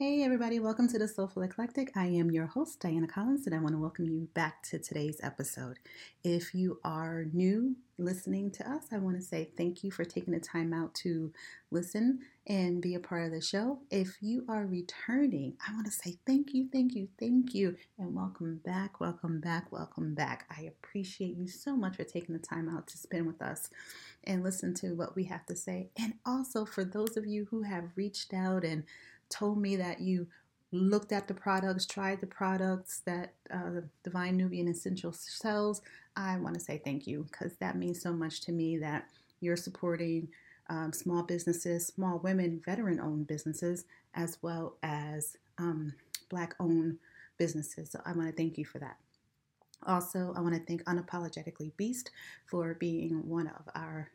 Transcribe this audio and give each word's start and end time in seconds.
Hey, 0.00 0.22
everybody, 0.22 0.60
welcome 0.60 0.86
to 0.90 0.98
the 1.00 1.08
Soulful 1.08 1.42
Eclectic. 1.42 1.90
I 1.96 2.06
am 2.06 2.30
your 2.30 2.46
host, 2.46 2.78
Diana 2.78 3.08
Collins, 3.08 3.46
and 3.46 3.52
I 3.54 3.58
want 3.58 3.72
to 3.72 3.80
welcome 3.80 4.04
you 4.04 4.28
back 4.32 4.62
to 4.68 4.78
today's 4.78 5.18
episode. 5.24 5.80
If 6.22 6.54
you 6.54 6.78
are 6.84 7.24
new 7.32 7.74
listening 7.98 8.52
to 8.52 8.70
us, 8.70 8.84
I 8.92 8.98
want 8.98 9.16
to 9.16 9.22
say 9.22 9.50
thank 9.56 9.82
you 9.82 9.90
for 9.90 10.04
taking 10.04 10.32
the 10.32 10.38
time 10.38 10.72
out 10.72 10.94
to 11.02 11.32
listen 11.72 12.20
and 12.46 12.80
be 12.80 12.94
a 12.94 13.00
part 13.00 13.24
of 13.26 13.32
the 13.32 13.40
show. 13.40 13.80
If 13.90 14.18
you 14.20 14.44
are 14.48 14.66
returning, 14.66 15.54
I 15.66 15.72
want 15.72 15.86
to 15.86 15.92
say 15.92 16.16
thank 16.24 16.54
you, 16.54 16.68
thank 16.72 16.94
you, 16.94 17.08
thank 17.18 17.52
you, 17.52 17.74
and 17.98 18.14
welcome 18.14 18.60
back, 18.64 19.00
welcome 19.00 19.40
back, 19.40 19.72
welcome 19.72 20.14
back. 20.14 20.46
I 20.56 20.62
appreciate 20.62 21.36
you 21.36 21.48
so 21.48 21.76
much 21.76 21.96
for 21.96 22.04
taking 22.04 22.36
the 22.36 22.40
time 22.40 22.68
out 22.68 22.86
to 22.86 22.98
spend 22.98 23.26
with 23.26 23.42
us 23.42 23.68
and 24.22 24.44
listen 24.44 24.74
to 24.74 24.94
what 24.94 25.16
we 25.16 25.24
have 25.24 25.44
to 25.46 25.56
say. 25.56 25.90
And 25.96 26.14
also 26.24 26.64
for 26.64 26.84
those 26.84 27.16
of 27.16 27.26
you 27.26 27.48
who 27.50 27.62
have 27.62 27.90
reached 27.96 28.32
out 28.32 28.62
and 28.62 28.84
told 29.30 29.58
me 29.58 29.76
that 29.76 30.00
you 30.00 30.26
looked 30.72 31.12
at 31.12 31.28
the 31.28 31.34
products, 31.34 31.86
tried 31.86 32.20
the 32.20 32.26
products 32.26 33.00
that 33.06 33.34
uh, 33.52 33.80
Divine 34.04 34.36
Nubian 34.36 34.68
Essential 34.68 35.12
sells, 35.12 35.80
I 36.16 36.36
want 36.38 36.54
to 36.54 36.60
say 36.60 36.80
thank 36.84 37.06
you 37.06 37.26
because 37.30 37.56
that 37.56 37.76
means 37.76 38.02
so 38.02 38.12
much 38.12 38.40
to 38.42 38.52
me 38.52 38.76
that 38.78 39.06
you're 39.40 39.56
supporting 39.56 40.28
um, 40.68 40.92
small 40.92 41.22
businesses, 41.22 41.86
small 41.86 42.18
women, 42.18 42.60
veteran 42.64 43.00
owned 43.00 43.26
businesses, 43.26 43.84
as 44.14 44.38
well 44.42 44.76
as 44.82 45.36
um, 45.58 45.94
black 46.28 46.54
owned 46.60 46.98
businesses. 47.38 47.90
So 47.90 48.00
I 48.04 48.12
want 48.12 48.28
to 48.28 48.36
thank 48.36 48.58
you 48.58 48.64
for 48.64 48.78
that. 48.80 48.96
Also, 49.86 50.34
I 50.36 50.40
want 50.40 50.54
to 50.54 50.60
thank 50.60 50.84
Unapologetically 50.84 51.70
Beast 51.76 52.10
for 52.46 52.74
being 52.74 53.26
one 53.28 53.46
of 53.46 53.68
our 53.74 54.10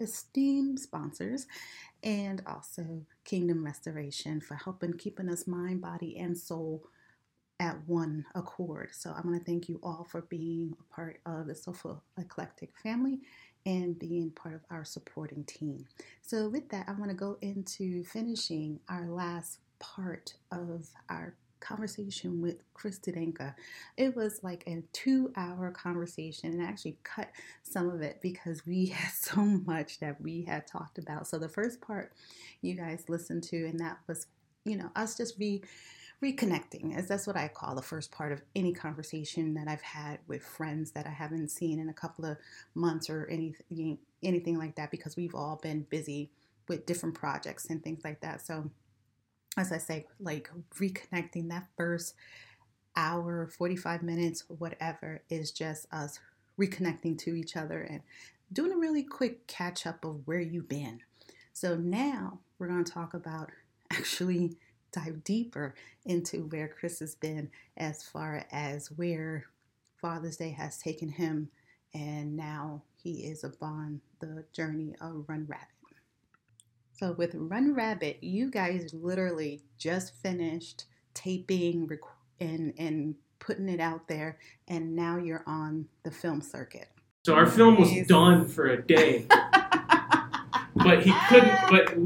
esteemed 0.00 0.78
sponsors 0.78 1.46
and 2.02 2.42
also 2.46 3.02
Kingdom 3.24 3.64
Restoration 3.64 4.40
for 4.40 4.54
helping 4.54 4.94
keeping 4.94 5.28
us 5.28 5.46
mind, 5.46 5.80
body, 5.80 6.16
and 6.18 6.36
soul 6.36 6.84
at 7.58 7.76
one 7.86 8.26
accord. 8.34 8.90
So 8.92 9.10
I 9.10 9.20
want 9.26 9.38
to 9.38 9.44
thank 9.44 9.68
you 9.68 9.80
all 9.82 10.06
for 10.08 10.22
being 10.22 10.76
a 10.78 10.94
part 10.94 11.20
of 11.26 11.46
the 11.46 11.54
Soulful 11.54 12.02
Eclectic 12.18 12.76
family 12.82 13.20
and 13.64 13.98
being 13.98 14.30
part 14.30 14.54
of 14.54 14.60
our 14.70 14.84
supporting 14.84 15.44
team. 15.44 15.86
So 16.22 16.48
with 16.48 16.68
that, 16.68 16.88
I 16.88 16.92
want 16.92 17.10
to 17.10 17.16
go 17.16 17.38
into 17.40 18.04
finishing 18.04 18.78
our 18.88 19.06
last 19.06 19.58
part 19.78 20.34
of 20.52 20.88
our 21.08 21.34
conversation 21.60 22.40
with 22.40 22.62
Chris 22.74 22.98
Studenka. 22.98 23.54
It 23.96 24.14
was 24.14 24.40
like 24.42 24.64
a 24.66 24.82
two 24.92 25.32
hour 25.36 25.70
conversation 25.70 26.52
and 26.52 26.62
I 26.62 26.66
actually 26.66 26.98
cut 27.02 27.30
some 27.62 27.88
of 27.88 28.02
it 28.02 28.20
because 28.20 28.66
we 28.66 28.86
had 28.94 29.12
so 29.12 29.40
much 29.40 30.00
that 30.00 30.20
we 30.20 30.42
had 30.42 30.66
talked 30.66 30.98
about. 30.98 31.26
So 31.26 31.38
the 31.38 31.48
first 31.48 31.80
part 31.80 32.12
you 32.62 32.74
guys 32.74 33.04
listened 33.08 33.42
to, 33.44 33.66
and 33.66 33.78
that 33.80 33.98
was, 34.06 34.26
you 34.64 34.76
know, 34.76 34.90
us 34.96 35.16
just 35.16 35.38
re 35.38 35.62
reconnecting 36.22 36.96
as 36.96 37.06
that's 37.08 37.26
what 37.26 37.36
I 37.36 37.46
call 37.48 37.74
the 37.74 37.82
first 37.82 38.10
part 38.10 38.32
of 38.32 38.40
any 38.54 38.72
conversation 38.72 39.52
that 39.52 39.68
I've 39.68 39.82
had 39.82 40.18
with 40.26 40.42
friends 40.42 40.92
that 40.92 41.06
I 41.06 41.10
haven't 41.10 41.50
seen 41.50 41.78
in 41.78 41.90
a 41.90 41.94
couple 41.94 42.24
of 42.24 42.38
months 42.74 43.10
or 43.10 43.26
anything 43.30 43.98
anything 44.22 44.56
like 44.56 44.76
that 44.76 44.90
because 44.90 45.14
we've 45.14 45.34
all 45.34 45.60
been 45.62 45.86
busy 45.90 46.30
with 46.68 46.86
different 46.86 47.14
projects 47.14 47.66
and 47.66 47.82
things 47.82 48.00
like 48.02 48.20
that. 48.22 48.44
So 48.44 48.70
as 49.56 49.72
I 49.72 49.78
say, 49.78 50.06
like 50.20 50.50
reconnecting 50.78 51.48
that 51.48 51.68
first 51.76 52.14
hour, 52.96 53.46
45 53.46 54.02
minutes, 54.02 54.44
whatever, 54.48 55.22
is 55.30 55.50
just 55.50 55.86
us 55.92 56.18
reconnecting 56.58 57.18
to 57.18 57.34
each 57.34 57.56
other 57.56 57.82
and 57.82 58.02
doing 58.52 58.72
a 58.72 58.76
really 58.76 59.02
quick 59.02 59.46
catch 59.46 59.86
up 59.86 60.04
of 60.04 60.26
where 60.26 60.40
you've 60.40 60.68
been. 60.68 61.00
So 61.52 61.76
now 61.76 62.40
we're 62.58 62.68
going 62.68 62.84
to 62.84 62.92
talk 62.92 63.14
about 63.14 63.50
actually 63.90 64.56
dive 64.92 65.24
deeper 65.24 65.74
into 66.04 66.46
where 66.48 66.68
Chris 66.68 67.00
has 67.00 67.14
been 67.14 67.50
as 67.76 68.02
far 68.02 68.46
as 68.50 68.90
where 68.92 69.46
Father's 70.00 70.36
Day 70.36 70.50
has 70.50 70.78
taken 70.78 71.08
him, 71.08 71.48
and 71.94 72.36
now 72.36 72.82
he 73.02 73.24
is 73.24 73.44
upon 73.44 74.00
the 74.20 74.44
journey 74.52 74.94
of 75.00 75.24
Run 75.28 75.46
Rabbit. 75.48 75.75
So 76.98 77.12
with 77.12 77.34
Run 77.34 77.74
Rabbit, 77.74 78.18
you 78.22 78.50
guys 78.50 78.94
literally 78.94 79.60
just 79.76 80.14
finished 80.14 80.86
taping 81.12 81.90
and 82.40 82.72
and 82.78 83.14
putting 83.38 83.68
it 83.68 83.80
out 83.80 84.08
there, 84.08 84.38
and 84.66 84.96
now 84.96 85.18
you're 85.18 85.44
on 85.46 85.88
the 86.04 86.10
film 86.10 86.40
circuit. 86.40 86.88
So 87.26 87.34
our 87.34 87.44
film 87.44 87.78
was 87.78 87.92
done 88.06 88.48
for 88.48 88.68
a 88.68 88.80
day, 88.82 89.26
but 90.74 91.02
he 91.02 91.12
couldn't. 91.28 91.58
But 91.68 91.98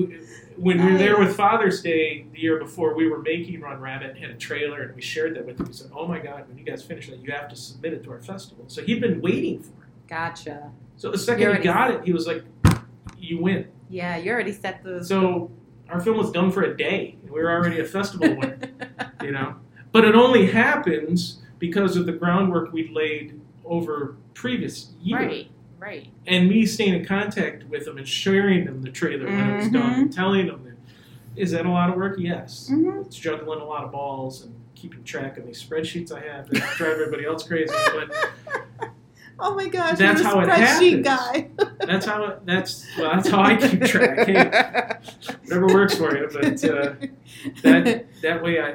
when 0.56 0.84
we 0.84 0.92
were 0.92 0.98
there 0.98 1.20
with 1.20 1.36
Father's 1.36 1.82
Day 1.82 2.26
the 2.32 2.40
year 2.40 2.58
before, 2.58 2.92
we 2.94 3.08
were 3.08 3.22
making 3.22 3.60
Run 3.60 3.78
Rabbit 3.78 4.10
and 4.10 4.18
had 4.18 4.30
a 4.30 4.36
trailer, 4.36 4.82
and 4.82 4.96
we 4.96 5.02
shared 5.02 5.36
that 5.36 5.46
with 5.46 5.60
him. 5.60 5.66
He 5.66 5.72
said, 5.72 5.92
"Oh 5.94 6.08
my 6.08 6.18
God, 6.18 6.48
when 6.48 6.58
you 6.58 6.64
guys 6.64 6.82
finish 6.82 7.08
that, 7.10 7.20
you 7.20 7.30
have 7.30 7.48
to 7.50 7.54
submit 7.54 7.92
it 7.92 8.02
to 8.04 8.10
our 8.10 8.20
festival." 8.20 8.64
So 8.66 8.82
he'd 8.82 9.00
been 9.00 9.20
waiting 9.20 9.60
for 9.60 9.84
it. 9.84 10.08
Gotcha. 10.08 10.72
So 10.96 11.12
the 11.12 11.18
second 11.18 11.56
he 11.58 11.62
got 11.62 11.92
it, 11.92 12.04
he 12.04 12.12
was 12.12 12.26
like, 12.26 12.42
"You 13.16 13.40
win." 13.40 13.68
Yeah, 13.90 14.16
you 14.16 14.30
already 14.30 14.52
set 14.52 14.82
the. 14.82 15.04
So 15.04 15.50
our 15.90 16.00
film 16.00 16.16
was 16.16 16.30
done 16.30 16.50
for 16.50 16.62
a 16.62 16.76
day. 16.76 17.18
We 17.24 17.42
were 17.42 17.50
already 17.50 17.80
a 17.80 17.84
festival 17.84 18.36
winner, 18.36 18.58
you 19.22 19.32
know. 19.32 19.56
But 19.92 20.04
it 20.04 20.14
only 20.14 20.46
happens 20.46 21.42
because 21.58 21.96
of 21.96 22.06
the 22.06 22.12
groundwork 22.12 22.72
we 22.72 22.88
laid 22.88 23.40
over 23.64 24.16
previous 24.34 24.90
year. 25.02 25.18
Right, 25.18 25.50
right. 25.78 26.08
And 26.26 26.48
me 26.48 26.64
staying 26.64 26.94
in 26.94 27.04
contact 27.04 27.64
with 27.64 27.84
them 27.84 27.98
and 27.98 28.06
sharing 28.06 28.64
them 28.64 28.82
the 28.82 28.90
trailer 28.90 29.26
when 29.26 29.34
mm-hmm. 29.34 29.50
it 29.50 29.56
was 29.56 29.68
done 29.68 29.92
and 29.94 30.12
telling 30.12 30.46
them 30.46 30.64
that. 30.64 30.70
Is 31.36 31.50
that 31.52 31.66
a 31.66 31.70
lot 31.70 31.90
of 31.90 31.96
work? 31.96 32.16
Yes. 32.18 32.68
Mm-hmm. 32.70 33.02
It's 33.02 33.16
juggling 33.16 33.60
a 33.60 33.64
lot 33.64 33.84
of 33.84 33.92
balls 33.92 34.42
and 34.44 34.54
keeping 34.74 35.02
track 35.04 35.36
of 35.36 35.46
these 35.46 35.62
spreadsheets 35.62 36.12
I 36.12 36.20
have 36.20 36.48
that 36.50 36.76
drive 36.76 36.92
everybody 36.92 37.24
else 37.24 37.46
crazy. 37.46 37.74
But 37.92 38.90
Oh 39.42 39.54
my 39.54 39.68
gosh, 39.68 39.98
that's 39.98 40.22
how 40.22 40.40
it 40.40 40.48
happens. 40.48 41.04
Guy. 41.04 41.48
that's 41.80 42.06
how 42.06 42.24
it, 42.24 42.46
that's 42.46 42.86
well, 42.98 43.12
that's 43.12 43.28
how 43.28 43.40
I 43.42 43.56
keep 43.56 43.82
track. 43.84 44.26
Hey, 44.26 45.34
whatever 45.44 45.66
works 45.66 45.96
for 45.96 46.16
you, 46.16 46.28
but 46.32 46.64
uh, 46.64 46.94
that 47.62 48.06
that 48.22 48.42
way 48.42 48.60
I, 48.60 48.74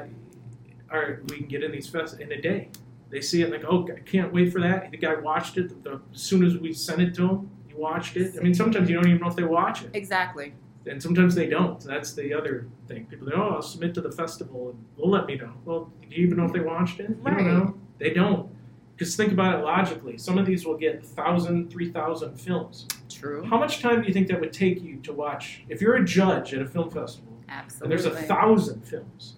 all 0.92 0.98
right, 1.00 1.18
we 1.30 1.38
can 1.38 1.46
get 1.46 1.62
in 1.62 1.72
these 1.72 1.90
fests 1.90 2.18
in 2.18 2.32
a 2.32 2.40
day. 2.40 2.68
They 3.10 3.20
see 3.20 3.42
it 3.42 3.50
like, 3.50 3.64
oh, 3.66 3.86
I 3.94 4.00
can't 4.00 4.32
wait 4.32 4.52
for 4.52 4.60
that. 4.60 4.90
The 4.90 4.96
guy 4.96 5.14
watched 5.14 5.56
it 5.56 5.84
the, 5.84 6.00
as 6.12 6.20
soon 6.20 6.44
as 6.44 6.56
we 6.56 6.72
sent 6.72 7.00
it 7.00 7.14
to 7.14 7.28
him. 7.28 7.50
He 7.68 7.74
watched 7.74 8.16
it. 8.16 8.34
I 8.36 8.42
mean, 8.42 8.54
sometimes 8.54 8.88
you 8.88 8.96
don't 8.96 9.06
even 9.06 9.20
know 9.20 9.28
if 9.28 9.36
they 9.36 9.44
watch 9.44 9.82
it. 9.82 9.90
Exactly. 9.94 10.54
And 10.86 11.02
sometimes 11.02 11.34
they 11.34 11.46
don't. 11.46 11.80
That's 11.80 12.14
the 12.14 12.32
other 12.34 12.66
thing. 12.88 13.06
People 13.06 13.28
say, 13.28 13.34
"Oh, 13.36 13.54
I'll 13.56 13.62
submit 13.62 13.94
to 13.94 14.00
the 14.00 14.12
festival, 14.12 14.70
and 14.70 14.84
they'll 14.96 15.10
let 15.10 15.26
me 15.26 15.36
know." 15.36 15.52
Well, 15.64 15.92
do 16.02 16.08
you 16.14 16.26
even 16.26 16.38
know 16.38 16.44
if 16.44 16.52
they 16.52 16.60
watched 16.60 17.00
it? 17.00 17.10
Right. 17.20 17.38
You 17.38 17.44
don't 17.44 17.58
know. 17.58 17.74
They 17.98 18.10
don't. 18.10 18.55
Because 18.96 19.14
think 19.14 19.32
about 19.32 19.58
it 19.58 19.62
logically. 19.62 20.16
Some 20.16 20.38
of 20.38 20.46
these 20.46 20.64
will 20.64 20.76
get 20.76 21.02
1,000, 21.02 21.70
3,000 21.70 22.40
films. 22.40 22.86
True. 23.10 23.44
How 23.44 23.58
much 23.58 23.80
time 23.80 24.00
do 24.00 24.08
you 24.08 24.14
think 24.14 24.28
that 24.28 24.40
would 24.40 24.54
take 24.54 24.82
you 24.82 24.96
to 25.00 25.12
watch? 25.12 25.62
If 25.68 25.82
you're 25.82 25.96
a 25.96 26.04
judge 26.04 26.54
at 26.54 26.62
a 26.62 26.66
film 26.66 26.90
festival, 26.90 27.32
Absolutely. 27.48 27.84
and 27.84 27.90
there's 27.92 28.06
a 28.06 28.22
thousand 28.22 28.86
films, 28.86 29.36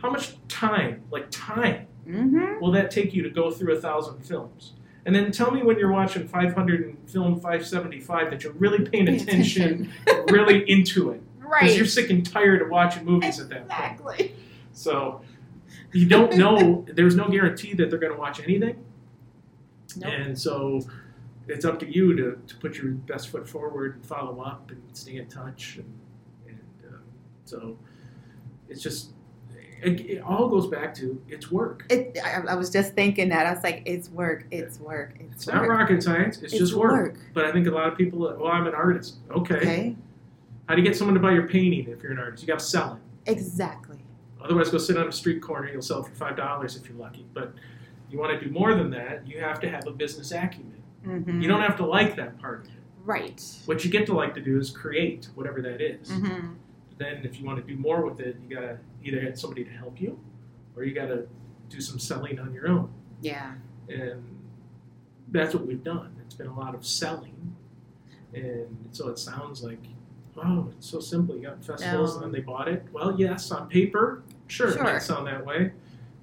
how 0.00 0.10
much 0.10 0.36
time, 0.48 1.02
like 1.10 1.30
time, 1.30 1.86
mm-hmm. 2.08 2.60
will 2.60 2.72
that 2.72 2.90
take 2.90 3.12
you 3.12 3.22
to 3.22 3.30
go 3.30 3.50
through 3.50 3.74
a 3.74 3.80
thousand 3.80 4.22
films? 4.22 4.72
And 5.06 5.14
then 5.14 5.30
tell 5.32 5.50
me 5.50 5.62
when 5.62 5.78
you're 5.78 5.92
watching 5.92 6.26
500 6.26 6.80
and 6.80 7.10
film 7.10 7.34
575 7.34 8.30
that 8.30 8.42
you're 8.42 8.54
really 8.54 8.88
paying 8.88 9.08
attention, 9.08 9.92
really 10.30 10.68
into 10.70 11.10
it. 11.10 11.22
Right. 11.38 11.62
Because 11.62 11.76
you're 11.76 11.86
sick 11.86 12.08
and 12.08 12.24
tired 12.24 12.62
of 12.62 12.70
watching 12.70 13.04
movies 13.04 13.38
exactly. 13.38 13.56
at 13.58 13.68
that 13.68 13.98
point. 13.98 14.20
Exactly. 14.20 14.36
So 14.72 15.20
you 15.92 16.06
don't 16.06 16.36
know, 16.36 16.84
there's 16.92 17.14
no 17.14 17.28
guarantee 17.28 17.74
that 17.74 17.90
they're 17.90 17.98
going 17.98 18.12
to 18.12 18.18
watch 18.18 18.40
anything. 18.40 18.84
Nope. 19.96 20.12
And 20.12 20.38
so 20.38 20.80
it's 21.46 21.64
up 21.64 21.78
to 21.80 21.92
you 21.92 22.16
to, 22.16 22.38
to 22.46 22.56
put 22.56 22.76
your 22.76 22.92
best 22.92 23.28
foot 23.28 23.48
forward 23.48 23.96
and 23.96 24.06
follow 24.06 24.40
up 24.40 24.70
and 24.70 24.82
stay 24.92 25.16
in 25.16 25.26
touch. 25.28 25.76
And, 25.76 25.98
and 26.48 26.60
uh, 26.86 26.96
so 27.44 27.78
it's 28.68 28.82
just, 28.82 29.10
it, 29.82 30.00
it, 30.00 30.22
all 30.22 30.48
goes 30.48 30.66
back 30.66 30.94
to 30.94 31.22
it's 31.28 31.50
work. 31.50 31.84
It, 31.90 32.18
I, 32.24 32.40
I, 32.48 32.54
was 32.54 32.70
just 32.70 32.94
thinking 32.94 33.28
that. 33.28 33.46
I 33.46 33.52
was 33.52 33.62
like, 33.62 33.82
it's 33.84 34.08
work, 34.08 34.46
it's 34.50 34.80
work, 34.80 35.16
it's, 35.20 35.34
it's 35.34 35.46
work. 35.46 35.56
not 35.56 35.68
rocket 35.68 36.02
science, 36.02 36.36
it's, 36.36 36.54
it's 36.54 36.58
just 36.58 36.74
work. 36.74 36.92
work. 36.92 37.18
But 37.34 37.44
I 37.44 37.52
think 37.52 37.66
a 37.66 37.70
lot 37.70 37.88
of 37.88 37.98
people, 37.98 38.20
well, 38.20 38.46
I'm 38.46 38.66
an 38.66 38.74
artist. 38.74 39.16
Okay. 39.30 39.56
okay. 39.56 39.96
How 40.68 40.74
do 40.74 40.80
you 40.80 40.86
get 40.86 40.96
someone 40.96 41.14
to 41.14 41.20
buy 41.20 41.32
your 41.32 41.46
painting 41.46 41.90
if 41.90 42.02
you're 42.02 42.12
an 42.12 42.18
artist? 42.18 42.42
You 42.42 42.46
got 42.46 42.60
to 42.60 42.64
sell 42.64 42.94
it. 42.94 43.30
Exactly. 43.30 43.98
Otherwise, 44.42 44.70
go 44.70 44.78
sit 44.78 44.96
on 44.96 45.08
a 45.08 45.12
street 45.12 45.42
corner. 45.42 45.70
You'll 45.70 45.82
sell 45.82 46.00
it 46.04 46.06
for 46.06 46.24
$5 46.24 46.76
if 46.76 46.88
you're 46.88 46.98
lucky. 46.98 47.26
But 47.32 47.54
you 48.14 48.20
want 48.20 48.38
to 48.38 48.46
do 48.46 48.52
more 48.52 48.76
than 48.76 48.90
that, 48.90 49.26
you 49.26 49.40
have 49.40 49.58
to 49.58 49.68
have 49.68 49.88
a 49.88 49.90
business 49.90 50.30
acumen. 50.30 50.80
Mm-hmm. 51.04 51.40
You 51.40 51.48
don't 51.48 51.60
have 51.60 51.76
to 51.78 51.84
like 51.84 52.14
that 52.14 52.40
part 52.40 52.60
of 52.60 52.66
it. 52.66 52.72
Right. 53.04 53.42
What 53.66 53.84
you 53.84 53.90
get 53.90 54.06
to 54.06 54.14
like 54.14 54.34
to 54.34 54.40
do 54.40 54.56
is 54.56 54.70
create 54.70 55.28
whatever 55.34 55.60
that 55.60 55.80
is. 55.80 56.08
Mm-hmm. 56.10 56.52
Then, 56.96 57.24
if 57.24 57.40
you 57.40 57.44
want 57.44 57.58
to 57.58 57.74
do 57.74 57.76
more 57.76 58.04
with 58.08 58.20
it, 58.20 58.36
you 58.40 58.54
gotta 58.54 58.78
either 59.02 59.20
get 59.20 59.36
somebody 59.36 59.64
to 59.64 59.70
help 59.70 60.00
you, 60.00 60.18
or 60.76 60.84
you 60.84 60.94
gotta 60.94 61.26
do 61.68 61.80
some 61.80 61.98
selling 61.98 62.38
on 62.38 62.54
your 62.54 62.68
own. 62.68 62.92
Yeah. 63.20 63.54
And 63.88 64.22
that's 65.28 65.54
what 65.54 65.66
we've 65.66 65.82
done. 65.82 66.14
It's 66.24 66.36
been 66.36 66.46
a 66.46 66.56
lot 66.56 66.76
of 66.76 66.86
selling, 66.86 67.56
and 68.32 68.88
so 68.92 69.08
it 69.08 69.18
sounds 69.18 69.64
like 69.64 69.80
oh, 70.36 70.72
it's 70.76 70.88
so 70.88 71.00
simple. 71.00 71.34
You 71.34 71.42
got 71.42 71.64
festivals 71.64 72.12
No. 72.12 72.22
and 72.22 72.24
then 72.24 72.40
they 72.40 72.44
bought 72.46 72.68
it. 72.68 72.84
Well, 72.92 73.16
yes, 73.18 73.50
on 73.50 73.68
paper, 73.68 74.22
sure, 74.46 74.68
it 74.68 74.80
might 74.80 75.00
sound 75.00 75.26
that 75.26 75.44
way, 75.44 75.72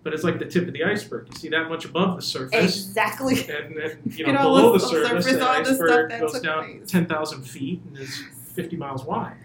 but 0.03 0.13
it's 0.13 0.23
like 0.23 0.39
the 0.39 0.45
tip 0.45 0.67
of 0.67 0.73
the 0.73 0.83
iceberg. 0.83 1.27
You 1.29 1.35
see 1.37 1.49
that 1.49 1.69
much 1.69 1.85
above 1.85 2.15
the 2.15 2.21
surface. 2.21 2.87
Exactly. 2.87 3.41
And 3.49 3.75
then 3.77 3.99
you 4.05 4.25
You 4.25 4.33
know, 4.33 4.41
below 4.43 4.73
the 4.73 4.79
the 4.79 4.87
surface, 4.87 5.25
surface, 5.25 5.25
the 5.39 5.47
all 5.47 5.63
the 5.63 5.69
iceberg 5.69 6.09
that 6.09 6.19
goes 6.21 6.39
down 6.41 6.77
place. 6.79 6.89
ten 6.91 7.05
thousand 7.05 7.43
feet 7.43 7.81
and 7.87 7.97
is 7.97 8.23
fifty 8.53 8.75
miles 8.75 9.03
wide. 9.05 9.35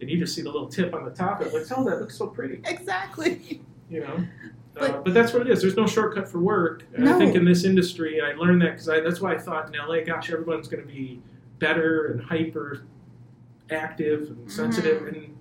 And 0.00 0.08
you 0.08 0.16
just 0.18 0.34
see 0.34 0.42
the 0.42 0.50
little 0.50 0.68
tip 0.68 0.94
on 0.94 1.04
the 1.04 1.10
top. 1.10 1.42
It 1.42 1.52
Like, 1.52 1.64
oh, 1.76 1.84
that 1.84 2.00
looks 2.00 2.16
so 2.16 2.28
pretty. 2.28 2.60
Exactly. 2.64 3.60
You 3.90 4.00
know, 4.02 4.24
But- 4.74 4.90
uh, 4.90 5.00
but 5.04 5.14
that's 5.14 5.32
what 5.32 5.42
it 5.42 5.50
is. 5.50 5.60
There's 5.62 5.76
no 5.76 5.86
shortcut 5.88 6.28
for 6.28 6.38
work. 6.38 6.84
And 6.94 7.04
No. 7.06 7.16
I 7.16 7.18
think 7.18 7.34
in 7.34 7.44
this 7.44 7.64
industry, 7.64 8.18
and 8.20 8.26
I 8.28 8.34
learned 8.34 8.62
that 8.62 8.72
because 8.78 8.86
that's 8.86 9.20
why 9.20 9.34
I 9.34 9.38
thought 9.38 9.66
in 9.66 9.80
LA, 9.80 10.04
gosh, 10.04 10.30
everyone's 10.30 10.68
going 10.68 10.86
to 10.86 10.88
be 10.88 11.20
better 11.58 12.06
and 12.12 12.22
hyper 12.22 12.82
active 13.70 14.28
and 14.30 14.50
sensitive, 14.52 15.02
Mm-hmm. 15.02 15.14
and 15.16 15.36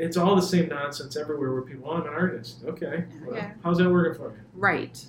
it's 0.00 0.16
all 0.16 0.34
the 0.34 0.42
same 0.42 0.68
nonsense 0.68 1.16
everywhere. 1.16 1.52
Where 1.52 1.62
people, 1.62 1.88
oh, 1.90 1.94
I'm 1.94 2.02
an 2.02 2.08
artist. 2.08 2.62
Okay, 2.64 3.04
well, 3.22 3.36
Okay. 3.36 3.52
how's 3.62 3.78
that 3.78 3.90
working 3.90 4.14
for 4.14 4.30
you? 4.30 4.40
Right. 4.54 5.04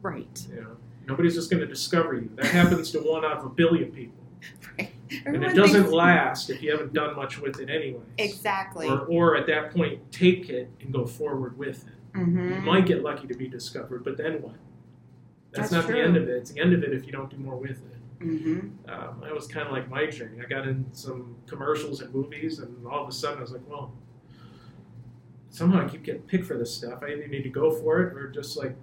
Right. 0.00 0.46
You 0.50 0.62
know, 0.62 0.76
nobody's 1.06 1.34
just 1.34 1.50
going 1.50 1.60
to 1.60 1.66
discover 1.66 2.14
you. 2.14 2.30
That 2.36 2.46
happens 2.46 2.90
to 2.92 2.98
one 3.00 3.24
out 3.24 3.38
of 3.38 3.44
a 3.44 3.50
billion 3.50 3.92
people, 3.92 4.24
and 4.78 4.88
Everyone 5.26 5.50
it 5.50 5.54
doesn't 5.54 5.82
thinks- 5.82 5.92
last 5.92 6.50
if 6.50 6.62
you 6.62 6.70
haven't 6.72 6.92
done 6.92 7.14
much 7.14 7.38
with 7.38 7.60
it 7.60 7.70
anyway. 7.70 8.02
Exactly. 8.18 8.88
Or, 8.88 9.00
or 9.00 9.36
at 9.36 9.46
that 9.46 9.72
point, 9.72 10.10
take 10.10 10.48
it 10.48 10.70
and 10.80 10.92
go 10.92 11.06
forward 11.06 11.56
with 11.58 11.86
it. 11.86 11.92
You 12.14 12.26
mm-hmm. 12.26 12.64
might 12.64 12.86
get 12.86 13.02
lucky 13.02 13.26
to 13.26 13.34
be 13.34 13.48
discovered, 13.48 14.04
but 14.04 14.16
then 14.16 14.42
what? 14.42 14.54
That's, 15.52 15.70
That's 15.70 15.72
not 15.72 15.84
true. 15.84 16.00
the 16.00 16.06
end 16.06 16.16
of 16.16 16.28
it. 16.28 16.36
It's 16.36 16.50
the 16.50 16.60
end 16.60 16.72
of 16.72 16.82
it 16.82 16.92
if 16.92 17.06
you 17.06 17.12
don't 17.12 17.30
do 17.30 17.36
more 17.36 17.56
with 17.56 17.70
it. 17.70 18.24
Mm-hmm. 18.24 18.90
Um, 18.90 19.20
that 19.22 19.34
was 19.34 19.46
kind 19.46 19.66
of 19.66 19.72
like 19.72 19.88
my 19.90 20.06
journey. 20.06 20.40
I 20.42 20.48
got 20.48 20.66
in 20.66 20.86
some 20.92 21.36
commercials 21.46 22.00
and 22.00 22.14
movies, 22.14 22.58
and 22.58 22.86
all 22.86 23.02
of 23.02 23.08
a 23.08 23.12
sudden 23.12 23.38
I 23.38 23.42
was 23.42 23.52
like, 23.52 23.68
well, 23.68 23.92
somehow 25.52 25.84
I 25.84 25.88
keep 25.88 26.02
getting 26.02 26.22
picked 26.22 26.46
for 26.46 26.56
this 26.58 26.74
stuff. 26.74 26.98
I 27.02 27.12
either 27.12 27.28
need 27.28 27.42
to 27.44 27.48
go 27.50 27.70
for 27.70 28.02
it 28.02 28.16
or 28.16 28.28
just 28.30 28.56
like 28.56 28.74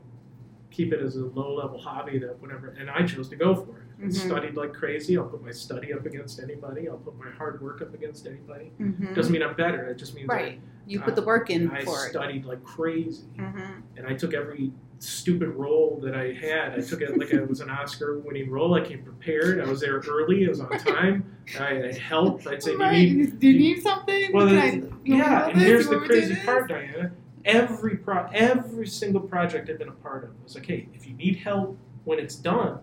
keep 0.71 0.93
it 0.93 1.01
as 1.01 1.15
a 1.17 1.25
low 1.25 1.55
level 1.55 1.77
hobby 1.81 2.19
that 2.19 2.39
whatever. 2.41 2.69
And 2.79 2.89
I 2.89 3.05
chose 3.05 3.27
to 3.29 3.35
go 3.35 3.53
for 3.55 3.79
it. 3.79 3.83
I 4.01 4.03
Mhm. 4.05 4.13
studied 4.13 4.55
like 4.55 4.73
crazy. 4.73 5.17
I'll 5.17 5.25
put 5.25 5.43
my 5.43 5.51
study 5.51 5.91
up 5.91 6.05
against 6.05 6.39
anybody. 6.39 6.87
I'll 6.87 6.97
put 6.97 7.17
my 7.17 7.29
hard 7.31 7.61
work 7.61 7.81
up 7.81 7.93
against 7.93 8.25
anybody. 8.27 8.71
Mm-hmm. 8.79 9.13
Doesn't 9.13 9.33
mean 9.33 9.41
I'm 9.43 9.55
better. 9.55 9.83
It 9.89 9.97
just 9.97 10.15
means 10.15 10.29
Right. 10.29 10.61
You 10.85 11.01
put 11.01 11.15
the 11.15 11.21
work 11.23 11.49
in 11.49 11.69
I, 11.69 11.79
I 11.79 11.85
for 11.85 12.05
it. 12.05 12.09
studied 12.11 12.45
like 12.45 12.63
crazy 12.63 13.23
Mm-hmm. 13.37 13.81
and 13.97 14.07
I 14.07 14.13
took 14.13 14.33
every 14.33 14.71
stupid 14.99 15.49
role 15.49 15.99
that 16.03 16.15
I 16.15 16.33
had. 16.33 16.73
I 16.77 16.81
took 16.81 17.01
it 17.01 17.17
like 17.17 17.31
it 17.31 17.47
was 17.47 17.61
an 17.61 17.69
Oscar-winning 17.69 18.49
role. 18.49 18.75
I 18.75 18.81
came 18.81 19.03
prepared. 19.03 19.59
I 19.61 19.69
was 19.69 19.79
there 19.79 19.97
early. 19.99 20.45
I 20.45 20.49
was 20.49 20.59
on 20.59 20.69
time. 20.79 21.35
I, 21.59 21.89
I 21.89 21.93
helped. 21.93 22.45
I'd 22.47 22.61
say, 22.61 22.75
"Do 22.75 22.83
you 22.83 23.17
need?" 23.17 23.39
Do 23.39 23.47
you 23.47 23.59
need 23.59 23.81
something? 23.81 24.31
Well, 24.33 24.49
I- 24.49 24.83
yeah, 25.05 25.47
and 25.47 25.59
here's 25.59 25.87
the 25.87 25.99
crazy 25.99 26.35
part, 26.45 26.69
Diana. 26.69 27.11
Every 27.45 27.97
pro, 27.97 28.27
every 28.33 28.85
single 28.85 29.21
project 29.21 29.69
I've 29.69 29.79
been 29.79 29.87
a 29.87 29.93
part 29.93 30.25
of 30.25 30.31
was 30.43 30.55
like, 30.55 30.65
hey, 30.65 30.89
if 30.93 31.07
you 31.07 31.13
need 31.13 31.37
help 31.37 31.77
when 32.03 32.19
it's 32.19 32.35
done, 32.35 32.79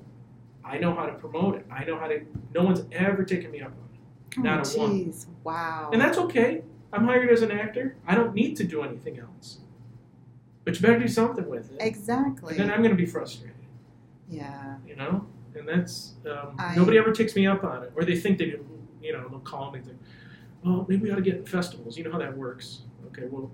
I 0.65 0.79
know 0.79 0.95
how 0.95 1.07
to 1.07 1.13
promote 1.13 1.57
it. 1.57 1.67
I 1.71 1.85
know 1.85 1.99
how 1.99 2.09
to. 2.09 2.25
No 2.55 2.65
one's 2.65 2.83
ever 2.91 3.23
taken 3.23 3.51
me 3.51 3.61
up 3.61 3.73
on 3.73 3.89
it, 3.95 4.39
oh, 4.39 4.43
not 4.43 4.67
oh, 4.67 4.77
a 4.77 4.81
one. 4.81 5.15
Wow. 5.45 5.91
and 5.93 6.01
that's 6.01 6.19
okay. 6.19 6.63
I'm 6.93 7.05
hired 7.05 7.31
as 7.31 7.43
an 7.43 7.51
actor. 7.51 7.97
I 8.07 8.15
don't 8.15 8.35
need 8.35 8.57
to 8.57 8.65
do 8.65 8.83
anything 8.83 9.19
else. 9.19 9.59
But 10.67 10.75
you 10.75 10.81
better 10.83 10.99
do 10.99 11.09
something 11.09 11.49
with 11.49 11.71
it. 11.73 11.79
exactly. 11.81 12.51
And 12.59 12.65
then 12.65 12.71
I'm 12.71 12.81
going 12.83 12.91
to 12.91 12.97
be 12.97 13.07
frustrated. 13.07 13.55
yeah. 14.29 14.77
you 14.87 14.97
know 14.97 15.25
and 15.55 15.67
that's 15.67 16.15
um, 16.31 16.55
I- 16.59 16.75
nobody 16.77 16.99
ever 16.99 17.13
takes 17.13 17.35
me 17.35 17.47
up 17.47 17.65
on 17.65 17.83
it 17.85 17.93
or 17.97 18.05
they 18.05 18.19
think 18.19 18.37
they 18.37 18.47
do 18.47 18.63
you 19.01 19.13
know 19.15 19.27
they'll 19.29 19.39
call 19.41 19.71
me 19.71 19.79
and 19.79 19.87
think 19.87 19.99
well 20.65 20.85
maybe 20.89 21.05
we 21.05 21.11
ought 21.13 21.17
to 21.17 21.23
get 21.23 21.37
in 21.37 21.47
festivals 21.47 21.97
you 21.97 22.05
know 22.05 22.13
how 22.13 22.19
that 22.19 22.37
works 22.37 22.81
okay 23.07 23.23
well 23.31 23.51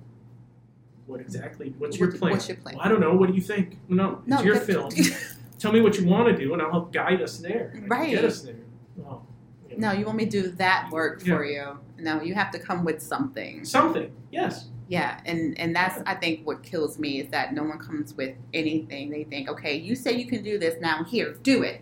what 1.07 1.21
exactly 1.21 1.75
what's 1.79 1.99
your 1.99 2.11
plan 2.11 2.33
what's 2.33 2.49
your 2.49 2.57
plan? 2.57 2.75
well, 2.77 2.85
i 2.85 2.89
don't 2.89 2.99
know 3.01 3.15
what 3.15 3.29
do 3.29 3.35
you 3.35 3.41
think 3.41 3.79
no 3.89 4.19
it's 4.27 4.29
No, 4.29 4.41
your 4.43 4.57
film 4.57 4.91
tell 5.61 5.73
me 5.73 5.81
what 5.81 5.97
you 5.99 6.07
want 6.07 6.27
to 6.29 6.37
do 6.37 6.55
and 6.55 6.63
i'll 6.63 6.71
help 6.73 6.93
guide 6.93 7.21
us 7.23 7.39
there 7.39 7.73
Right. 7.87 8.11
get 8.11 8.25
us 8.25 8.41
there 8.43 8.57
well, 8.97 9.25
you 9.71 9.77
know, 9.79 9.93
No, 9.93 9.99
you 9.99 10.05
want 10.07 10.17
me 10.19 10.25
to 10.27 10.31
do 10.43 10.49
that 10.53 10.89
work 10.91 11.23
Yeah. 11.25 11.35
for 11.37 11.45
you. 11.45 11.79
No, 11.99 12.21
you 12.21 12.35
have 12.35 12.51
to 12.51 12.59
come 12.59 12.85
with 12.85 13.01
something. 13.01 13.65
something 13.65 14.11
yes 14.33 14.69
Yeah, 14.93 15.23
and 15.25 15.59
and 15.59 15.75
that's 15.75 16.03
I 16.05 16.15
think 16.15 16.47
what 16.47 16.63
kills 16.63 16.99
me 16.99 17.19
is 17.19 17.31
that 17.31 17.55
no 17.55 17.63
one 17.63 17.79
comes 17.79 18.15
with 18.15 18.37
anything. 18.53 19.09
They 19.09 19.25
think, 19.25 19.49
okay, 19.49 19.75
you 19.75 19.97
say 19.97 20.13
you 20.13 20.27
can 20.27 20.43
do 20.43 20.59
this 20.59 20.79
now. 20.83 21.03
Here, 21.03 21.33
do 21.43 21.63
it. 21.63 21.81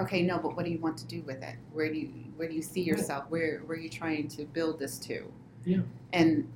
Okay, 0.00 0.22
no, 0.22 0.38
but 0.38 0.56
what 0.56 0.64
do 0.64 0.70
you 0.70 0.78
want 0.78 0.96
to 0.96 1.04
do 1.04 1.20
with 1.26 1.42
it? 1.42 1.56
Where 1.74 1.92
do 1.92 1.98
you 1.98 2.08
where 2.36 2.48
do 2.48 2.54
you 2.54 2.62
see 2.62 2.80
yourself? 2.80 3.24
Where 3.28 3.58
where 3.66 3.76
are 3.76 3.80
you 3.80 3.90
trying 3.90 4.28
to 4.28 4.46
build 4.46 4.78
this 4.78 4.98
to? 5.00 5.30
Yeah. 5.66 5.80
And 6.14 6.50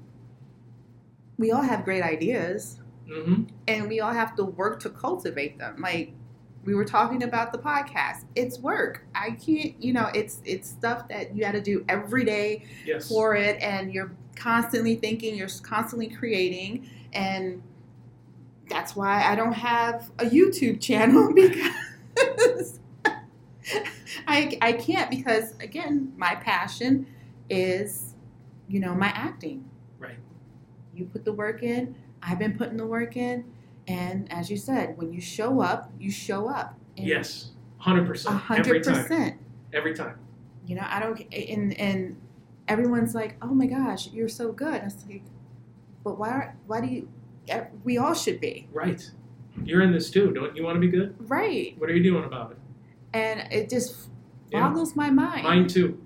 we 1.36 1.52
all 1.52 1.60
have 1.60 1.84
great 1.84 2.02
ideas, 2.02 2.80
hmm 3.06 3.42
and 3.68 3.86
we 3.86 4.00
all 4.00 4.14
have 4.14 4.34
to 4.36 4.44
work 4.44 4.80
to 4.80 4.88
cultivate 4.88 5.58
them. 5.58 5.76
Like 5.82 6.14
we 6.64 6.74
were 6.74 6.86
talking 6.86 7.22
about 7.22 7.52
the 7.52 7.58
podcast. 7.58 8.24
It's 8.34 8.58
work. 8.58 9.04
I 9.14 9.32
can't, 9.32 9.74
you 9.82 9.92
know, 9.92 10.10
it's 10.14 10.40
it's 10.46 10.70
stuff 10.70 11.06
that 11.08 11.34
you 11.34 11.42
got 11.42 11.52
to 11.52 11.60
do 11.60 11.84
every 11.86 12.24
day 12.24 12.64
yes 12.86 13.08
for 13.08 13.34
it 13.34 13.60
and 13.62 13.92
you're 13.92 14.12
constantly 14.40 14.96
thinking 14.96 15.34
you're 15.34 15.48
constantly 15.62 16.08
creating 16.08 16.88
and 17.12 17.62
that's 18.68 18.96
why 18.96 19.22
i 19.24 19.34
don't 19.34 19.52
have 19.52 20.10
a 20.18 20.24
youtube 20.24 20.80
channel 20.80 21.32
because 21.34 22.78
I, 24.26 24.58
I 24.60 24.72
can't 24.72 25.10
because 25.10 25.54
again 25.60 26.12
my 26.16 26.34
passion 26.34 27.06
is 27.48 28.14
you 28.68 28.80
know 28.80 28.94
my 28.94 29.08
acting. 29.08 29.68
Right. 29.98 30.16
you 30.94 31.04
put 31.04 31.24
the 31.24 31.32
work 31.32 31.62
in 31.62 31.94
i've 32.22 32.38
been 32.38 32.56
putting 32.56 32.76
the 32.76 32.86
work 32.86 33.16
in 33.16 33.44
and 33.86 34.30
as 34.32 34.50
you 34.50 34.56
said 34.56 34.96
when 34.96 35.12
you 35.12 35.20
show 35.20 35.60
up 35.60 35.92
you 35.98 36.10
show 36.10 36.48
up. 36.48 36.78
And 36.96 37.06
yes 37.06 37.50
a 37.80 37.90
100% 37.90 38.26
every 38.26 38.38
hundred 38.38 38.84
time 38.84 38.94
percent. 39.02 39.40
Every 39.72 39.94
time. 39.94 40.18
You 40.66 40.76
know, 40.76 40.86
I 40.86 41.00
don't, 41.00 41.20
and 41.32 41.78
and 41.78 42.16
everyone's 42.70 43.14
like, 43.14 43.36
oh 43.42 43.48
my 43.54 43.66
gosh, 43.66 44.08
you're 44.12 44.28
so 44.28 44.52
good. 44.52 44.80
I 44.80 44.84
was 44.84 45.04
like, 45.08 45.22
but 46.04 46.18
why 46.18 46.30
are, 46.30 46.56
why 46.66 46.80
do 46.80 46.86
you? 46.86 47.08
We 47.84 47.98
all 47.98 48.14
should 48.14 48.40
be 48.40 48.68
right 48.72 49.02
you're 49.64 49.82
in 49.82 49.90
this 49.90 50.08
too 50.08 50.30
don't 50.32 50.54
you 50.54 50.62
want 50.62 50.76
to 50.76 50.80
be 50.80 50.86
good 50.86 51.16
right, 51.28 51.74
what 51.78 51.90
are 51.90 51.94
you 51.96 52.02
doing 52.02 52.22
about 52.24 52.52
it 52.52 52.58
and 53.12 53.52
it 53.52 53.68
just 53.68 54.08
Yeah. 54.50 54.60
boggles 54.60 54.94
my 54.94 55.10
mind. 55.10 55.42
Mine 55.42 55.66
too. 55.66 56.00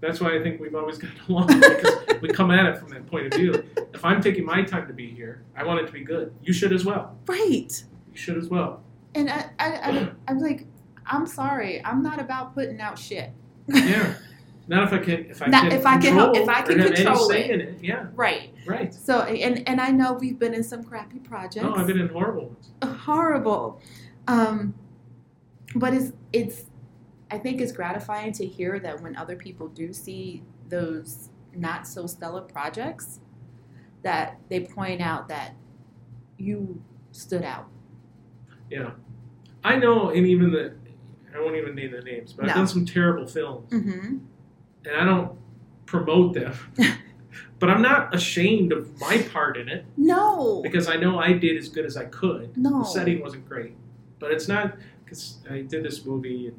That's 0.00 0.20
why 0.20 0.36
I 0.36 0.42
think 0.42 0.60
we've 0.60 0.74
always 0.74 0.98
gotten 1.04 1.20
along 1.28 1.46
because 1.60 2.20
we 2.20 2.28
come 2.30 2.50
at 2.50 2.66
it 2.66 2.78
from 2.78 2.88
that 2.90 3.06
point 3.06 3.26
of 3.26 3.34
view. 3.38 3.64
If 3.94 4.04
I'm 4.04 4.20
taking 4.20 4.44
my 4.44 4.62
time 4.62 4.88
to 4.88 4.92
be 4.92 5.08
here, 5.08 5.44
I 5.56 5.62
want 5.64 5.78
it 5.80 5.86
to 5.86 5.92
be 5.92 6.02
good. 6.02 6.34
You 6.42 6.52
should 6.52 6.72
as 6.72 6.84
well. 6.84 7.16
Right, 7.26 7.70
You 8.10 8.16
should 8.16 8.36
as 8.38 8.48
well. 8.48 8.82
and 9.14 9.30
I, 9.30 9.50
I, 9.60 9.66
I 9.90 10.10
I'm 10.28 10.38
like, 10.40 10.66
I'm 11.06 11.26
sorry, 11.28 11.84
I'm 11.84 12.02
not 12.02 12.18
about 12.20 12.54
putting 12.54 12.80
out 12.80 12.98
shit. 12.98 13.30
Yeah. 13.68 14.14
Not 14.68 14.84
if 14.84 14.92
I 14.92 14.98
can. 14.98 15.24
If 15.30 15.42
I 15.42 15.46
Not 15.46 15.62
can. 15.64 15.72
if 15.72 15.86
I 15.86 15.98
can 15.98 16.12
help- 16.14 16.34
control 16.34 16.42
if 16.42 16.48
I 16.48 16.62
can 16.62 16.94
control 16.94 17.30
it. 17.30 17.50
it. 17.50 17.78
Yeah. 17.82 18.06
right. 18.14 18.54
Right. 18.66 18.92
So 18.92 19.22
and 19.22 19.66
and 19.68 19.80
I 19.80 19.90
know 19.90 20.12
we've 20.12 20.38
been 20.38 20.52
in 20.54 20.62
some 20.62 20.84
crappy 20.84 21.18
projects. 21.18 21.64
No, 21.64 21.74
I've 21.74 21.86
been 21.86 21.98
in 21.98 22.08
horrible 22.08 22.48
ones. 22.48 22.70
horrible. 23.00 23.80
Um, 24.26 24.74
but 25.74 25.94
it's 25.94 26.12
it's 26.32 26.64
I 27.30 27.38
think 27.38 27.60
it's 27.60 27.72
gratifying 27.72 28.32
to 28.32 28.46
hear 28.46 28.78
that 28.80 29.00
when 29.02 29.16
other 29.16 29.36
people 29.36 29.68
do 29.68 29.92
see 29.92 30.42
those 30.68 31.30
not 31.54 31.86
so 31.86 32.06
stellar 32.06 32.42
projects, 32.42 33.20
that 34.02 34.38
they 34.50 34.60
point 34.60 35.00
out 35.00 35.28
that 35.28 35.54
you 36.36 36.82
stood 37.12 37.42
out. 37.42 37.68
Yeah. 38.70 38.90
I 39.64 39.76
know, 39.76 40.10
and 40.10 40.26
even 40.26 40.52
the. 40.52 40.74
I 41.34 41.40
won't 41.40 41.56
even 41.56 41.74
name 41.74 41.92
the 41.92 42.00
names, 42.00 42.32
but 42.32 42.48
I've 42.48 42.54
done 42.54 42.66
some 42.66 42.84
terrible 42.86 43.26
films, 43.26 43.70
Mm-hmm. 43.70 44.18
And 44.84 44.96
I 44.96 45.04
don't 45.04 45.36
promote 45.86 46.34
them. 46.34 46.52
but 47.58 47.70
I'm 47.70 47.82
not 47.82 48.14
ashamed 48.14 48.72
of 48.72 48.98
my 49.00 49.18
part 49.32 49.56
in 49.56 49.68
it. 49.68 49.84
No, 49.96 50.60
because 50.62 50.88
I 50.88 50.96
know 50.96 51.18
I 51.18 51.32
did 51.32 51.56
as 51.56 51.68
good 51.68 51.84
as 51.84 51.96
I 51.96 52.04
could. 52.06 52.56
no. 52.56 52.80
The 52.80 52.84
setting 52.84 53.20
wasn't 53.20 53.48
great, 53.48 53.74
but 54.18 54.30
it's 54.30 54.48
not 54.48 54.76
because 55.04 55.38
I 55.50 55.62
did 55.62 55.82
this 55.84 56.04
movie 56.04 56.48
and. 56.48 56.56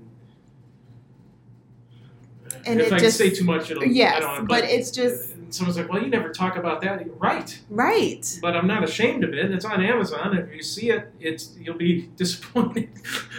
And 2.65 2.81
if 2.81 2.88
it 2.88 2.93
I 2.93 2.99
just- 2.99 3.17
say 3.17 3.29
too 3.29 3.43
much, 3.45 3.69
it'll. 3.69 3.83
I 3.83 3.88
Yes, 3.88 4.21
don't, 4.21 4.47
but 4.47 4.63
it's 4.63 4.89
just 4.91 5.35
someone's 5.53 5.77
like, 5.77 5.88
"Well, 5.88 6.01
you 6.01 6.09
never 6.09 6.29
talk 6.29 6.57
about 6.57 6.81
that." 6.81 7.05
Right, 7.19 7.59
right. 7.69 8.39
but 8.41 8.55
I'm 8.55 8.65
not 8.67 8.83
ashamed 8.83 9.23
of 9.23 9.33
it. 9.33 9.51
It's 9.51 9.65
on 9.65 9.83
Amazon. 9.83 10.35
If 10.38 10.53
you 10.53 10.63
see 10.63 10.89
it, 10.89 11.11
it's 11.19 11.55
you'll 11.59 11.77
be 11.77 12.09
disappointed. 12.17 12.89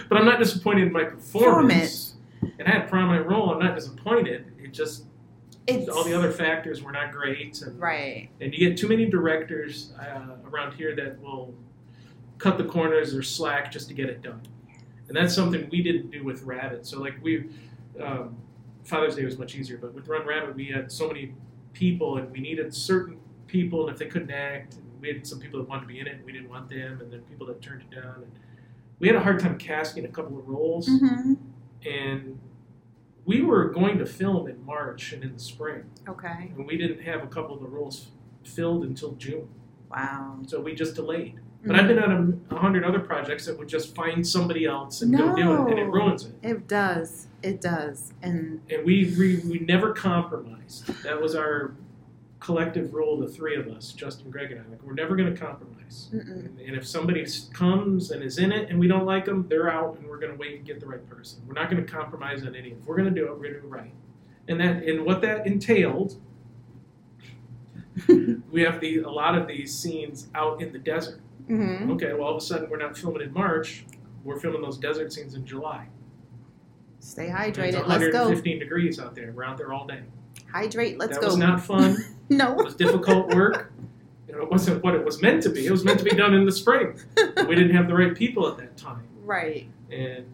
but 0.09 0.17
I'm 0.17 0.25
not 0.25 0.39
disappointed 0.39 0.87
in 0.87 0.93
my 0.93 1.03
performance. 1.03 2.15
And 2.41 2.67
I 2.67 2.71
had 2.71 2.85
a 2.85 2.87
prominent 2.87 3.27
role. 3.27 3.51
I'm 3.51 3.59
not 3.59 3.75
disappointed. 3.75 4.45
It 4.71 4.75
just 4.75 5.03
It's 5.67 5.89
all 5.89 6.05
the 6.05 6.13
other 6.13 6.31
factors 6.31 6.81
were 6.81 6.93
not 6.93 7.11
great, 7.11 7.61
and 7.61 7.77
right. 7.79 8.29
and 8.39 8.53
you 8.53 8.69
get 8.69 8.77
too 8.77 8.87
many 8.87 9.05
directors 9.05 9.91
uh, 9.99 10.35
around 10.49 10.73
here 10.75 10.95
that 10.95 11.19
will 11.19 11.53
cut 12.37 12.57
the 12.57 12.63
corners 12.63 13.13
or 13.13 13.21
slack 13.21 13.69
just 13.69 13.89
to 13.89 13.93
get 13.93 14.07
it 14.09 14.21
done. 14.21 14.41
And 15.09 15.17
that's 15.17 15.35
something 15.35 15.67
we 15.69 15.83
didn't 15.83 16.09
do 16.09 16.23
with 16.23 16.43
Rabbit. 16.43 16.85
So 16.85 17.01
like 17.01 17.15
we, 17.21 17.49
um, 18.01 18.37
Father's 18.85 19.15
Day 19.17 19.25
was 19.25 19.37
much 19.37 19.55
easier, 19.55 19.77
but 19.77 19.93
with 19.93 20.07
Run 20.07 20.25
Rabbit, 20.25 20.55
we 20.55 20.67
had 20.67 20.89
so 20.89 21.05
many 21.07 21.33
people, 21.73 22.17
and 22.17 22.31
we 22.31 22.39
needed 22.39 22.73
certain 22.73 23.17
people, 23.47 23.81
and 23.87 23.93
if 23.93 23.99
they 23.99 24.05
couldn't 24.07 24.31
act, 24.31 24.75
we 25.01 25.09
had 25.09 25.27
some 25.27 25.39
people 25.39 25.59
that 25.59 25.67
wanted 25.67 25.81
to 25.81 25.87
be 25.87 25.99
in 25.99 26.07
it, 26.07 26.15
and 26.15 26.25
we 26.25 26.31
didn't 26.31 26.49
want 26.49 26.69
them, 26.69 27.01
and 27.01 27.11
then 27.11 27.19
people 27.23 27.45
that 27.47 27.61
turned 27.61 27.81
it 27.81 27.93
down, 27.93 28.15
and 28.23 28.31
we 28.99 29.07
had 29.07 29.17
a 29.17 29.19
hard 29.19 29.39
time 29.41 29.57
casting 29.57 30.05
a 30.05 30.07
couple 30.07 30.39
of 30.39 30.47
roles, 30.47 30.87
Mm-hmm. 30.87 31.33
and 31.85 32.39
we 33.25 33.41
were 33.41 33.69
going 33.69 33.97
to 33.99 34.05
film 34.05 34.47
in 34.47 34.63
March 34.65 35.13
and 35.13 35.23
in 35.23 35.33
the 35.33 35.39
spring, 35.39 35.83
Okay. 36.07 36.51
and 36.55 36.65
we 36.65 36.77
didn't 36.77 37.01
have 37.01 37.23
a 37.23 37.27
couple 37.27 37.55
of 37.55 37.61
the 37.61 37.67
roles 37.67 38.11
filled 38.43 38.83
until 38.83 39.13
June, 39.13 39.47
Wow. 39.89 40.39
so 40.47 40.59
we 40.59 40.73
just 40.73 40.95
delayed. 40.95 41.39
But 41.63 41.75
I've 41.75 41.85
mm. 41.85 41.89
been 41.89 41.99
on 41.99 42.41
a, 42.49 42.55
hundred 42.55 42.83
other 42.83 42.99
projects 42.99 43.45
that 43.45 43.57
would 43.57 43.67
just 43.67 43.93
find 43.95 44.25
somebody 44.25 44.65
else 44.65 45.03
and 45.03 45.15
go 45.15 45.35
do 45.35 45.53
it, 45.53 45.69
and 45.69 45.79
it 45.79 45.83
ruins 45.85 46.25
it. 46.25 46.33
It 46.41 46.67
does. 46.67 47.27
It 47.43 47.61
does. 47.61 48.13
And 48.23 48.61
And 48.69 48.83
we, 48.83 49.13
we 49.17 49.37
we 49.47 49.59
never 49.59 49.93
compromised. 49.93 50.87
That 51.03 51.21
was 51.21 51.35
our 51.35 51.75
collective 52.39 52.93
rule, 52.95 53.19
the 53.19 53.27
three 53.27 53.55
of 53.55 53.67
us, 53.67 53.91
Justin, 53.93 54.31
Greg, 54.31 54.51
and 54.51 54.61
I. 54.61 54.69
Like 54.71 54.81
we're 54.81 54.93
never 54.93 55.15
going 55.15 55.31
to 55.31 55.39
compromise. 55.39 55.80
And, 56.11 56.59
and 56.59 56.75
if 56.75 56.87
somebody 56.87 57.25
comes 57.53 58.11
and 58.11 58.23
is 58.23 58.37
in 58.37 58.51
it 58.51 58.69
and 58.69 58.79
we 58.79 58.87
don't 58.87 59.05
like 59.05 59.25
them, 59.25 59.47
they're 59.49 59.69
out, 59.71 59.97
and 59.97 60.07
we're 60.07 60.19
going 60.19 60.31
to 60.31 60.37
wait 60.37 60.57
and 60.57 60.65
get 60.65 60.79
the 60.79 60.85
right 60.85 61.07
person. 61.09 61.41
We're 61.47 61.53
not 61.53 61.69
going 61.69 61.85
to 61.85 61.91
compromise 61.91 62.45
on 62.45 62.55
any. 62.55 62.69
If 62.69 62.85
we're 62.85 62.95
going 62.97 63.13
to 63.13 63.19
do 63.19 63.25
it, 63.27 63.31
we're 63.31 63.43
going 63.43 63.53
to 63.55 63.59
do 63.61 63.67
it 63.67 63.69
right. 63.69 63.93
And 64.47 64.59
that 64.59 64.83
and 64.83 65.05
what 65.05 65.21
that 65.21 65.45
entailed, 65.45 66.19
we 68.51 68.61
have 68.61 68.79
the 68.79 68.99
a 68.99 69.09
lot 69.09 69.37
of 69.37 69.47
these 69.47 69.77
scenes 69.77 70.27
out 70.35 70.61
in 70.61 70.71
the 70.73 70.79
desert. 70.79 71.21
Mhm. 71.49 71.91
Okay, 71.91 72.13
well 72.13 72.23
all 72.23 72.31
of 72.31 72.37
a 72.37 72.45
sudden 72.45 72.69
we're 72.69 72.77
not 72.77 72.97
filming 72.97 73.21
in 73.21 73.33
March. 73.33 73.85
We're 74.23 74.39
filming 74.39 74.61
those 74.61 74.77
desert 74.77 75.11
scenes 75.13 75.33
in 75.35 75.45
July. 75.45 75.87
Stay 76.99 77.27
hydrated. 77.29 77.87
Let's 77.87 78.07
go. 78.09 78.25
115 78.29 78.59
degrees 78.59 78.99
out 78.99 79.15
there. 79.15 79.31
We're 79.31 79.43
out 79.43 79.57
there 79.57 79.73
all 79.73 79.87
day. 79.87 80.01
Hydrate. 80.51 80.99
Let's 80.99 81.17
that 81.17 81.21
go. 81.21 81.27
was 81.27 81.37
not 81.37 81.61
fun. 81.63 81.97
No. 82.29 82.57
It 82.57 82.63
was 82.63 82.75
difficult 82.75 83.33
work. 83.35 83.73
You 84.31 84.37
know, 84.37 84.43
it 84.43 84.49
wasn't 84.49 84.81
what 84.81 84.95
it 84.95 85.03
was 85.03 85.21
meant 85.21 85.43
to 85.43 85.49
be. 85.49 85.65
It 85.65 85.71
was 85.71 85.83
meant 85.83 85.99
to 85.99 86.05
be 86.05 86.11
done 86.15 86.33
in 86.33 86.45
the 86.45 86.51
spring. 86.51 86.97
We 87.47 87.55
didn't 87.55 87.75
have 87.75 87.87
the 87.87 87.93
right 87.93 88.15
people 88.15 88.47
at 88.47 88.57
that 88.57 88.77
time, 88.77 89.05
right. 89.23 89.67
and 89.89 90.25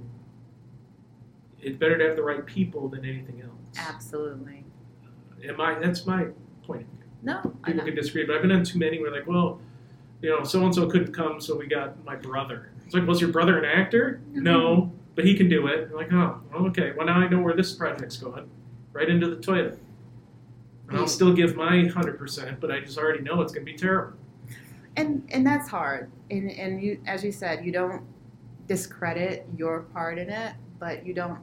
it's 1.60 1.76
better 1.78 1.98
to 1.98 2.06
have 2.06 2.16
the 2.16 2.22
right 2.22 2.46
people 2.46 2.90
than 2.90 3.06
anything 3.06 3.42
else. 3.42 3.88
Absolutely. 3.90 4.66
Uh, 5.04 5.52
am 5.52 5.60
I? 5.60 5.80
that's 5.80 6.06
my 6.06 6.28
point. 6.62 6.86
No. 7.24 7.56
People 7.66 7.86
can 7.86 7.96
disagree, 7.96 8.26
but 8.26 8.36
I've 8.36 8.44
been 8.44 8.52
on 8.52 8.64
too 8.64 8.78
many 8.78 9.00
where 9.00 9.12
like, 9.12 9.26
well, 9.26 9.60
you 10.22 10.30
know, 10.30 10.44
so 10.44 10.64
and 10.64 10.76
so 10.76 10.88
couldn't 10.88 11.14
come, 11.14 11.42
so 11.42 11.58
we 11.58 11.66
got 11.66 12.04
my 12.06 12.16
brother. 12.16 12.72
It's 12.86 12.94
like, 12.94 13.08
was 13.08 13.20
your 13.20 13.32
brother 13.32 13.58
an 13.58 13.66
actor? 13.66 14.22
Mm-hmm. 14.30 14.44
No, 14.44 14.92
but 15.16 15.26
he 15.26 15.34
can 15.34 15.50
do 15.50 15.66
it. 15.68 15.90
You're 15.90 15.98
like, 15.98 16.14
oh, 16.14 16.40
well, 16.52 16.68
okay. 16.68 16.92
Well, 16.96 17.08
now 17.08 17.16
I 17.16 17.28
know 17.28 17.40
where 17.40 17.56
this 17.56 17.74
project's 17.74 18.18
going. 18.18 18.48
Right 18.94 19.10
into 19.10 19.28
the 19.28 19.42
toilet. 19.42 19.80
And 20.90 20.98
I'll 20.98 21.08
still 21.08 21.34
give 21.34 21.56
my 21.56 21.86
hundred 21.88 22.18
percent, 22.18 22.60
but 22.60 22.72
I 22.72 22.80
just 22.80 22.98
already 22.98 23.22
know 23.22 23.42
it's 23.42 23.52
gonna 23.54 23.66
be 23.66 23.76
terrible. 23.76 24.18
and 24.96 25.28
and 25.32 25.46
that's 25.46 25.68
hard 25.70 26.10
and 26.32 26.50
and 26.52 26.82
you 26.82 27.00
as 27.06 27.24
you 27.24 27.32
said 27.32 27.64
you 27.66 27.72
don't 27.72 28.02
discredit 28.68 29.46
your 29.58 29.82
part 29.94 30.18
in 30.18 30.30
it 30.30 30.54
but 30.80 31.06
you 31.06 31.14
don't 31.14 31.40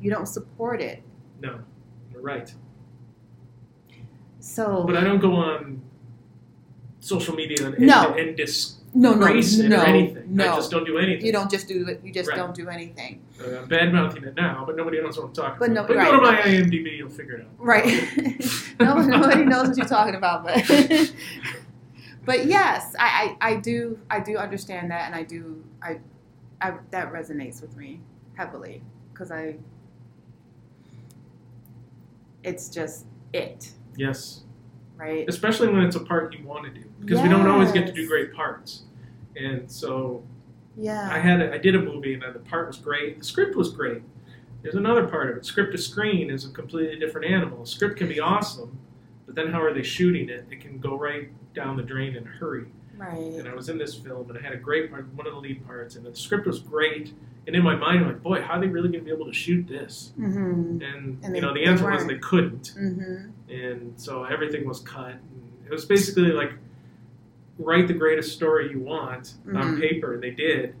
you 0.00 0.10
don't 0.10 0.26
support 0.26 0.80
it 0.80 1.02
No, 1.40 1.58
you're 2.10 2.22
right. 2.22 2.52
so 4.40 4.84
But 4.86 4.96
I 4.96 5.04
don't 5.04 5.20
go 5.20 5.32
on 5.34 5.82
social 7.00 7.34
media 7.34 7.66
and, 7.66 7.78
No. 7.78 8.10
and, 8.12 8.20
and 8.28 8.36
disgrace 8.36 8.80
no 8.94 9.12
no 9.14 9.16
no 9.76 9.82
anything. 9.82 10.24
no 10.34 10.52
I 10.52 10.56
just 10.56 10.70
don't 10.70 10.84
do 10.86 10.98
anything. 10.98 11.26
you 11.26 11.32
don't 11.32 11.50
just 11.50 11.68
do 11.68 11.86
it 11.88 12.00
you 12.04 12.12
just 12.12 12.28
Right. 12.30 12.36
don't 12.36 12.54
do 12.54 12.68
anything 12.68 13.20
Uh, 13.40 13.58
I'm 13.62 13.68
bad 13.68 13.92
mouthing 13.92 14.22
it 14.24 14.34
now, 14.36 14.62
but 14.66 14.76
nobody 14.76 15.00
knows 15.02 15.16
what 15.18 15.26
I'm 15.26 15.32
talking 15.32 15.58
But 15.58 15.70
about. 15.70 15.82
no- 15.82 15.88
but 15.88 15.96
right. 15.96 16.10
go 16.10 16.16
to 16.20 16.22
my 16.22 16.40
IMDb, 16.42 16.96
you'll 16.98 17.08
figure 17.08 17.34
it 17.36 17.40
out. 17.46 17.50
right 17.58 17.86
no, 18.80 19.00
nobody 19.02 19.44
knows 19.44 19.68
what 19.68 19.76
you're 19.76 19.86
talking 19.86 20.14
about 20.14 20.44
but 20.44 20.64
but 22.24 22.46
yes 22.46 22.94
I, 22.98 23.36
I 23.40 23.50
i 23.52 23.56
do 23.56 23.98
i 24.08 24.18
do 24.20 24.36
understand 24.38 24.90
that 24.92 25.06
and 25.06 25.14
i 25.14 25.22
do 25.24 25.62
i, 25.82 25.98
I 26.62 26.74
that 26.90 27.12
resonates 27.12 27.60
with 27.60 27.76
me 27.76 28.00
heavily 28.34 28.82
because 29.12 29.30
i 29.30 29.56
it's 32.42 32.68
just 32.68 33.06
it 33.32 33.72
Yes. 33.96 34.42
right 34.96 35.24
especially 35.28 35.68
when 35.68 35.82
it's 35.82 35.96
a 35.96 36.00
part 36.00 36.34
you 36.34 36.44
want 36.46 36.64
to 36.64 36.70
do 36.70 36.86
because 37.00 37.20
we 37.20 37.28
don't 37.28 37.46
always 37.46 37.72
get 37.72 37.86
to 37.86 37.92
do 37.92 38.06
great 38.08 38.32
parts 38.34 38.82
and 39.36 39.70
so 39.70 40.22
yeah. 40.76 41.08
I 41.10 41.18
had 41.18 41.40
a, 41.40 41.52
i 41.52 41.58
did 41.58 41.74
a 41.74 41.80
movie 41.80 42.14
and 42.14 42.22
the 42.22 42.38
part 42.40 42.66
was 42.66 42.78
great. 42.78 43.18
The 43.18 43.24
script 43.24 43.56
was 43.56 43.70
great. 43.70 44.02
There's 44.62 44.76
another 44.76 45.06
part 45.06 45.30
of 45.30 45.36
it. 45.36 45.44
Script 45.44 45.72
to 45.72 45.78
screen 45.78 46.30
is 46.30 46.46
a 46.46 46.50
completely 46.50 46.98
different 46.98 47.30
animal. 47.30 47.66
Script 47.66 47.98
can 47.98 48.08
be 48.08 48.20
awesome 48.20 48.78
but 49.26 49.34
then 49.34 49.52
how 49.52 49.62
are 49.62 49.72
they 49.72 49.82
shooting 49.82 50.28
it? 50.28 50.46
It 50.50 50.60
can 50.60 50.78
go 50.78 50.96
right 50.96 51.28
down 51.54 51.76
the 51.76 51.82
drain 51.82 52.16
in 52.16 52.24
a 52.24 52.30
hurry. 52.30 52.66
Right. 52.96 53.18
And 53.18 53.48
i 53.48 53.54
was 53.54 53.68
in 53.68 53.76
this 53.76 53.94
film 53.96 54.28
and 54.30 54.38
i 54.38 54.40
had 54.40 54.52
a 54.52 54.56
great 54.56 54.88
part 54.88 55.12
one 55.14 55.26
of 55.26 55.32
the 55.34 55.40
lead 55.40 55.66
parts 55.66 55.96
and 55.96 56.06
the 56.06 56.14
script 56.14 56.46
was 56.46 56.60
great. 56.60 57.12
And 57.46 57.56
in 57.56 57.62
my 57.62 57.74
mind 57.74 58.00
i'm 58.00 58.06
like 58.06 58.22
boy 58.22 58.40
how 58.40 58.54
are 58.54 58.60
they 58.60 58.68
really 58.68 58.88
going 58.88 59.00
to 59.00 59.04
be 59.04 59.10
able 59.10 59.26
to 59.26 59.32
shoot 59.32 59.66
this? 59.66 60.12
Mm-hmm. 60.18 60.82
And, 60.82 61.24
And 61.24 61.34
you 61.34 61.42
know 61.42 61.52
the 61.52 61.64
answer 61.64 61.90
was 61.90 62.04
weren't. 62.04 62.08
they 62.08 62.18
couldn't. 62.18 62.72
Mm-hmm. 62.78 63.52
And 63.52 64.00
so 64.00 64.24
everything 64.24 64.66
was 64.66 64.80
cut. 64.80 65.10
And 65.10 65.66
it 65.66 65.72
was 65.72 65.84
basically 65.84 66.30
like 66.30 66.52
write 67.58 67.86
the 67.88 67.94
greatest 67.94 68.32
story 68.32 68.70
you 68.70 68.80
want 68.80 69.34
on 69.54 69.76
Mhm. 69.76 69.80
paper, 69.80 70.14
and 70.14 70.22
they 70.22 70.30
did. 70.30 70.74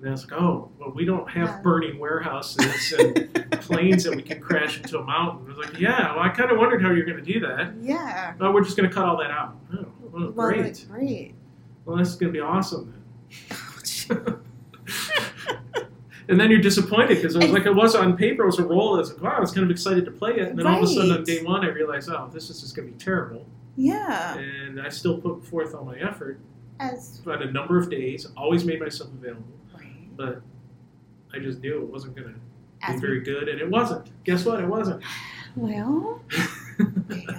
And 0.00 0.08
I 0.08 0.12
was 0.12 0.30
like, 0.30 0.40
oh, 0.40 0.70
well, 0.78 0.92
we 0.94 1.04
don't 1.04 1.28
have 1.28 1.48
Yeah. 1.48 1.60
burning 1.62 1.98
warehouses 1.98 2.92
and 2.98 3.28
planes 3.60 4.04
that 4.04 4.14
we 4.16 4.22
can 4.22 4.40
crash 4.40 4.78
into 4.78 4.98
a 4.98 5.04
mountain. 5.04 5.44
I 5.46 5.48
was 5.48 5.58
like, 5.58 5.78
yeah, 5.80 6.14
well, 6.14 6.22
I 6.24 6.30
kind 6.30 6.50
of 6.50 6.58
wondered 6.58 6.80
how 6.82 6.90
you're 6.90 7.04
going 7.04 7.22
to 7.22 7.32
do 7.32 7.40
that. 7.40 7.74
yeah 7.80 8.32
No, 8.40 8.50
we're 8.52 8.64
just 8.64 8.76
going 8.76 8.88
to 8.88 8.94
cut 8.94 9.04
all 9.04 9.18
that 9.18 9.30
out. 9.30 9.56
Oh, 9.74 9.86
well, 10.10 10.32
well, 10.32 10.48
great. 10.50 10.86
great 10.90 11.34
Well, 11.84 11.96
this 11.98 12.08
is 12.08 12.16
going 12.16 12.32
to 12.32 12.36
be 12.36 12.40
awesome 12.40 12.92
then. 12.92 12.96
and 16.28 16.40
then 16.40 16.50
you're 16.50 16.60
disappointed 16.60 17.16
because 17.16 17.36
it 17.36 17.42
was 17.42 17.50
like 17.50 17.66
it 17.66 17.74
was 17.74 17.94
on 17.94 18.16
paper, 18.16 18.42
it 18.44 18.46
was 18.46 18.58
a 18.58 18.64
role. 18.64 18.94
I 18.94 18.98
was 18.98 19.12
like, 19.12 19.22
wow, 19.22 19.34
I 19.36 19.40
was 19.40 19.50
kind 19.52 19.64
of 19.64 19.70
excited 19.70 20.04
to 20.06 20.10
play 20.10 20.32
it. 20.32 20.48
And 20.48 20.58
then 20.58 20.66
all 20.66 20.78
of 20.78 20.82
a 20.84 20.86
sudden 20.86 21.12
on 21.12 21.24
day 21.24 21.42
one, 21.42 21.64
I 21.64 21.68
realized, 21.68 22.08
oh, 22.10 22.30
this 22.32 22.48
is 22.50 22.60
just 22.60 22.74
going 22.74 22.88
to 22.88 22.94
be 22.94 22.98
terrible. 23.02 23.46
Yeah 23.76 24.36
And 24.36 24.80
I 24.80 24.88
still 24.88 25.20
put 25.20 25.44
forth 25.44 25.74
all 25.74 25.84
my 25.84 25.98
effort. 25.98 26.40
as 26.78 27.20
But 27.24 27.42
a 27.42 27.50
number 27.50 27.78
of 27.78 27.90
days, 27.90 28.26
always 28.36 28.64
made 28.64 28.80
myself 28.80 29.10
available. 29.12 29.44
right 29.74 30.16
But 30.16 30.42
I 31.34 31.38
just 31.38 31.60
knew 31.60 31.82
it 31.82 31.88
wasn't 31.88 32.16
going 32.16 32.34
to 32.34 32.92
be 32.92 32.98
very 32.98 33.20
good, 33.20 33.48
and 33.48 33.60
it 33.60 33.68
wasn't. 33.68 34.10
Guess 34.24 34.44
what? 34.44 34.60
It 34.60 34.66
wasn't. 34.66 35.02
well 35.56 36.22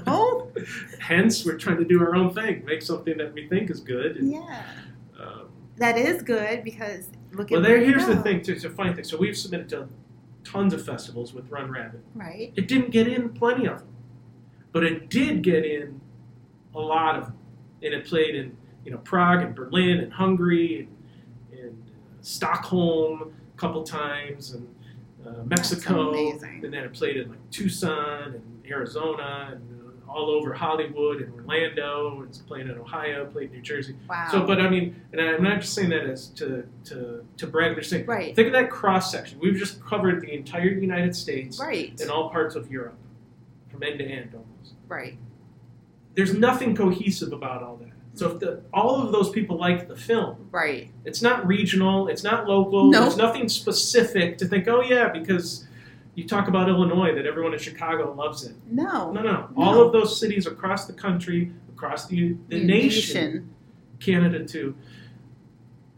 well 0.05 0.51
Hence, 0.99 1.45
we're 1.45 1.57
trying 1.57 1.77
to 1.77 1.85
do 1.85 1.99
our 2.01 2.15
own 2.15 2.33
thing, 2.33 2.63
make 2.65 2.81
something 2.81 3.17
that 3.17 3.33
we 3.33 3.47
think 3.47 3.69
is 3.69 3.79
good. 3.79 4.17
And, 4.17 4.31
yeah 4.31 4.63
um, 5.19 5.47
that 5.77 5.97
is 5.97 6.21
good 6.21 6.63
because 6.63 7.09
look 7.31 7.49
well, 7.49 7.65
at 7.65 7.69
you 7.69 7.85
Here's 7.85 8.05
the 8.05 8.21
thing. 8.21 8.41
Too, 8.41 8.53
it's 8.53 8.63
a 8.65 8.69
funny 8.69 8.93
thing. 8.93 9.03
So 9.03 9.17
we've 9.17 9.37
submitted 9.37 9.69
to 9.69 9.87
tons 10.43 10.73
of 10.73 10.85
festivals 10.85 11.33
with 11.33 11.49
Run 11.49 11.69
Rabbit. 11.71 12.01
right 12.15 12.51
It 12.55 12.67
didn't 12.67 12.91
get 12.91 13.07
in 13.07 13.29
plenty 13.29 13.67
of 13.67 13.79
them, 13.79 13.87
but 14.71 14.83
it 14.83 15.09
did 15.09 15.41
get 15.41 15.65
in 15.65 16.00
a 16.75 16.79
lot 16.79 17.15
of 17.17 17.25
them, 17.25 17.37
and 17.83 17.93
it 17.93 18.05
played 18.05 18.35
in 18.35 18.55
you 18.85 18.91
know 18.91 18.97
Prague 18.99 19.41
and 19.43 19.53
Berlin 19.55 19.99
and 19.99 20.11
Hungary 20.13 20.87
and, 21.51 21.59
and 21.59 21.83
uh, 21.89 22.21
Stockholm 22.21 23.33
a 23.53 23.57
couple 23.57 23.83
times 23.83 24.51
and 24.51 24.67
uh, 25.25 25.43
Mexico, 25.45 26.11
and 26.39 26.63
then 26.73 26.83
it 26.83 26.93
played 26.93 27.17
in 27.17 27.29
like 27.29 27.49
Tucson 27.51 28.33
and 28.33 28.63
Arizona 28.67 29.49
and 29.53 29.81
uh, 30.07 30.11
all 30.11 30.29
over 30.29 30.51
Hollywood 30.53 31.21
and 31.21 31.31
Orlando. 31.33 32.19
and 32.21 32.27
It's 32.29 32.39
played 32.39 32.67
in 32.67 32.77
Ohio, 32.77 33.25
played 33.27 33.49
in 33.49 33.57
New 33.57 33.61
Jersey. 33.61 33.95
wow 34.09 34.27
So, 34.31 34.45
but 34.45 34.59
I 34.59 34.67
mean, 34.69 34.99
and 35.11 35.21
I'm 35.21 35.43
not 35.43 35.61
just 35.61 35.73
saying 35.73 35.89
that 35.89 36.05
as 36.05 36.27
to 36.29 36.63
to 36.85 37.23
to 37.37 37.47
brag. 37.47 37.75
They're 37.75 37.83
saying 37.83 38.05
right 38.07 38.35
think 38.35 38.47
of 38.47 38.53
that 38.53 38.69
cross 38.71 39.11
section. 39.11 39.39
We've 39.39 39.55
just 39.57 39.83
covered 39.83 40.21
the 40.21 40.33
entire 40.33 40.69
United 40.71 41.15
States 41.15 41.59
right 41.59 41.99
in 42.01 42.09
all 42.09 42.29
parts 42.31 42.55
of 42.55 42.71
Europe, 42.71 42.97
from 43.69 43.83
end 43.83 43.99
to 43.99 44.05
end 44.05 44.33
almost. 44.33 44.73
right 44.87 45.17
There's 46.15 46.33
nothing 46.33 46.75
cohesive 46.75 47.31
about 47.33 47.63
all 47.63 47.77
that. 47.77 47.91
So 48.13 48.29
if 48.31 48.39
the, 48.39 48.61
all 48.73 49.01
of 49.01 49.11
those 49.13 49.29
people 49.29 49.57
like 49.57 49.87
the 49.87 49.95
film, 49.95 50.49
right 50.51 50.91
it's 51.05 51.21
not 51.21 51.47
regional, 51.47 52.07
it's 52.09 52.23
not 52.23 52.45
local, 52.47 52.91
No. 52.91 53.01
there's 53.01 53.15
nothing 53.17 53.47
specific 53.47 54.37
to 54.39 54.45
think, 54.45 54.67
oh 54.67 54.81
yeah, 54.81 55.07
because 55.09 55.65
you 56.15 56.27
talk 56.27 56.49
about 56.49 56.67
Illinois, 56.67 57.15
that 57.15 57.25
everyone 57.25 57.53
in 57.53 57.59
Chicago 57.59 58.13
loves 58.13 58.43
it. 58.45 58.53
no 58.69 59.11
No, 59.13 59.21
no. 59.21 59.31
No. 59.31 59.49
All 59.55 59.81
of 59.81 59.93
those 59.93 60.19
cities 60.19 60.45
across 60.45 60.85
the 60.87 60.93
country, 60.93 61.53
across 61.73 62.07
the, 62.07 62.35
the 62.49 62.59
The 62.59 62.63
nation, 62.65 63.49
Canada 64.01 64.43
too, 64.45 64.75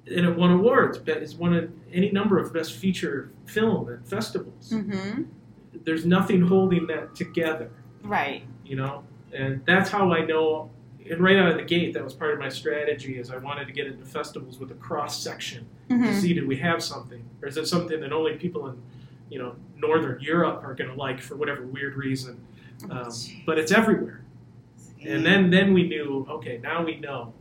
and 0.06 0.26
it 0.28 0.36
won 0.38 0.52
awards. 0.52 1.00
But 1.00 1.18
it's 1.18 1.34
won 1.34 1.56
a, 1.56 1.68
any 1.92 2.12
number 2.12 2.38
of 2.38 2.54
best 2.54 2.74
feature 2.74 3.32
film 3.46 3.92
at 3.92 4.08
festivals. 4.08 4.70
mm-hmm 4.70 5.24
There's 5.84 6.06
nothing 6.06 6.42
holding 6.44 6.86
that 6.88 7.16
together. 7.16 7.72
right 8.04 8.44
you 8.66 8.76
know 8.76 9.04
and 9.34 9.66
that's 9.66 9.90
how 9.90 10.12
i 10.12 10.24
know 10.26 10.70
and 11.10 11.20
right 11.20 11.38
out 11.38 11.50
of 11.50 11.58
the 11.58 11.64
gate 11.64 11.94
that 11.94 12.04
was 12.04 12.14
part 12.14 12.34
of 12.34 12.40
my 12.40 12.50
strategy 12.50 13.18
is 13.18 13.30
i 13.30 13.38
wanted 13.38 13.66
to 13.66 13.74
get 13.74 13.88
into 13.88 14.06
festivals 14.06 14.60
with 14.60 14.72
a 14.72 14.76
cross 14.76 15.22
section 15.22 15.68
to 15.90 15.96
mm-hmm. 15.96 16.20
see 16.20 16.34
did 16.34 16.48
we 16.48 16.56
have 16.56 16.84
something 16.84 17.24
or 17.42 17.48
is 17.48 17.58
it 17.58 17.68
something 17.68 18.00
that 18.00 18.14
only 18.14 18.36
people 18.36 18.68
in 18.68 18.82
you 19.30 19.40
know 19.40 19.56
Northern 19.76 20.22
Europe 20.22 20.64
are 20.64 20.74
going 20.74 20.90
to 20.90 20.96
like 20.96 21.22
for 21.22 21.36
whatever 21.36 21.64
weird 21.64 21.96
reason. 21.96 22.40
Oh, 22.90 23.04
Um, 23.04 23.12
but 23.46 23.58
it's 23.58 23.72
everywhere. 23.72 24.24
And 25.06 25.26
then 25.26 25.50
then 25.50 25.74
we 25.74 25.88
knew, 25.88 26.26
okay, 26.30 26.60
now 26.64 26.84
we 26.84 26.96
know. 26.96 27.34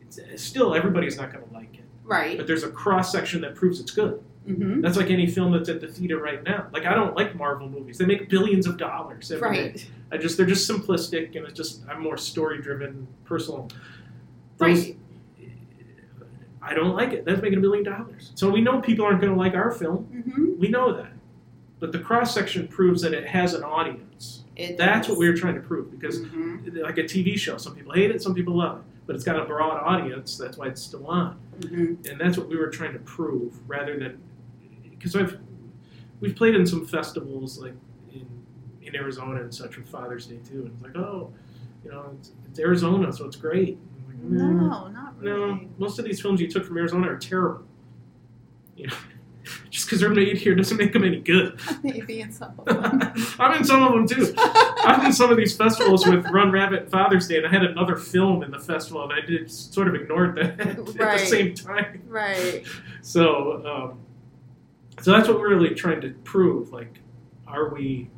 It's 0.00 0.42
still, 0.42 0.74
everybody's 0.74 1.16
not 1.16 1.32
going 1.32 1.46
to 1.46 1.52
like 1.52 1.74
it, 1.74 1.84
right. 2.04 2.36
but 2.36 2.46
there's 2.46 2.62
a 2.62 2.70
cross 2.70 3.12
section 3.12 3.40
that 3.42 3.54
proves 3.54 3.80
it's 3.80 3.90
good. 3.90 4.22
Hmm 4.46 4.80
That's 4.80 4.96
like 4.96 5.10
any 5.10 5.26
film 5.26 5.52
that's 5.52 5.68
at 5.68 5.80
the 5.80 5.88
theater 5.88 6.18
right 6.18 6.42
now. 6.44 6.68
Like 6.72 6.86
I 6.86 6.94
don't 6.94 7.16
like 7.16 7.34
Marvel 7.34 7.68
movies; 7.68 7.98
they 7.98 8.06
make 8.06 8.28
billions 8.28 8.66
of 8.66 8.76
dollars 8.76 9.30
every 9.32 9.52
day. 9.56 9.62
Right. 9.70 9.90
I 10.12 10.16
just 10.18 10.36
they're 10.36 10.46
just 10.46 10.70
simplistic, 10.70 11.34
and 11.36 11.44
it's 11.46 11.54
just 11.56 11.82
I'm 11.88 12.02
more 12.02 12.16
story 12.16 12.60
driven, 12.62 13.06
personal. 13.24 13.68
Those- 14.58 14.86
Right. 14.86 14.96
I 16.62 16.74
don't 16.74 16.94
like 16.96 17.12
it. 17.12 17.24
That's 17.24 17.40
making 17.42 17.58
a 17.58 17.60
billion 17.60 17.84
dollars. 17.84 18.32
So 18.34 18.50
we 18.50 18.60
know 18.60 18.80
people 18.80 19.04
aren't 19.04 19.20
going 19.20 19.32
to 19.32 19.38
like 19.38 19.54
our 19.54 19.70
film. 19.70 20.04
hmm 20.06 20.58
We 20.58 20.68
know 20.68 20.92
that. 20.96 21.12
But 21.78 21.92
the 21.92 21.98
cross 22.00 22.34
section 22.34 22.66
proves 22.66 23.02
that 23.02 23.12
it 23.14 23.26
has 23.26 23.54
an 23.54 23.62
audience. 23.62 24.44
It 24.56 24.76
That's 24.78 25.06
does. 25.06 25.10
what 25.10 25.18
we 25.20 25.28
were 25.28 25.36
trying 25.36 25.54
to 25.54 25.60
prove 25.60 25.90
because 25.90 26.20
Mhm. 26.22 26.82
like 26.82 26.98
a 26.98 27.04
TV 27.04 27.36
show. 27.38 27.56
Some 27.58 27.74
people 27.76 27.92
hate 27.92 28.10
it, 28.10 28.22
some 28.22 28.34
people 28.34 28.56
love 28.56 28.78
it, 28.78 28.82
but 29.06 29.14
it's 29.14 29.24
got 29.24 29.38
a 29.38 29.44
broad 29.44 29.76
audience. 29.82 30.36
That's 30.38 30.56
why 30.56 30.66
it's 30.68 30.80
still 30.82 31.06
on, 31.06 31.36
Mhm. 31.60 32.10
and 32.10 32.18
that's 32.18 32.36
what 32.38 32.48
we 32.48 32.56
were 32.56 32.68
trying 32.70 32.94
to 32.94 32.98
prove, 33.00 33.52
rather 33.68 33.96
than 33.98 34.18
because 35.06 35.16
I've 35.32 35.38
we've 36.20 36.34
played 36.34 36.54
in 36.56 36.66
some 36.66 36.84
festivals 36.86 37.58
like 37.58 37.74
in 38.12 38.26
in 38.82 38.96
Arizona 38.96 39.40
and 39.40 39.54
such 39.54 39.76
with 39.76 39.88
Father's 39.88 40.26
Day 40.26 40.38
too, 40.48 40.62
and 40.62 40.72
it's 40.74 40.82
like 40.82 40.96
oh, 40.96 41.32
you 41.84 41.90
know, 41.92 42.10
it's, 42.18 42.32
it's 42.48 42.58
Arizona, 42.58 43.12
so 43.12 43.24
it's 43.26 43.36
great. 43.36 43.78
Like, 44.08 44.16
"Mm, 44.18 44.30
No, 44.68 44.88
not 44.88 45.14
really. 45.20 45.38
no, 45.40 45.60
most 45.78 45.98
of 46.00 46.04
these 46.04 46.20
films 46.20 46.40
you 46.40 46.48
took 46.50 46.64
from 46.64 46.76
Arizona 46.76 47.08
are 47.08 47.16
terrible. 47.16 47.64
You 48.76 48.88
know, 48.88 48.94
just 49.70 49.86
because 49.86 50.00
they're 50.00 50.10
made 50.10 50.36
here 50.38 50.54
doesn't 50.56 50.76
make 50.76 50.92
them 50.92 51.04
any 51.04 51.20
good. 51.20 51.58
Maybe 51.84 52.20
in 52.20 52.32
some 52.32 52.58
of 52.58 52.64
them. 52.66 53.00
I'm 53.38 53.56
in 53.58 53.64
some 53.64 53.82
of 53.84 53.92
them 53.92 54.08
too. 54.08 54.34
I'm 54.36 55.06
in 55.06 55.12
some 55.12 55.30
of 55.30 55.36
these 55.36 55.56
festivals 55.56 56.04
with 56.06 56.26
Run 56.30 56.50
Rabbit 56.50 56.82
and 56.82 56.90
Father's 56.90 57.28
Day, 57.28 57.36
and 57.36 57.46
I 57.46 57.50
had 57.50 57.62
another 57.62 57.94
film 57.96 58.42
in 58.42 58.50
the 58.50 58.58
festival, 58.58 59.04
and 59.04 59.12
I 59.12 59.20
did 59.24 59.48
sort 59.50 59.86
of 59.88 59.94
ignored 59.94 60.34
that 60.36 60.60
at 60.60 60.78
Right. 60.98 61.20
the 61.20 61.26
same 61.26 61.54
time. 61.54 62.02
right. 62.08 62.64
So, 63.02 63.64
um, 63.64 63.98
so 65.00 65.12
that's 65.12 65.28
what 65.28 65.38
we're 65.38 65.54
really 65.54 65.74
trying 65.74 66.00
to 66.02 66.10
prove. 66.24 66.72
Like, 66.72 67.00
are 67.46 67.68
we? 67.68 68.10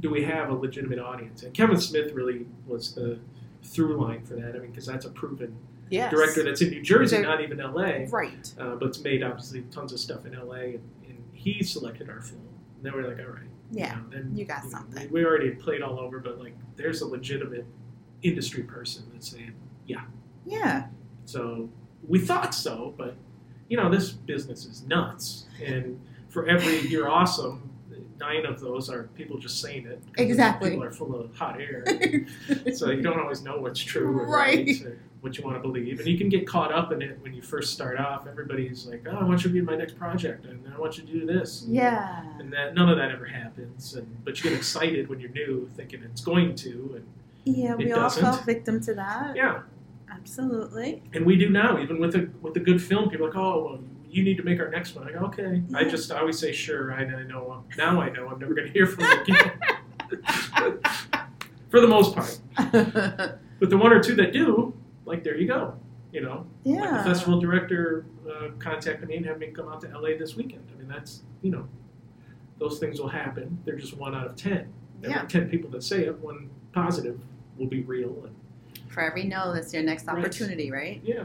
Do 0.00 0.10
we 0.10 0.24
have 0.24 0.50
a 0.50 0.54
legitimate 0.54 0.98
audience? 0.98 1.42
And 1.44 1.54
Kevin 1.54 1.78
Smith 1.80 2.12
really 2.12 2.46
was 2.66 2.94
the 2.94 3.18
through 3.62 3.96
line 4.00 4.24
for 4.24 4.34
that. 4.34 4.54
I 4.54 4.58
mean, 4.58 4.70
because 4.70 4.86
that's 4.86 5.04
a 5.06 5.10
proven 5.10 5.56
Yes. 5.90 6.10
director 6.10 6.42
that's 6.42 6.60
in 6.62 6.70
New 6.70 6.82
Jersey, 6.82 7.16
There- 7.16 7.24
not 7.26 7.40
even 7.42 7.60
L.A. 7.60 8.06
Right. 8.10 8.52
Uh, 8.58 8.74
but 8.76 8.88
it's 8.88 9.00
made 9.00 9.22
obviously 9.22 9.62
tons 9.70 9.92
of 9.92 10.00
stuff 10.00 10.26
in 10.26 10.34
L.A. 10.34 10.74
and, 10.74 10.80
and 11.06 11.22
he 11.32 11.62
selected 11.62 12.08
our 12.08 12.20
film. 12.20 12.40
And 12.76 12.84
then 12.84 12.94
we're 12.94 13.06
like, 13.06 13.18
all 13.24 13.32
right. 13.32 13.42
Yeah. 13.70 13.94
know, 13.94 14.00
then 14.10 14.32
You 14.34 14.44
got 14.44 14.64
know, 14.64 14.70
something. 14.70 15.10
We, 15.10 15.20
we 15.20 15.26
already 15.26 15.50
played 15.50 15.82
all 15.82 16.00
over, 16.00 16.18
but 16.20 16.38
like, 16.38 16.54
there's 16.76 17.02
a 17.02 17.06
legitimate 17.06 17.66
industry 18.22 18.62
person 18.64 19.04
that's 19.12 19.28
saying. 19.30 19.52
Yeah. 19.86 20.04
Yeah. 20.46 20.86
So 21.26 21.68
we 22.06 22.18
thought 22.18 22.54
so, 22.54 22.94
but 22.96 23.14
you 23.68 23.76
know, 23.76 23.90
this 23.90 24.10
business 24.10 24.64
is 24.66 24.82
nuts, 24.86 25.46
and 25.64 25.98
for 26.28 26.46
every 26.46 26.80
"you're 26.88 27.08
awesome," 27.08 27.70
nine 28.20 28.44
of 28.46 28.60
those 28.60 28.88
are 28.90 29.04
people 29.14 29.38
just 29.38 29.60
saying 29.60 29.86
it. 29.86 30.02
Exactly. 30.18 30.70
People 30.70 30.84
are 30.84 30.90
full 30.92 31.14
of 31.18 31.34
hot 31.36 31.60
air, 31.60 31.84
so 32.74 32.90
you 32.90 33.02
don't 33.02 33.18
always 33.20 33.42
know 33.42 33.58
what's 33.58 33.80
true 33.80 34.18
or 34.18 34.26
Right. 34.26 34.66
right, 34.66 34.82
or 34.86 34.98
what 35.20 35.38
you 35.38 35.44
want 35.44 35.56
to 35.56 35.60
believe, 35.60 35.98
and 36.00 36.06
you 36.08 36.18
can 36.18 36.28
get 36.28 36.46
caught 36.46 36.70
up 36.72 36.92
in 36.92 37.00
it 37.00 37.18
when 37.22 37.32
you 37.32 37.40
first 37.40 37.72
start 37.72 37.98
off. 37.98 38.26
Everybody's 38.26 38.86
like, 38.86 39.06
"Oh, 39.10 39.16
I 39.16 39.24
want 39.24 39.42
you 39.42 39.48
to 39.48 39.52
be 39.54 39.58
in 39.60 39.64
my 39.64 39.76
next 39.76 39.98
project, 39.98 40.44
and 40.44 40.62
I 40.74 40.78
want 40.78 40.98
you 40.98 41.04
to 41.04 41.12
do 41.12 41.24
this." 41.26 41.64
yeah. 41.66 42.22
And 42.38 42.52
that 42.52 42.74
none 42.74 42.88
of 42.90 42.98
that 42.98 43.10
ever 43.10 43.24
happens, 43.24 43.94
and 43.94 44.06
but 44.24 44.36
you 44.42 44.50
get 44.50 44.56
excited 44.58 45.08
when 45.08 45.20
you're 45.20 45.30
new, 45.30 45.70
thinking 45.76 46.02
it's 46.02 46.20
going 46.20 46.54
to, 46.56 46.92
and 46.96 47.06
Yeah, 47.46 47.74
we 47.74 47.90
all 47.92 48.00
doesn't. 48.02 48.22
fell 48.22 48.36
victim 48.44 48.80
to 48.82 48.94
that. 48.94 49.34
yeah, 49.34 49.62
Absolutely. 50.14 51.02
and 51.12 51.24
we 51.26 51.36
do 51.36 51.50
now, 51.50 51.78
even 51.78 51.98
with 52.00 52.14
a 52.14 52.30
with 52.40 52.56
a 52.56 52.60
good 52.60 52.82
film. 52.82 53.10
People 53.10 53.26
are 53.26 53.30
like, 53.30 53.38
oh, 53.38 53.64
well, 53.64 53.80
you 54.08 54.22
need 54.22 54.36
to 54.36 54.42
make 54.42 54.60
our 54.60 54.68
next 54.70 54.94
one. 54.94 55.06
I 55.08 55.12
go, 55.12 55.18
okay. 55.26 55.62
I 55.74 55.84
just 55.84 56.10
I 56.12 56.20
always 56.20 56.38
say, 56.38 56.52
sure. 56.52 56.92
I, 56.92 57.02
I 57.04 57.22
know 57.24 57.64
now. 57.76 58.00
I 58.00 58.10
know 58.10 58.28
I'm 58.28 58.38
never 58.38 58.54
going 58.54 58.66
to 58.68 58.72
hear 58.72 58.86
from 58.86 59.04
you 59.04 59.20
again. 59.22 59.52
For 61.70 61.80
the 61.80 61.88
most 61.88 62.14
part, 62.14 62.38
but 63.58 63.68
the 63.70 63.76
one 63.76 63.92
or 63.92 64.00
two 64.00 64.14
that 64.14 64.32
do, 64.32 64.72
like 65.06 65.24
there 65.24 65.36
you 65.36 65.48
go. 65.48 65.74
You 66.12 66.20
know, 66.20 66.46
like 66.64 66.78
yeah. 66.84 66.98
the 66.98 67.02
festival 67.10 67.40
director 67.40 68.06
uh, 68.30 68.50
contacted 68.60 69.08
me 69.08 69.16
and 69.16 69.26
had 69.26 69.40
me 69.40 69.48
come 69.48 69.68
out 69.68 69.80
to 69.80 69.88
LA 69.88 70.10
this 70.16 70.36
weekend. 70.36 70.64
I 70.72 70.78
mean, 70.78 70.86
that's 70.86 71.22
you 71.42 71.50
know, 71.50 71.66
those 72.60 72.78
things 72.78 73.00
will 73.00 73.08
happen. 73.08 73.58
They're 73.64 73.74
just 73.74 73.96
one 73.96 74.14
out 74.14 74.26
of 74.28 74.36
ten. 74.36 74.72
There 75.00 75.10
Yeah. 75.10 75.24
are 75.24 75.26
ten 75.26 75.48
people 75.50 75.68
that 75.70 75.82
say 75.82 76.04
it. 76.04 76.16
One 76.20 76.48
positive 76.72 77.18
will 77.58 77.66
be 77.66 77.82
real, 77.82 78.22
and 78.24 78.36
For 78.88 79.00
every 79.02 79.24
no, 79.24 79.52
that's 79.52 79.72
your 79.74 79.82
next 79.82 80.06
Right. 80.06 80.18
opportunity, 80.18 80.70
right? 80.70 81.00
Yeah. 81.04 81.24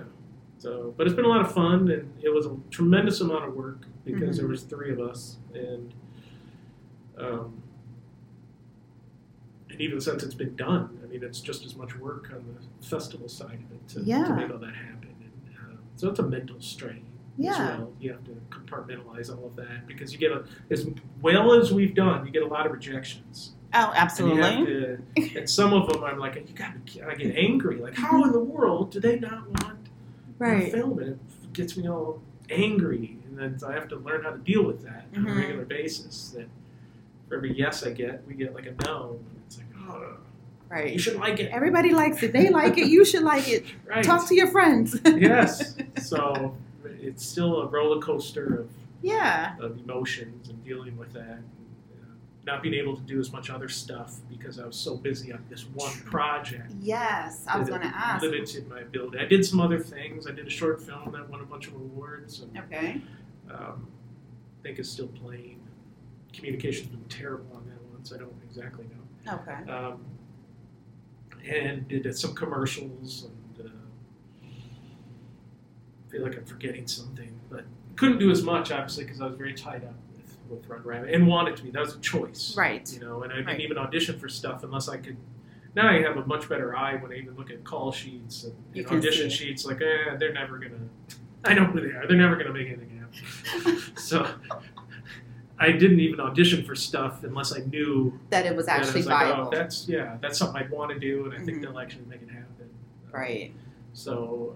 So, 0.57 0.93
but 0.97 1.07
it's 1.07 1.15
been 1.15 1.25
a 1.25 1.29
lot 1.29 1.41
of 1.41 1.53
fun, 1.53 1.89
and 1.89 2.11
it 2.21 2.29
was 2.33 2.45
a 2.45 2.57
tremendous 2.69 3.21
amount 3.21 3.45
of 3.47 3.53
work 3.55 3.85
because 4.05 4.35
Mhm. 4.35 4.39
there 4.39 4.47
was 4.49 4.63
three 4.63 4.91
of 4.91 4.99
us, 4.99 5.37
and 5.53 5.93
um, 7.17 7.61
and 9.69 9.79
even 9.81 9.99
since 10.01 10.23
it's 10.23 10.33
been 10.33 10.55
done, 10.55 10.97
I 11.03 11.07
mean, 11.07 11.23
it's 11.23 11.41
just 11.41 11.65
as 11.65 11.75
much 11.75 11.97
work 11.99 12.31
on 12.33 12.43
the 12.47 12.85
festival 12.85 13.27
side 13.27 13.59
of 13.65 13.71
it 13.73 13.87
to, 13.89 14.01
Yeah. 14.01 14.23
to 14.23 14.35
make 14.35 14.49
all 14.49 14.57
that 14.57 14.73
happen. 14.73 15.09
And, 15.21 15.55
uh, 15.57 15.77
so 15.95 16.09
it's 16.09 16.19
a 16.19 16.23
mental 16.27 16.59
strain 16.61 17.05
as 17.37 17.45
Yeah. 17.45 17.77
well. 17.77 17.93
You 17.99 18.13
have 18.13 18.23
to 18.23 18.31
compartmentalize 18.49 19.29
all 19.35 19.45
of 19.47 19.55
that 19.57 19.85
because 19.85 20.11
you 20.13 20.17
get 20.17 20.31
a, 20.31 20.45
as 20.69 20.87
well 21.21 21.53
as 21.53 21.71
we've 21.73 21.93
done, 21.93 22.25
you 22.25 22.31
get 22.31 22.43
a 22.43 22.47
lot 22.47 22.65
of 22.65 22.71
rejections. 22.71 23.53
Oh, 23.73 23.93
And, 23.95 24.67
you 24.67 24.97
to, 25.15 25.39
and 25.39 25.49
some 25.49 25.73
of 25.73 25.87
them, 25.91 26.03
I'm 26.03 26.17
like, 26.17 26.35
you 26.35 26.55
got 26.55 26.73
to, 26.87 27.07
I 27.07 27.15
get 27.15 27.35
angry. 27.35 27.77
Like, 27.77 27.95
how 27.95 28.23
in 28.23 28.31
the 28.31 28.39
world 28.39 28.91
do 28.91 28.99
they 28.99 29.19
not 29.19 29.47
want 29.47 29.77
Right. 30.39 30.71
film? 30.71 30.97
And 30.99 31.09
it 31.43 31.53
gets 31.53 31.77
me 31.77 31.87
all 31.87 32.21
angry, 32.49 33.17
and 33.27 33.37
then 33.37 33.59
I 33.67 33.73
have 33.73 33.87
to 33.89 33.95
learn 33.97 34.23
how 34.23 34.31
to 34.31 34.37
deal 34.39 34.63
with 34.63 34.81
that 34.83 35.05
on 35.15 35.23
Mhm. 35.25 35.31
a 35.31 35.35
regular 35.35 35.65
basis. 35.65 36.29
That 36.35 36.47
for 37.27 37.35
every 37.35 37.55
yes 37.55 37.85
I 37.85 37.91
get, 37.91 38.23
we 38.27 38.33
get 38.33 38.55
like 38.55 38.65
a 38.65 38.73
no. 38.85 39.19
And 39.19 39.41
it's 39.45 39.57
like, 39.59 39.67
oh, 40.71 40.83
you 40.85 40.97
should 40.97 41.17
like 41.17 41.39
it, 41.39 41.51
Everybody 41.51 41.91
likes 41.93 42.23
it. 42.23 42.33
They 42.33 42.49
like 42.49 42.77
it. 42.79 42.87
You 42.87 43.05
should 43.05 43.23
like 43.23 43.47
it. 43.47 43.65
right? 43.85 44.03
Talk 44.03 44.27
to 44.29 44.35
your 44.35 44.47
friends. 44.47 44.99
yes. 45.05 45.75
So 46.01 46.55
it's 47.01 47.23
still 47.25 47.61
a 47.61 47.67
roller 47.67 48.01
coaster 48.01 48.61
of, 48.61 48.69
yeah. 49.03 49.55
of 49.59 49.79
emotions 49.79 50.49
and 50.49 50.63
dealing 50.63 50.97
with 50.97 51.13
that. 51.13 51.39
And, 52.49 52.51
uh, 52.51 52.55
not 52.55 52.63
being 52.63 52.75
able 52.75 52.95
to 52.95 53.01
do 53.03 53.19
as 53.19 53.31
much 53.31 53.49
other 53.49 53.69
stuff 53.69 54.15
because 54.29 54.59
I 54.59 54.65
was 54.65 54.75
so 54.75 54.95
busy 54.97 55.31
on 55.31 55.43
this 55.49 55.65
one 55.73 55.93
project. 56.01 56.71
Yes. 56.81 57.45
I 57.47 57.57
was 57.59 57.69
going 57.69 57.81
to 57.81 57.87
it 57.87 57.93
ask. 57.95 58.23
Limited 58.23 58.67
my 58.67 58.81
ability. 58.81 59.19
I 59.19 59.25
did 59.25 59.45
some 59.45 59.59
other 59.59 59.79
things. 59.79 60.27
I 60.27 60.31
did 60.31 60.47
a 60.47 60.49
short 60.49 60.81
film 60.81 61.11
that 61.11 61.29
won 61.29 61.41
a 61.41 61.45
bunch 61.45 61.67
of 61.67 61.75
awards. 61.75 62.41
And, 62.41 62.57
Okay. 62.57 63.01
um, 63.51 63.87
I 64.59 64.63
think 64.63 64.79
it's 64.79 64.89
still 64.89 65.07
playing. 65.07 65.59
Communication's 66.33 66.87
been 66.89 67.03
terrible 67.09 67.55
on 67.55 67.65
that 67.67 67.81
one, 67.91 68.03
so 68.03 68.15
I 68.15 68.19
don't 68.19 68.33
exactly 68.43 68.85
know. 68.85 69.33
Okay. 69.35 69.71
Um, 69.71 70.05
and 71.47 71.87
did 71.87 72.17
some 72.17 72.33
commercials, 72.35 73.25
and 73.57 73.67
uh, 73.67 73.71
feel 76.09 76.21
like 76.23 76.35
I'm 76.37 76.45
forgetting 76.45 76.85
something, 76.87 77.31
but 77.49 77.65
couldn't 77.95 78.19
do 78.19 78.29
as 78.31 78.43
much 78.43 78.71
obviously 78.71 79.03
because 79.05 79.19
I 79.21 79.27
was 79.27 79.35
very 79.35 79.53
tied 79.53 79.83
up 79.83 79.93
with 80.49 80.67
Run 80.67 80.83
Rabbit 80.83 81.13
and 81.13 81.27
wanted 81.27 81.55
to 81.57 81.63
be. 81.63 81.71
That 81.71 81.81
was 81.81 81.95
a 81.95 81.99
choice, 81.99 82.55
Right. 82.57 82.91
You 82.91 82.99
know, 82.99 83.23
and 83.23 83.31
I 83.31 83.37
didn't 83.37 83.47
Right. 83.47 83.61
even 83.61 83.77
audition 83.77 84.17
for 84.19 84.27
stuff 84.29 84.63
unless 84.63 84.89
I 84.89 84.97
could. 84.97 85.17
Now 85.75 85.87
I 85.89 86.01
have 86.01 86.17
a 86.17 86.25
much 86.25 86.49
better 86.49 86.75
eye 86.75 86.95
when 86.95 87.11
I 87.11 87.15
even 87.15 87.35
look 87.35 87.51
at 87.51 87.63
call 87.63 87.91
sheets 87.91 88.43
and, 88.45 88.53
and 88.75 88.87
audition 88.87 89.29
sheets. 89.29 89.65
Like, 89.65 89.81
eh, 89.81 90.15
they're 90.17 90.33
never 90.33 90.57
gonna. 90.57 90.79
I 91.45 91.53
know 91.53 91.65
who 91.65 91.79
they 91.81 91.95
are. 91.95 92.07
They're 92.07 92.17
never 92.17 92.35
gonna 92.35 92.51
make 92.53 92.67
anything 92.67 92.99
happen. 92.99 93.79
so 93.95 94.27
I 95.59 95.71
didn't 95.71 95.99
even 95.99 96.19
audition 96.19 96.63
for 96.65 96.75
stuff 96.75 97.23
unless 97.23 97.53
I 97.55 97.59
knew 97.59 98.17
that 98.29 98.45
it 98.45 98.55
was 98.55 98.67
actually 98.67 98.99
was 99.01 99.07
like, 99.07 99.27
viable. 99.27 99.47
oh, 99.47 99.51
that's 99.51 99.87
yeah, 99.87 100.17
that's 100.21 100.37
something 100.39 100.61
I'd 100.61 100.71
want 100.71 100.91
to 100.91 100.99
do, 100.99 101.25
and 101.25 101.33
I 101.33 101.37
think 101.45 101.59
Mhm. 101.59 101.61
they'll 101.63 101.79
actually 101.79 102.05
make 102.05 102.21
it 102.21 102.29
happen. 102.29 102.45
right. 103.11 103.51
So, 103.93 104.55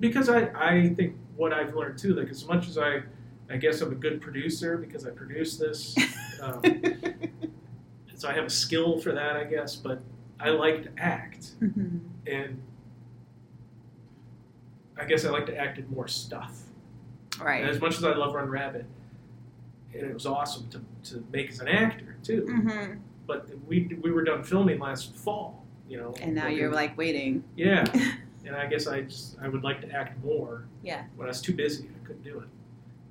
because 0.00 0.28
I 0.28 0.48
I 0.54 0.88
think 0.94 1.16
what 1.36 1.52
I've 1.52 1.74
learned 1.74 1.98
too, 1.98 2.14
like 2.14 2.28
as 2.28 2.46
much 2.46 2.68
as 2.68 2.76
I 2.78 3.02
I 3.50 3.56
guess 3.56 3.80
I'm 3.80 3.92
a 3.92 3.94
good 3.96 4.20
producer 4.20 4.76
because 4.76 5.06
I 5.06 5.10
produce 5.10 5.56
this, 5.56 5.96
um, 6.42 6.60
so 8.16 8.28
I 8.28 8.32
have 8.32 8.44
a 8.44 8.50
skill 8.50 8.98
for 9.00 9.12
that, 9.12 9.36
I 9.36 9.44
guess. 9.44 9.76
But 9.76 10.00
I 10.40 10.50
like 10.50 10.82
to 10.84 10.90
act, 11.02 11.52
Mhm. 11.62 12.00
and 12.26 12.60
I 14.98 15.04
guess 15.04 15.24
I 15.24 15.30
like 15.30 15.46
to 15.46 15.56
act 15.56 15.78
in 15.78 15.88
more 15.90 16.08
stuff. 16.08 16.62
And 17.38 17.44
Right. 17.44 17.64
as 17.64 17.80
much 17.80 17.96
as 17.98 18.04
I 18.04 18.14
love 18.14 18.34
Run 18.34 18.48
Rabbit, 18.48 18.86
and 19.94 20.02
it 20.02 20.12
was 20.14 20.26
awesome 20.26 20.68
to, 20.70 20.80
to 21.10 21.24
make 21.32 21.50
as 21.50 21.60
an 21.60 21.68
actor 21.68 22.16
too. 22.22 22.46
hmm 22.46 22.94
But 23.26 23.48
we 23.66 23.86
we 24.02 24.10
were 24.10 24.24
done 24.24 24.42
filming 24.42 24.78
last 24.80 25.14
fall, 25.14 25.64
you 25.88 25.98
know. 25.98 26.14
And 26.20 26.34
now 26.34 26.48
you're 26.48 26.72
like 26.72 26.96
waiting. 26.96 27.44
yeah, 27.56 27.84
and 28.44 28.56
I 28.56 28.66
guess 28.66 28.86
I 28.86 29.02
just 29.02 29.36
I 29.40 29.48
would 29.48 29.62
like 29.64 29.80
to 29.82 29.90
act 29.92 30.22
more. 30.24 30.64
Yeah. 30.82 31.04
When 31.16 31.26
I 31.26 31.30
was 31.30 31.40
too 31.40 31.54
busy, 31.54 31.88
I 32.02 32.06
couldn't 32.06 32.22
do 32.24 32.40
it. 32.40 32.48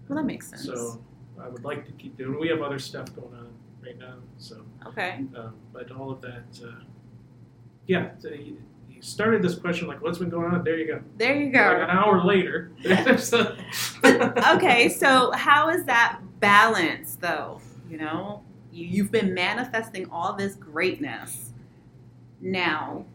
Well, 0.07 0.17
that 0.17 0.25
makes 0.25 0.47
sense. 0.49 0.63
So 0.65 1.01
I 1.41 1.47
would 1.47 1.63
like 1.63 1.85
to 1.85 1.91
keep 1.93 2.17
doing. 2.17 2.39
We 2.39 2.47
have 2.49 2.61
other 2.61 2.79
stuff 2.79 3.13
going 3.15 3.33
on 3.33 3.49
right 3.83 3.97
now, 3.97 4.15
so. 4.37 4.61
Okay. 4.87 5.23
Um, 5.35 5.55
but 5.73 5.91
all 5.91 6.11
of 6.11 6.21
that, 6.21 6.43
uh, 6.63 6.83
yeah. 7.87 8.11
So 8.19 8.29
you, 8.29 8.61
you 8.89 9.01
started 9.01 9.41
this 9.41 9.55
question 9.55 9.87
like, 9.87 10.01
"What's 10.01 10.17
been 10.19 10.29
going 10.29 10.51
on?" 10.53 10.63
There 10.63 10.77
you 10.77 10.87
go. 10.87 11.01
There 11.17 11.35
you 11.35 11.45
Like 11.45 11.53
go. 11.53 11.83
an 11.83 11.89
hour 11.89 12.23
later. 12.23 12.71
okay, 14.55 14.89
so 14.89 15.31
how 15.31 15.69
is 15.69 15.85
that 15.85 16.19
balance 16.39 17.17
though? 17.19 17.61
You 17.89 17.97
know, 17.97 18.43
you, 18.71 18.85
you've 18.85 19.11
been 19.11 19.33
manifesting 19.33 20.09
all 20.11 20.33
this 20.33 20.55
greatness. 20.55 21.51
Now, 22.41 23.05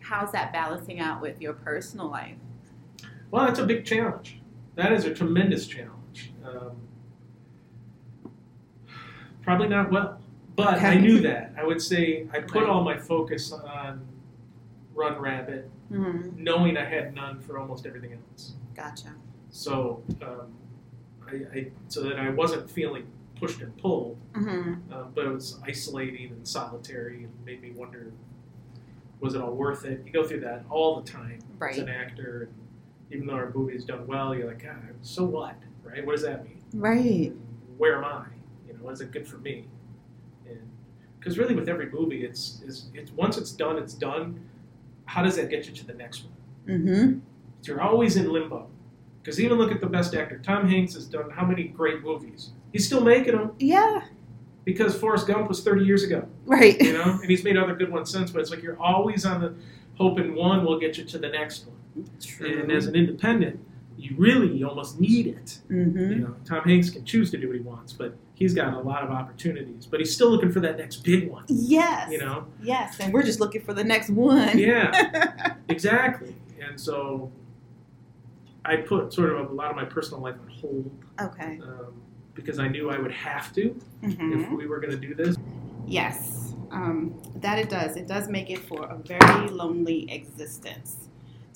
how's 0.00 0.32
that 0.32 0.52
balancing 0.52 1.00
out 1.00 1.20
with 1.20 1.40
your 1.40 1.52
personal 1.52 2.08
life? 2.10 2.36
Well, 3.30 3.44
that's 3.46 3.58
a 3.58 3.66
big 3.66 3.84
challenge. 3.84 4.37
That 4.78 4.92
is 4.92 5.04
a 5.06 5.12
tremendous 5.12 5.66
challenge. 5.66 6.30
Um, 6.44 6.70
probably 9.42 9.66
not 9.66 9.90
well, 9.90 10.20
but 10.54 10.80
I 10.80 10.94
knew 10.94 11.18
that. 11.22 11.52
I 11.58 11.64
would 11.64 11.82
say 11.82 12.28
I 12.32 12.38
put 12.38 12.62
all 12.68 12.84
my 12.84 12.96
focus 12.96 13.50
on 13.52 14.06
Run 14.94 15.18
Rabbit, 15.20 15.68
Mm-hmm. 15.92 16.44
knowing 16.44 16.76
I 16.76 16.84
had 16.84 17.14
none 17.14 17.40
for 17.40 17.58
almost 17.58 17.86
everything 17.86 18.12
else. 18.12 18.52
Gotcha. 18.76 19.14
So, 19.48 20.02
um, 20.20 20.52
I, 21.26 21.58
I 21.58 21.66
so 21.88 22.02
that 22.02 22.18
I 22.20 22.28
wasn't 22.28 22.70
feeling 22.70 23.06
pushed 23.40 23.62
and 23.62 23.74
pulled, 23.78 24.18
Mm-hmm. 24.34 24.92
uh, 24.92 25.04
but 25.14 25.24
it 25.24 25.32
was 25.32 25.58
isolating 25.66 26.30
and 26.30 26.46
solitary, 26.46 27.24
and 27.24 27.32
made 27.46 27.62
me 27.62 27.70
wonder, 27.72 28.12
was 29.18 29.34
it 29.34 29.40
all 29.40 29.54
worth 29.54 29.86
it? 29.86 30.02
You 30.06 30.12
go 30.12 30.24
through 30.24 30.40
that 30.40 30.64
all 30.70 31.00
the 31.00 31.10
time 31.10 31.40
as 31.68 31.78
an 31.78 31.88
actor, 31.88 32.50
and 32.50 32.67
even 33.10 33.26
though 33.26 33.34
our 33.34 33.52
movie's 33.54 33.84
done 33.84 34.06
well, 34.06 34.34
you're 34.34 34.46
like, 34.48 34.62
God, 34.62 34.76
so 35.02 35.24
what, 35.24 35.54
right? 35.82 36.04
What 36.04 36.12
does 36.12 36.22
that 36.24 36.44
mean? 36.44 36.62
Right. 36.74 37.32
Where 37.78 37.96
am 37.98 38.04
I? 38.04 38.26
You 38.66 38.78
know, 38.78 38.90
is 38.90 39.00
it 39.00 39.10
good 39.12 39.26
for 39.26 39.38
me? 39.38 39.64
And 40.46 40.58
because 41.18 41.38
really, 41.38 41.54
with 41.54 41.68
every 41.68 41.90
movie, 41.90 42.24
it's 42.24 42.60
is 42.66 42.90
it's 42.94 43.10
once 43.12 43.38
it's 43.38 43.52
done, 43.52 43.78
it's 43.78 43.94
done. 43.94 44.40
How 45.06 45.22
does 45.22 45.36
that 45.36 45.48
get 45.48 45.66
you 45.66 45.72
to 45.74 45.86
the 45.86 45.94
next 45.94 46.24
one? 46.24 46.78
Mm-hmm. 46.78 47.18
You're 47.62 47.80
always 47.80 48.16
in 48.16 48.30
limbo. 48.30 48.68
Because 49.22 49.40
even 49.40 49.58
look 49.58 49.72
at 49.72 49.80
the 49.80 49.86
best 49.86 50.14
actor, 50.14 50.38
Tom 50.38 50.68
Hanks 50.68 50.94
has 50.94 51.06
done 51.06 51.30
how 51.30 51.44
many 51.44 51.64
great 51.64 52.02
movies? 52.02 52.50
He's 52.72 52.86
still 52.86 53.00
making 53.02 53.36
them 53.36 53.52
Yeah. 53.58 54.02
because 54.64 54.94
Forrest 54.98 55.26
Gump 55.26 55.48
was 55.48 55.62
30 55.62 55.84
years 55.84 56.02
ago, 56.02 56.26
Right. 56.46 56.80
you 56.80 56.92
know, 56.92 57.18
and 57.20 57.28
he's 57.30 57.42
made 57.44 57.56
other 57.56 57.74
good 57.74 57.90
ones 57.90 58.10
since. 58.10 58.30
But 58.30 58.40
it's 58.40 58.50
like 58.50 58.62
you're 58.62 58.78
always 58.78 59.26
on 59.26 59.40
the 59.40 59.54
hoping 59.96 60.34
one 60.34 60.64
will 60.64 60.78
get 60.78 60.96
you 60.98 61.04
to 61.04 61.18
the 61.18 61.28
next 61.28 61.66
one. 61.66 61.76
And 62.40 62.70
as 62.72 62.86
an 62.86 62.94
independent, 62.94 63.60
you 63.96 64.14
really 64.16 64.62
almost 64.62 65.00
need 65.00 65.26
it. 65.26 65.58
mm-hmm. 65.70 65.98
You 66.12 66.18
know, 66.20 66.36
Tom 66.44 66.62
Hanks 66.64 66.88
can 66.90 67.04
choose 67.04 67.30
to 67.32 67.36
do 67.36 67.48
what 67.48 67.56
he 67.56 67.62
wants, 67.62 67.92
but 67.92 68.16
he's 68.34 68.54
got 68.54 68.74
a 68.74 68.78
lot 68.78 69.02
of 69.02 69.10
opportunities. 69.10 69.86
But 69.86 69.98
he's 70.00 70.14
still 70.14 70.30
looking 70.30 70.52
for 70.52 70.60
that 70.60 70.78
next 70.78 70.98
big 70.98 71.28
one. 71.28 71.44
Yes. 71.48 72.10
You 72.12 72.18
know, 72.18 72.46
Yes, 72.62 73.00
and 73.00 73.12
we're 73.12 73.24
just 73.24 73.40
looking 73.40 73.62
for 73.62 73.74
the 73.74 73.82
next 73.84 74.10
one. 74.10 74.56
yeah, 74.58 75.54
exactly. 75.68 76.34
And 76.64 76.80
so 76.80 77.32
I 78.64 78.76
put 78.76 79.12
sort 79.12 79.30
of 79.32 79.50
a 79.50 79.52
lot 79.54 79.70
of 79.70 79.76
my 79.76 79.84
personal 79.84 80.20
life 80.22 80.36
on 80.40 80.48
hold 80.48 80.90
okay. 81.20 81.58
um, 81.62 81.92
because 82.34 82.58
I 82.60 82.68
knew 82.68 82.90
I 82.90 82.98
would 82.98 83.12
have 83.12 83.52
to 83.54 83.74
if 84.02 84.16
Mm-hmm. 84.16 84.54
we 84.54 84.66
were 84.68 84.78
going 84.78 84.92
to 84.92 84.96
do 85.08 85.14
this. 85.14 85.36
Yes, 85.86 86.52
um, 86.70 87.20
that 87.36 87.58
it 87.58 87.68
does. 87.70 87.96
It 87.96 88.06
does 88.06 88.28
make 88.28 88.50
it 88.50 88.58
for 88.60 88.84
a 88.84 88.96
very 88.98 89.48
lonely 89.48 90.08
existence. 90.12 91.07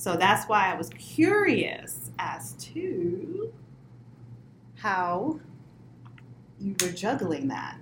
So 0.02 0.16
that's 0.16 0.48
why 0.48 0.68
I 0.68 0.74
was 0.74 0.90
curious 0.98 2.10
as 2.18 2.54
to 2.54 3.52
how 4.74 5.38
you 6.58 6.74
were 6.82 6.88
juggling 6.88 7.46
that. 7.46 7.78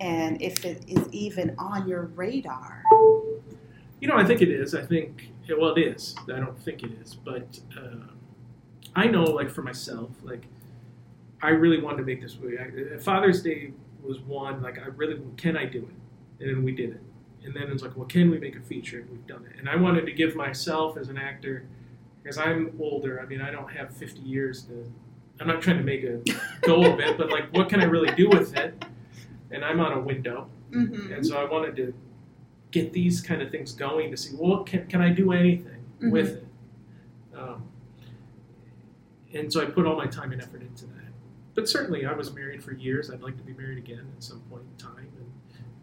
And 0.00 0.40
if 0.40 0.64
it 0.64 0.82
is 0.88 1.06
even 1.12 1.54
on 1.58 1.86
your 1.86 2.04
radar. 2.04 2.82
You 4.00 4.08
know, 4.08 4.16
I 4.16 4.24
think 4.24 4.40
it 4.40 4.48
is. 4.48 4.74
I 4.74 4.80
think, 4.80 5.30
well, 5.58 5.74
it 5.74 5.82
is. 5.82 6.16
I 6.32 6.40
don't 6.40 6.58
think 6.58 6.84
it 6.84 6.92
is, 7.02 7.14
but 7.16 7.60
uh, 7.76 8.06
I 8.96 9.08
know, 9.08 9.24
like 9.24 9.50
for 9.50 9.60
myself, 9.60 10.08
like 10.22 10.46
I 11.42 11.50
really 11.50 11.82
wanted 11.82 11.98
to 11.98 12.04
make 12.04 12.22
this 12.22 12.38
movie. 12.40 12.56
I, 12.58 12.96
Father's 12.96 13.42
Day 13.42 13.72
was 14.02 14.20
one. 14.20 14.62
Like, 14.62 14.78
I 14.78 14.86
really 14.86 15.20
can 15.36 15.58
I 15.58 15.66
do 15.66 15.86
it? 16.40 16.48
And 16.48 16.64
we 16.64 16.72
did 16.72 16.92
it. 16.92 17.02
And 17.44 17.54
then 17.54 17.70
it's 17.70 17.82
like, 17.82 17.96
well, 17.96 18.06
can 18.06 18.30
we 18.30 18.38
make 18.38 18.56
a 18.56 18.60
feature? 18.60 19.00
And 19.00 19.10
we've 19.10 19.26
done 19.26 19.46
it. 19.50 19.58
And 19.58 19.68
I 19.68 19.76
wanted 19.76 20.04
to 20.06 20.12
give 20.12 20.36
myself 20.36 20.96
as 20.98 21.08
an 21.08 21.16
actor, 21.18 21.64
because 22.22 22.36
I'm 22.38 22.74
older. 22.78 23.20
I 23.20 23.24
mean, 23.26 23.40
I 23.40 23.50
don't 23.50 23.70
have 23.72 23.96
50 23.96 24.20
years 24.20 24.64
to. 24.64 24.92
I'm 25.40 25.46
not 25.46 25.62
trying 25.62 25.78
to 25.78 25.82
make 25.82 26.04
a 26.04 26.20
go 26.66 26.84
of 26.92 27.00
it, 27.00 27.16
but 27.16 27.30
like, 27.30 27.50
what 27.54 27.70
can 27.70 27.80
I 27.80 27.84
really 27.84 28.14
do 28.14 28.28
with 28.28 28.54
it? 28.56 28.84
And 29.50 29.64
I'm 29.64 29.80
on 29.80 29.92
a 29.92 30.00
window. 30.00 30.48
Mm-hmm. 30.70 31.12
And 31.14 31.26
so 31.26 31.38
I 31.40 31.50
wanted 31.50 31.76
to 31.76 31.94
get 32.72 32.92
these 32.92 33.20
kind 33.22 33.40
of 33.40 33.50
things 33.50 33.72
going 33.72 34.10
to 34.10 34.16
see, 34.18 34.36
well, 34.38 34.62
can, 34.64 34.86
can 34.86 35.00
I 35.00 35.08
do 35.10 35.32
anything 35.32 35.82
Mhm. 36.02 36.10
with 36.12 36.28
it? 36.28 36.46
Um, 37.34 37.62
and 39.32 39.50
so 39.52 39.62
I 39.62 39.64
put 39.64 39.86
all 39.86 39.96
my 39.96 40.06
time 40.06 40.32
and 40.32 40.42
effort 40.42 40.60
into 40.62 40.84
that. 40.86 40.94
But 41.54 41.68
certainly, 41.68 42.04
I 42.06 42.12
was 42.12 42.32
married 42.34 42.62
for 42.62 42.72
years. 42.72 43.10
I'd 43.10 43.22
like 43.22 43.36
to 43.38 43.42
be 43.42 43.52
married 43.54 43.78
again 43.78 44.06
at 44.16 44.22
some 44.22 44.40
point 44.50 44.62
in 44.70 44.76
time. 44.76 45.08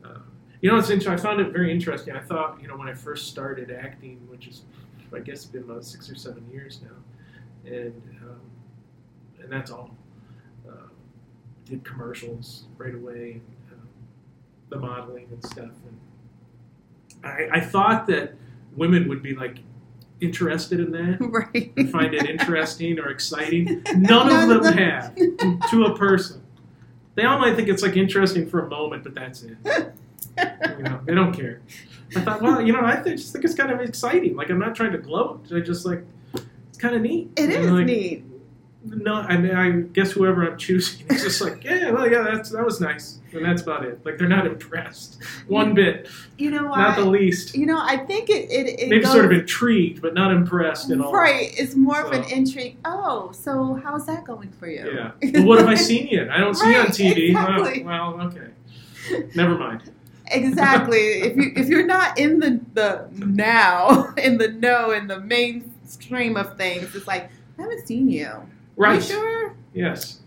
And 0.04 0.12
uh, 0.12 0.20
you 0.62 0.72
know, 0.72 0.78
it's 0.78 0.89
interesting. 0.89 1.13
I 1.13 1.17
found 1.17 1.39
it 1.41 1.52
very 1.52 1.72
interesting. 1.72 2.15
I 2.15 2.20
thought, 2.20 2.60
you 2.62 2.67
know, 2.67 2.78
when 2.78 2.88
I 2.88 2.93
first 2.93 3.28
started 3.28 3.72
acting, 3.72 4.17
which 4.30 4.48
is, 4.48 4.63
I 5.13 5.20
guess, 5.20 5.46
been 5.46 5.63
about 5.63 5.86
six 5.86 6.10
or 6.10 6.15
seven 6.15 6.50
years 6.52 6.82
now, 6.84 7.72
and 7.72 8.02
um, 8.24 8.39
and 9.41 9.52
that's 9.52 9.72
all. 9.72 9.91
Uh, 10.67 10.74
did 11.65 11.84
commercials 11.84 12.65
right 12.78 12.96
away, 12.96 13.41
and, 13.70 13.80
um, 13.80 13.88
the 14.70 14.78
modeling 14.80 15.28
and 15.32 15.43
stuff, 15.46 15.72
and 15.88 16.00
I, 17.24 17.58
I 17.58 17.60
thought 17.60 18.08
that 18.08 18.34
women 18.76 19.08
would 19.10 19.22
be 19.24 19.36
like 19.36 19.60
interested 20.20 20.80
in 20.80 20.91
that 20.91 21.17
Right. 21.54 21.72
and 21.78 21.91
find 21.91 22.13
it 22.13 22.28
interesting 22.30 23.00
or 23.00 23.10
exciting. 23.10 23.84
None 23.96 24.32
of 24.52 24.63
them 24.63 24.74
have 24.78 25.15
to 25.15 25.86
a 25.86 25.96
person. 25.96 26.41
They 27.15 27.24
all 27.26 27.39
might 27.39 27.56
think 27.56 27.67
it's 27.67 27.82
like 27.84 27.96
interesting 27.98 28.48
for 28.48 28.65
a 28.65 28.70
moment, 28.70 29.04
but 29.04 29.13
that's 29.15 29.43
it. 29.43 29.58
You 30.78 30.84
know, 30.84 31.02
they 31.06 31.13
don't 31.15 31.34
care. 31.34 31.62
I 32.15 32.21
thought, 32.21 32.41
well, 32.41 32.62
you 32.62 32.73
know, 32.73 32.82
I 32.84 32.95
think, 32.95 33.17
just 33.17 33.34
think 33.34 33.43
it's 33.45 33.56
kind 33.56 33.71
of 33.71 33.82
exciting. 33.82 34.36
Like 34.36 34.50
I'm 34.50 34.60
not 34.60 34.76
trying 34.76 34.91
to 34.93 34.97
gloat. 34.97 35.47
I 35.54 35.60
just 35.60 35.86
like 35.86 36.04
it's 36.69 36.78
kind 36.78 36.95
of 36.95 37.02
neat. 37.02 37.32
It 37.38 37.50
is 37.50 37.69
like, 37.69 37.86
neat. 37.86 38.23
No, 38.86 39.15
I 39.15 39.36
mean, 39.36 39.54
I 39.54 39.71
guess 39.91 40.12
whoever 40.12 40.50
I'm 40.50 40.58
choosing 40.58 41.06
is 41.10 41.23
just 41.23 41.41
like, 41.41 41.63
yeah, 41.63 41.91
well, 41.91 42.10
yeah, 42.10 42.21
that's 42.21 42.52
that 42.52 42.63
was 42.63 42.80
nice, 42.80 43.19
and 43.34 43.43
that's 43.43 43.62
about 43.62 43.84
it. 43.84 44.00
Like 44.06 44.17
they're 44.17 44.30
not 44.30 44.45
impressed 44.45 45.21
one 45.47 45.73
bit, 45.73 46.08
You 46.38 46.52
know 46.52 46.62
not 46.67 46.95
the 46.95 47.04
least. 47.06 47.56
You 47.56 47.65
know, 47.65 47.80
I 47.82 47.97
think 47.97 48.30
it 48.30 48.50
it, 48.50 48.80
it 48.80 48.89
Maybe 48.89 49.04
goes, 49.04 49.12
sort 49.12 49.26
of 49.26 49.32
intrigued, 49.32 50.02
but 50.02 50.13
not 50.13 50.32
impressed 50.32 50.89
at 50.91 51.02
all. 51.02 51.12
Right. 51.12 51.52
It's 51.60 51.76
more 51.76 52.00
of 52.02 52.13
an 52.13 52.23
intrigue. 52.32 52.78
Oh, 52.86 53.32
so 53.34 53.73
how's 53.84 54.06
that 54.06 54.23
going 54.23 54.52
for 54.52 54.67
you? 54.69 54.89
Yeah. 55.21 55.32
Well, 55.34 55.45
what 55.45 55.60
have 55.60 55.67
I 55.67 55.76
seen 55.76 56.08
yet? 56.08 56.30
I 56.30 56.38
don't 56.38 56.54
see 56.54 56.71
you 56.71 56.78
on 56.78 56.86
Right, 56.86 56.93
TV. 56.93 57.34
Well- 57.34 57.58
exactly. 57.60 57.84
Well, 57.84 58.21
okay. 58.21 59.28
Never 59.36 59.58
mind. 59.58 59.91
Exactly. 60.32 60.98
if 61.22 61.36
you 61.36 61.52
if 61.56 61.68
you're 61.68 61.86
not 61.86 62.18
in 62.18 62.40
the 62.40 62.60
the 62.74 63.08
now, 63.26 64.13
in 64.18 64.38
the 64.38 64.50
know, 64.50 64.92
in 64.92 65.08
the 65.08 65.20
mainstream 65.20 66.38
of 66.38 66.58
things, 66.58 66.96
it's 66.96 67.08
like 67.08 67.30
I 67.58 67.62
haven't 67.63 67.88
seen 67.88 68.10
you. 68.10 68.32
Right. 68.76 68.96
You 68.96 69.02
sure? 69.02 69.56
Yes. 69.74 70.20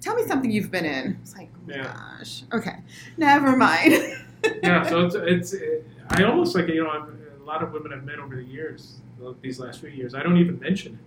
Tell 0.00 0.14
me 0.14 0.24
something 0.26 0.50
you've 0.50 0.70
been 0.70 0.84
in. 0.84 1.18
It's 1.22 1.36
like, 1.36 1.50
oh 1.56 1.70
Yeah. 1.70 1.82
gosh. 2.18 2.42
Okay. 2.52 2.76
Never 3.16 3.56
mind. 3.56 3.94
Yeah. 4.60 4.82
So 4.88 5.06
it's, 5.06 5.14
it's 5.14 5.52
it, 5.52 5.86
I 6.08 6.24
almost 6.24 6.56
like 6.56 6.66
you 6.66 6.82
know 6.82 6.90
I've, 6.90 7.08
a 7.40 7.44
lot 7.44 7.62
of 7.62 7.70
women 7.72 7.92
I've 7.92 8.02
met 8.02 8.18
over 8.18 8.34
the 8.34 8.42
years, 8.42 8.96
these 9.40 9.60
last 9.60 9.78
few 9.78 9.88
years. 9.88 10.16
I 10.16 10.22
don't 10.24 10.36
even 10.36 10.58
mention 10.58 10.94
it 10.94 10.98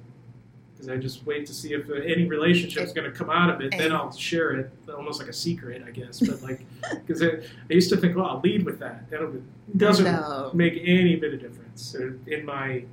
because 0.75 0.89
I 0.89 0.97
just 0.97 1.25
wait 1.25 1.45
to 1.45 1.53
see 1.53 1.73
if 1.73 1.89
any 1.89 2.25
relationship 2.25 2.83
is 2.83 2.91
going 2.91 3.09
to 3.09 3.17
come 3.17 3.29
out 3.29 3.49
of 3.49 3.61
it. 3.61 3.73
Then 3.77 3.93
I'll 3.93 4.11
share 4.11 4.51
it, 4.51 4.71
almost 4.93 5.19
like 5.19 5.29
a 5.29 5.33
secret, 5.33 5.83
I 5.85 5.91
guess. 5.91 6.19
But 6.19 6.41
like, 6.41 6.65
because 7.05 7.23
I, 7.23 7.27
I 7.27 7.73
used 7.73 7.89
to 7.91 7.97
think, 7.97 8.15
well, 8.15 8.25
I'll 8.25 8.41
lead 8.41 8.65
with 8.65 8.79
that. 8.79 9.09
That 9.09 9.41
doesn't 9.77 10.55
make 10.55 10.73
any 10.83 11.15
bit 11.15 11.33
of 11.33 11.39
difference 11.39 11.95
uh, 11.95 12.11
in 12.27 12.45
my 12.45 12.83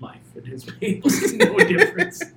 life. 0.00 0.22
It 0.34 0.46
has 0.46 0.66
made 0.80 1.04
no 1.34 1.58
difference. 1.58 2.22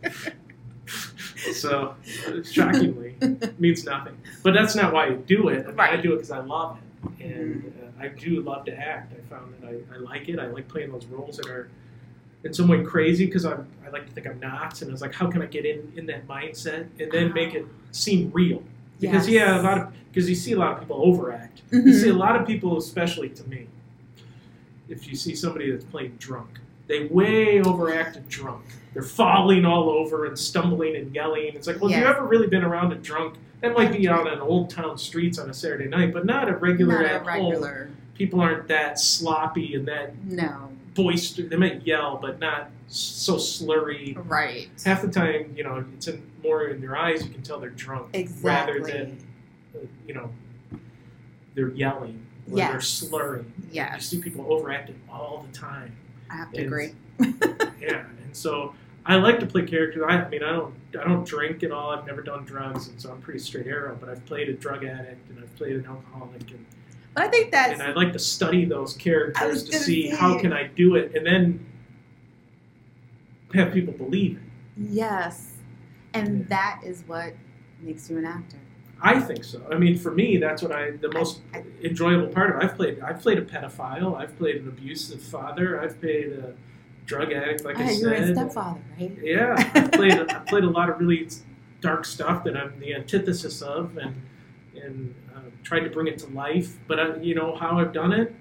So, 1.53 1.95
uh, 2.27 2.43
shockingly, 2.43 3.15
means 3.59 3.85
nothing. 3.85 4.17
But 4.43 4.53
that's 4.53 4.75
not 4.75 4.91
why 4.91 5.05
I 5.05 5.11
do 5.11 5.49
it. 5.49 5.65
I, 5.65 5.69
mean, 5.69 5.79
I 5.79 5.95
do 5.95 6.13
it 6.13 6.15
because 6.17 6.31
I 6.31 6.39
love 6.39 6.77
it, 7.19 7.23
and 7.23 7.73
uh, 7.81 8.03
I 8.03 8.07
do 8.09 8.41
love 8.41 8.65
to 8.65 8.73
act. 8.73 9.13
I 9.13 9.21
found 9.29 9.53
that 9.53 9.69
I, 9.69 9.95
I 9.95 9.97
like 9.99 10.29
it. 10.29 10.39
I 10.39 10.47
like 10.47 10.67
playing 10.67 10.91
those 10.91 11.05
roles 11.05 11.37
that 11.37 11.47
are 11.47 11.69
in 12.43 12.53
some 12.53 12.67
way 12.67 12.83
crazy 12.83 13.25
because 13.25 13.45
I 13.45 13.57
I 13.85 13.89
like 13.89 14.05
to 14.05 14.11
think 14.11 14.27
I'm 14.27 14.39
not, 14.41 14.81
and 14.81 14.89
I 14.89 14.91
was 14.91 15.01
like, 15.01 15.13
how 15.13 15.27
can 15.31 15.41
I 15.41 15.45
get 15.45 15.65
in 15.65 15.91
in 15.95 16.05
that 16.07 16.27
mindset 16.27 16.87
and 16.99 17.09
then 17.11 17.33
make 17.33 17.53
it 17.55 17.65
seem 17.91 18.29
real? 18.33 18.61
Because 18.99 19.27
Yes. 19.29 19.47
yeah, 19.47 19.61
a 19.61 19.63
lot 19.63 19.77
of 19.77 19.93
because 20.11 20.27
you 20.29 20.35
see 20.35 20.51
a 20.53 20.57
lot 20.59 20.73
of 20.73 20.79
people 20.81 21.01
overact. 21.03 21.61
Mhm. 21.71 21.85
You 21.85 21.93
see 21.93 22.09
a 22.09 22.13
lot 22.13 22.35
of 22.39 22.45
people, 22.45 22.77
especially 22.77 23.29
to 23.29 23.47
me, 23.47 23.67
if 24.89 25.07
you 25.07 25.15
see 25.15 25.35
somebody 25.35 25.71
that's 25.71 25.85
playing 25.85 26.15
drunk, 26.19 26.59
they 26.87 27.05
way 27.05 27.59
overact 27.61 27.67
overacted 28.17 28.29
drunk. 28.29 28.65
They're 28.93 29.03
falling 29.03 29.63
all 29.65 29.89
over 29.89 30.25
and 30.25 30.37
stumbling 30.37 30.95
and 30.95 31.13
yelling. 31.13 31.53
It's 31.55 31.67
like, 31.67 31.77
well, 31.79 31.91
if 31.91 31.97
Yes. 31.97 32.07
you've 32.07 32.15
ever 32.17 32.25
really 32.25 32.47
been 32.47 32.63
around 32.63 32.91
a 32.91 32.95
drunk, 32.95 33.35
that 33.61 33.73
might 33.75 33.91
be 33.91 34.07
out 34.07 34.27
on 34.27 34.39
old 34.39 34.69
town 34.69 34.97
streets 34.97 35.37
on 35.39 35.49
a 35.49 35.53
Saturday 35.53 35.87
night, 35.87 36.13
but 36.13 36.25
not 36.25 36.49
a 36.49 36.55
regular 36.57 36.95
Not 37.01 37.05
at 37.05 37.15
a 37.27 37.31
home. 37.31 37.45
regular. 37.51 37.89
People 38.15 38.39
aren't 38.41 38.67
that 38.69 38.99
sloppy 38.99 39.75
and 39.75 39.87
that 39.87 40.13
No. 40.25 40.69
Boisterous. 41.07 41.49
They 41.49 41.55
might 41.55 41.85
yell, 41.85 42.17
but 42.21 42.39
not 42.39 42.71
so 42.87 43.35
slurry. 43.35 44.17
Right. 44.27 44.69
Half 44.83 45.03
the 45.03 45.07
time, 45.09 45.53
you 45.55 45.63
know, 45.63 45.85
it's 45.93 46.07
in, 46.07 46.21
more 46.43 46.65
in 46.67 46.81
their 46.81 46.97
eyes. 46.97 47.23
You 47.23 47.29
can 47.29 47.43
tell 47.43 47.59
they're 47.59 47.69
drunk 47.69 48.09
Exactly. 48.13 48.79
rather 48.79 48.79
than, 48.91 49.17
you 50.07 50.13
know, 50.15 50.29
they're 51.53 51.69
yelling 51.69 52.25
or 52.49 52.55
they're 52.57 52.73
Yes. 52.73 52.87
slurring. 52.87 53.51
You 53.59 53.67
Yes. 53.73 54.07
see 54.07 54.21
people 54.21 54.51
overacting 54.51 54.99
all 55.09 55.45
the 55.49 55.57
time. 55.57 55.95
I 56.29 56.35
have 56.37 56.51
to 56.53 56.57
And- 56.57 56.67
agree. 56.67 56.91
Yeah, 57.79 58.05
and 58.23 58.35
so 58.35 58.73
I 59.05 59.15
like 59.17 59.39
to 59.39 59.45
play 59.45 59.63
characters. 59.65 60.03
I, 60.05 60.13
I 60.23 60.29
mean, 60.29 60.43
I 60.43 60.51
don't, 60.51 60.73
I 60.99 61.03
don't 61.05 61.25
drink 61.25 61.63
at 61.63 61.71
all. 61.71 61.91
I've 61.91 62.05
never 62.07 62.21
done 62.21 62.43
drugs, 62.43 62.87
and 62.89 62.99
so 62.99 63.11
I'm 63.11 63.21
pretty 63.21 63.39
straight 63.39 63.67
arrow. 63.67 63.95
But 63.99 64.09
I've 64.09 64.25
played 64.25 64.49
a 64.49 64.53
drug 64.53 64.83
addict, 64.83 65.29
and 65.29 65.39
I've 65.39 65.55
played 65.55 65.75
an 65.77 65.85
alcoholic, 65.85 66.41
and, 66.51 66.65
But 67.17 67.25
I 67.25 67.29
think 67.29 67.51
that's 67.51 67.73
and 67.73 67.81
I 67.81 67.93
like 67.93 68.13
to 68.13 68.19
study 68.19 68.63
those 68.63 68.93
characters 68.93 69.63
to 69.63 69.77
see 69.79 70.07
how 70.07 70.37
can 70.37 70.53
I 70.53 70.67
do 70.67 70.93
it, 70.93 71.15
and 71.15 71.25
then 71.25 71.65
have 73.55 73.73
people 73.73 73.91
believe 73.93 74.37
it. 74.37 74.43
yes, 74.91 75.53
and 76.13 76.41
Yeah. 76.41 76.45
that 76.49 76.81
is 76.85 77.03
what 77.07 77.33
makes 77.81 78.07
you 78.11 78.19
an 78.19 78.25
actor. 78.25 78.57
I 79.01 79.19
think 79.19 79.43
so. 79.43 79.63
I 79.71 79.79
mean, 79.79 79.97
for 79.97 80.11
me, 80.11 80.37
that's 80.37 80.61
what 80.61 80.71
I 80.71 80.91
the 80.91 81.11
most 81.11 81.41
I- 81.55 81.63
enjoyable 81.83 82.27
part 82.27 82.51
of. 82.55 82.61
it. 82.61 82.65
I've 82.65 82.75
played. 82.75 82.99
I've 82.99 83.19
played 83.19 83.39
a 83.39 83.45
pedophile. 83.45 84.15
I've 84.15 84.37
played 84.37 84.57
an 84.57 84.67
abusive 84.67 85.21
father. 85.21 85.81
I've 85.81 85.99
played 85.99 86.33
a 86.33 86.53
drug 87.07 87.31
addict. 87.31 87.65
Like 87.65 87.79
I 87.79 87.85
Ah, 87.85 87.89
you're 87.99 88.13
a 88.13 88.33
stepfather, 88.35 88.79
right? 88.99 89.17
Yeah, 89.23 89.55
I've 89.73 89.91
played. 89.91 90.13
I've 90.29 90.45
played 90.45 90.65
a 90.65 90.69
lot 90.69 90.89
of 90.91 90.99
really 90.99 91.27
dark 91.81 92.05
stuff 92.05 92.43
that 92.43 92.55
I'm 92.55 92.79
the 92.79 92.93
antithesis 92.93 93.63
of, 93.63 93.97
and 93.97 94.15
and 94.79 95.15
tried 95.67 95.81
to 95.81 95.89
bring 95.89 96.07
it 96.07 96.17
to 96.19 96.27
life. 96.27 96.77
But 96.87 96.99
I, 96.99 97.15
you 97.17 97.35
know 97.35 97.53
how 97.55 97.77
I've 97.79 97.91
done 97.91 98.13
it? 98.13 98.33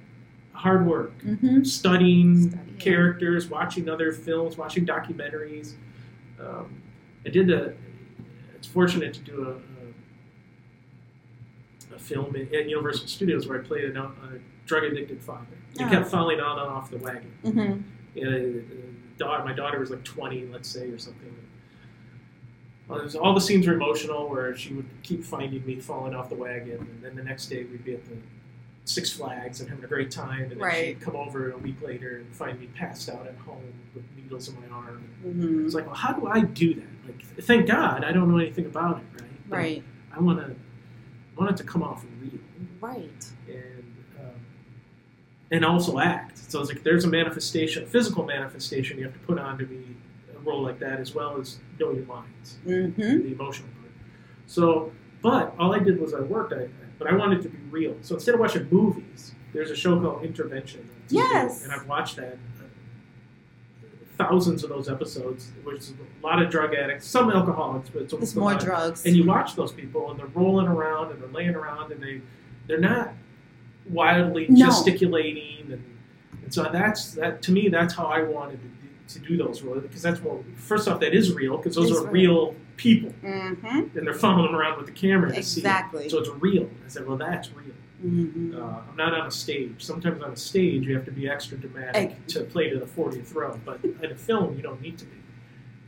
Hard 0.53 0.87
work, 0.87 1.13
Mm-hmm. 1.25 1.65
studying 1.65 2.51
Studying. 2.51 2.77
characters, 2.79 3.49
watching 3.51 3.89
other 3.89 4.13
films, 4.13 4.57
watching 4.57 4.87
documentaries. 4.87 5.75
Um, 6.41 6.81
I 7.27 7.31
did 7.31 7.51
a. 7.51 7.75
It's 8.55 8.67
fortunate 8.69 9.13
to 9.15 9.21
do 9.21 9.43
a. 9.49 9.51
a 9.53 9.57
a 11.95 11.99
film 11.99 12.35
in, 12.37 12.53
at 12.55 12.69
Universal 12.69 13.07
Studios 13.07 13.47
where 13.47 13.61
I 13.61 13.65
played 13.65 13.85
a, 13.97 14.03
a 14.03 14.13
drug 14.67 14.85
addicted 14.85 15.23
father. 15.23 15.47
He 15.79 15.85
Oh. 15.85 15.89
kept 15.91 16.09
falling 16.09 16.41
on 16.41 16.59
and 16.59 16.69
off 16.69 16.91
the 16.91 16.99
wagon 16.99 17.33
Mm-hmm. 17.45 18.21
uh, 18.21 18.63
daughter, 19.19 19.45
my 19.45 19.53
daughter 19.53 19.79
was 19.79 19.91
like 19.91 20.05
20, 20.05 20.47
let's 20.47 20.69
say, 20.69 20.89
or 20.91 20.99
something. 20.99 21.35
Well, 22.89 23.01
it 23.01 23.05
was- 23.05 23.17
all 23.17 23.35
the 23.35 23.41
scenes 23.41 23.67
were 23.67 23.75
emotional 23.75 24.29
where 24.29 24.57
she 24.57 24.73
would 24.75 24.87
keep 25.03 25.25
finding 25.25 25.65
me 25.67 25.81
falling 25.81 26.15
off 26.15 26.29
the 26.29 26.37
wagon, 26.37 26.79
and 26.79 27.03
then 27.03 27.17
the 27.17 27.25
next 27.25 27.47
day 27.47 27.65
we'd 27.65 27.85
be 27.85 27.95
at 27.95 28.05
the 28.05 28.17
Six 28.85 29.11
Flags 29.13 29.61
and 29.61 29.69
having 29.69 29.85
a 29.85 29.89
great 29.89 30.13
time, 30.13 30.43
and 30.43 30.51
then 30.53 30.59
Right. 30.59 30.87
she'd 30.97 31.01
come 31.01 31.17
over 31.17 31.51
a 31.51 31.59
week 31.59 31.83
later 31.83 32.19
and 32.19 32.33
find 32.37 32.61
me 32.61 32.69
passed 32.69 33.09
out 33.09 33.27
at 33.27 33.35
home 33.39 33.65
with 33.95 34.05
needles 34.17 34.49
in 34.49 34.55
my 34.61 34.67
arm. 34.69 35.03
Mm-hmm. 35.27 35.61
It 35.61 35.65
was 35.65 35.75
like, 35.75 35.87
well, 35.87 35.97
how 35.97 36.13
do 36.13 36.29
I 36.29 36.43
do 36.43 36.75
that? 36.75 36.85
Like, 37.05 37.23
thank 37.41 37.67
God 37.67 38.05
I 38.05 38.13
don't 38.13 38.31
know 38.31 38.39
anything 38.39 38.67
about 38.67 38.99
it, 38.99 39.21
right? 39.23 39.31
But 39.49 39.57
Right. 39.57 39.85
I 40.13 40.21
want 40.21 40.39
to 40.47 40.55
want 41.37 41.51
it 41.51 41.57
to 41.59 41.65
come 41.65 41.83
off 41.83 42.05
real 42.23 42.39
Right. 42.81 43.33
and 43.49 43.95
um, 44.21 44.31
and 45.51 45.65
also 45.65 45.99
act. 45.99 46.39
So 46.39 46.61
it's 46.61 46.71
like 46.71 46.85
there's 46.85 47.05
a 47.05 47.09
manifestation, 47.11 47.83
a 47.83 47.87
physical 47.87 48.25
manifestation 48.25 48.99
you 48.99 49.05
have 49.05 49.13
to 49.15 49.19
put 49.21 49.39
on 49.39 49.59
to 49.59 49.67
be 49.67 49.96
role 50.47 50.63
like 50.63 50.79
that, 50.79 51.01
as 51.01 51.15
well 51.15 51.39
as 51.41 51.59
know 51.79 51.93
your 51.93 52.07
lines, 52.07 52.59
Mm-hmm. 52.67 53.01
the 53.01 53.33
emotional 53.33 53.69
part. 53.81 53.93
So, 54.47 54.93
but 55.23 55.55
all 55.59 55.75
I 55.75 55.79
did 55.81 56.01
was 56.01 56.15
I 56.15 56.21
worked, 56.21 56.53
I, 56.53 56.69
but 56.99 57.09
I 57.09 57.15
wanted 57.15 57.43
to 57.43 57.49
be 57.49 57.59
real. 57.71 57.97
So 58.03 58.15
instead 58.15 58.35
of 58.35 58.41
watching 58.41 58.69
movies, 58.71 59.35
there's 59.53 59.71
a 59.71 59.77
show 59.77 60.01
called 60.01 60.23
Intervention. 60.25 60.89
Yes. 61.09 61.65
and 61.65 61.73
I've 61.73 61.87
watched 61.87 62.17
that. 62.17 62.35
uh, 62.35 62.63
Thousands 64.19 64.65
of 64.65 64.71
those 64.71 64.89
episodes, 64.89 65.51
which 65.63 65.79
is 65.81 65.91
a 65.93 66.27
lot 66.27 66.41
of 66.41 66.49
drug 66.51 66.75
addicts, 66.75 67.07
some 67.07 67.31
alcoholics, 67.31 67.91
but 67.91 68.03
it's, 68.03 68.13
It's 68.15 68.35
more 68.35 68.53
lot 68.53 68.61
drugs. 68.63 69.05
and 69.05 69.15
you 69.15 69.27
watch 69.27 69.55
those 69.57 69.73
people 69.73 70.11
and 70.11 70.19
they're 70.19 70.27
rolling 70.29 70.67
around 70.69 71.11
and 71.13 71.21
they're 71.21 71.29
laying 71.29 71.55
around 71.55 71.93
and 71.93 72.03
they 72.03 72.23
they're 72.67 72.81
not 72.81 73.13
wildly 73.91 74.47
No. 74.49 74.67
gesticulating 74.67 75.71
and, 75.71 75.85
and 76.43 76.53
so 76.55 76.63
that's 76.73 77.13
that 77.13 77.43
to 77.43 77.53
me 77.53 77.69
that's 77.69 77.93
how 77.95 78.07
I 78.07 78.23
wanted 78.23 78.59
to 78.63 78.69
to 79.09 79.19
do 79.21 79.37
those 79.37 79.63
roles 79.63 79.83
because 79.83 80.03
that's 80.03 80.21
more 80.21 80.43
first 80.57 80.89
off 80.89 81.01
that 81.01 81.15
is 81.15 81.33
real 81.33 81.57
because 81.57 81.75
those 81.77 81.91
It's 81.91 82.01
are 82.01 82.07
real. 82.11 82.47
real 82.53 82.55
people 82.77 83.13
Mm-hmm. 83.23 83.67
and 83.97 84.07
they're 84.07 84.13
fumbling 84.15 84.53
around 84.55 84.77
with 84.79 84.87
the 84.87 84.93
camera 84.93 85.31
to 85.33 85.39
Exactly. 85.39 86.07
it. 86.07 86.11
so 86.11 86.19
it's 86.19 86.29
real 86.41 86.69
I 86.85 86.89
said 86.89 87.07
well 87.07 87.17
that's 87.17 87.51
real 87.53 87.67
Mm-hmm. 88.05 88.55
uh, 88.61 88.81
I'm 88.91 88.97
not 88.97 89.15
on 89.15 89.27
a 89.27 89.31
stage 89.31 89.83
sometimes 89.83 90.23
on 90.23 90.33
a 90.33 90.37
stage 90.37 90.85
you 90.87 90.95
have 90.95 91.07
to 91.07 91.11
be 91.11 91.29
extra 91.31 91.57
dramatic 91.57 92.11
Ex- 92.25 92.35
to 92.35 92.41
play 92.45 92.69
to 92.69 92.79
the 92.79 92.85
40th 92.85 93.35
row 93.35 93.59
but 93.65 93.83
in 93.83 94.11
a 94.11 94.15
film 94.15 94.55
you 94.57 94.63
don't 94.63 94.83
need 94.83 94.99
to 94.99 95.07
be 95.07 95.17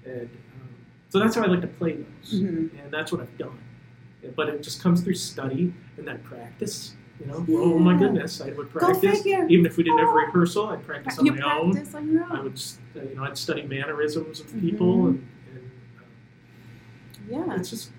and 0.06 0.22
um, 0.22 0.68
so 1.10 1.18
that's 1.18 1.34
how 1.36 1.42
I 1.42 1.46
like 1.46 1.60
to 1.60 1.66
play 1.66 1.92
those 1.96 2.40
Mm-hmm. 2.40 2.78
and 2.78 2.90
that's 2.92 3.12
what 3.12 3.20
I've 3.20 3.36
done. 3.38 3.58
But 4.36 4.48
it 4.48 4.62
just 4.62 4.82
comes 4.82 5.00
through 5.02 5.14
study 5.14 5.72
and 5.96 6.06
then 6.06 6.18
practice. 6.20 6.94
You 7.20 7.26
know, 7.26 7.46
oh 7.50 7.78
my 7.78 7.96
goodness, 7.96 8.40
I 8.40 8.50
would 8.50 8.68
practice. 8.70 9.24
Even 9.26 9.64
if 9.64 9.76
we 9.76 9.84
didn't 9.84 9.98
have 10.00 10.08
Oh. 10.08 10.14
rehearsal, 10.14 10.66
I'd 10.68 10.84
practice 10.84 11.18
on 11.18 11.24
You 11.26 11.34
my 11.34 11.58
own. 11.58 11.72
practice 11.72 11.94
on 11.94 12.12
your 12.12 12.24
own. 12.24 12.32
I 12.32 12.38
own. 12.38 12.44
would, 12.44 12.62
uh, 12.98 13.02
you 13.08 13.14
know, 13.16 13.24
I'd 13.24 13.38
study 13.38 13.62
mannerisms 13.62 14.40
of 14.40 14.52
people, 14.60 14.96
Mhm. 14.96 15.08
and, 15.08 15.28
and 15.54 17.30
Yeah. 17.30 17.52
uh, 17.54 17.56
it's 17.56 17.70
just 17.70 17.92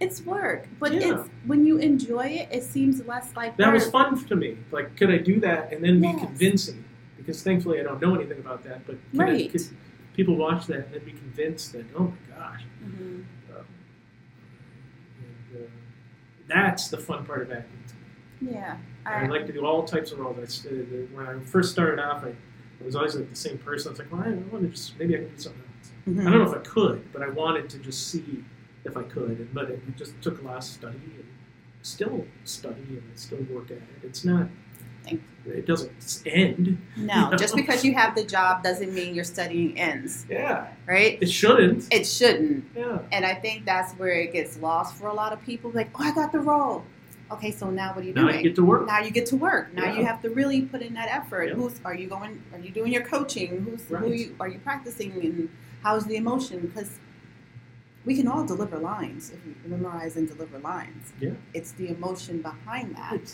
It's 0.00 0.20
work, 0.26 0.66
but 0.80 0.92
Yeah. 0.94 1.12
it's 1.20 1.30
when 1.46 1.64
you 1.64 1.78
enjoy 1.78 2.24
it, 2.26 2.48
it 2.50 2.64
seems 2.64 3.06
less 3.06 3.36
like 3.36 3.56
that 3.56 3.66
work. 3.68 3.74
was 3.74 3.88
fun 3.88 4.18
to 4.24 4.34
me. 4.34 4.58
Like, 4.72 4.96
could 4.96 5.10
I 5.10 5.18
do 5.18 5.38
that 5.40 5.72
and 5.72 5.84
then 5.84 6.02
Yes. 6.02 6.14
be 6.20 6.26
convincing? 6.26 6.84
Because 7.16 7.40
thankfully, 7.44 7.78
I 7.78 7.84
don't 7.84 8.02
know 8.02 8.12
anything 8.16 8.38
about 8.40 8.64
that. 8.64 8.84
But 8.84 8.96
could, 9.12 9.20
I, 9.20 9.24
Right. 9.24 9.52
could 9.52 9.62
people 10.14 10.34
watch 10.36 10.66
that 10.66 10.86
and 10.86 10.94
then 10.94 11.04
be 11.04 11.12
convinced 11.12 11.72
that, 11.74 11.84
oh 11.96 12.04
my 12.12 12.36
gosh, 12.36 12.64
Mhm. 12.84 13.24
um, 13.54 13.64
and, 15.54 15.62
uh, 15.62 15.66
that's 16.48 16.88
the 16.88 16.98
fun 16.98 17.24
part 17.24 17.42
of 17.42 17.52
acting. 17.52 17.78
Yeah, 18.40 18.78
I 19.06 19.26
like 19.28 19.46
to 19.46 19.52
do 19.52 19.64
all 19.64 19.84
types 19.84 20.10
of 20.10 20.18
roles. 20.18 20.66
I, 20.66 20.68
uh, 20.70 20.72
when 21.14 21.26
I 21.26 21.38
first 21.44 21.70
started 21.70 22.00
off, 22.00 22.24
I, 22.24 22.34
I 22.82 22.84
was 22.86 22.96
always 22.96 23.14
like 23.14 23.30
the 23.30 23.36
same 23.36 23.58
person. 23.58 23.88
I 23.88 23.90
was 23.92 23.98
like, 24.00 24.12
well, 24.12 24.22
I 24.22 24.30
want 24.52 24.64
to 24.64 24.68
just 24.68 24.98
maybe 24.98 25.14
I 25.14 25.18
can 25.18 25.28
do 25.28 25.38
something 25.40 25.62
else. 25.62 25.90
Mhm. 26.08 26.20
I 26.26 26.30
don't 26.30 26.44
know 26.44 26.50
if 26.52 26.58
I 26.58 26.68
could, 26.68 27.12
but 27.12 27.22
I 27.22 27.28
wanted 27.28 27.70
to 27.70 27.78
just 27.78 28.08
see 28.08 28.44
if 28.84 28.96
I 28.96 29.02
could. 29.04 29.48
But 29.54 29.70
it, 29.70 29.80
it 29.86 29.96
just 29.96 30.20
took 30.20 30.40
a 30.42 30.44
lot 30.44 30.56
of 30.58 30.64
study 30.64 30.96
and 30.96 31.24
still 31.82 32.26
study 32.44 32.82
and 32.90 33.02
still 33.14 33.38
work 33.50 33.66
at 33.70 33.76
it. 33.76 33.82
It's 34.02 34.24
not. 34.24 34.48
Thank 35.04 35.22
It 35.46 35.66
doesn't 35.66 36.22
end. 36.26 36.80
No, 36.96 37.30
No. 37.30 37.36
just 37.36 37.56
because 37.56 37.84
you 37.84 37.94
have 37.94 38.14
the 38.14 38.24
job 38.24 38.62
doesn't 38.62 38.92
mean 38.94 39.14
your 39.16 39.24
studying 39.24 39.76
ends, 39.78 40.26
Yeah, 40.30 40.68
right? 40.86 41.18
it 41.20 41.28
shouldn't. 41.28 41.92
It 41.92 42.06
shouldn't. 42.06 42.64
Yeah, 42.76 43.00
And 43.10 43.24
I 43.24 43.34
think 43.34 43.64
that's 43.64 43.92
where 43.94 44.12
it 44.12 44.32
gets 44.32 44.58
lost 44.58 44.94
for 44.94 45.08
a 45.08 45.12
lot 45.14 45.32
of 45.32 45.42
people. 45.42 45.72
Like, 45.72 45.90
oh, 45.96 46.04
I 46.04 46.14
got 46.14 46.30
the 46.30 46.38
role. 46.38 46.84
Okay, 47.32 47.50
so 47.50 47.70
now 47.70 47.94
what 47.94 48.04
are 48.04 48.06
you 48.08 48.12
now 48.14 48.22
doing? 48.22 48.36
you 48.36 48.42
get 48.42 48.54
to 48.56 48.64
work. 48.64 48.86
now 48.86 49.00
you 49.00 49.10
get 49.10 49.26
to 49.26 49.36
work. 49.36 49.72
Now 49.74 49.84
Yeah. 49.86 49.98
you 49.98 50.04
have 50.04 50.20
to 50.22 50.30
really 50.30 50.62
put 50.62 50.82
in 50.82 50.94
that 50.94 51.08
effort. 51.08 51.48
Yeah. 51.48 51.54
Who's 51.54 51.80
are 51.84 51.94
you 51.94 52.08
going? 52.08 52.42
Are 52.52 52.58
you 52.58 52.70
doing 52.70 52.92
your 52.92 53.02
coaching? 53.02 53.62
Who's 53.64 53.86
who 53.88 53.96
Right. 53.96 54.12
you, 54.14 54.36
are 54.40 54.48
you 54.48 54.58
practicing? 54.58 55.12
And 55.12 55.48
how's 55.82 56.04
the 56.04 56.16
emotion? 56.16 56.60
Because 56.60 56.98
we 58.04 58.16
can 58.16 58.26
all 58.28 58.44
deliver 58.44 58.78
lines 58.78 59.30
if 59.30 59.38
we 59.46 59.54
memorize 59.68 60.16
and 60.16 60.28
deliver 60.28 60.58
lines. 60.58 61.12
Yeah. 61.20 61.30
It's 61.54 61.72
the 61.72 61.88
emotion 61.88 62.42
behind 62.42 62.96
that 62.96 63.32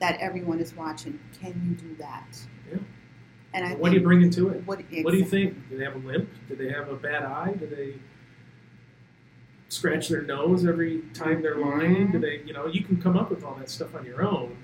that 0.00 0.18
everyone 0.20 0.58
is 0.58 0.74
watching. 0.76 1.18
Can 1.40 1.54
you 1.66 1.74
do 1.88 1.94
that? 1.96 2.36
Yeah. 2.70 2.78
And 3.54 3.64
I 3.66 3.74
What 3.76 3.90
do 3.90 3.96
you 3.96 4.02
bring 4.02 4.20
into 4.22 4.48
it? 4.48 4.66
What, 4.66 4.80
What 5.02 5.12
do 5.12 5.16
you 5.18 5.24
think? 5.24 5.68
Do 5.70 5.78
they 5.78 5.84
have 5.84 5.94
a 5.94 5.98
limp? 6.06 6.28
Do 6.48 6.56
they 6.56 6.70
have 6.70 6.88
a 6.88 6.96
bad 6.96 7.22
eye? 7.22 7.52
Do 7.58 7.66
they 7.66 7.94
scratch 9.72 10.08
their 10.08 10.22
nose 10.22 10.66
every 10.66 11.00
time 11.14 11.40
they're 11.40 11.56
lying? 11.56 12.12
Do 12.12 12.18
they, 12.18 12.42
you 12.44 12.52
know, 12.52 12.66
you 12.66 12.84
can 12.84 13.00
come 13.00 13.16
up 13.16 13.30
with 13.30 13.42
all 13.42 13.54
that 13.54 13.70
stuff 13.70 13.94
on 13.94 14.04
your 14.04 14.22
own, 14.22 14.56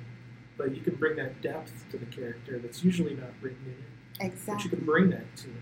but 0.58 0.74
you 0.74 0.82
can 0.82 0.96
bring 0.96 1.16
that 1.16 1.40
depth 1.40 1.86
to 1.90 1.96
the 1.96 2.04
character 2.06 2.58
that's 2.58 2.84
usually 2.84 3.14
not 3.14 3.30
written 3.40 3.64
in 3.64 3.72
it. 3.72 4.26
Exactly. 4.26 4.54
But 4.54 4.64
you 4.64 4.70
can 4.70 4.84
bring 4.84 5.10
that 5.10 5.36
to 5.38 5.48
it. 5.48 5.54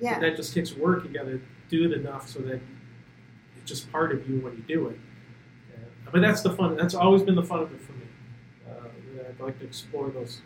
Yeah. 0.00 0.14
But 0.14 0.20
that 0.22 0.36
just 0.36 0.52
takes 0.52 0.74
work. 0.74 1.04
You 1.04 1.10
got 1.10 1.26
to 1.26 1.40
do 1.70 1.84
it 1.84 1.92
enough 1.92 2.28
so 2.28 2.40
that 2.40 2.60
it's 3.56 3.66
just 3.66 3.90
part 3.92 4.10
of 4.12 4.28
you 4.28 4.40
when 4.40 4.54
you 4.56 4.62
do 4.66 4.88
it. 4.88 4.98
Uh, 5.74 6.10
but 6.10 6.20
that's 6.20 6.42
the 6.42 6.50
fun. 6.50 6.76
That's 6.76 6.94
always 6.94 7.22
been 7.22 7.36
the 7.36 7.42
fun 7.44 7.60
of 7.60 7.72
it 7.72 7.80
for 7.80 7.92
me. 7.92 8.06
Uh, 8.68 9.28
I'd 9.28 9.38
like 9.40 9.60
to 9.60 9.64
explore 9.64 10.10
those 10.10 10.42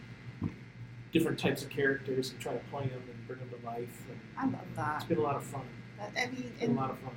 different 1.11 1.39
types 1.39 1.63
of 1.63 1.71
characters 1.71 2.31
and 2.33 2.39
try 2.41 2.53
to 2.53 2.61
play 2.71 2.87
them 2.87 3.03
and 3.11 3.27
bring 3.27 3.39
them 3.39 3.49
to 3.49 3.65
life. 3.67 4.05
And 4.11 4.21
I 4.37 4.45
love 4.45 4.67
it's 4.69 4.77
that. 4.77 5.09
been 5.09 5.19
a 5.19 5.23
lot 5.23 5.37
of 5.37 5.45
fun. 5.45 5.63
I 5.99 6.27
mean, 6.27 6.45
It's 6.53 6.61
been 6.61 6.73
a 6.73 6.75
lot 6.75 6.91
of 6.91 6.99
fun. 6.99 7.15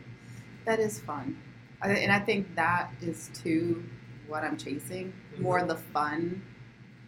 That 0.70 0.80
is 0.80 1.00
fun. 1.00 1.36
I, 1.82 1.90
and 1.90 2.12
I 2.12 2.20
think 2.20 2.56
that 2.56 2.92
is 3.02 3.32
too 3.34 3.84
what 4.28 4.44
I'm 4.44 4.56
chasing. 4.56 5.12
Mm-hmm. 5.34 5.44
More 5.44 5.64
the 5.66 5.76
fun 5.76 6.44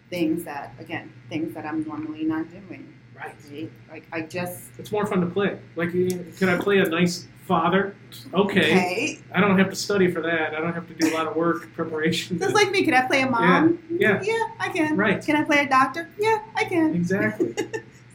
things 0.10 0.44
that, 0.44 0.74
again, 0.80 1.14
things 1.30 1.54
that 1.54 1.66
I'm 1.66 1.84
normally 1.88 2.24
not 2.24 2.50
doing. 2.50 2.94
Right. 3.16 3.36
Right? 3.52 3.72
Like 3.90 4.08
I 4.12 4.22
just 4.22 4.64
It's 4.80 4.92
more 4.92 5.06
fun 5.06 5.22
to 5.22 5.28
play. 5.28 5.60
Like, 5.76 5.92
can 5.92 6.50
I 6.50 6.58
play 6.58 6.80
a 6.80 6.86
nice 6.86 7.28
father? 7.46 7.96
Okay. 8.34 8.60
okay. 8.60 9.20
I 9.32 9.40
don't 9.40 9.60
have 9.60 9.70
to 9.70 9.76
study 9.76 10.10
for 10.10 10.22
that. 10.22 10.56
I 10.56 10.60
don't 10.60 10.74
have 10.74 10.88
to 10.88 10.96
do 10.96 11.14
a 11.14 11.14
lot 11.14 11.28
of 11.28 11.36
work 11.36 11.72
preparation. 11.76 12.40
Just 12.40 12.56
like 12.56 12.72
me, 12.72 12.84
can 12.84 12.96
I 12.96 13.06
play 13.06 13.22
a 13.22 13.30
mom? 13.30 13.78
Yeah. 13.92 14.24
Yeah, 14.24 14.48
I 14.60 14.70
can. 14.70 14.98
Right. 14.98 15.24
Can 15.24 15.36
I 15.36 15.44
play 15.44 15.60
a 15.60 15.70
doctor? 15.70 16.10
Yeah, 16.18 16.40
I 16.56 16.64
can. 16.66 16.96
exactly. 16.96 17.56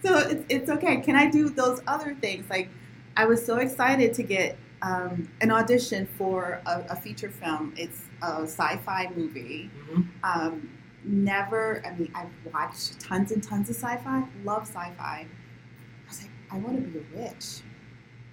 So 0.04 0.18
it's, 0.18 0.44
it's 0.48 0.70
okay. 0.70 0.98
Can 0.98 1.16
I 1.16 1.28
do 1.28 1.48
those 1.48 1.80
other 1.88 2.14
things? 2.20 2.48
Like, 2.48 2.68
I 3.16 3.24
was 3.24 3.44
so 3.44 3.56
excited 3.56 4.14
to 4.14 4.22
get 4.22 4.56
um, 4.87 5.29
an 5.40 5.51
audition 5.51 6.07
for 6.18 6.61
a, 6.66 6.85
a 6.90 6.96
feature 6.96 7.31
film. 7.31 7.75
It's 7.77 8.03
a 8.22 8.42
sci-fi 8.42 9.12
movie. 9.16 9.70
hmm 9.90 10.03
Um, 10.25 10.70
never. 11.05 11.83
I 11.87 11.90
mean, 11.96 12.12
I've 12.14 12.31
watched 12.53 13.01
tons 13.01 13.33
and 13.33 13.42
tons 13.42 13.68
of 13.70 13.77
sci-fi. 13.77 14.25
Love 14.44 14.62
sci-fi. 14.62 15.27
I 15.27 16.09
was 16.09 16.22
like, 16.22 16.31
I 16.53 16.59
want 16.59 16.77
to 16.77 16.83
be 16.83 16.99
a 17.01 17.05
witch. 17.22 17.46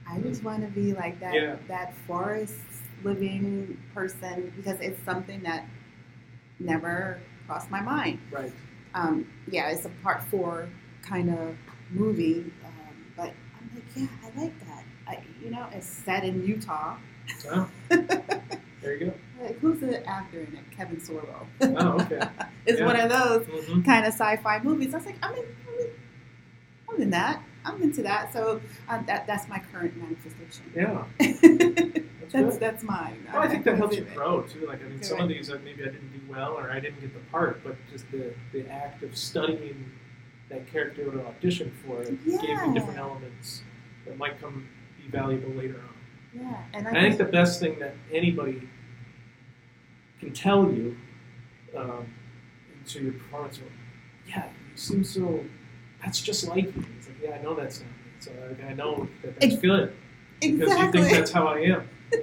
I 0.08 0.20
just 0.20 0.44
want 0.44 0.62
to 0.64 0.70
be 0.70 0.94
like 0.94 1.20
that. 1.22 1.34
Yeah. 1.34 1.56
That 1.68 1.96
forest 2.08 2.56
living 3.04 3.78
person 3.94 4.54
because 4.58 4.80
it's 4.82 5.02
something 5.04 5.42
that 5.44 5.66
never 6.60 7.20
crossed 7.48 7.70
my 7.70 7.82
mind 7.82 8.20
Right. 8.32 8.54
um, 8.94 9.28
yeah, 9.50 9.70
it's 9.70 9.86
a 9.86 9.90
part 10.04 10.24
four 10.24 10.70
kind 11.02 11.30
of 11.30 11.56
movie. 11.92 12.52
Um, 12.66 13.06
but 13.18 13.34
I'm 13.60 13.72
like, 13.76 13.84
yeah, 13.96 14.08
I 14.24 14.42
like 14.42 14.54
you 15.44 15.52
know, 15.52 15.66
it's 15.74 15.88
set 15.88 16.24
in 16.24 16.46
Utah. 16.46 16.96
Oh, 17.52 17.70
there 17.90 18.96
you 18.96 19.14
Like, 19.42 19.60
who's 19.60 19.80
the 19.80 20.06
actor 20.08 20.40
in 20.40 20.56
it? 20.56 20.72
Kevin 20.76 20.98
Sorbo. 20.98 21.46
Oh, 21.62 22.02
okay. 22.02 22.22
it's 22.66 22.80
Yeah. 22.80 22.86
one 22.86 23.00
of 23.00 23.10
those 23.10 23.46
hmm 23.68 23.82
kind 23.82 24.06
of 24.06 24.14
sci-fi 24.14 24.60
movies. 24.64 24.94
I 24.94 24.98
was 24.98 25.06
like, 25.06 25.16
I'm 25.22 25.34
in, 25.34 25.40
I'm 25.68 25.80
in, 25.80 25.90
I'm 26.90 27.02
in 27.02 27.10
that. 27.12 27.42
I'm 27.66 27.82
into 27.82 28.04
that. 28.04 28.34
So 28.34 28.62
uh, 28.90 29.02
that 29.04 29.26
that's 29.28 29.48
my 29.48 29.60
current 29.72 29.96
manifestation. 29.98 30.66
Yeah. 30.76 31.04
that's 32.22 32.34
That's 32.34 32.58
that's 32.58 32.84
mine. 32.84 33.26
Well, 33.34 33.42
I 33.42 33.48
think 33.48 33.64
that 33.66 33.78
helps 33.78 33.96
you 33.96 34.06
grow 34.14 34.42
too. 34.42 34.66
Like 34.68 34.82
I 34.84 34.90
mean, 34.90 35.02
some 35.02 35.20
of 35.20 35.30
these 35.30 35.50
uh, 35.50 35.60
maybe 35.64 35.82
I 35.84 35.86
didn't 35.86 36.12
do 36.12 36.20
well 36.32 36.54
or 36.58 36.72
I 36.72 36.80
didn't 36.80 37.00
get 37.02 37.14
the 37.14 37.20
part, 37.32 37.64
but 37.64 37.76
just 37.92 38.10
the 38.12 38.34
the 38.52 38.68
act 38.70 39.02
of 39.04 39.16
studying 39.16 39.92
that 40.50 40.68
character 40.72 41.10
to 41.10 41.26
audition 41.26 41.72
for 41.86 42.02
it 42.02 42.24
gave 42.26 42.42
me 42.62 42.74
different 42.74 43.00
elements 43.00 43.64
that 44.06 44.18
might 44.18 44.40
come 44.42 44.68
be 45.04 45.18
valuable 45.18 45.52
later 45.52 45.76
on. 45.76 46.42
Yeah, 46.42 46.64
and 46.74 46.88
I, 46.88 46.90
And 46.90 46.98
I 46.98 47.02
think 47.02 47.18
the 47.18 47.26
best 47.26 47.60
thing 47.60 47.80
that 47.80 47.96
anybody 48.12 48.68
can 50.20 50.34
tell 50.34 50.72
you 50.72 50.98
um, 51.76 52.08
into 52.80 53.04
your 53.04 53.14
performance, 53.14 53.60
yeah, 54.28 54.46
you 54.46 54.78
seem 54.78 55.04
so. 55.04 55.44
That's 56.04 56.22
just 56.22 56.48
like 56.48 56.66
you. 56.66 56.86
It's 56.98 57.08
like, 57.08 57.18
yeah, 57.22 57.38
I 57.40 57.42
know 57.42 57.54
that's 57.54 57.80
not 57.80 57.90
me. 57.90 57.96
So 58.20 58.32
like, 58.50 58.64
I 58.66 58.74
know 58.74 59.08
that 59.22 59.40
that's 59.40 59.58
good 59.58 59.94
because 60.40 60.62
exactly. 60.62 61.02
you 61.02 61.06
think 61.06 61.18
that's 61.18 61.32
how 61.32 61.48
I 61.48 61.60
am. 61.60 61.90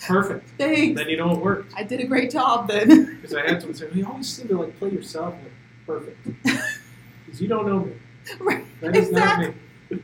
Perfect. 0.00 0.48
Thanks. 0.58 0.98
Then 0.98 1.08
you 1.08 1.16
know 1.16 1.32
it 1.32 1.38
worked. 1.38 1.72
I 1.76 1.82
did 1.82 2.00
a 2.00 2.06
great 2.06 2.30
job 2.30 2.68
then. 2.68 3.16
Because 3.20 3.34
I 3.34 3.46
had 3.46 3.60
to 3.60 3.74
say, 3.74 3.88
"You 3.92 4.06
always 4.06 4.28
seem 4.28 4.48
to 4.48 4.58
like 4.58 4.78
play 4.78 4.90
yourself." 4.90 5.34
Like, 5.34 5.52
perfect. 5.86 6.28
Because 7.26 7.42
you 7.42 7.48
don't 7.48 7.66
know 7.66 7.80
me. 7.80 7.92
right. 8.40 8.64
That 8.80 8.96
is 8.96 9.12
not 9.12 9.40
me. 9.40 10.02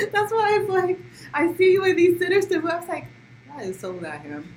That's 0.12 0.32
why 0.32 0.58
it's 0.60 0.70
like 0.70 0.98
I 1.34 1.52
see 1.54 1.72
you 1.72 1.84
in 1.84 1.96
these 1.96 2.18
sinister 2.18 2.60
books. 2.60 2.74
I 2.74 2.78
was 2.78 2.88
like, 2.88 3.06
that 3.48 3.62
is 3.66 3.78
so 3.80 3.92
not 3.92 4.20
him. 4.22 4.52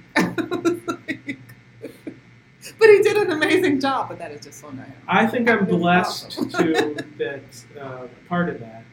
but 2.80 2.90
he 2.90 3.02
did 3.02 3.18
an 3.18 3.32
amazing 3.32 3.80
job. 3.80 4.10
But 4.10 4.20
that 4.20 4.32
is 4.32 4.42
just 4.42 4.60
so 4.60 4.70
not 4.70 4.88
him. 4.88 4.96
I 5.08 5.26
think 5.28 5.50
I'm 5.50 5.66
blessed 5.66 6.32
to 6.52 6.96
that 7.18 7.66
uh, 7.80 8.08
part 8.28 8.50
of 8.50 8.60
that. 8.60 8.84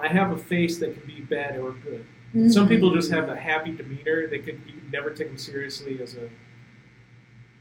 I 0.00 0.08
have 0.08 0.30
a 0.30 0.38
face 0.38 0.78
that 0.78 0.94
can 0.94 1.06
be 1.06 1.20
bad 1.22 1.58
or 1.58 1.72
good. 1.72 2.06
Some 2.52 2.68
people 2.68 2.94
just 2.94 3.10
have 3.10 3.28
a 3.28 3.36
happy 3.36 3.72
demeanor. 3.72 4.28
They 4.28 4.38
could 4.38 4.60
you 4.66 4.74
never 4.92 5.10
take 5.10 5.28
them 5.28 5.38
seriously 5.38 6.00
as 6.02 6.14
a, 6.14 6.26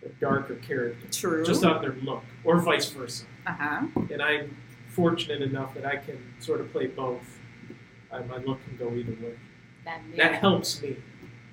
a 0.05 0.09
darker 0.19 0.55
character, 0.55 1.07
true. 1.09 1.45
just 1.45 1.63
on 1.63 1.81
their 1.81 1.93
look, 2.03 2.21
or 2.43 2.59
vice 2.59 2.89
versa. 2.89 3.23
uh 3.47 3.53
huh. 3.53 3.87
And 4.11 4.21
I'm 4.21 4.55
fortunate 4.97 5.43
enough 5.43 5.75
that 5.75 5.85
I 5.85 5.97
can 5.97 6.17
sort 6.39 6.59
of 6.59 6.71
play 6.71 6.87
both. 6.87 7.39
Uh, 8.11 8.23
my 8.23 8.37
look 8.37 8.59
can 8.65 8.75
go 8.77 8.91
either 8.95 9.11
way. 9.11 9.37
That, 9.85 10.01
That 10.17 10.33
helps 10.33 10.81
me. 10.81 10.97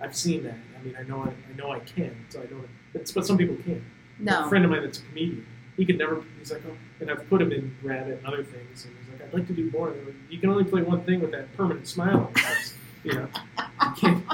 I've 0.01 0.17
seen 0.17 0.45
that. 0.45 0.57
I 0.79 0.83
mean, 0.83 0.97
I 0.99 1.03
know 1.03 1.21
I, 1.23 1.29
I 1.29 1.57
know 1.57 1.71
I 1.71 1.81
can. 1.81 2.17
So 2.31 2.41
I 2.41 2.47
don't. 2.47 2.67
It's 2.95 3.13
but 3.13 3.27
some 3.27 3.37
people 3.37 3.57
can't. 3.57 3.83
A 4.19 4.23
no. 4.23 4.49
friend 4.49 4.65
of 4.65 4.71
mine 4.71 4.83
that's 4.83 4.99
a 4.99 5.03
comedian. 5.03 5.47
He 5.77 5.85
could 5.85 5.99
never. 5.99 6.25
He's 6.39 6.51
like, 6.53 6.63
oh, 6.67 6.77
and 7.01 7.11
I've 7.11 7.29
put 7.29 7.43
him 7.43 7.53
in 7.53 7.77
Rabbit 7.83 8.19
and 8.19 8.27
other 8.27 8.43
things, 8.43 8.87
and 8.87 8.95
he's 8.99 9.13
like, 9.13 9.29
I'd 9.29 9.35
like 9.35 9.47
to 9.49 9.53
do 9.53 9.71
more. 9.71 9.91
Like, 9.91 10.15
you 10.31 10.39
can 10.39 10.49
only 10.49 10.65
play 10.65 10.81
one 10.83 11.05
thing 11.05 11.21
with 11.21 11.33
that 11.33 11.55
permanent 11.57 11.87
smile 11.87 12.17
on 12.17 12.33
your 12.35 12.45
face. 12.45 12.75
You 13.05 13.13
know, 13.13 13.29
you 13.83 13.91
can't 13.97 14.25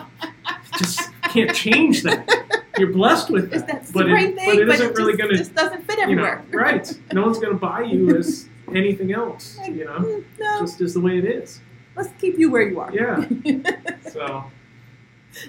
just 0.78 1.10
can't 1.24 1.54
change 1.54 2.02
that. 2.02 2.64
You're 2.78 2.92
blessed 2.92 3.30
with 3.30 3.52
It's 3.52 3.64
that, 3.64 3.92
but 3.92 4.08
it, 4.08 4.36
thing, 4.36 4.36
but 4.36 4.58
it 4.58 4.66
but 4.66 4.74
isn't 4.76 4.90
it 4.90 4.96
really 4.96 5.16
going 5.16 5.30
to, 5.30 5.36
just 5.36 5.54
doesn't 5.54 5.82
fit 5.84 5.98
you 6.08 6.16
know, 6.16 6.24
everywhere. 6.24 6.64
right? 6.64 7.00
No 7.12 7.22
one's 7.22 7.38
going 7.38 7.52
to 7.52 7.58
buy 7.58 7.82
you 7.82 8.16
as 8.16 8.48
anything 8.76 9.12
else. 9.12 9.58
You 9.66 9.84
know, 9.84 9.98
mm, 9.98 10.24
no, 10.38 10.60
just 10.60 10.80
is 10.80 10.94
the 10.94 11.00
way 11.00 11.18
it 11.18 11.24
is. 11.24 11.60
let's 11.96 12.10
keep 12.20 12.38
you 12.38 12.50
where 12.50 12.62
you 12.62 12.80
are. 12.80 12.92
Yeah. 12.92 13.24
So 14.10 14.44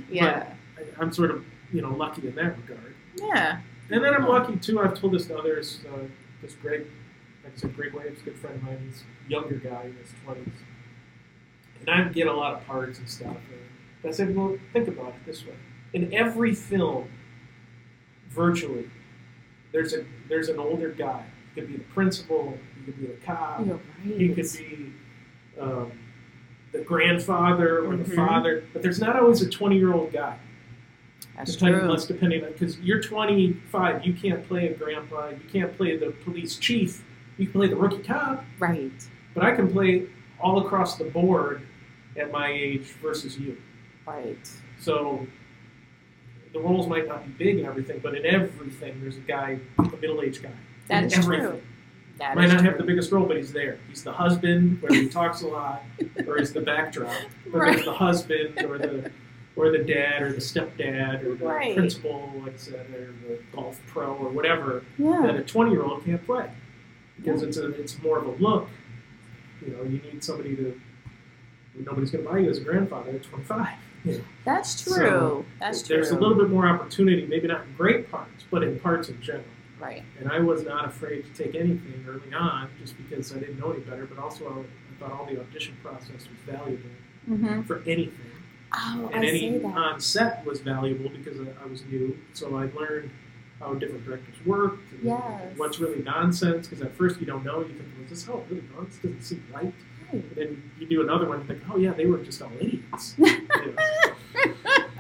yeah. 0.09 0.53
I, 0.77 0.83
I'm 1.01 1.11
sort 1.11 1.31
of 1.31 1.43
you 1.73 1.81
know 1.81 1.91
lucky 1.91 2.27
in 2.27 2.35
that 2.35 2.55
regard. 2.57 2.93
Yeah. 3.15 3.61
And 3.89 4.03
then 4.03 4.13
I'm 4.13 4.27
lucky 4.27 4.55
too. 4.57 4.79
I've 4.79 4.93
told 4.93 5.13
this 5.13 5.25
to 5.27 5.37
others. 5.37 5.79
Uh, 5.91 6.05
this 6.41 6.53
Greg, 6.55 6.85
like 7.43 7.53
I 7.55 7.59
said, 7.59 7.75
Greg 7.75 7.93
Waves, 7.93 8.21
good 8.21 8.37
friend 8.37 8.55
of 8.55 8.63
mine. 8.63 8.79
He's 8.85 9.03
a 9.27 9.29
younger 9.31 9.55
guy 9.55 9.83
in 9.85 9.95
his 9.95 10.13
twenties, 10.23 10.53
and 11.79 11.89
I 11.89 12.03
get 12.09 12.27
a 12.27 12.33
lot 12.33 12.53
of 12.53 12.65
parts 12.67 12.99
and 12.99 13.09
stuff. 13.09 13.37
And 14.03 14.11
I 14.11 14.11
said, 14.11 14.35
well, 14.35 14.57
think 14.73 14.87
about 14.87 15.09
it 15.09 15.25
this 15.25 15.45
way: 15.45 15.55
in 15.93 16.13
every 16.13 16.53
film, 16.53 17.09
virtually, 18.29 18.89
there's 19.71 19.93
a 19.93 20.05
there's 20.29 20.49
an 20.49 20.59
older 20.59 20.89
guy. 20.89 21.25
Could 21.55 21.67
be 21.67 21.77
the 21.77 21.83
principal. 21.85 22.57
He 22.77 22.83
could 22.85 22.99
be 22.99 23.07
the 23.07 23.13
cop. 23.25 23.65
You're 23.65 23.79
He 24.03 24.29
could 24.29 24.49
be 24.57 24.93
um, 25.59 25.91
the 26.71 26.79
grandfather 26.79 27.85
or 27.85 27.95
the 27.97 28.03
Mhm. 28.05 28.15
father. 28.15 28.63
But 28.73 28.81
there's 28.81 28.99
not 29.01 29.17
always 29.17 29.41
a 29.41 29.49
20 29.49 29.77
year 29.77 29.93
old 29.93 30.11
guy. 30.13 30.37
That's 31.35 31.55
Depending, 31.55 31.81
true. 31.81 31.89
less 31.91 32.05
depending 32.05 32.43
on 32.45 32.51
because 32.53 32.79
you're 32.79 33.01
25, 33.01 34.05
you 34.05 34.13
can't 34.13 34.47
play 34.47 34.67
a 34.69 34.73
grandpa, 34.73 35.29
you 35.29 35.39
can't 35.51 35.75
play 35.75 35.97
the 35.97 36.11
police 36.11 36.57
chief, 36.57 37.03
you 37.37 37.45
can 37.47 37.53
play 37.53 37.67
the 37.67 37.75
rookie 37.75 38.01
cop, 38.03 38.45
Right. 38.59 38.91
but 39.33 39.43
I 39.43 39.55
can 39.55 39.67
play 39.69 40.07
all 40.39 40.65
across 40.65 40.97
the 40.97 41.03
board 41.05 41.61
at 42.17 42.31
my 42.31 42.49
age 42.51 42.83
versus 43.01 43.37
you. 43.39 43.57
Right. 44.05 44.49
So 44.79 45.25
the 46.53 46.59
roles 46.59 46.87
might 46.87 47.07
not 47.07 47.25
be 47.25 47.31
big 47.45 47.57
and 47.59 47.67
everything, 47.67 47.99
but 48.03 48.15
in 48.15 48.25
everything 48.25 48.99
there's 49.01 49.17
a 49.17 49.21
guy, 49.21 49.59
a 49.79 49.83
middle-aged 49.97 50.43
guy. 50.43 50.49
That 50.87 51.05
is 51.05 51.13
everything. 51.17 51.45
true. 51.47 51.61
That 52.17 52.35
Might 52.35 52.49
not 52.49 52.63
have 52.63 52.77
the 52.77 52.83
biggest 52.83 53.11
role, 53.11 53.25
but 53.25 53.37
he's 53.37 53.51
there. 53.51 53.79
He's 53.89 54.03
the 54.03 54.11
husband, 54.11 54.81
where 54.81 54.93
he 54.93 55.09
talks 55.09 55.41
a 55.41 55.47
lot, 55.47 55.83
or 56.27 56.37
he's 56.37 56.53
the 56.53 56.61
backdrop. 56.61 57.15
But 57.47 57.57
Right. 57.59 57.83
the 57.83 57.93
husband, 57.93 58.59
or 58.67 58.77
the 58.77 59.11
or 59.57 59.69
the 59.69 59.79
dad, 59.79 60.21
or 60.21 60.31
the 60.31 60.39
stepdad, 60.39 61.25
or 61.25 61.35
the 61.35 61.45
Right. 61.45 61.75
principal, 61.75 62.31
like 62.43 62.53
I 62.53 62.57
said, 62.57 62.85
or 62.95 63.13
the 63.27 63.39
golf 63.51 63.81
pro, 63.87 64.13
or 64.15 64.29
whatever 64.29 64.83
Yeah. 64.97 65.21
that 65.23 65.35
a 65.35 65.41
20 65.41 65.71
year 65.71 65.81
old 65.83 66.05
can't 66.05 66.23
play 66.25 66.49
because 67.17 67.43
it's 67.43 67.57
a 67.57 67.67
it's 67.79 68.01
more 68.01 68.17
of 68.19 68.27
a 68.27 68.31
look. 68.31 68.69
You 69.65 69.73
know, 69.73 69.83
you 69.83 69.99
need 70.11 70.23
somebody 70.23 70.55
to. 70.55 70.79
Nobody's 71.75 72.11
going 72.11 72.23
to 72.23 72.29
buy 72.29 72.39
you 72.39 72.49
as 72.49 72.57
a 72.59 72.61
grandfather 72.61 73.11
at 73.11 73.23
25. 73.23 73.67
You 74.05 74.13
know, 74.13 74.23
That's 74.45 74.81
true. 74.83 74.93
So, 74.93 75.45
That's 75.59 75.81
true. 75.83 75.95
There's 75.95 76.11
a 76.11 76.19
little 76.19 76.35
bit 76.35 76.49
more 76.49 76.67
opportunity, 76.67 77.25
maybe 77.27 77.47
not 77.47 77.61
in 77.65 77.73
great 77.77 78.11
parts, 78.11 78.45
but 78.51 78.61
in 78.63 78.77
parts 78.79 79.09
in 79.09 79.21
general. 79.21 79.45
Right. 79.81 80.03
And 80.19 80.31
I 80.31 80.39
was 80.39 80.63
not 80.63 80.85
afraid 80.85 81.25
to 81.25 81.43
take 81.43 81.55
anything 81.55 82.05
early 82.07 82.33
on 82.33 82.69
just 82.79 82.95
because 82.97 83.33
I 83.35 83.39
didn't 83.39 83.59
know 83.59 83.71
any 83.71 83.81
better, 83.81 84.05
but 84.05 84.17
also 84.19 84.45
I 84.47 84.99
thought 84.99 85.11
all 85.11 85.25
the 85.25 85.39
audition 85.39 85.75
process 85.83 86.09
was 86.29 86.39
valuable 86.45 86.89
Mm-hmm. 87.29 87.61
for 87.63 87.83
anything. 87.85 88.17
Oh, 88.73 89.09
and 89.13 89.23
I 89.23 89.27
any 89.27 89.39
see 89.39 89.57
that. 89.59 89.67
on 89.77 89.99
set 90.01 90.43
was 90.45 90.59
valuable 90.61 91.09
because 91.09 91.39
I, 91.39 91.45
I 91.63 91.65
was 91.67 91.83
new. 91.85 92.17
So 92.33 92.55
I 92.55 92.65
learned 92.77 93.11
how 93.59 93.73
different 93.75 94.05
directors 94.05 94.35
worked 94.45 94.91
and 94.93 95.03
Yes. 95.03 95.53
what's 95.57 95.77
really 95.79 96.01
nonsense 96.01 96.67
because 96.67 96.81
at 96.83 96.95
first 96.95 97.19
you 97.19 97.27
don't 97.27 97.43
know. 97.45 97.59
You 97.59 97.67
think, 97.67 97.81
well, 97.95 98.03
is 98.05 98.09
this 98.09 98.25
how 98.25 98.39
it 98.39 98.45
really? 98.49 98.63
This 98.87 98.95
doesn't 98.97 99.21
seem 99.23 99.43
right. 99.53 99.65
Right. 100.11 100.23
And 100.23 100.35
then 100.35 100.71
you 100.79 100.87
do 100.87 101.01
another 101.01 101.27
one 101.27 101.39
and 101.41 101.47
think, 101.47 101.61
oh, 101.71 101.77
yeah, 101.77 101.91
they 101.93 102.05
were 102.07 102.17
just 102.19 102.41
all 102.41 102.51
idiots. 102.59 103.15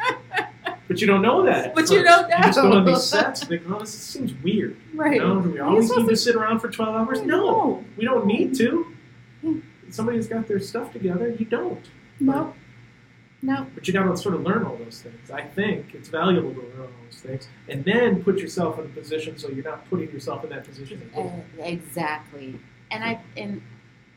Know. 0.91 0.95
But 0.95 1.01
you 1.01 1.07
don't 1.07 1.21
know 1.21 1.43
that. 1.45 1.65
at 1.67 1.75
But 1.75 1.89
you 1.89 2.03
don't 2.03 2.29
You 2.29 2.35
just 2.43 2.59
go 2.61 2.71
on 2.71 2.85
know. 2.85 2.91
these 2.93 3.03
sets 3.03 3.41
and 3.41 3.49
think, 3.49 3.63
oh, 3.69 3.79
this 3.79 3.91
seems 3.93 4.33
weird. 4.43 4.75
right. 4.93 5.15
You 5.15 5.19
know, 5.21 5.41
do 5.41 5.49
we 5.51 5.59
always 5.59 5.95
need 5.95 6.07
to 6.07 6.15
sit 6.15 6.35
around 6.35 6.59
for 6.59 6.69
12 6.69 6.95
hours? 6.95 7.21
No, 7.21 7.83
we 7.97 8.05
don't 8.05 8.25
need 8.25 8.55
to. 8.55 8.85
Hmm. 9.41 9.59
Somebody's 9.89 10.27
got 10.27 10.47
their 10.47 10.59
stuff 10.59 10.91
together. 10.93 11.29
You 11.29 11.45
don't. 11.45 11.85
No. 12.19 12.53
No. 13.41 13.65
But 13.73 13.87
you 13.87 13.93
got 13.93 14.03
to 14.03 14.15
sort 14.17 14.35
of 14.35 14.41
learn 14.43 14.63
all 14.63 14.75
those 14.77 15.01
things. 15.01 15.31
I 15.31 15.41
think 15.41 15.95
it's 15.95 16.09
valuable 16.09 16.53
to 16.53 16.59
learn 16.61 16.81
all 16.81 16.87
those 17.05 17.19
things, 17.21 17.47
and 17.67 17.83
then 17.83 18.23
put 18.23 18.37
yourself 18.37 18.77
in 18.77 18.85
a 18.85 18.89
position 18.89 19.35
so 19.37 19.49
you're 19.49 19.63
not 19.63 19.89
putting 19.89 20.11
yourself 20.11 20.43
in 20.43 20.51
that 20.51 20.63
position. 20.63 21.01
again. 21.11 21.43
Uh, 21.59 21.63
exactly. 21.63 22.59
And 22.91 23.03
I 23.03 23.19
and 23.35 23.61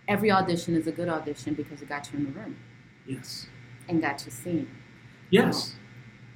every 0.08 0.30
audition 0.30 0.74
is 0.76 0.86
a 0.86 0.92
good 0.92 1.08
audition 1.08 1.54
because 1.54 1.80
it 1.80 1.88
got 1.88 2.12
you 2.12 2.18
in 2.18 2.24
the 2.26 2.32
room 2.32 2.56
Yes. 3.06 3.46
and 3.88 4.02
got 4.02 4.22
you 4.26 4.30
seen. 4.30 4.68
Yes. 5.30 5.74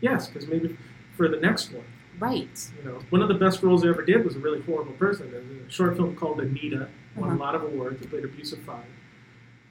Yes, 0.01 0.28
because 0.28 0.49
maybe 0.49 0.76
for 1.16 1.28
the 1.28 1.36
next 1.38 1.72
one, 1.72 1.84
Right. 2.20 2.70
you 2.78 2.90
know, 2.90 2.99
one 3.11 3.22
of 3.22 3.28
the 3.28 3.34
best 3.34 3.62
roles 3.62 3.84
I 3.84 3.88
ever 3.88 4.03
did 4.05 4.24
was 4.24 4.36
a 4.36 4.38
really 4.40 4.61
horrible 4.62 4.92
person. 4.94 5.30
There's 5.30 5.44
a 5.68 5.70
short 5.70 5.96
film 5.96 6.16
called 6.16 6.40
Anita, 6.40 6.88
won 7.16 7.30
Uh-huh. 7.30 7.38
a 7.38 7.40
lot 7.40 7.55
of 7.55 7.62
awards. 7.62 8.03
I 8.03 8.07
played 8.07 8.24
abusive 8.24 8.61
father. 8.61 8.84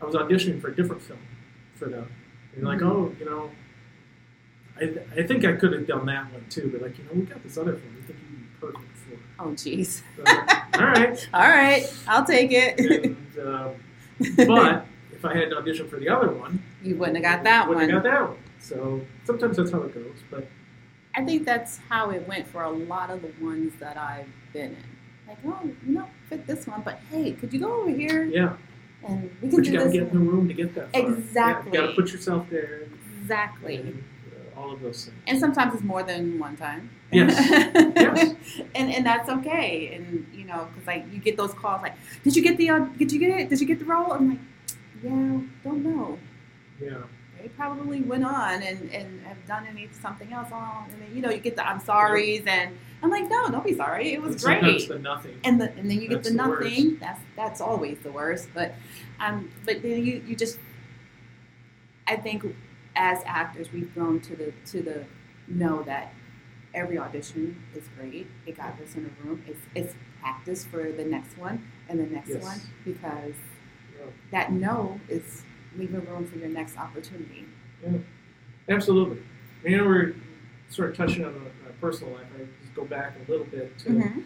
I 0.02 0.06
was 0.06 0.16
auditioning 0.16 0.62
for 0.62 0.68
a 0.70 0.76
different 0.76 1.02
film 1.02 1.20
for 1.76 1.86
them. 1.90 2.08
And 2.56 2.64
they're 2.66 2.74
like, 2.74 2.82
oh, 2.82 3.14
you 3.20 3.26
know, 3.26 3.52
I, 4.80 4.94
I 5.20 5.24
think 5.24 5.44
I 5.44 5.54
could 5.54 5.74
have 5.74 5.88
done 5.88 6.06
that 6.06 6.32
one 6.32 6.46
too, 6.50 6.70
but 6.72 6.82
like, 6.82 6.98
you 6.98 7.04
know, 7.06 7.12
we 7.14 7.22
got 7.22 7.42
this 7.44 7.58
other 7.58 7.74
film. 7.74 7.96
We 7.96 8.02
think 8.04 8.20
you'd 8.30 8.40
be 8.40 8.48
perfect 8.62 8.98
for. 8.98 9.14
it." 9.14 9.20
Oh, 9.40 9.50
jeez. 9.50 10.02
So, 10.16 10.24
all 10.80 10.86
right. 10.88 11.30
All 11.34 11.42
right, 11.50 11.92
I'll 12.08 12.26
take 12.26 12.52
it. 12.52 12.80
And, 12.80 13.18
um, 13.48 13.72
but 14.48 14.86
if 15.12 15.26
I 15.26 15.36
had 15.36 15.50
to 15.50 15.58
audition 15.58 15.88
for 15.90 15.98
the 16.00 16.10
other 16.10 16.30
one, 16.32 16.62
you 16.84 16.96
wouldn't 16.96 17.18
have 17.18 17.38
got 17.38 17.44
that 17.46 17.68
wouldn't 17.68 17.88
one. 17.88 17.94
have 17.96 18.04
got 18.04 18.10
that 18.12 18.30
one. 18.30 18.38
So 18.60 19.02
sometimes 19.26 19.58
that's 19.58 19.72
how 19.72 19.82
it 19.84 19.94
goes. 19.94 20.24
But 20.30 20.48
I 21.16 21.24
think 21.24 21.46
that's 21.46 21.80
how 21.90 22.12
it 22.12 22.28
went 22.28 22.48
for 22.48 22.64
a 22.64 22.70
lot 22.70 23.10
of 23.10 23.22
the 23.22 23.32
ones 23.44 23.74
that 23.80 23.98
I've 23.98 24.28
been 24.54 24.72
in. 24.72 24.84
Like, 25.28 25.38
oh, 25.46 25.70
you 25.86 25.96
don't 25.96 26.10
fit 26.30 26.48
this 26.48 26.66
one, 26.68 26.82
but 26.84 27.00
hey, 27.12 27.34
could 27.34 27.52
you 27.54 27.60
go 27.60 27.82
over 27.82 27.90
here 27.90 28.24
yeah, 28.26 28.56
and 29.06 29.24
we 29.42 29.50
can 29.50 29.58
but 29.58 29.64
do 29.66 29.72
you 29.72 29.78
got 29.78 29.84
to 29.84 29.90
this? 29.90 29.94
get 29.94 30.04
in 30.04 30.14
the 30.14 30.32
room 30.32 30.48
to 30.48 30.54
get 30.54 30.74
that 30.76 30.92
far. 30.94 31.02
Exactly. 31.02 31.72
Yeah, 31.74 31.82
you 31.82 31.88
got 31.88 31.96
to 31.96 32.02
put 32.02 32.12
yourself 32.14 32.50
there. 32.50 32.84
exactly. 33.20 33.76
And, 33.76 34.04
uh, 34.32 34.60
all 34.60 34.72
of 34.72 34.82
those 34.82 35.06
things. 35.06 35.18
And 35.28 35.40
sometimes 35.40 35.74
it's 35.74 35.84
more 35.84 36.02
than 36.04 36.40
one 36.40 36.56
time. 36.56 36.90
Yes. 37.12 37.34
Yes. 37.98 38.36
and 38.76 38.92
and 38.94 39.06
that's 39.06 39.30
okay. 39.30 39.94
And 39.94 40.26
you 40.34 40.46
know, 40.46 40.68
because 40.72 40.88
like 40.88 41.06
you 41.12 41.20
get 41.20 41.36
those 41.36 41.54
calls 41.54 41.82
like, 41.82 41.96
did 42.24 42.36
you 42.36 42.42
get 42.44 42.58
the 42.58 42.70
uh, 42.70 42.80
did 42.98 43.12
you 43.12 43.20
get 43.20 43.38
it? 43.40 43.50
Did 43.50 43.60
you 43.60 43.68
get 43.68 43.80
the 43.80 43.86
role? 43.86 44.14
I'm 44.14 44.30
like, 44.30 44.40
yeah, 45.04 45.40
don't 45.64 45.84
know. 45.84 46.18
Yeah. 46.82 47.04
They 47.42 47.48
probably 47.50 48.02
went 48.02 48.26
on 48.26 48.62
and, 48.64 48.92
and 48.92 49.22
have 49.26 49.38
done 49.48 49.66
any 49.70 49.88
something 50.02 50.32
else. 50.34 50.50
Oh, 50.52 50.86
and 50.92 51.02
then 51.02 51.10
you 51.16 51.22
know 51.22 51.30
you 51.30 51.38
get 51.40 51.56
the 51.56 51.68
I'm 51.68 51.80
sorry's 51.80 52.44
and 52.48 52.78
I'm 53.04 53.10
like, 53.12 53.30
no, 53.30 53.50
don't 53.50 53.64
be 53.64 53.76
sorry. 53.76 54.14
It 54.14 54.22
was 54.22 54.44
And 54.44 54.62
great. 54.62 54.88
the 54.88 54.98
nothing. 55.00 55.40
and 55.44 55.62
the 55.62 55.72
and 55.74 55.90
then 55.90 56.02
you 56.02 56.08
get 56.10 56.24
That's 56.24 56.30
the 56.32 56.38
the 56.44 56.50
worst. 56.50 56.64
nothing. 56.70 56.98
That's 57.00 57.22
that's 57.36 57.62
always 57.62 57.98
the 58.00 58.12
worst. 58.12 58.50
But 58.54 58.74
um, 59.20 59.52
but 59.66 59.82
then 59.84 60.04
you 60.06 60.24
you 60.28 60.36
just, 60.36 60.58
I 62.08 62.16
think, 62.16 62.44
as 62.96 63.20
actors, 63.26 63.72
we've 63.72 63.94
grown 63.94 64.20
to 64.22 64.36
the 64.36 64.54
to 64.68 64.82
the 64.82 65.06
know 65.48 65.84
that 65.84 66.14
every 66.74 66.98
audition 66.98 67.62
is 67.76 67.84
great. 67.98 68.28
It 68.46 68.58
got 68.58 68.80
us 68.82 68.96
in 68.96 69.06
a 69.06 69.28
room. 69.28 69.44
It's 69.48 69.60
it's 69.76 69.94
practice 70.22 70.66
for 70.66 70.92
the 70.92 71.06
next 71.06 71.38
one 71.38 71.66
and 71.90 72.00
the 72.00 72.06
next 72.08 72.30
Yes. 72.30 72.44
one 72.44 72.60
because 72.84 73.34
Yeah. 73.98 74.06
that 74.32 74.52
no 74.52 75.00
is 75.08 75.44
leaving 75.78 76.06
room 76.06 76.26
for 76.26 76.38
your 76.38 76.50
next 76.50 76.78
opportunity. 76.78 77.46
Yeah, 77.84 77.98
absolutely. 78.70 79.22
You 79.64 79.78
know, 79.78 79.86
we're 79.86 80.16
sort 80.70 80.90
of 80.92 80.98
touching 80.98 81.26
on 81.26 81.34
a, 81.34 81.70
a 81.70 81.74
personal 81.80 82.14
life. 82.14 82.26
I 82.36 82.46
just 82.64 82.76
go 82.76 82.86
back 82.86 83.16
a 83.26 83.32
little 83.32 83.46
bit 83.46 83.78
to 83.80 83.90
Mm-hmm. 83.90 84.20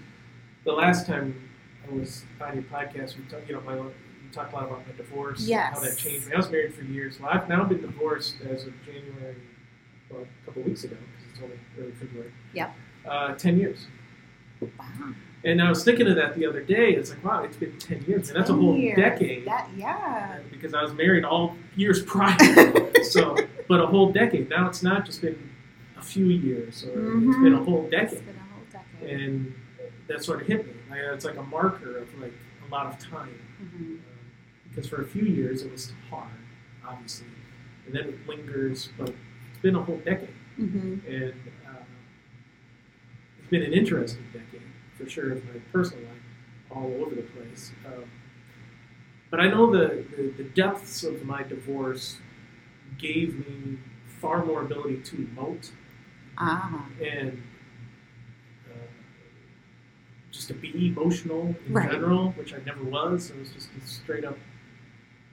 the 0.66 0.72
last 0.74 1.06
time 1.08 1.50
I 1.90 1.94
was 1.94 2.24
on 2.42 2.54
your 2.56 2.64
podcast. 2.64 3.18
We 3.18 3.24
talked, 3.26 3.48
you 3.48 3.56
know, 3.56 3.62
my 3.62 3.76
you 3.76 3.92
talked 4.32 4.54
a 4.54 4.56
lot 4.56 4.66
about 4.66 4.86
my 4.88 4.96
divorce. 4.96 5.48
and 5.50 5.76
How 5.76 5.80
that 5.80 5.98
changed 5.98 6.28
me. 6.28 6.34
I 6.34 6.38
was 6.38 6.50
married 6.50 6.74
for 6.74 6.84
years. 6.84 7.20
Well, 7.20 7.30
I've 7.32 7.50
now 7.50 7.64
been 7.66 7.82
divorced 7.82 8.36
as 8.50 8.66
of 8.66 8.74
January, 8.86 9.36
well, 10.10 10.22
a 10.22 10.46
couple 10.46 10.62
weeks 10.64 10.84
ago 10.84 10.96
because 10.96 11.32
it's 11.34 11.42
only 11.44 11.60
early 11.80 11.92
February. 11.92 12.32
Yep. 12.54 12.76
Uh, 13.06 13.34
Ten 13.36 13.58
years. 13.60 13.88
Wow. 14.62 15.14
And 15.44 15.60
I 15.62 15.70
was 15.70 15.84
thinking 15.84 16.08
of 16.08 16.16
that 16.18 16.36
the 16.36 16.46
other 16.46 16.62
day. 16.62 16.92
It's 16.92 17.10
like, 17.10 17.24
wow, 17.24 17.44
it's 17.44 17.58
been 17.58 17.76
ten 17.80 18.04
years, 18.08 18.30
and 18.30 18.38
that's 18.40 18.50
a 18.50 18.54
whole 18.54 18.78
years. 18.78 18.96
decade. 18.98 19.46
That 19.48 19.70
yeah. 19.76 20.38
because 20.52 20.74
I 20.76 20.84
was 20.84 20.94
married 20.94 21.26
all 21.26 21.56
years 21.76 22.04
prior. 22.14 22.38
so, 23.04 23.36
but 23.68 23.82
a 23.82 23.88
whole 23.88 24.12
decade. 24.12 24.50
Now 24.50 24.68
it's 24.68 24.84
not 24.84 25.06
just 25.06 25.22
been 25.22 25.50
a 25.98 26.02
few 26.04 26.26
years, 26.28 26.84
or 26.84 26.90
it's 26.90 27.00
Mhm. 27.38 27.44
been 27.44 27.54
a 27.54 27.64
whole 27.64 27.84
It's 27.92 28.12
decade, 28.12 28.26
been 28.26 28.36
a 28.36 28.54
whole 28.54 28.64
decade. 28.72 29.20
and 29.20 29.54
that 30.08 30.24
sort 30.24 30.42
of 30.42 30.48
hit 30.48 30.66
me. 30.68 30.74
Like, 30.90 31.00
it's 31.14 31.26
like 31.26 31.38
a 31.38 31.44
marker 31.44 31.98
of 31.98 32.20
like 32.22 32.34
a 32.68 32.72
lot 32.72 32.86
of 32.88 33.00
time, 33.00 33.40
Mhm. 33.64 33.76
um, 33.76 34.00
because 34.70 34.88
for 34.88 35.02
a 35.02 35.06
few 35.06 35.24
years 35.24 35.64
it 35.64 35.72
was 35.72 35.92
hard, 36.12 36.30
obviously, 36.86 37.28
and 37.88 37.96
then 37.96 38.10
it 38.10 38.28
lingers. 38.28 38.90
But 38.98 39.10
it's 39.10 39.60
been 39.62 39.76
a 39.76 39.82
whole 39.82 40.02
decade, 40.06 40.30
Mhm. 40.60 41.00
and 41.08 41.34
uh, 41.68 41.72
it's 43.40 43.50
been 43.50 43.64
an 43.64 43.74
interesting 43.74 44.24
decade 44.34 44.62
for 45.04 45.10
sure 45.10 45.32
of 45.34 45.44
my 45.46 45.60
personal 45.72 46.04
life, 46.06 46.12
all 46.70 46.94
over 47.02 47.16
the 47.16 47.22
place. 47.24 47.72
Um, 47.86 48.04
but 49.30 49.40
I 49.40 49.48
know 49.50 49.72
the, 49.72 50.04
the, 50.16 50.34
the 50.38 50.44
depths 50.44 51.04
of 51.04 51.24
my 51.26 51.44
divorce 51.44 52.18
gave 52.98 53.36
me 53.48 53.78
far 54.20 54.46
more 54.46 54.62
ability 54.62 54.98
to 54.98 55.16
emote 55.18 55.72
Ah. 56.38 56.86
and 57.02 57.42
uh, 58.70 58.76
just 60.32 60.48
to 60.50 60.54
be 60.54 60.88
emotional 60.88 61.56
in 61.66 61.74
Right. 61.74 61.92
general, 61.92 62.32
which 62.32 62.54
I 62.54 62.58
never 62.66 62.84
was. 62.84 63.32
I 63.36 63.40
was 63.40 63.52
just 63.52 63.70
a 63.82 63.88
straight 63.88 64.26
up 64.26 64.38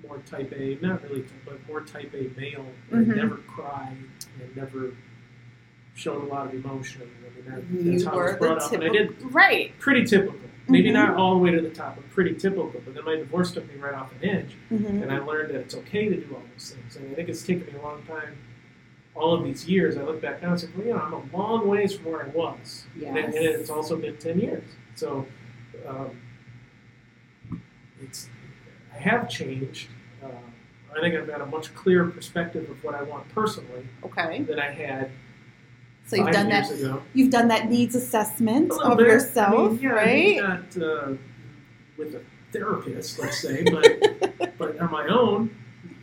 more 0.06 0.18
type 0.26 0.52
A, 0.56 0.78
not 0.80 1.02
really, 1.02 1.24
but 1.44 1.66
more 1.66 1.80
type 1.80 2.14
A 2.14 2.30
male. 2.38 2.66
Mhm. 2.92 3.12
I 3.12 3.14
never 3.16 3.36
cried 3.38 3.96
and 4.40 4.56
never 4.56 4.92
showed 5.98 6.22
a 6.22 6.26
lot 6.26 6.46
of 6.46 6.54
emotion. 6.54 7.02
I 7.02 7.50
mean, 7.50 7.50
that, 7.50 7.84
You 7.84 7.90
that's 7.92 8.04
how 8.04 8.12
I 8.12 8.24
was 8.24 8.36
brought 8.36 8.62
up. 8.62 8.72
And 8.72 8.84
I 8.84 8.88
did 8.88 9.16
right. 9.34 9.76
pretty 9.80 10.04
typical. 10.04 10.38
Maybe 10.68 10.90
Mhm. 10.90 10.92
not 10.92 11.14
all 11.16 11.32
the 11.34 11.38
way 11.40 11.50
to 11.50 11.60
the 11.60 11.70
top, 11.70 11.96
but 11.96 12.08
pretty 12.10 12.34
typical. 12.34 12.70
But 12.84 12.94
then 12.94 13.04
my 13.04 13.16
divorce 13.16 13.52
took 13.52 13.66
me 13.72 13.80
right 13.80 13.94
off 13.94 14.12
an 14.22 14.28
edge, 14.28 14.54
Mhm. 14.70 15.02
and 15.02 15.10
I 15.10 15.18
learned 15.18 15.50
that 15.54 15.60
it's 15.60 15.74
okay 15.74 16.08
to 16.08 16.16
do 16.16 16.34
all 16.34 16.42
those 16.52 16.70
things. 16.72 16.96
And 16.96 17.10
I 17.10 17.14
think 17.14 17.28
it's 17.28 17.42
taken 17.44 17.66
me 17.72 17.78
a 17.78 17.82
long 17.82 18.02
time. 18.02 18.36
All 19.14 19.34
of 19.34 19.44
these 19.44 19.66
years, 19.68 19.96
I 19.96 20.02
look 20.02 20.20
back 20.20 20.42
now 20.42 20.50
and 20.50 20.60
say, 20.60 20.68
well, 20.76 20.86
you 20.86 20.92
know, 20.92 21.00
I'm 21.00 21.12
a 21.14 21.36
long 21.36 21.66
ways 21.66 21.96
from 21.96 22.12
where 22.12 22.22
I 22.22 22.28
was. 22.28 22.86
And, 23.04 23.16
it- 23.16 23.24
and 23.26 23.34
it's 23.36 23.70
also 23.70 23.96
been 23.96 24.16
10 24.18 24.38
years. 24.38 24.62
So 24.94 25.26
um, 25.86 26.10
it's 28.02 28.28
I 28.94 28.98
have 28.98 29.28
changed. 29.28 29.88
Uh, 30.22 30.28
I 30.96 31.00
think 31.00 31.14
I've 31.14 31.26
got 31.26 31.40
a 31.40 31.46
much 31.46 31.74
clearer 31.74 32.08
perspective 32.10 32.68
of 32.70 32.82
what 32.84 32.94
I 32.94 33.02
want 33.02 33.28
personally 33.30 33.86
Okay. 34.04 34.42
than 34.42 34.58
I 34.58 34.70
had 34.70 35.10
So 36.08 36.16
you've 36.16 36.30
done 36.32 36.48
that. 36.48 36.70
ago. 36.70 37.02
You've 37.12 37.30
done 37.30 37.48
that 37.48 37.68
needs 37.68 37.94
assessment 37.94 38.72
of 38.72 38.96
bit. 38.96 39.06
yourself, 39.08 39.54
I 39.54 39.72
mean, 39.74 39.78
yeah, 39.80 39.88
right? 39.90 40.06
maybe 40.06 40.40
not 40.40 40.76
uh, 40.78 41.12
with 41.98 42.14
a 42.14 42.22
therapist, 42.50 43.18
let's 43.18 43.40
say, 43.42 43.62
but 43.62 44.56
but 44.58 44.78
on 44.80 44.90
my 44.90 45.06
own, 45.08 45.54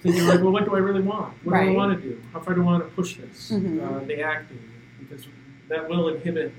thinking 0.02 0.26
like, 0.28 0.42
well, 0.42 0.52
what 0.52 0.64
do 0.66 0.76
I 0.76 0.78
really 0.80 1.02
want? 1.02 1.34
What 1.44 1.54
do 1.56 1.70
I 1.72 1.72
want 1.72 2.00
to 2.00 2.08
do? 2.10 2.22
How 2.34 2.40
far 2.40 2.54
do 2.54 2.62
I 2.62 2.66
want 2.66 2.84
to 2.88 2.96
push 2.96 3.16
this? 3.18 3.50
Mhm. 3.52 3.82
Uh, 3.82 4.06
the 4.06 4.22
acting, 4.22 4.60
because 5.00 5.26
that 5.70 5.90
will 5.90 6.10
inhibit, 6.10 6.54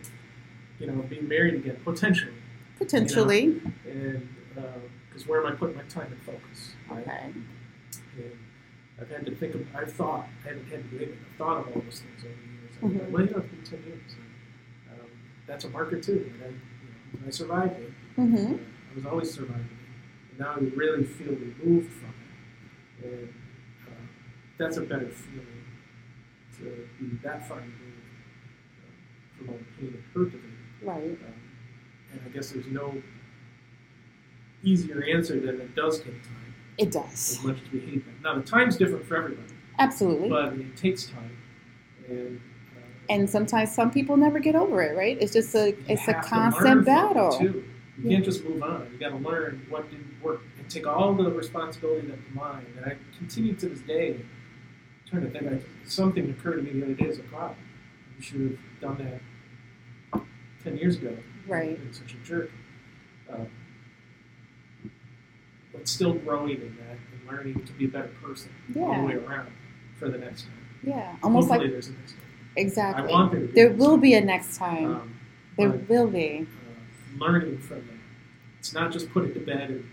you 0.80 0.88
know, 0.88 0.94
being 1.08 1.28
married 1.28 1.54
again 1.54 1.76
potentially, 1.84 2.32
Potentially. 2.78 3.60
and 3.88 4.28
because 5.08 5.28
where 5.28 5.40
am 5.40 5.52
I 5.52 5.54
putting 5.54 5.76
my 5.76 5.84
time 5.84 6.08
and 6.10 6.20
focus? 6.22 6.72
right? 6.90 7.02
Okay. 7.02 7.20
And 8.18 8.32
I've 9.00 9.08
had 9.10 9.24
to 9.26 9.34
think 9.36 9.54
of, 9.54 9.64
I've 9.74 9.92
thought, 9.92 10.26
I 10.44 10.48
haven't 10.48 10.68
had 10.68 10.90
to 10.90 10.98
do 10.98 11.04
it, 11.04 11.14
I've 11.30 11.36
thought 11.38 11.58
of 11.60 11.66
all 11.76 11.82
those 11.82 12.00
things 12.00 12.24
over 12.24 12.34
the 12.34 12.45
years. 12.82 12.82
I'm 12.82 12.98
like, 12.98 13.08
Mhm. 13.08 13.10
well, 13.12 13.24
you 13.26 13.30
know, 13.30 13.44
it's 13.60 13.70
10 13.70 13.82
years. 13.86 14.14
Um, 14.90 15.06
that's 15.46 15.64
a 15.64 15.70
marker 15.70 16.00
too. 16.00 16.30
And 16.34 16.42
I, 16.42 16.46
you 16.48 17.20
know, 17.20 17.26
I 17.26 17.30
survived 17.30 17.80
it. 17.80 17.92
Mm-hmm. 18.18 18.54
Uh, 18.54 18.56
I 18.56 18.94
was 18.94 19.06
always 19.06 19.30
surviving 19.32 19.64
it. 19.64 20.30
And 20.30 20.40
now 20.40 20.52
I 20.52 20.58
really 20.76 21.04
feel 21.04 21.32
removed 21.34 21.92
from 21.92 22.14
it. 23.02 23.06
And 23.06 23.28
uh, 23.86 23.90
that's 24.58 24.76
a 24.76 24.82
better 24.82 25.08
feeling 25.08 25.46
to 26.58 26.88
be 26.98 27.16
that 27.22 27.46
far 27.46 27.58
removed 27.58 27.82
uh, 28.80 29.36
from 29.38 29.48
all 29.50 29.56
the 29.58 29.64
pain 29.80 29.94
and 29.94 30.02
hurt 30.14 30.34
of 30.34 30.44
it. 30.44 30.50
Right. 30.82 31.02
Um, 31.02 31.34
and 32.12 32.20
I 32.24 32.28
guess 32.30 32.50
there's 32.52 32.66
no 32.68 33.02
easier 34.62 35.02
answer 35.04 35.38
than 35.38 35.60
it 35.60 35.74
does 35.74 36.00
take 36.00 36.22
time 36.22 36.54
It 36.78 36.90
does. 36.90 37.38
as 37.38 37.44
much 37.44 37.58
as 37.64 37.72
we 37.72 37.80
hate 37.80 38.04
that. 38.06 38.22
Now, 38.22 38.34
the 38.36 38.42
time's 38.42 38.76
different 38.76 39.04
for 39.04 39.16
everybody, 39.16 39.52
Absolutely. 39.78 40.28
but 40.30 40.54
it 40.54 40.76
takes 40.76 41.04
time. 41.06 41.36
And, 42.08 42.40
and 43.08 43.28
sometimes 43.28 43.72
some 43.74 43.90
people 43.90 44.16
never 44.16 44.38
get 44.38 44.54
over 44.54 44.82
it, 44.82 44.96
right? 44.96 45.16
It's 45.20 45.32
just 45.32 45.54
a 45.54 45.68
it's 45.88 46.06
a 46.08 46.12
have 46.12 46.28
to 46.28 46.34
learn 46.36 46.52
constant 46.52 46.84
battle. 46.86 47.38
You 47.40 47.64
Yeah. 48.02 48.10
can't 48.16 48.24
just 48.24 48.44
move 48.44 48.62
on. 48.62 48.88
You 48.92 48.98
got 48.98 49.10
to 49.10 49.16
learn 49.16 49.64
what 49.70 49.90
didn't 49.90 50.22
work 50.22 50.42
and 50.58 50.68
take 50.68 50.86
all 50.86 51.14
the 51.14 51.30
responsibility 51.30 52.06
that's 52.08 52.20
mine. 52.34 52.66
And 52.76 52.84
I 52.86 52.96
continue 53.16 53.54
to 53.54 53.68
this 53.68 53.80
day 53.80 54.20
trying 55.08 55.22
to 55.22 55.30
think. 55.30 55.46
I, 55.50 55.58
something 55.84 56.28
occurred 56.30 56.56
to 56.56 56.62
me 56.62 56.78
the 56.78 56.84
other 56.84 56.94
day 56.94 57.08
as 57.08 57.18
a 57.18 57.22
wow, 57.32 57.54
you 58.16 58.22
should 58.22 58.40
have 58.40 58.80
done 58.98 59.20
that 60.12 60.22
ten 60.62 60.76
years 60.76 60.96
ago. 60.96 61.16
Right. 61.46 61.78
Been 61.82 61.92
such 61.92 62.12
a 62.12 62.16
jerk. 62.26 62.50
Um, 63.32 63.48
but 65.72 65.88
still 65.88 66.14
growing 66.14 66.60
in 66.60 66.76
that 66.76 66.96
and 67.12 67.30
learning 67.30 67.64
to 67.64 67.72
be 67.72 67.84
a 67.86 67.88
better 67.88 68.10
person 68.22 68.50
all 68.78 68.94
the 68.94 69.06
way 69.06 69.14
around 69.14 69.50
for 69.98 70.08
the 70.08 70.18
next 70.18 70.42
time. 70.42 70.52
Yeah, 70.82 71.16
almost 71.22 71.48
Hopefully 71.48 71.66
like 71.68 71.72
there's 71.72 71.88
a 71.88 71.92
next 71.92 72.12
time. 72.12 72.20
Exactly. 72.56 73.08
I 73.08 73.12
want 73.12 73.32
there 73.32 73.40
to 73.40 73.46
be. 73.46 73.52
there 73.52 73.70
will 73.72 73.96
be 73.96 74.14
a 74.14 74.20
next 74.20 74.56
time. 74.56 74.96
Um, 74.96 75.20
there 75.58 75.70
will 75.70 76.06
be. 76.08 76.46
uh, 76.46 77.24
learning 77.24 77.58
from 77.58 77.78
that. 77.86 77.94
It's 78.58 78.72
not 78.74 78.92
just 78.92 79.10
put 79.12 79.24
it 79.24 79.34
to 79.34 79.40
bed 79.40 79.70
and 79.70 79.84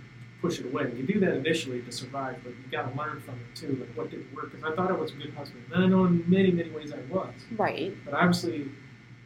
push 0.41 0.59
it 0.59 0.65
away. 0.65 0.91
You 0.95 1.03
do 1.03 1.19
that 1.21 1.35
initially 1.35 1.81
to 1.81 1.91
survive, 1.91 2.37
but 2.43 2.49
you 2.51 2.71
got 2.71 2.91
to 2.91 2.97
learn 2.97 3.21
from 3.21 3.35
it 3.35 3.55
too. 3.55 3.77
Like 3.79 3.95
what 3.95 4.09
didn't 4.11 4.33
work? 4.35 4.51
Because 4.51 4.63
I 4.71 4.75
thought 4.75 4.89
I 4.89 4.93
was 4.93 5.11
a 5.11 5.15
good 5.15 5.33
husband, 5.33 5.63
and 5.73 5.83
I 5.83 5.87
know 5.87 6.05
in 6.05 6.23
many, 6.29 6.51
many 6.51 6.69
ways 6.71 6.91
I 6.91 6.99
was. 7.13 7.33
Right. 7.55 7.95
But 8.03 8.13
obviously, 8.15 8.69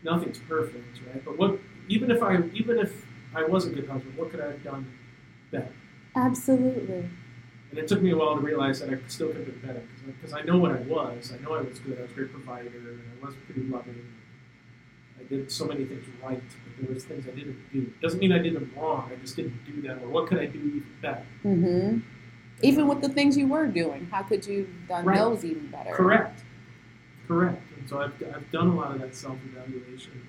nothing's 0.03 0.37
perfect, 0.39 0.99
right? 1.07 1.23
But 1.25 1.37
what, 1.37 1.59
even 1.87 2.11
if 2.11 2.21
I, 2.21 2.43
even 2.53 2.77
if 2.79 3.05
I 3.33 3.43
was 3.43 3.65
a 3.65 3.69
good 3.69 3.87
husband, 3.87 4.15
what 4.17 4.29
could 4.31 4.41
I 4.41 4.47
have 4.47 4.63
done 4.63 4.91
better? 5.51 5.73
Absolutely. 6.15 7.09
And 7.69 7.79
it 7.79 7.87
took 7.87 8.01
me 8.01 8.11
a 8.11 8.17
while 8.17 8.35
to 8.35 8.41
realize 8.41 8.79
that 8.79 8.89
I 8.89 8.97
still 9.07 9.27
could 9.27 9.37
have 9.37 9.45
been 9.45 9.59
better 9.67 9.83
because 10.05 10.33
I 10.33 10.41
know 10.41 10.57
what 10.57 10.71
I 10.71 10.79
was. 10.81 11.33
I 11.33 11.43
know 11.43 11.53
I 11.53 11.61
was 11.61 11.79
good. 11.79 11.97
I 11.99 12.03
was 12.03 12.11
a 12.11 12.13
great 12.13 12.31
provider, 12.31 12.67
and 12.69 13.01
I 13.21 13.25
was 13.25 13.35
pretty 13.45 13.61
loving. 13.69 14.05
I 15.19 15.23
did 15.23 15.51
so 15.51 15.65
many 15.65 15.83
things 15.85 16.05
right, 16.23 16.41
but 16.41 16.85
there 16.85 16.93
was 16.93 17.03
things 17.03 17.25
I 17.27 17.31
didn't 17.31 17.57
do. 17.73 17.91
Doesn't 18.01 18.19
mean 18.19 18.31
I 18.31 18.37
did 18.39 18.55
them 18.55 18.71
wrong. 18.77 19.09
I 19.11 19.15
just 19.21 19.35
didn't 19.35 19.65
do 19.65 19.81
them. 19.81 19.99
Or 20.03 20.07
what 20.07 20.27
could 20.27 20.39
I 20.39 20.45
do 20.45 20.59
even 20.59 20.85
better? 21.01 21.25
hmm 21.43 21.99
Even 22.61 22.87
with 22.87 23.01
the 23.01 23.09
things 23.09 23.37
you 23.37 23.47
were 23.47 23.67
doing, 23.67 24.07
how 24.11 24.23
could 24.23 24.45
you 24.45 24.59
have 24.65 24.87
done 24.87 25.05
Right. 25.05 25.17
those 25.19 25.43
even 25.43 25.67
better? 25.67 25.91
Correct. 25.93 26.41
Correct. 27.27 27.61
And 27.77 27.89
so 27.89 28.01
I've, 28.01 28.13
I've 28.35 28.49
done 28.51 28.67
a 28.69 28.75
lot 28.75 28.91
of 28.95 29.01
that 29.01 29.15
self 29.15 29.37
evaluation 29.51 30.25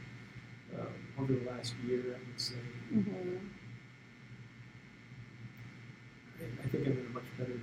um, 0.79 0.89
over 1.19 1.33
the 1.35 1.51
last 1.51 1.75
year. 1.87 2.01
I 2.01 2.19
would 2.27 2.41
say. 2.41 2.55
hmm 2.93 3.37
I, 6.69 6.71
think 6.71 6.87
I'm 6.87 6.93
in 6.93 7.07
a 7.07 7.11
much 7.15 7.25
better 7.39 7.61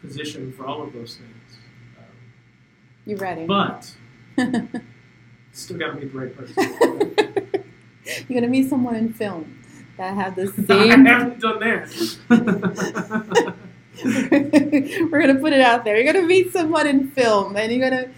position 0.00 0.52
for 0.52 0.66
all 0.66 0.82
of 0.82 0.92
those 0.94 1.16
things. 1.18 1.58
Um, 1.98 2.04
You 3.04 3.16
ready? 3.16 3.44
but 3.46 3.94
still 5.52 5.76
got 5.76 5.88
to 5.88 5.94
meet 5.94 6.12
the 6.12 6.18
right 6.18 6.34
person. 6.34 6.54
You're 8.28 8.40
gonna 8.40 8.50
meet 8.50 8.70
someone 8.70 8.94
in 8.94 9.12
film 9.12 9.60
that 9.98 10.14
had 10.14 10.36
the 10.36 10.46
same. 10.66 11.06
I 11.06 11.10
haven't 11.10 11.40
done 11.40 11.58
that. 11.60 11.90
We're 15.10 15.20
gonna 15.20 15.40
put 15.40 15.52
it 15.52 15.60
out 15.60 15.84
there. 15.84 16.00
You're 16.00 16.12
gonna 16.12 16.26
meet 16.26 16.52
someone 16.52 16.86
in 16.86 17.10
film, 17.10 17.56
and 17.56 17.72
you're 17.72 17.90
gonna 17.90 18.10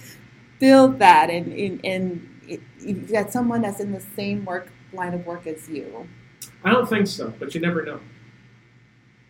build 0.60 0.98
that, 0.98 1.30
and 1.30 1.52
and, 1.52 1.80
and 1.84 2.40
it, 2.46 2.60
you 2.80 2.94
got 2.94 3.32
someone 3.32 3.62
that's 3.62 3.80
in 3.80 3.92
the 3.92 4.02
same 4.14 4.44
work 4.44 4.68
line 4.92 5.14
of 5.14 5.24
work 5.26 5.46
as 5.46 5.68
you. 5.70 6.06
I 6.62 6.70
don't 6.70 6.88
think 6.88 7.06
so, 7.06 7.32
but 7.38 7.54
you 7.54 7.60
never 7.62 7.82
know. 7.82 8.00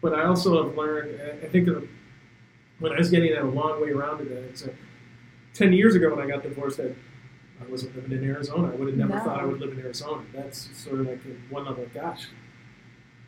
But 0.01 0.15
I 0.15 0.25
also 0.25 0.63
have 0.65 0.77
learned. 0.77 1.21
I- 1.21 1.47
think 1.49 1.69
of 1.69 1.87
when 2.79 2.93
I 2.93 2.99
was 2.99 3.11
getting 3.11 3.31
at 3.33 3.43
a 3.43 3.47
long 3.47 3.81
way 3.81 3.91
around 3.91 4.19
to 4.19 4.25
that. 4.25 4.43
It's 4.45 4.65
a, 4.65 4.71
ten 5.55 5.73
years 5.73 5.95
ago 5.95 6.15
when 6.15 6.25
I 6.25 6.29
got 6.29 6.43
divorced, 6.43 6.79
I, 6.81 6.85
I 7.65 7.69
wasn't 7.69 7.97
living 7.97 8.13
in 8.13 8.25
Arizona. 8.31 8.69
I 8.73 8.77
would 8.77 8.89
have 8.89 8.97
never 8.97 9.15
No. 9.15 9.21
thought 9.21 9.41
I 9.41 9.45
would 9.45 9.61
live 9.61 9.73
in 9.73 9.81
Arizona. 9.81 10.23
That's 10.33 10.69
sort 10.79 11.01
of 11.01 11.07
like 11.09 11.21
a 11.25 11.53
one 11.53 11.65
level. 11.65 11.87
Gosh, 11.93 12.29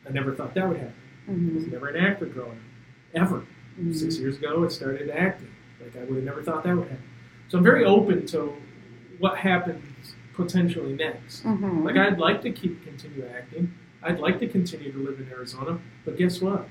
I 0.09 0.11
never 0.13 0.35
thought 0.35 0.55
that 0.55 0.69
would 0.69 0.77
happen. 0.79 0.95
I 1.29 1.31
was 1.33 1.39
Mm-hmm. 1.39 1.71
never 1.73 1.89
an 1.89 1.97
actor 2.05 2.27
growing 2.27 2.53
up, 2.53 2.57
ever. 3.23 3.45
Six 3.93 4.19
years 4.19 4.37
ago, 4.37 4.65
I 4.65 4.69
started 4.69 5.11
acting. 5.11 5.49
Like 5.81 5.97
I 5.97 6.01
would 6.05 6.17
have 6.17 6.25
never 6.25 6.43
thought 6.43 6.65
that 6.65 6.77
would 6.77 6.89
happen. 6.89 7.03
So 7.49 7.59
I'm 7.59 7.65
very 7.65 7.85
open 7.85 8.27
to 8.27 8.55
what 9.19 9.39
happens 9.39 10.15
potentially 10.35 10.93
next. 10.95 11.41
hmm 11.43 11.85
Like 11.85 11.97
I'd 11.97 12.19
like 12.19 12.43
to 12.43 12.51
keep 12.51 12.85
continue 12.85 13.27
acting. 13.27 13.73
I'd 14.03 14.19
like 14.19 14.39
to 14.41 14.47
continue 14.49 14.93
to 14.93 14.99
live 14.99 15.21
in 15.21 15.29
Arizona, 15.31 15.79
but 16.05 16.17
guess 16.17 16.41
what? 16.41 16.61
I 16.63 16.67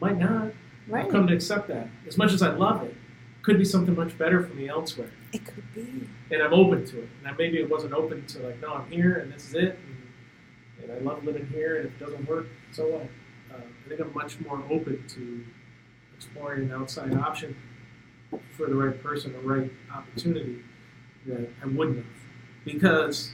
might 0.00 0.18
not. 0.18 0.52
right. 0.88 1.04
I've 1.06 1.10
come 1.10 1.26
to 1.26 1.34
accept 1.34 1.68
that. 1.68 1.88
As 2.06 2.16
much 2.16 2.32
as 2.32 2.42
I 2.42 2.50
love 2.54 2.84
it, 2.84 2.94
could 3.42 3.58
be 3.58 3.64
something 3.64 3.94
much 3.96 4.16
better 4.18 4.42
for 4.46 4.54
me 4.54 4.68
elsewhere, 4.68 5.10
It 5.32 5.44
could 5.46 5.64
be. 5.74 6.08
and 6.30 6.42
I'm 6.42 6.52
open 6.52 6.84
to 6.86 6.98
it. 7.02 7.08
And 7.20 7.28
I 7.28 7.32
maybe 7.38 7.58
it 7.58 7.68
wasn't 7.68 7.94
open 7.94 8.24
to 8.26 8.38
like, 8.40 8.60
no, 8.60 8.74
I'm 8.74 8.90
here 8.90 9.16
and 9.18 9.32
this 9.32 9.46
is 9.48 9.54
it, 9.54 9.78
and, 10.82 10.90
and 10.90 10.92
I 10.92 10.98
love 11.10 11.24
living 11.24 11.46
here. 11.46 11.76
And 11.78 11.86
if 11.86 11.92
it 11.92 11.98
doesn't 12.04 12.28
work, 12.28 12.46
so 12.72 12.86
what? 12.88 13.02
Uh, 13.50 13.60
I 13.84 13.88
think 13.88 14.00
I'm 14.00 14.12
much 14.14 14.38
more 14.40 14.62
open 14.70 15.02
to 15.08 15.44
exploring 16.14 16.64
an 16.64 16.72
outside 16.72 17.14
option 17.14 17.56
for 18.56 18.66
the 18.66 18.74
right 18.74 19.02
person, 19.02 19.32
the 19.32 19.38
right 19.40 19.72
opportunity 19.94 20.58
that 21.26 21.48
I 21.62 21.66
wouldn't 21.66 21.96
have. 21.96 22.06
Because 22.64 23.32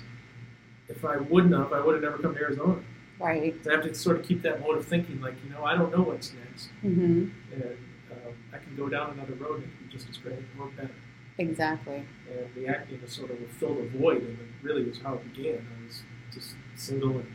if 0.88 1.04
I 1.04 1.16
wouldn't 1.16 1.54
have, 1.54 1.72
I 1.72 1.80
would 1.80 1.94
have 1.94 2.02
never 2.04 2.18
come 2.18 2.34
to 2.34 2.40
Arizona. 2.40 2.80
Right. 3.18 3.54
So 3.62 3.70
I 3.70 3.74
have 3.76 3.84
to 3.84 3.94
sort 3.94 4.18
of 4.18 4.26
keep 4.26 4.42
that 4.42 4.60
mode 4.60 4.76
of 4.78 4.86
thinking, 4.86 5.20
like, 5.20 5.34
you 5.44 5.50
know, 5.50 5.64
I 5.64 5.76
don't 5.76 5.90
know 5.96 6.02
what's 6.02 6.32
next. 6.32 6.68
hmm 6.80 7.28
And 7.52 7.62
um, 8.10 8.34
I 8.52 8.58
can 8.58 8.76
go 8.76 8.88
down 8.88 9.10
another 9.12 9.34
road 9.34 9.56
and 9.62 9.64
it 9.64 9.76
can 9.76 9.86
be 9.86 9.92
just 9.92 10.08
as 10.08 10.16
great 10.16 10.38
or 10.58 10.66
better. 10.68 10.90
Exactly. 11.38 12.04
And 12.30 12.54
the 12.54 12.68
acting 12.68 13.00
is 13.04 13.12
sort 13.12 13.30
of 13.30 13.40
will 13.40 13.48
fill 13.48 13.74
the 13.74 13.88
void, 13.98 14.22
and 14.22 14.38
it 14.38 14.46
really 14.62 14.84
was 14.84 15.00
how 15.00 15.14
it 15.14 15.34
began. 15.34 15.66
I 15.80 15.84
was 15.86 16.02
just 16.32 16.54
single 16.76 17.10
and 17.10 17.26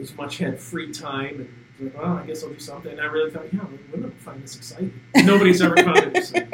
as 0.00 0.14
much 0.16 0.38
had 0.38 0.58
free 0.60 0.92
time, 0.92 1.48
and 1.80 1.92
like, 1.92 2.02
well, 2.02 2.16
I 2.16 2.26
guess 2.26 2.42
I'll 2.42 2.50
do 2.50 2.58
something. 2.58 2.92
And 2.92 3.00
I 3.00 3.04
really 3.04 3.30
thought, 3.30 3.52
yeah, 3.52 3.64
women 3.92 4.10
find 4.12 4.42
this 4.42 4.56
exciting. 4.56 4.92
Nobody's 5.16 5.60
ever 5.62 5.76
found 5.76 5.98
it 5.98 6.16
exciting. 6.16 6.52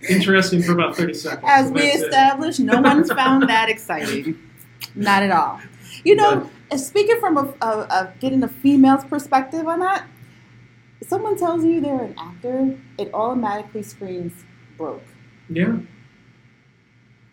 interesting 0.08 0.62
for 0.62 0.72
about 0.72 0.96
thirty 0.96 1.14
seconds. 1.14 1.44
As 1.46 1.70
we 1.70 1.82
established, 1.82 2.60
no 2.60 2.80
one's 2.80 3.10
found 3.12 3.48
that 3.48 3.68
exciting. 3.68 4.38
Not 4.94 5.22
at 5.22 5.30
all. 5.30 5.60
You 6.06 6.14
know, 6.14 6.48
speaking 6.76 7.18
from 7.18 7.36
a, 7.36 7.54
a, 7.60 7.68
a 7.98 8.12
getting 8.20 8.42
a 8.44 8.48
female's 8.48 9.04
perspective 9.04 9.66
on 9.66 9.80
that, 9.80 10.06
someone 11.02 11.36
tells 11.36 11.64
you 11.64 11.80
they're 11.80 12.04
an 12.04 12.14
actor, 12.16 12.76
it 12.96 13.10
automatically 13.12 13.82
screams 13.82 14.32
broke. 14.78 15.02
yeah, 15.48 15.78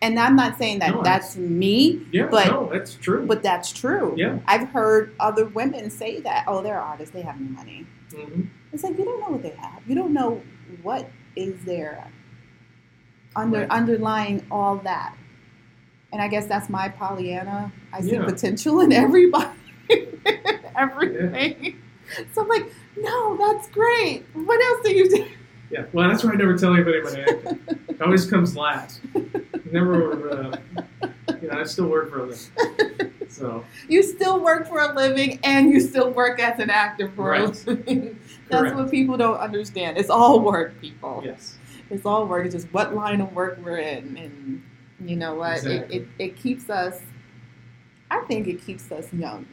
And 0.02 0.18
I'm 0.18 0.34
not 0.34 0.58
saying 0.58 0.80
that 0.80 0.90
No, 0.90 1.02
that's 1.04 1.36
me, 1.36 2.04
yeah, 2.10 2.26
But- 2.26 2.48
no, 2.48 2.68
that's 2.72 2.94
true. 2.96 3.26
but 3.26 3.44
that's 3.44 3.70
true. 3.72 4.14
yeah, 4.16 4.38
I've 4.48 4.68
heard 4.70 5.14
other 5.20 5.46
women 5.46 5.88
say 5.88 6.20
that. 6.22 6.44
Oh, 6.48 6.60
they're 6.60 6.80
artists. 6.80 7.14
They 7.14 7.22
have 7.22 7.40
no 7.40 7.50
money. 7.50 7.86
hmm 8.12 8.42
It's 8.72 8.82
like 8.82 8.98
you 8.98 9.04
don't 9.04 9.20
know 9.20 9.30
what 9.36 9.42
they 9.44 9.54
have. 9.66 9.80
You 9.86 9.94
don't 9.94 10.12
know 10.12 10.42
what 10.82 11.08
is 11.36 11.54
there 11.64 12.10
under 13.36 13.60
Right. 13.60 13.70
underlying 13.70 14.44
all 14.50 14.76
that. 14.78 15.14
And 16.14 16.22
I 16.22 16.28
guess 16.28 16.46
that's 16.46 16.68
my 16.70 16.88
Pollyanna. 16.88 17.72
I 17.92 18.00
see 18.00 18.12
Yeah. 18.12 18.24
potential 18.24 18.78
in 18.82 18.92
everybody, 18.92 19.50
everything. 20.76 21.82
So 22.32 22.42
I'm 22.42 22.48
like, 22.48 22.72
no, 22.96 23.36
that's 23.36 23.66
great. 23.70 24.24
What 24.32 24.62
else 24.64 24.86
do 24.86 24.92
you 24.94 25.10
do? 25.10 25.26
yeah. 25.72 25.86
Well, 25.92 26.08
that's 26.08 26.22
why 26.22 26.30
I 26.30 26.36
never 26.36 26.56
tell 26.56 26.72
anybody 26.72 27.02
when 27.02 27.16
I. 27.16 27.74
It 27.88 28.00
always 28.00 28.26
comes 28.30 28.56
last. 28.56 29.00
Never, 29.72 30.30
uh, 30.30 30.56
you 31.42 31.48
know, 31.48 31.58
I 31.58 31.64
still 31.64 31.88
work 31.88 32.10
for 32.10 32.20
a 32.20 32.26
living. 32.26 33.10
So, 33.28 33.64
You 33.88 34.04
still 34.04 34.38
work 34.40 34.68
for 34.68 34.78
a 34.78 34.94
living, 34.94 35.40
and 35.42 35.68
you 35.70 35.80
still 35.80 36.10
work 36.12 36.38
as 36.38 36.60
an 36.60 36.70
actor 36.70 37.10
for 37.16 37.30
Right. 37.30 37.42
a 37.42 37.46
living. 37.70 38.20
That's 38.48 38.60
Correct. 38.62 38.76
what 38.76 38.90
people 38.92 39.16
don't 39.16 39.38
understand. 39.38 39.98
It's 39.98 40.10
all 40.10 40.38
work, 40.38 40.80
people. 40.80 41.22
yes. 41.24 41.58
it's 41.90 42.06
all 42.06 42.26
work. 42.28 42.44
It's 42.46 42.54
just 42.54 42.72
what 42.72 42.94
line 42.94 43.20
of 43.20 43.32
work 43.32 43.58
we're 43.64 43.78
in, 43.78 44.16
and 44.16 44.62
you 45.00 45.16
know 45.16 45.34
what? 45.34 45.58
Exactly. 45.58 45.96
It, 45.96 46.02
it 46.02 46.08
it 46.18 46.36
keeps 46.36 46.68
us. 46.70 47.00
I 48.10 48.20
think 48.28 48.46
it 48.46 48.64
keeps 48.64 48.90
us 48.92 49.12
young. 49.12 49.46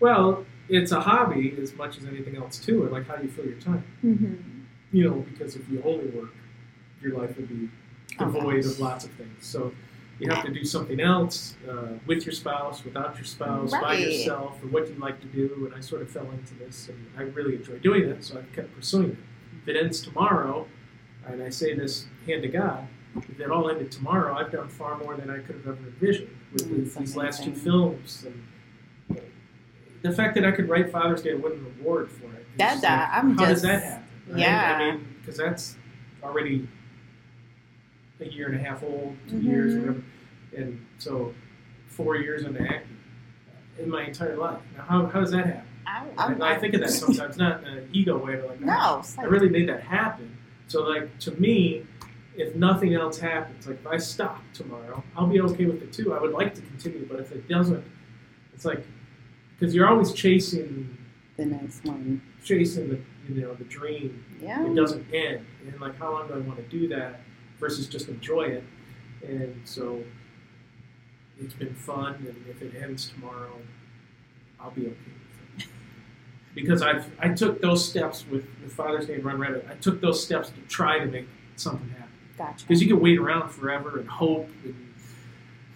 Well, 0.00 0.46
it's 0.68 0.92
a 0.92 1.00
hobby 1.00 1.56
as 1.60 1.74
much 1.74 1.98
as 1.98 2.04
anything 2.06 2.36
else, 2.36 2.58
too, 2.58 2.88
like 2.88 3.06
how 3.08 3.16
do 3.16 3.24
you 3.24 3.30
fill 3.30 3.46
your 3.46 3.60
time. 3.60 3.84
Mm-hmm. 4.04 4.36
You 4.92 5.04
know, 5.10 5.26
because 5.30 5.56
if 5.56 5.68
you 5.68 5.82
only 5.84 6.06
work, 6.06 6.30
your 7.02 7.18
life 7.18 7.36
would 7.36 7.48
be 7.48 7.68
Oh, 8.20 8.24
devoid 8.24 8.62
gosh. 8.64 8.72
of 8.72 8.80
lots 8.80 9.04
of 9.04 9.10
things. 9.12 9.46
So 9.46 9.72
you 10.18 10.30
have 10.30 10.44
to 10.44 10.50
do 10.52 10.64
something 10.64 10.98
else 10.98 11.54
uh, 11.70 11.98
with 12.06 12.24
your 12.26 12.32
spouse, 12.32 12.84
without 12.84 13.14
your 13.16 13.24
spouse, 13.24 13.70
by 13.70 13.94
yourself, 13.94 14.62
or 14.62 14.66
what 14.68 14.88
you 14.88 14.94
like 14.94 15.20
to 15.20 15.26
do. 15.26 15.66
And 15.66 15.74
I 15.74 15.80
sort 15.80 16.02
of 16.02 16.10
fell 16.10 16.28
into 16.30 16.54
this, 16.54 16.88
and 16.88 17.06
I 17.16 17.22
really 17.22 17.54
enjoy 17.56 17.78
doing 17.78 18.04
it, 18.08 18.24
so 18.24 18.38
I 18.38 18.54
kept 18.54 18.74
pursuing 18.74 19.10
it. 19.10 19.18
If 19.62 19.68
it 19.68 19.76
ends 19.76 20.00
tomorrow, 20.00 20.66
and 21.26 21.42
I 21.42 21.50
say 21.50 21.74
this 21.74 22.06
hand 22.26 22.42
to 22.42 22.48
God, 22.48 22.88
if 23.16 23.40
it 23.40 23.50
all 23.50 23.68
ended 23.70 23.90
tomorrow, 23.90 24.34
I've 24.36 24.52
done 24.52 24.68
far 24.68 24.96
more 24.98 25.16
than 25.16 25.30
I 25.30 25.38
could 25.38 25.56
have 25.56 25.66
ever 25.68 25.86
envisioned 25.86 26.30
with 26.52 26.66
Mm, 26.70 26.76
these, 26.84 26.94
these 26.94 27.16
last 27.16 27.42
two 27.44 27.54
films. 27.54 28.24
And 28.26 29.20
the 30.02 30.12
fact 30.12 30.34
that 30.36 30.44
I 30.44 30.52
could 30.52 30.68
write 30.68 30.90
Father's 30.92 31.22
Day 31.22 31.30
and 31.32 31.42
win 31.42 31.52
an 31.52 31.66
award 31.80 32.10
for 32.10 32.26
it. 32.26 32.46
That- 32.58 32.80
that- 32.82 33.10
like, 33.12 33.24
I'm 33.24 33.30
how 33.36 33.44
just- 33.46 33.52
does 33.54 33.62
that 33.62 33.82
happen? 33.82 34.04
right? 34.28 34.38
yeah. 34.40 34.76
I 34.80 34.90
mean, 34.92 35.06
because 35.20 35.36
that's 35.36 35.76
already 36.22 36.68
a 38.20 38.24
year 38.26 38.48
and 38.48 38.56
a 38.56 38.58
half 38.62 38.82
old, 38.82 39.16
2 39.28 39.36
Mhm. 39.36 39.44
years, 39.44 39.74
whatever. 39.76 40.02
And 40.56 40.84
so, 40.98 41.34
four 41.86 42.16
years 42.16 42.44
into 42.44 42.60
acting 42.60 42.96
in 43.78 43.88
my 43.90 44.04
entire 44.04 44.36
life. 44.36 44.60
Now, 44.76 44.82
how, 44.84 45.06
how 45.06 45.20
does 45.20 45.30
that 45.32 45.46
happen? 45.46 45.64
I, 45.86 46.32
And 46.32 46.42
I 46.44 46.56
think 46.58 46.74
of 46.74 46.80
that 46.80 46.90
sometimes, 46.90 47.36
not 47.38 47.62
in 47.62 47.68
an 47.78 47.88
ego 47.92 48.16
way, 48.18 48.36
but 48.36 48.48
like, 48.50 48.60
No, 48.60 48.66
"Gosh, 48.66 49.04
it's 49.04 49.18
I 49.18 49.24
really 49.24 49.48
made 49.48 49.68
that 49.68 49.82
happen. 49.82 50.36
So, 50.68 50.82
like, 50.82 51.18
to 51.20 51.30
me, 51.40 51.86
if 52.38 52.54
nothing 52.54 52.94
else 52.94 53.18
happens, 53.18 53.66
like 53.66 53.76
if 53.80 53.86
I 53.86 53.98
stop 53.98 54.40
tomorrow, 54.54 55.02
I'll 55.16 55.26
be 55.26 55.40
okay 55.42 55.66
with 55.66 55.82
it 55.82 55.92
too. 55.92 56.14
I 56.14 56.20
would 56.20 56.32
like 56.32 56.54
to 56.54 56.62
continue, 56.62 57.06
but 57.06 57.20
if 57.20 57.32
it 57.32 57.46
doesn't, 57.48 57.84
it's 58.54 58.64
like, 58.64 58.82
because 59.58 59.74
you're 59.74 59.88
always 59.88 60.12
chasing 60.12 60.96
the 61.36 61.44
next 61.46 61.84
one. 61.84 62.22
chasing 62.44 62.88
the 62.88 62.98
you 63.28 63.42
know 63.42 63.54
the 63.54 63.64
dream 63.64 64.24
Yeah. 64.40 64.64
it 64.66 64.74
doesn't 64.74 65.04
end 65.12 65.44
and 65.66 65.78
like 65.80 65.96
how 65.98 66.10
long 66.12 66.28
do 66.28 66.34
i 66.34 66.38
want 66.38 66.56
to 66.58 66.64
do 66.78 66.88
that 66.88 67.20
versus 67.60 67.86
just 67.86 68.08
enjoy 68.08 68.44
it 68.44 68.64
and 69.22 69.60
so 69.64 70.02
it's 71.38 71.52
been 71.54 71.74
fun 71.74 72.14
and 72.26 72.36
if 72.48 72.62
it 72.62 72.72
ends 72.82 73.10
tomorrow 73.10 73.52
i'll 74.58 74.70
be 74.70 74.86
okay 74.86 74.94
with 75.56 75.64
it 75.64 75.68
because 76.54 76.80
i've 76.82 77.04
i 77.20 77.28
took 77.28 77.60
those 77.60 77.86
steps 77.86 78.24
with, 78.30 78.46
with 78.62 78.72
father's 78.72 79.06
day 79.06 79.16
and 79.16 79.24
run 79.24 79.38
rabbit 79.38 79.66
i 79.70 79.74
took 79.74 80.00
those 80.00 80.24
steps 80.24 80.48
to 80.48 80.60
try 80.68 80.98
to 80.98 81.06
make 81.06 81.28
something 81.56 81.88
happen 81.90 82.07
Gotcha. 82.38 82.64
because 82.66 82.80
you 82.80 82.88
can 82.88 83.00
wait 83.00 83.18
around 83.18 83.50
forever 83.50 83.98
and 83.98 84.08
hope 84.08 84.48
and 84.64 84.74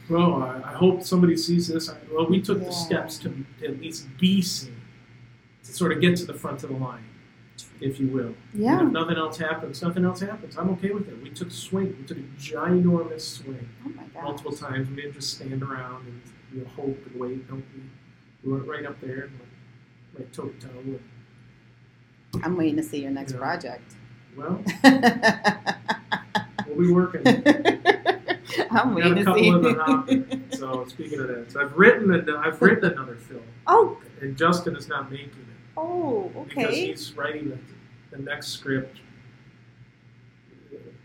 well 0.08 0.42
i, 0.42 0.56
I 0.58 0.72
hope 0.74 1.02
somebody 1.02 1.36
sees 1.36 1.68
this 1.68 1.88
I, 1.90 1.96
well 2.12 2.26
we 2.26 2.40
took 2.40 2.58
Yeah. 2.60 2.66
the 2.66 2.72
steps 2.72 3.18
to, 3.18 3.28
to 3.60 3.66
at 3.66 3.80
least 3.80 4.06
be 4.18 4.40
seen 4.42 4.76
to 5.64 5.72
sort 5.72 5.92
of 5.92 6.00
get 6.00 6.16
to 6.18 6.24
the 6.24 6.34
front 6.34 6.62
of 6.62 6.70
the 6.70 6.76
line 6.76 7.04
if 7.80 7.98
you 8.00 8.08
will 8.08 8.34
Yeah. 8.54 8.78
and 8.78 8.88
if 8.88 8.92
nothing 8.92 9.16
else 9.16 9.36
happens 9.38 9.82
nothing 9.82 10.04
else 10.04 10.20
happens 10.20 10.56
i'm 10.56 10.70
okay 10.70 10.90
with 10.90 11.08
it 11.08 11.20
we 11.22 11.30
took 11.30 11.48
a 11.48 11.52
swing 11.52 11.96
we 11.98 12.04
took 12.06 12.18
a 12.18 12.28
ginormous 12.38 13.22
swing 13.38 13.68
Oh 13.84 13.88
my 13.90 14.02
gosh. 14.04 14.22
multiple 14.22 14.52
times 14.52 14.88
we 14.88 14.96
didn't 14.96 15.14
just 15.14 15.34
stand 15.34 15.62
around 15.62 16.06
and 16.06 16.20
you 16.52 16.60
know, 16.62 16.68
hope 16.76 16.98
and 17.06 17.18
wait 17.20 17.48
no 17.50 17.56
we, 17.56 17.82
we 18.44 18.52
went 18.52 18.66
right 18.68 18.86
up 18.86 19.00
there 19.00 19.22
and 19.24 19.32
went 19.32 19.50
right 20.18 20.32
toe 20.32 20.48
to 20.48 20.66
toe 20.66 20.78
and 20.78 21.00
I'm 22.44 22.56
waiting 22.56 22.76
to 22.76 22.82
see 22.82 23.00
your 23.02 23.10
next 23.10 23.36
project. 23.36 23.94
well 24.36 24.62
we'll 26.76 26.86
be 26.88 26.92
working 26.92 27.22
I'm 28.70 28.94
We 28.94 29.02
waiting 29.02 29.24
to 29.24 29.34
see. 29.34 29.46
in 29.48 29.62
the 29.62 29.74
hopper. 29.74 30.24
So 30.56 30.84
speaking 30.86 31.20
of 31.20 31.28
that, 31.28 31.52
so 31.52 31.60
I've 31.60 31.72
written 31.76 32.12
an, 32.12 32.28
I've 32.30 32.60
written 32.60 32.92
another 32.92 33.16
film, 33.16 33.42
oh, 33.66 33.98
and 34.20 34.36
Justin 34.36 34.76
is 34.76 34.88
not 34.88 35.10
making 35.10 35.28
it 35.28 35.56
oh, 35.76 36.30
okay. 36.36 36.48
because 36.54 36.74
he's 36.76 37.16
writing 37.16 37.48
the, 37.50 38.16
the 38.16 38.22
next 38.22 38.48
script 38.48 38.98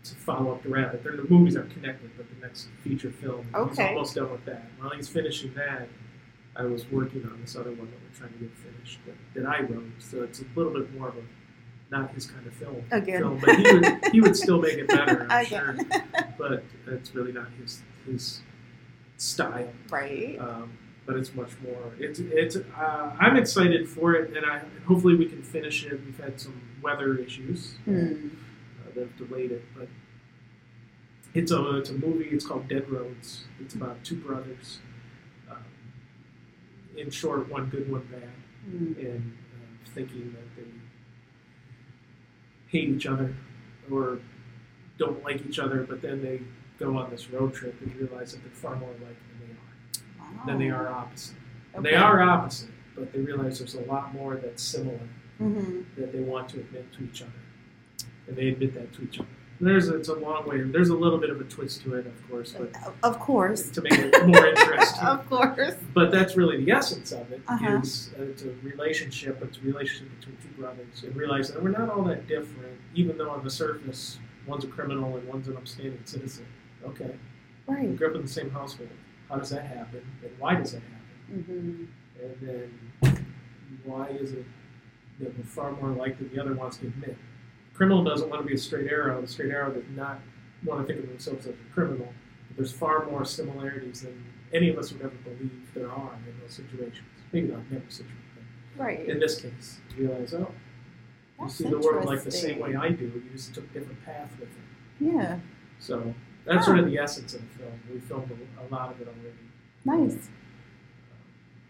to 0.04 0.14
follow 0.14 0.52
up 0.52 0.62
the 0.62 0.68
Rabbit. 0.68 1.02
They're, 1.04 1.16
the 1.16 1.26
movies 1.28 1.56
are 1.56 1.64
connected, 1.64 2.10
but 2.16 2.26
the 2.28 2.46
next 2.46 2.68
feature 2.82 3.10
film, 3.10 3.44
he's 3.46 3.54
Okay. 3.54 3.88
almost 3.88 4.14
done 4.14 4.30
with 4.30 4.44
that. 4.46 4.64
While 4.78 4.90
he's 4.90 5.08
finishing 5.08 5.52
that, 5.54 5.88
I 6.56 6.64
was 6.64 6.90
working 6.90 7.24
on 7.24 7.40
this 7.40 7.56
other 7.56 7.70
one 7.70 7.88
that 7.90 7.98
we're 8.02 8.18
trying 8.18 8.32
to 8.32 8.38
get 8.38 8.50
finished 8.56 8.98
that, 9.06 9.16
that 9.42 9.48
I 9.48 9.60
wrote. 9.60 9.90
So 9.98 10.22
it's 10.22 10.40
a 10.40 10.44
little 10.56 10.72
bit 10.72 10.92
more 10.98 11.08
of 11.08 11.16
a 11.16 11.22
not 11.90 12.10
his 12.12 12.26
kind 12.26 12.46
of 12.46 12.52
film. 12.54 12.84
Again. 12.90 13.20
Film, 13.20 13.38
but 13.44 13.56
he 13.58 13.72
would 13.72 14.04
he 14.12 14.20
would 14.20 14.36
still 14.36 14.60
make 14.60 14.74
it 14.74 14.88
better, 14.88 15.26
I'm 15.30 15.44
sure. 15.46 15.76
But 16.38 16.64
it's 16.86 17.14
really 17.14 17.32
not 17.32 17.48
his 17.60 17.82
his 18.06 18.40
style. 19.16 19.68
right. 19.90 20.36
Um, 20.38 20.72
but 21.06 21.16
it's 21.16 21.34
much 21.34 21.50
more. 21.62 21.92
It's 21.98 22.18
it's. 22.20 22.56
Uh, 22.56 23.16
I'm 23.18 23.36
excited 23.36 23.88
for 23.88 24.12
it, 24.14 24.36
and 24.36 24.44
I 24.44 24.60
hopefully 24.86 25.14
we 25.16 25.24
can 25.26 25.42
finish 25.42 25.86
it. 25.86 25.98
We've 26.04 26.18
had 26.22 26.38
some 26.38 26.60
weather 26.82 27.16
issues 27.16 27.76
Hmm. 27.86 28.28
uh, 28.80 28.92
that 28.94 29.00
have 29.00 29.16
delayed 29.16 29.50
it, 29.52 29.64
but 29.74 29.88
it's 31.32 31.50
a 31.50 31.78
it's 31.78 31.88
a 31.88 31.94
movie. 31.94 32.26
It's 32.26 32.46
called 32.46 32.68
Dead 32.68 32.90
Roads. 32.90 33.44
It's 33.58 33.74
about 33.74 34.04
two 34.04 34.16
brothers. 34.16 34.80
Um, 35.50 35.56
in 36.96 37.08
short, 37.10 37.48
one 37.50 37.66
good, 37.70 37.90
one 37.90 38.06
bad, 38.12 38.28
Hmm. 38.68 38.92
and 39.00 39.32
uh, 39.54 39.90
thinking 39.94 40.34
that 40.34 40.56
they 40.56 40.68
hate 42.68 42.88
each 42.88 43.06
other 43.06 43.34
or 43.90 44.18
don't 44.98 45.22
like 45.24 45.44
each 45.46 45.58
other, 45.58 45.84
but 45.88 46.02
then 46.02 46.22
they 46.22 46.40
go 46.78 46.96
on 46.96 47.10
this 47.10 47.30
road 47.30 47.54
trip 47.54 47.80
and 47.80 47.94
realize 47.96 48.32
that 48.32 48.42
they're 48.42 48.52
far 48.52 48.76
more 48.76 48.90
alike 48.90 49.16
than 49.30 49.48
they 49.48 49.52
are 49.54 50.34
Wow. 50.36 50.44
than 50.46 50.58
they 50.58 50.70
are 50.70 50.88
opposite. 50.88 51.36
Okay. 51.74 51.90
They 51.90 51.96
are 51.96 52.20
opposite, 52.22 52.70
but 52.94 53.12
they 53.12 53.20
realize 53.20 53.58
there's 53.58 53.74
a 53.74 53.80
lot 53.82 54.12
more 54.14 54.36
that's 54.36 54.62
similar 54.62 55.00
Mhm. 55.40 55.84
that 55.96 56.12
they 56.12 56.20
want 56.20 56.48
to 56.50 56.60
admit 56.60 56.92
to 56.94 57.04
each 57.04 57.22
other, 57.22 57.32
and 58.26 58.36
they 58.36 58.48
admit 58.48 58.74
that 58.74 58.92
to 58.94 59.02
each 59.02 59.18
other. 59.20 59.28
There's 59.60 59.88
a, 59.88 59.96
it's 59.96 60.08
a 60.08 60.14
long 60.14 60.46
way. 60.48 60.60
There's 60.62 60.90
a 60.90 60.94
little 60.94 61.18
bit 61.18 61.30
of 61.30 61.40
a 61.40 61.44
twist 61.44 61.82
to 61.82 61.94
it, 61.96 62.06
of 62.06 62.30
course, 62.30 62.52
but 62.56 62.70
Of 63.02 63.18
course. 63.18 63.70
to 63.70 63.82
make 63.82 63.92
it 63.92 64.26
more 64.26 64.46
interesting. 64.46 65.04
Of 65.06 65.28
course. 65.28 65.74
But 65.94 66.12
that's 66.12 66.36
really 66.36 66.64
the 66.64 66.70
essence 66.70 67.10
of 67.12 67.30
it. 67.32 67.42
Uh-huh. 67.48 67.80
Is 67.82 68.10
uh, 68.18 68.22
it's 68.22 68.42
a 68.42 68.50
relationship. 68.62 69.42
It's 69.42 69.58
a 69.58 69.60
relationship 69.62 70.16
between 70.20 70.36
two 70.36 70.60
brothers, 70.60 71.02
and 71.02 71.16
realize 71.16 71.50
that 71.52 71.60
we're 71.62 71.70
not 71.70 71.90
all 71.90 72.04
that 72.04 72.28
different, 72.28 72.78
even 72.94 73.18
though 73.18 73.30
on 73.30 73.42
the 73.42 73.50
surface 73.50 74.18
one's 74.46 74.62
a 74.64 74.68
criminal 74.68 75.16
and 75.16 75.26
one's 75.26 75.48
an 75.48 75.56
upstanding 75.56 76.00
citizen. 76.04 76.46
Okay, 76.84 77.16
we 77.66 77.74
Right. 77.74 77.96
grew 77.96 78.08
up 78.10 78.14
in 78.14 78.22
the 78.22 78.28
same 78.28 78.50
household. 78.50 78.88
How 79.28 79.36
does 79.36 79.50
that 79.50 79.66
happen, 79.66 80.02
and 80.22 80.30
why 80.38 80.54
does 80.54 80.72
that 80.72 80.82
happen? 80.82 81.42
hmm 81.44 82.22
And 82.24 82.36
then 82.40 83.26
why 83.84 84.06
is 84.08 84.32
it 84.32 84.44
that 85.20 85.36
we're 85.36 85.44
far 85.44 85.72
more 85.72 85.90
likely 85.90 86.28
the 86.28 86.40
other 86.40 86.54
wants 86.54 86.76
to 86.78 86.86
admit? 86.86 87.16
Criminal 87.78 88.02
doesn't 88.02 88.28
want 88.28 88.42
to 88.42 88.46
be 88.48 88.54
a 88.54 88.58
straight 88.58 88.90
arrow. 88.90 89.20
The 89.20 89.28
straight 89.28 89.52
arrow 89.52 89.70
does 89.72 89.84
not 89.94 90.18
want 90.64 90.80
to 90.80 90.92
think 90.92 91.04
of 91.04 91.08
themselves 91.08 91.46
as 91.46 91.54
a 91.54 91.72
criminal. 91.72 92.12
But 92.48 92.56
there's 92.56 92.72
far 92.72 93.06
more 93.06 93.24
similarities 93.24 94.02
than 94.02 94.24
any 94.52 94.68
of 94.68 94.78
us 94.78 94.92
would 94.92 95.00
ever 95.00 95.14
believe 95.22 95.52
there 95.74 95.88
are 95.88 96.14
in 96.26 96.40
those 96.40 96.54
situations. 96.54 97.06
Maybe 97.32 97.46
not 97.46 97.60
in 97.70 97.76
every 97.76 97.90
situation, 97.90 98.16
but 98.76 98.84
Right. 98.84 99.08
in 99.08 99.20
this 99.20 99.40
case, 99.40 99.78
you 99.96 100.08
realize, 100.08 100.34
oh, 100.34 100.50
you 101.40 101.48
see 101.48 101.68
the 101.68 101.78
world 101.78 102.04
like 102.06 102.24
the 102.24 102.32
same 102.32 102.58
way 102.58 102.74
I 102.74 102.88
do. 102.88 103.04
You 103.04 103.22
just 103.32 103.54
took 103.54 103.64
a 103.70 103.78
different 103.78 104.04
path 104.04 104.32
with 104.40 104.48
it. 104.48 105.14
Yeah. 105.14 105.38
So 105.78 106.12
that's 106.44 106.66
sort 106.66 106.80
of 106.80 106.86
the 106.86 106.98
essence 106.98 107.32
of 107.34 107.42
the 107.42 107.58
film. 107.58 107.80
We 107.94 108.00
filmed 108.00 108.28
a, 108.32 108.34
a 108.60 108.66
lot 108.74 108.90
of 108.90 109.00
it 109.00 109.06
already. 109.06 109.38
Nice. 110.14 110.30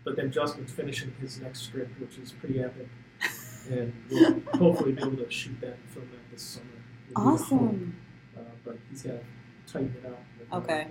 But 0.05 0.17
then 0.17 0.33
Justin's 0.33 0.73
finishing 0.73 1.13
his 1.21 1.39
next 1.39 1.61
script, 1.67 2.01
which 2.01 2.17
is 2.17 2.33
pretty 2.33 2.63
epic. 2.63 2.89
And 3.71 3.93
we'll 4.11 4.41
hopefully 4.55 4.93
be 4.93 5.03
able 5.03 5.17
to 5.17 5.31
shoot 5.31 5.61
that 5.61 5.75
and 5.75 5.89
film 5.91 6.09
that 6.11 6.31
this 6.31 6.43
summer. 6.43 6.67
would 6.75 7.09
be 7.09 7.15
the 7.15 7.21
hope. 7.21 7.41
Awesome. 7.41 7.97
Uh, 8.37 8.41
but 8.65 8.79
he's 8.91 9.03
got 9.03 9.13
to 9.13 9.73
tighten 9.73 9.95
it 10.03 10.07
up. 10.07 10.63
Okay. 10.63 10.87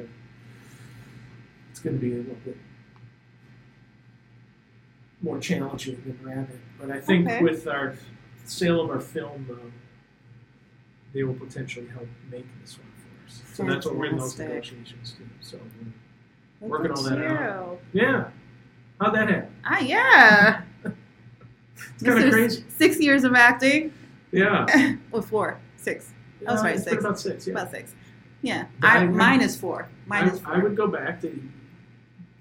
It's 1.71 1.79
going 1.79 1.95
to 1.95 2.01
be 2.01 2.13
a 2.13 2.17
little 2.17 2.35
bit 2.45 2.57
more 5.21 5.39
challenging 5.39 6.01
than 6.05 6.19
Rabbit. 6.23 6.59
But 6.79 6.91
I 6.91 6.99
think 6.99 7.27
Okay. 7.27 7.41
with 7.41 7.67
our 7.67 7.95
sale 8.45 8.81
of 8.81 8.89
our 8.89 8.99
film, 8.99 9.47
um, 9.49 9.73
they 11.13 11.23
will 11.23 11.33
potentially 11.33 11.87
help 11.87 12.07
make 12.29 12.45
this 12.61 12.77
one 12.77 12.87
for 12.95 13.25
us. 13.27 13.41
So 13.53 13.63
that's 13.63 13.85
what 13.85 13.95
we're 13.95 14.07
in 14.07 14.17
those 14.17 14.37
negotiations 14.37 15.13
too. 15.17 15.27
So 15.41 15.57
we're- 15.57 15.91
Look 16.59 16.71
Working 16.71 16.91
all 16.91 17.03
that 17.03 17.79
you. 17.93 18.01
yeah. 18.01 18.29
How'd 18.99 19.13
that 19.13 19.29
happen? 19.29 19.55
Ah, 19.63 19.79
yeah. 19.79 20.63
It's 21.95 22.03
kind 22.03 22.23
of 22.23 22.31
crazy. 22.31 22.63
Six 22.69 22.99
years 22.99 23.23
of 23.23 23.33
acting. 23.35 23.93
Yeah. 24.31 24.95
Well, 25.11 25.21
four, 25.21 25.59
six, 25.77 26.11
I 26.47 26.51
was 26.51 26.61
Uh, 26.61 26.63
right, 26.65 26.79
six. 26.79 26.97
about 27.03 27.19
six, 27.19 27.47
yeah. 27.47 27.53
about 27.53 27.71
six. 27.71 27.95
Yeah, 28.41 28.65
I 28.83 28.99
I, 28.99 29.05
would- 29.05 29.15
mine 29.15 29.41
is 29.41 29.57
four. 29.57 29.89
Mine 30.05 30.25
I, 30.25 30.33
is 30.33 30.39
four. 30.39 30.53
I 30.55 30.57
would 30.59 30.75
go 30.75 30.87
back 30.87 31.21
to 31.21 31.41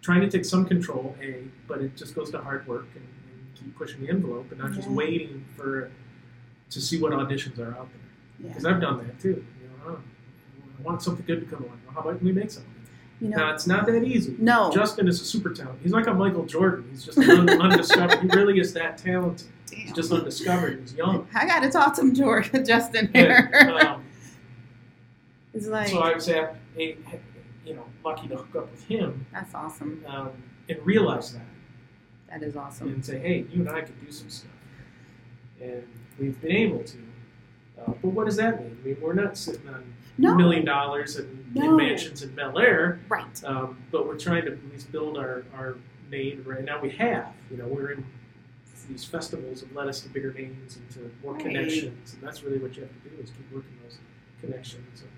trying 0.03 0.21
to 0.21 0.31
take 0.31 0.45
some 0.45 0.65
control, 0.67 1.17
A, 1.23 1.45
but 1.69 1.81
it 1.81 1.97
just 1.97 2.15
goes 2.15 2.31
to 2.31 2.39
hard 2.41 2.67
work 2.67 2.87
and, 2.95 3.05
and 3.05 3.55
keep 3.55 3.77
pushing 3.77 4.01
the 4.03 4.09
envelope 4.11 4.51
and 4.51 4.61
not 4.61 4.73
just 4.73 4.89
waiting 4.89 5.45
for 5.57 5.91
to 6.71 6.81
see 6.81 7.01
what 7.01 7.13
auditions 7.13 7.59
are 7.59 7.71
out 7.79 7.89
there. 7.93 8.01
yeah. 8.41 8.49
Because 8.49 8.67
I've 8.67 8.81
done 8.81 8.99
that 9.07 9.19
too. 9.21 9.45
You 9.63 9.69
know, 9.69 9.97
oh, 9.97 9.99
I 10.79 10.83
want 10.83 11.03
something 11.03 11.25
good 11.27 11.41
to 11.41 11.47
come 11.47 11.65
along. 11.65 11.81
Well, 11.87 11.95
how 11.95 12.01
about 12.09 12.23
we 12.23 12.33
make 12.33 12.51
something? 12.51 12.73
You 13.21 13.29
know, 13.31 13.37
now, 13.39 13.55
it's 13.55 13.67
not 13.67 13.87
that 13.87 14.05
easy. 14.05 14.37
no. 14.39 14.71
Justin 14.73 15.09
is 15.09 15.21
a 15.23 15.25
super 15.25 15.51
talent. 15.55 15.79
He's 15.83 15.93
like 15.93 16.07
a 16.07 16.13
Michael 16.13 16.45
Jordan. 16.45 16.87
He's 16.91 17.03
just 17.05 17.17
un- 17.19 17.49
undiscovered. 17.63 18.21
He 18.21 18.29
really 18.29 18.61
is 18.61 18.75
that 18.75 18.99
talented. 18.99 19.47
He's 19.73 19.93
just 19.93 20.13
undiscovered. 20.13 20.81
He's 20.81 20.93
young. 20.95 21.27
I 21.35 21.47
got 21.47 21.61
to 21.61 21.71
talk 21.71 21.95
to 21.97 22.03
him, 22.03 22.15
George, 22.15 22.53
Justin 22.67 23.11
here. 23.15 23.51
um, 23.81 24.05
it's 25.55 25.67
like 25.67 25.89
so 25.89 26.01
I 26.01 26.15
was 26.15 26.27
happy, 26.27 26.99
you 27.65 27.75
know, 27.75 27.87
lucky 28.05 28.29
to 28.29 28.37
hook 28.37 28.55
up 28.57 28.71
with 28.71 28.85
him 28.85 29.27
that's 29.33 29.55
awesome. 29.55 30.05
um, 30.07 30.31
and 30.69 30.79
realize 30.85 31.33
that. 31.33 31.43
That 32.29 32.43
is 32.43 32.57
awesome. 32.57 32.89
and 32.89 33.05
say, 33.05 33.19
hey, 33.19 33.47
you 33.51 33.61
and 33.61 33.71
I 33.71 33.81
could 33.83 33.99
do 34.05 34.13
some 34.13 34.29
stuff. 34.29 34.51
And 35.61 35.85
we've 36.19 36.39
been 36.41 36.53
able 36.53 36.83
to. 36.85 36.99
Uh, 37.81 37.93
but 38.03 38.09
what 38.09 38.27
does 38.27 38.37
that 38.37 38.61
mean? 38.61 38.77
I 38.83 38.87
mean, 38.87 38.97
we're 39.01 39.15
not 39.15 39.37
sitting 39.39 39.67
on 39.69 39.95
No. 40.19 40.35
million 40.35 40.65
dollars 40.65 41.17
and, 41.17 41.55
No. 41.55 41.71
in 41.71 41.77
mansions 41.77 42.23
in 42.23 42.35
Bel 42.35 42.59
Air, 42.59 43.01
Right. 43.09 43.45
um, 43.45 43.79
but 43.91 44.07
we're 44.07 44.19
trying 44.19 44.45
to 44.47 44.53
at 44.53 44.59
least 44.73 44.91
build 44.93 45.17
our, 45.19 45.45
our 45.55 45.77
name 46.11 46.43
right 46.47 46.65
now. 46.65 46.81
We 46.81 46.91
have. 46.91 47.33
You 47.51 47.57
know, 47.59 47.67
we're 47.67 47.93
in 47.93 48.05
these 48.89 49.05
festivals 49.05 49.63
have 49.63 49.73
led 49.73 49.89
us 49.89 50.01
to 50.03 50.09
bigger 50.09 50.33
names 50.33 50.77
and 50.77 50.89
to 50.91 51.11
more 51.23 51.33
Right. 51.35 51.43
connections, 51.43 52.15
and 52.15 52.23
that's 52.23 52.45
really 52.45 52.59
what 52.59 52.77
you 52.77 52.83
have 52.83 53.03
to 53.03 53.09
do 53.09 53.21
is 53.21 53.31
keep 53.31 53.51
working 53.53 53.73
those 53.83 53.99
connections 54.41 55.01
and 55.03 55.11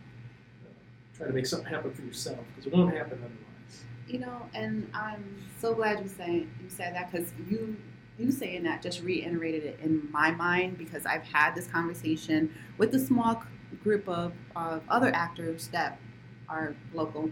uh, 0.64 0.70
try 1.16 1.26
to 1.26 1.32
make 1.34 1.44
something 1.44 1.68
happen 1.68 1.92
for 1.92 2.00
yourself 2.02 2.38
because 2.48 2.66
it 2.66 2.72
won't 2.72 2.94
happen 2.94 3.18
otherwise. 3.18 3.84
You 4.08 4.20
know, 4.20 4.48
and 4.54 4.88
I'm 4.94 5.42
so 5.60 5.74
glad 5.74 6.00
you 6.00 6.08
say 6.08 6.32
you 6.62 6.68
said 6.70 6.94
that 6.94 7.12
because 7.12 7.32
you 7.50 7.76
you 8.18 8.32
saying 8.32 8.62
that 8.64 8.80
just 8.82 9.02
reiterated 9.02 9.64
it 9.64 9.78
in 9.82 10.10
my 10.10 10.30
mind 10.30 10.78
because 10.78 11.04
I've 11.04 11.22
had 11.24 11.54
this 11.54 11.66
conversation 11.68 12.52
with 12.78 12.94
a 12.94 12.98
small 12.98 13.42
group 13.76 14.08
of, 14.08 14.32
of 14.56 14.82
other 14.88 15.14
actors 15.14 15.68
that 15.68 16.00
are 16.48 16.74
local, 16.94 17.30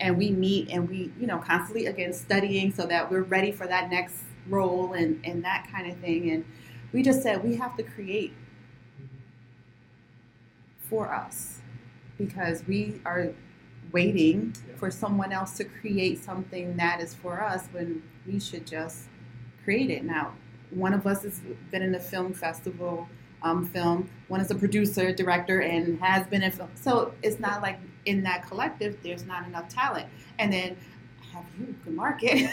and 0.00 0.16
we 0.16 0.30
meet 0.30 0.68
and 0.70 0.88
we 0.88 1.12
you 1.18 1.26
know 1.26 1.38
constantly 1.38 1.86
again 1.86 2.12
studying 2.12 2.72
so 2.72 2.86
that 2.86 3.10
we're 3.10 3.22
ready 3.22 3.50
for 3.52 3.66
that 3.66 3.90
next 3.90 4.24
role 4.48 4.92
and 4.94 5.20
and 5.24 5.44
that 5.44 5.68
kind 5.70 5.90
of 5.90 5.98
thing. 5.98 6.30
And 6.30 6.44
We 6.92 7.02
just 7.02 7.22
said 7.22 7.42
we 7.44 7.56
have 7.56 7.76
to 7.76 7.82
create 7.82 8.34
for 10.78 11.12
us 11.12 11.60
because 12.18 12.64
we 12.66 13.00
are 13.04 13.34
waiting 13.92 14.54
for 14.76 14.90
someone 14.90 15.32
else 15.32 15.56
to 15.56 15.64
create 15.64 16.22
something 16.22 16.76
that 16.76 17.00
is 17.00 17.14
for 17.14 17.42
us 17.42 17.68
when 17.72 18.02
we 18.26 18.40
should 18.40 18.66
just 18.66 19.08
create 19.64 19.90
it. 19.90 20.04
Now, 20.04 20.34
one 20.70 20.92
of 20.94 21.06
us 21.06 21.22
has 21.22 21.40
been 21.70 21.82
in 21.82 21.94
a 21.94 22.00
film 22.00 22.32
festival 22.34 23.08
um, 23.42 23.66
film, 23.66 24.08
one 24.28 24.40
is 24.40 24.50
a 24.50 24.54
producer, 24.54 25.12
director, 25.12 25.60
and 25.60 26.00
has 26.00 26.26
been 26.26 26.42
in 26.42 26.50
film. 26.50 26.68
So 26.74 27.12
it's 27.22 27.38
not 27.40 27.62
like 27.62 27.78
in 28.06 28.22
that 28.24 28.46
collective, 28.46 28.96
there's 29.02 29.24
not 29.24 29.46
enough 29.46 29.68
talent. 29.68 30.06
And 30.38 30.52
then 30.52 30.76
have 31.32 31.44
you 31.58 31.74
can 31.84 31.94
market, 31.94 32.48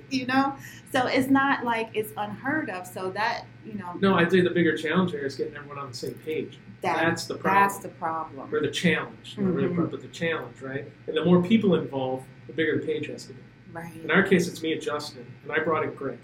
you 0.10 0.26
know? 0.26 0.54
So 0.92 1.06
it's 1.06 1.28
not 1.28 1.64
like 1.64 1.90
it's 1.94 2.12
unheard 2.16 2.70
of. 2.70 2.86
So 2.86 3.10
that, 3.10 3.46
you 3.64 3.74
know, 3.74 3.94
No, 4.00 4.14
I'd 4.14 4.30
say 4.30 4.40
the 4.40 4.50
bigger 4.50 4.76
challenge 4.76 5.10
here 5.12 5.24
is 5.24 5.34
getting 5.34 5.56
everyone 5.56 5.78
on 5.78 5.88
the 5.90 5.96
same 5.96 6.14
page. 6.24 6.58
that, 6.82 6.96
that's 6.96 7.24
the 7.24 7.34
problem. 7.34 7.62
That's 7.62 7.78
the 7.78 7.88
problem. 7.88 8.54
Or 8.54 8.60
the 8.60 8.70
challenge, 8.70 9.36
not 9.38 9.46
really 9.52 9.62
the 9.62 9.72
Mhm. 9.72 9.74
problem, 9.76 9.90
but 9.90 10.02
the 10.02 10.08
challenge, 10.14 10.60
right? 10.62 10.84
And 11.06 11.16
the 11.16 11.24
more 11.24 11.42
people 11.42 11.74
involved, 11.74 12.26
the 12.46 12.52
bigger 12.52 12.78
the 12.78 12.86
page 12.86 13.06
has 13.08 13.24
to 13.26 13.32
be. 13.32 13.40
Right. 13.72 13.92
In 14.04 14.10
our 14.10 14.22
case, 14.22 14.46
it's 14.48 14.62
me 14.62 14.72
and 14.72 14.80
Justin, 14.80 15.26
and 15.42 15.52
I 15.52 15.58
brought 15.58 15.82
in 15.84 15.92
Greg. 15.94 16.18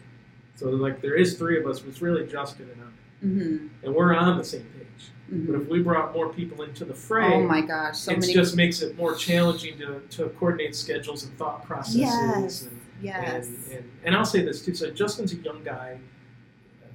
So 0.55 0.69
like 0.71 1.01
there 1.03 1.15
is 1.17 1.37
three 1.37 1.59
of 1.59 1.67
us, 1.67 1.81
but 1.81 1.89
it's 1.89 2.01
really 2.03 2.27
Justin 2.27 2.69
and 2.73 2.81
I, 2.83 2.87
Mm-hmm. 3.25 3.69
and 3.85 3.95
we're 3.95 4.15
on 4.15 4.37
the 4.39 4.45
same 4.45 4.63
page. 4.77 4.87
But 5.29 5.37
hmm 5.37 5.63
if 5.63 5.69
we 5.69 5.81
brought 5.81 6.13
more 6.13 6.29
people 6.33 6.63
into 6.63 6.85
the 6.85 6.93
fray, 6.95 7.35
Oh 7.35 7.41
my 7.47 7.61
gosh, 7.63 7.99
so 7.99 8.13
it 8.13 8.19
many. 8.21 8.35
just 8.35 8.57
makes 8.57 8.83
it 8.83 8.97
more 8.97 9.15
challenging 9.15 9.79
to, 9.79 10.01
to 10.11 10.29
coordinate 10.39 10.75
schedules 10.77 11.25
and 11.25 11.37
thought 11.39 11.65
processes. 11.65 12.01
yes. 12.01 12.63
And, 12.63 12.81
yes. 13.01 13.47
and, 13.47 13.73
and, 13.73 13.91
and 14.05 14.17
I'll 14.17 14.25
say 14.25 14.43
this 14.43 14.65
too. 14.65 14.75
So 14.75 14.91
Justin's 14.91 15.33
a 15.33 15.37
young 15.37 15.63
guy. 15.65 15.99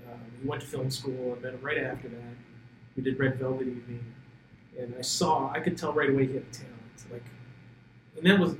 Uh, 0.08 0.14
he 0.42 0.48
went 0.48 0.62
to 0.62 0.68
film 0.68 0.92
school, 0.92 1.34
and 1.34 1.42
then 1.42 1.60
right 1.62 1.80
after 1.80 2.10
that, 2.10 2.36
we 2.96 3.04
did 3.04 3.18
Red 3.20 3.40
Velvet 3.40 3.68
Evening, 3.68 4.04
and 4.78 4.94
I 4.98 5.02
saw, 5.02 5.50
I 5.52 5.60
could 5.60 5.78
tell 5.78 5.94
right 5.94 6.10
away 6.10 6.28
he 6.28 6.34
had 6.36 6.52
talent. 6.54 6.74
Like, 7.12 7.24
and 8.18 8.26
that 8.26 8.40
was 8.40 8.56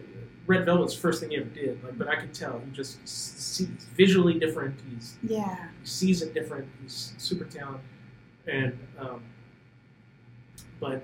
Red 0.48 0.66
Velvet's 0.66 0.94
first 0.96 1.20
thing 1.20 1.30
he 1.32 1.38
ever 1.38 1.46
did. 1.50 1.84
Like, 1.84 1.98
but 1.98 2.08
I 2.08 2.16
could 2.16 2.34
tell 2.34 2.62
he 2.66 2.72
just 2.72 3.06
sees 3.08 3.68
visually 3.96 4.40
different. 4.40 4.80
He's 4.90 5.18
yeah. 5.22 5.68
he 5.82 5.86
sees 5.88 6.22
it 6.22 6.34
different. 6.34 6.68
He's 6.82 7.14
super 7.18 7.44
talented, 7.44 7.82
and 8.48 8.80
um, 8.98 9.22
but 10.80 11.04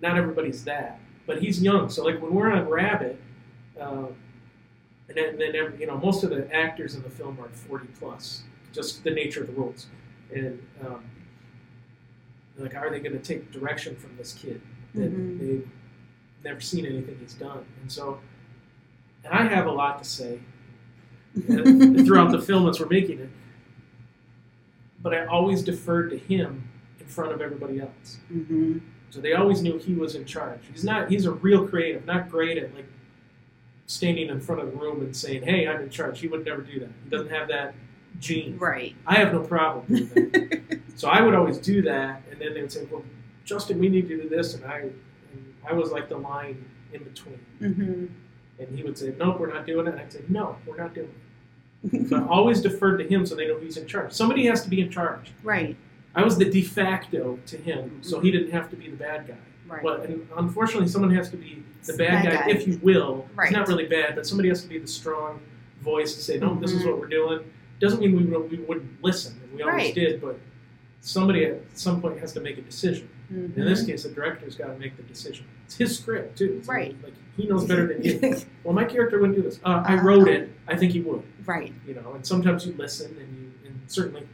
not 0.00 0.16
everybody's 0.16 0.64
that. 0.64 1.00
But 1.26 1.42
he's 1.42 1.60
young, 1.60 1.90
so 1.90 2.04
like 2.04 2.22
when 2.22 2.32
we're 2.32 2.52
on 2.52 2.68
Rabbit, 2.68 3.20
um, 3.80 4.14
and 5.08 5.16
then, 5.16 5.30
and 5.30 5.40
then 5.40 5.56
every, 5.56 5.80
you 5.80 5.86
know 5.86 5.98
most 5.98 6.22
of 6.24 6.30
the 6.30 6.50
actors 6.54 6.94
in 6.94 7.02
the 7.02 7.10
film 7.10 7.38
are 7.40 7.48
forty 7.48 7.88
plus, 7.98 8.44
just 8.72 9.02
the 9.02 9.10
nature 9.10 9.40
of 9.40 9.48
the 9.48 9.52
roles, 9.54 9.88
and 10.32 10.62
um, 10.86 11.04
like 12.58 12.76
are 12.76 12.90
they 12.90 13.00
going 13.00 13.12
to 13.12 13.18
take 13.18 13.50
direction 13.50 13.96
from 13.96 14.16
this 14.16 14.32
kid 14.32 14.60
that 14.94 15.12
Mhm. 15.12 15.38
they've 15.40 15.68
never 16.44 16.60
seen 16.60 16.86
anything 16.86 17.16
he's 17.20 17.34
done, 17.34 17.64
and 17.82 17.90
so. 17.90 18.20
And 19.28 19.38
I 19.38 19.52
have 19.54 19.66
a 19.66 19.70
lot 19.70 20.02
to 20.02 20.08
say, 20.08 20.40
throughout 21.46 22.32
the 22.32 22.40
film 22.40 22.68
as 22.68 22.80
we're 22.80 22.86
making 22.86 23.20
it. 23.20 23.30
But 25.00 25.14
I 25.14 25.26
always 25.26 25.62
deferred 25.62 26.10
to 26.10 26.18
him 26.18 26.68
in 26.98 27.06
front 27.06 27.32
of 27.32 27.40
everybody 27.40 27.80
else. 27.80 28.18
hmm 28.28 28.78
So 29.10 29.20
they 29.20 29.34
always 29.34 29.62
knew 29.62 29.78
he 29.78 29.94
was 29.94 30.14
in 30.14 30.24
charge. 30.24 30.60
He's 30.72 30.84
not 30.84 31.08
he's 31.10 31.26
a 31.26 31.32
real 31.32 31.66
creative, 31.68 32.04
not 32.04 32.28
great 32.30 32.58
at 32.58 32.74
like 32.74 32.86
standing 33.86 34.28
in 34.28 34.40
front 34.40 34.60
of 34.60 34.70
the 34.70 34.76
room 34.76 35.00
and 35.02 35.16
saying, 35.16 35.42
Hey, 35.42 35.68
I'm 35.68 35.82
in 35.82 35.90
charge. 35.90 36.20
He 36.20 36.28
would 36.28 36.44
never 36.44 36.62
do 36.62 36.80
that. 36.80 36.90
He 37.04 37.10
doesn't 37.10 37.30
have 37.30 37.48
that 37.48 37.74
gene. 38.18 38.58
Right. 38.58 38.96
I 39.06 39.14
have 39.16 39.32
no 39.32 39.40
problem 39.40 39.86
doing 39.86 40.30
that. 40.30 40.80
so 40.96 41.08
I 41.08 41.22
would 41.22 41.34
always 41.34 41.58
do 41.58 41.82
that 41.82 42.22
and 42.30 42.40
then 42.40 42.54
they 42.54 42.62
would 42.62 42.72
say, 42.72 42.86
Well, 42.90 43.04
Justin, 43.44 43.78
we 43.78 43.88
need 43.88 44.08
to 44.08 44.22
do 44.22 44.28
this 44.28 44.54
and 44.54 44.64
I 44.64 44.78
and 44.80 45.54
I 45.68 45.74
was 45.74 45.92
like 45.92 46.08
the 46.08 46.16
line 46.18 46.64
in 46.92 47.04
between. 47.04 47.38
hmm 47.60 48.06
And 48.58 48.76
he 48.76 48.82
would 48.82 48.98
say, 48.98 49.14
Nope, 49.18 49.38
we're 49.40 49.52
not 49.52 49.66
doing 49.66 49.86
it. 49.86 49.90
And 49.90 50.00
I'd 50.00 50.12
say, 50.12 50.20
No, 50.28 50.56
we're 50.66 50.76
not 50.76 50.94
doing 50.94 51.08
it. 51.84 52.08
So 52.08 52.16
I 52.16 52.26
always 52.26 52.60
deferred 52.60 52.98
to 52.98 53.06
him 53.06 53.24
so 53.24 53.36
they 53.36 53.46
know 53.46 53.58
he's 53.58 53.76
in 53.76 53.86
charge. 53.86 54.12
Somebody 54.12 54.46
has 54.46 54.62
to 54.64 54.68
be 54.70 54.80
in 54.80 54.90
charge. 54.90 55.30
right. 55.44 55.76
I 56.14 56.24
was 56.24 56.36
the 56.36 56.46
de 56.46 56.62
facto 56.62 57.38
to 57.46 57.56
him, 57.56 57.98
so 58.02 58.18
he 58.18 58.32
didn't 58.32 58.50
have 58.50 58.68
to 58.70 58.76
be 58.76 58.90
the 58.90 58.96
bad 58.96 59.28
guy. 59.28 59.36
Right. 59.68 59.82
But 59.82 60.06
and 60.06 60.26
unfortunately, 60.36 60.88
someone 60.88 61.14
has 61.14 61.30
to 61.30 61.36
be 61.36 61.62
the 61.84 61.92
Bad 61.92 62.24
bad, 62.24 62.24
guy, 62.24 62.40
guy. 62.46 62.50
if 62.50 62.66
you 62.66 62.80
will. 62.82 63.28
Right. 63.36 63.48
It's 63.48 63.52
not 63.56 63.68
really 63.68 63.86
bad, 63.86 64.16
but 64.16 64.26
somebody 64.26 64.48
has 64.48 64.62
to 64.62 64.68
be 64.68 64.78
the 64.78 64.86
strong 64.88 65.40
voice 65.82 66.14
to 66.14 66.20
say, 66.20 66.38
"No, 66.38 66.58
this 66.58 66.72
is 66.72 66.82
Mhm. 66.82 66.86
what 66.86 66.98
we're 66.98 67.06
doing." 67.08 67.40
Doesn't 67.78 68.00
mean 68.00 68.16
we 68.16 68.24
we 68.24 68.56
wouldn't 68.64 69.04
listen, 69.04 69.38
we 69.54 69.62
always 69.62 69.84
Right. 69.84 69.94
did. 69.94 70.20
But 70.20 70.40
somebody 71.02 71.44
at 71.44 71.60
some 71.78 72.00
point 72.00 72.18
has 72.18 72.32
to 72.32 72.40
make 72.40 72.58
a 72.58 72.62
decision. 72.62 73.08
Mhm. 73.32 73.56
In 73.56 73.64
this 73.66 73.84
case, 73.84 74.02
the 74.02 74.08
director's 74.08 74.56
got 74.56 74.68
to 74.72 74.78
make 74.78 74.96
the 74.96 75.04
decision. 75.04 75.44
It's 75.66 75.76
his 75.76 75.96
script 75.98 76.38
too. 76.38 76.56
It's 76.58 76.66
Right. 76.68 76.96
Like 77.04 77.12
he 77.38 77.46
knows 77.46 77.64
better 77.64 77.86
than 77.86 78.02
you. 78.02 78.36
well, 78.64 78.74
my 78.74 78.84
character 78.84 79.18
wouldn't 79.18 79.36
do 79.36 79.42
this. 79.42 79.60
Uh, 79.64 79.82
I 79.86 79.94
wrote 79.94 80.28
it. 80.28 80.50
I 80.66 80.76
think 80.76 80.92
he 80.92 81.00
would 81.00 81.22
right. 81.46 81.72
you 81.86 81.94
know, 81.94 82.12
and 82.14 82.26
sometimes 82.26 82.66
you 82.66 82.74
listen 82.76 83.16
and 83.18 83.38
you, 83.40 83.52
and 83.68 83.80
certainly 83.86 84.28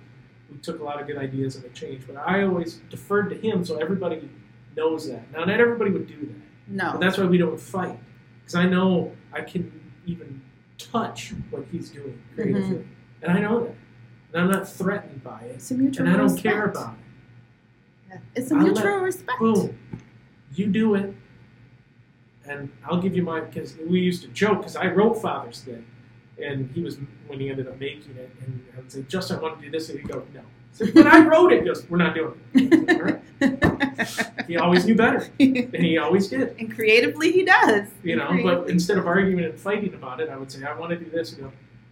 we 0.51 0.59
took 0.59 0.81
a 0.81 0.83
lot 0.83 1.01
of 1.01 1.07
good 1.07 1.19
ideas 1.19 1.55
and 1.55 1.65
they 1.65 1.69
changed, 1.69 2.07
but 2.09 2.17
I 2.17 2.43
always 2.43 2.77
deferred 2.91 3.29
to 3.31 3.37
him 3.37 3.65
so 3.65 3.77
everybody 3.77 4.29
knows 4.77 5.07
that. 5.09 5.31
Now, 5.33 5.45
not 5.45 5.61
everybody 5.61 5.91
would 5.93 6.09
do 6.09 6.19
that, 6.27 6.35
No. 6.67 6.93
but 6.93 7.01
that's 7.01 7.19
why 7.19 7.25
we 7.27 7.39
don't 7.39 7.61
fight, 7.61 7.99
because 8.41 8.55
I 8.57 8.67
know 8.67 9.13
I 9.33 9.43
can 9.43 9.71
even 10.07 10.43
touch 10.79 11.33
what 11.51 11.65
he's 11.71 11.91
doing 11.91 12.21
creatively, 12.35 12.63
Mm-hmm. 12.79 12.89
and 13.23 13.33
I 13.33 13.41
know 13.41 13.61
that, 13.65 13.75
and 14.33 14.43
I'm 14.43 14.51
not 14.51 14.69
threatened 14.69 15.23
by 15.23 15.41
it, 15.43 15.57
it's 15.57 15.71
a 15.71 15.75
mutual 15.75 16.07
and 16.07 16.15
I 16.15 16.19
don't 16.19 16.33
respect. 16.33 16.43
care 16.55 16.65
about 16.65 16.95
Yeah. 18.09 18.19
It's 18.35 18.51
a 18.51 18.55
mutual 18.57 18.85
let- 18.95 19.03
respect. 19.03 19.31
it. 19.33 19.39
Boom, 19.41 19.79
you 20.55 20.67
do 20.67 20.95
it, 20.97 21.15
and 22.47 22.71
I'll 22.85 23.01
give 23.01 23.15
you 23.17 23.23
my 23.23 23.41
because 23.41 23.77
we 23.89 24.01
used 24.01 24.23
to 24.23 24.29
joke 24.29 24.59
because 24.59 24.77
I 24.77 24.87
wrote 24.87 25.15
Father's 25.21 25.61
Day, 25.61 25.83
and 26.43 26.71
he 26.75 26.83
was 26.83 26.99
when 27.27 27.41
he 27.41 27.49
ended 27.51 27.69
up 27.69 27.79
making 27.81 28.17
it, 28.17 28.31
and 28.45 28.65
I 28.77 28.81
would 28.81 28.93
say, 28.93 29.03
Justin, 29.03 29.39
I 29.39 29.43
want 29.43 29.59
to 29.59 29.65
do 29.65 29.71
this, 29.71 29.89
and 29.89 29.99
he'd 29.99 30.09
go, 30.09 30.23
no. 30.35 30.41
I 30.41 30.45
said, 30.77 30.95
but 30.95 31.07
I 31.07 31.25
wrote 31.25 31.53
it. 31.53 31.65
Just 31.65 31.89
we're 31.89 31.99
not 31.99 32.15
doing 32.15 32.35
it. 32.55 33.01
Right. 33.03 33.21
He 34.47 34.57
always 34.59 34.85
knew 34.85 34.95
better, 34.95 35.27
and 35.41 35.75
he 35.77 35.97
always 35.97 36.29
did. 36.29 36.55
and 36.59 36.75
creatively, 36.75 37.33
he 37.33 37.45
does. 37.45 37.89
You 38.03 38.17
know, 38.17 38.27
Creatively. 38.29 38.55
but 38.57 38.71
instead 38.71 38.99
of 38.99 39.07
arguing 39.07 39.43
and 39.45 39.59
fighting 39.59 39.95
about 39.95 40.21
it, 40.21 40.29
I 40.29 40.37
would 40.37 40.51
say, 40.53 40.63
I 40.65 40.75
want 40.79 40.91
to 40.91 40.97
do 40.97 41.09
this. 41.11 41.31
He'd 41.31 41.41
go, 41.41 41.51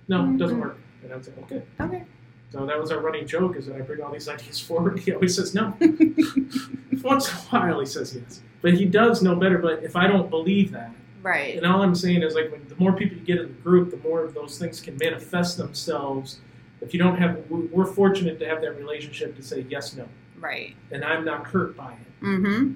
no, 0.09 0.28
it 0.30 0.36
doesn't 0.36 0.59
Mhm. 0.59 0.61
work. 0.61 0.78
And 1.03 1.12
I 1.12 1.16
would 1.16 1.24
say, 1.24 1.32
okay. 1.44 1.62
Okay. 1.80 2.05
So 2.50 2.66
that 2.66 2.78
was 2.78 2.90
our 2.92 3.00
running 3.00 3.26
joke 3.26 3.57
is 3.57 3.66
that 3.66 3.76
I 3.76 3.80
bring 3.80 4.03
all 4.03 4.12
these 4.12 4.28
ideas 4.28 4.61
forward. 4.61 4.98
He 4.98 5.12
always 5.12 5.34
says 5.36 5.55
no. 5.55 5.74
Once 7.03 7.28
in 7.30 7.34
a 7.36 7.40
while 7.50 7.80
he 7.80 7.86
says 7.86 8.14
yes. 8.14 8.42
But 8.62 8.74
he 8.74 8.84
does 8.86 9.22
know 9.22 9.34
better. 9.34 9.58
But 9.58 9.82
if 9.82 9.96
I 9.96 10.06
don't 10.06 10.30
believe 10.30 10.70
that, 10.72 10.92
right. 11.22 11.56
and 11.56 11.66
all 11.66 11.82
I'm 11.82 11.94
saying 11.94 12.22
is 12.22 12.34
like 12.34 12.50
when 12.50 12.66
the 12.68 12.76
more 12.76 12.92
people 12.92 13.18
you 13.18 13.24
get 13.24 13.38
in 13.38 13.48
the 13.48 13.52
group, 13.62 13.90
the 13.90 13.96
more 14.08 14.22
of 14.24 14.34
those 14.34 14.58
things 14.58 14.80
can 14.80 14.96
manifest 14.96 15.58
themselves. 15.58 16.40
If 16.80 16.92
you 16.94 16.98
don't 17.00 17.16
have, 17.16 17.44
we- 17.50 17.66
we're 17.66 17.86
fortunate 17.86 18.38
to 18.40 18.46
have 18.48 18.60
that 18.62 18.76
relationship 18.76 19.36
to 19.36 19.42
say 19.42 19.64
yes, 19.68 19.94
no, 19.96 20.08
Right. 20.40 20.74
and 20.90 21.04
I'm 21.04 21.24
not 21.24 21.46
hurt 21.46 21.76
by 21.76 21.92
it. 21.92 22.24
Mm-hmm. 22.24 22.74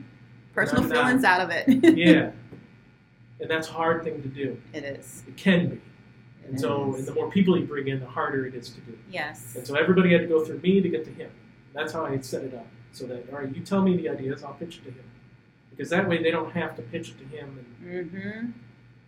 Personal 0.55 0.85
I'm 0.85 0.89
not- 0.89 1.05
feelings 1.07 1.25
out 1.25 1.41
of 1.41 1.51
it. 1.51 1.97
Yeah, 1.97 2.31
and 3.41 3.51
that's 3.51 3.69
a 3.69 3.73
hard 3.73 4.05
thing 4.05 4.23
to 4.23 4.29
do. 4.29 4.61
it 4.73 4.85
is. 4.85 5.25
It 5.27 5.37
can 5.37 5.69
be, 5.71 5.75
It 6.45 6.51
and 6.51 6.61
so 6.61 6.93
is. 6.95 7.01
and 7.01 7.09
the 7.09 7.15
more 7.15 7.31
people 7.31 7.59
you 7.59 7.67
bring 7.67 7.89
in, 7.89 7.99
the 8.01 8.07
harder 8.07 8.47
it 8.47 8.55
is 8.55 8.71
to 8.71 8.81
do. 8.83 8.97
yes. 9.11 9.55
And 9.57 9.67
so 9.67 9.75
everybody 9.75 10.13
had 10.13 10.21
to 10.23 10.29
go 10.29 10.45
through 10.45 10.61
me 10.61 10.81
to 10.81 10.89
get 10.89 11.05
to 11.05 11.11
him. 11.11 11.31
That's 11.75 11.93
how 11.93 12.07
I 12.07 12.17
set 12.21 12.45
it 12.45 12.55
up. 12.55 12.67
So 12.93 13.07
that, 13.07 13.29
all 13.33 13.41
right, 13.41 13.55
you 13.55 13.61
tell 13.63 13.83
me 13.83 13.97
the 13.97 14.09
ideas, 14.09 14.43
I'll 14.45 14.55
pitch 14.55 14.79
it 14.79 14.85
to 14.85 14.91
him. 14.91 15.05
Because 15.77 15.91
that 15.91 16.09
way 16.09 16.23
they 16.23 16.31
don't 16.31 16.53
have 16.53 16.75
to 16.77 16.83
pitch 16.83 17.11
it 17.11 17.19
to 17.19 17.25
him 17.37 17.59
and 17.59 17.67
Mm-hmm. 18.11 18.51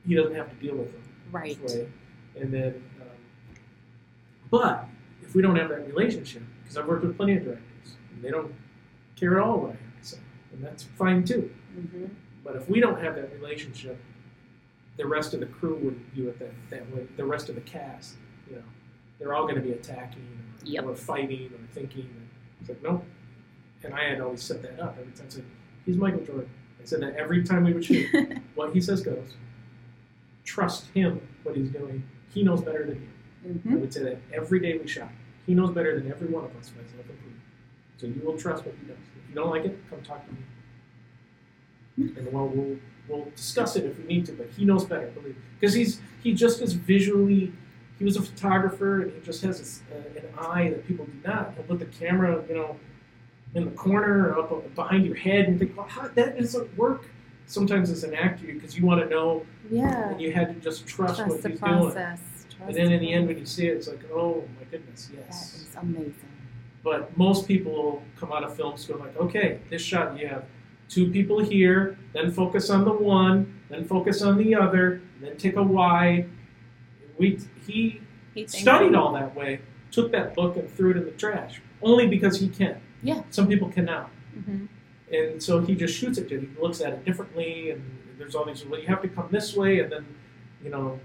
he 0.07 0.15
doesn't 0.15 0.35
have 0.37 0.49
to 0.51 0.57
deal 0.57 0.77
with 0.77 0.93
them. 0.93 1.03
Right. 1.33 1.61
This 1.63 1.75
way. 1.75 1.89
And 2.39 2.53
then, 2.53 2.85
um, 3.01 3.09
but 4.51 4.87
if 5.23 5.35
we 5.35 5.43
don't 5.43 5.57
have 5.57 5.69
that 5.71 5.87
relationship, 5.87 6.43
because 6.63 6.77
I've 6.77 6.87
worked 6.87 7.05
with 7.05 7.17
plenty 7.17 7.37
of 7.37 7.45
directors, 7.45 7.97
and 8.15 8.23
they 8.23 8.31
don't 8.31 8.55
care 9.17 9.39
at 9.39 9.45
all 9.45 9.59
what 9.61 9.71
I 9.71 9.73
have 9.73 10.03
to 10.03 10.09
say. 10.09 10.19
And 10.53 10.63
that's 10.65 10.85
fine 10.85 11.25
too. 11.25 11.51
Mm-hmm. 11.77 12.05
But 12.45 12.57
if 12.57 12.69
we 12.69 12.81
don't 12.81 13.01
have 13.03 13.15
that 13.17 13.33
relationship, 13.33 13.99
the 14.97 15.07
rest 15.07 15.35
of 15.35 15.41
the 15.41 15.47
crew 15.47 15.75
wouldn't 15.77 16.13
view 16.13 16.29
it 16.29 16.39
that, 16.39 16.53
that 16.71 16.95
way. 16.95 17.07
The 17.17 17.25
rest 17.25 17.49
of 17.49 17.55
the 17.57 17.61
cast, 17.63 18.15
you 18.49 18.57
know, 18.57 18.63
they're 19.19 19.35
all 19.35 19.43
going 19.45 19.57
to 19.57 19.61
be 19.63 19.73
attacking 19.73 20.23
or, 20.23 20.67
Yep. 20.67 20.85
or 20.85 20.95
fighting 20.95 21.51
or 21.53 21.67
thinking. 21.73 22.03
And 22.03 22.29
it's 22.61 22.69
like, 22.69 22.83
nope. 22.83 23.05
And 23.85 23.95
I 23.95 24.05
had 24.09 24.21
always 24.21 24.43
set 24.43 24.63
that 24.63 24.81
up 24.81 24.97
every 25.01 25.13
time. 25.13 25.27
I 25.29 25.31
said, 25.35 25.45
he's 25.87 25.97
Michael 25.97 26.21
Jordan. 26.25 26.51
I 26.81 26.85
said 26.85 27.01
that 27.03 27.17
every 27.17 27.43
time 27.45 27.65
we 27.65 27.73
would 27.73 27.85
shoot. 27.85 28.09
what 28.55 28.73
he 28.73 28.81
says 28.81 29.03
goes. 29.03 29.35
Trust 30.45 30.87
him, 30.95 31.21
what 31.43 31.57
he's 31.57 31.71
doing. 31.71 32.03
He 32.33 32.43
knows 32.43 32.63
better 32.63 32.87
than 32.87 32.97
you. 32.97 33.09
I 33.45 33.53
mm-hmm. 33.53 33.81
would 33.81 33.93
say 33.93 34.03
that 34.03 34.19
every 34.33 34.61
day 34.61 34.79
we 34.79 34.87
shot. 34.87 35.11
He 35.47 35.55
knows 35.55 35.71
better 35.71 35.99
than 35.99 36.11
every 36.11 36.29
one 36.29 36.45
of 36.45 36.51
us, 36.57 36.71
myself 36.71 37.09
included. 37.09 37.41
So 37.97 38.07
you 38.07 38.21
will 38.25 38.37
trust 38.37 38.65
what 38.65 38.75
he 38.81 38.87
does. 38.87 38.99
If 39.23 39.29
you 39.29 39.35
don't 39.35 39.51
like 39.51 39.65
it, 39.65 39.79
come 39.91 40.03
talk 40.03 40.25
to 40.27 40.33
me. 40.33 42.13
And 42.17 42.33
we'll, 42.33 42.47
we'll, 42.49 42.77
we'll 43.09 43.31
discuss 43.35 43.77
it 43.77 43.85
if 43.85 43.99
we 43.99 44.05
need 44.05 44.27
to, 44.27 44.33
but 44.33 44.49
he 44.57 44.65
knows 44.65 44.85
better, 44.85 45.09
believe 45.09 45.37
Because 45.59 45.75
he's 45.75 46.01
he 46.23 46.33
just 46.33 46.61
as 46.61 46.73
visually, 46.75 47.53
he 47.99 48.05
was 48.05 48.17
a 48.17 48.23
photographer 48.23 49.03
and 49.03 49.13
he 49.13 49.21
just 49.21 49.43
has 49.43 49.59
this, 49.59 49.83
uh, 49.93 50.19
an 50.19 50.27
eye 50.39 50.71
that 50.71 50.87
people 50.87 51.07
do 51.07 51.13
not. 51.25 51.55
He'll 51.55 51.65
put 51.65 51.79
the 51.79 51.87
camera, 51.87 52.45
you 52.49 52.55
know, 52.55 52.77
in 53.55 53.65
the 53.65 53.71
corner 53.73 54.33
or 54.35 54.39
up 54.41 54.75
behind 54.75 55.07
your 55.07 55.15
head 55.17 55.47
and 55.47 55.59
think, 55.59 55.77
well, 55.77 55.87
how, 55.87 56.09
that 56.09 56.39
doesn't 56.39 56.77
work. 56.77 57.11
Sometimes 57.47 57.89
as 57.91 58.05
an 58.05 58.15
actor, 58.15 58.47
because 58.47 58.77
you 58.77 58.85
want 58.85 59.01
to 59.03 59.09
know, 59.09 59.45
Yeah. 59.71 60.11
and 60.11 60.21
you 60.21 60.33
had 60.33 60.49
to 60.55 60.61
just 60.61 60.87
trust, 60.87 61.17
Trust 61.17 61.31
what 61.31 61.43
the 61.43 61.49
he's 61.51 61.61
doing. 61.61 61.73
process. 61.81 62.21
And 62.61 62.75
then 62.77 62.93
in 62.93 63.01
the 63.01 63.13
end, 63.13 63.27
when 63.27 63.39
you 63.39 63.47
see 63.47 63.69
it, 63.69 63.77
it's 63.77 63.89
like, 63.89 64.01
oh 64.13 64.45
my 64.59 64.65
goodness, 64.71 65.07
That 65.07 65.25
yes. 65.27 65.55
is 65.55 65.75
amazing. 65.77 66.15
But 66.85 67.17
most 67.17 67.49
people 67.49 67.73
will 67.73 68.03
come 68.19 68.33
out 68.33 68.45
of 68.45 68.55
film 68.55 68.77
school 68.77 68.99
like, 68.99 69.17
okay, 69.17 69.61
this 69.71 69.81
shot 69.81 70.19
you 70.19 70.29
have 70.29 70.45
two 70.91 71.11
people 71.11 71.39
here, 71.43 71.99
then 72.13 72.31
focus 72.31 72.69
on 72.71 72.85
the 72.85 72.93
one, 72.93 73.61
then 73.71 73.85
focus 73.87 74.21
on 74.23 74.37
the 74.37 74.55
other, 74.55 75.01
then 75.21 75.37
take 75.39 75.57
a 75.57 75.63
wide. 75.63 76.29
We 77.19 77.39
he 77.67 78.01
He 78.35 78.47
studied 78.47 78.95
all 78.95 79.13
that 79.15 79.35
way, 79.35 79.61
took 79.91 80.13
that 80.13 80.35
book 80.35 80.57
and 80.57 80.71
threw 80.71 80.91
it 80.91 80.97
in 80.99 81.05
the 81.07 81.11
trash, 81.13 81.61
only 81.83 82.07
because 82.07 82.39
he 82.41 82.49
can. 82.49 82.81
Yeah. 83.03 83.23
Some 83.31 83.49
people 83.49 83.69
cannot, 83.69 84.11
hmm 84.45 84.67
and 85.11 85.43
so 85.43 85.61
he 85.61 85.75
just 85.75 85.97
shoots 85.99 86.19
it. 86.19 86.29
He 86.29 86.37
looks 86.61 86.83
at 86.83 86.93
it 86.93 87.03
differently, 87.05 87.71
and 87.71 87.83
there's 88.19 88.35
all 88.35 88.45
these. 88.45 88.63
Well, 88.67 88.79
you 88.79 88.87
have 88.89 89.01
to 89.01 89.09
come 89.09 89.29
this 89.31 89.57
way, 89.57 89.81
and 89.81 89.91
then 89.91 90.05
you 90.63 90.69
know 90.69 91.01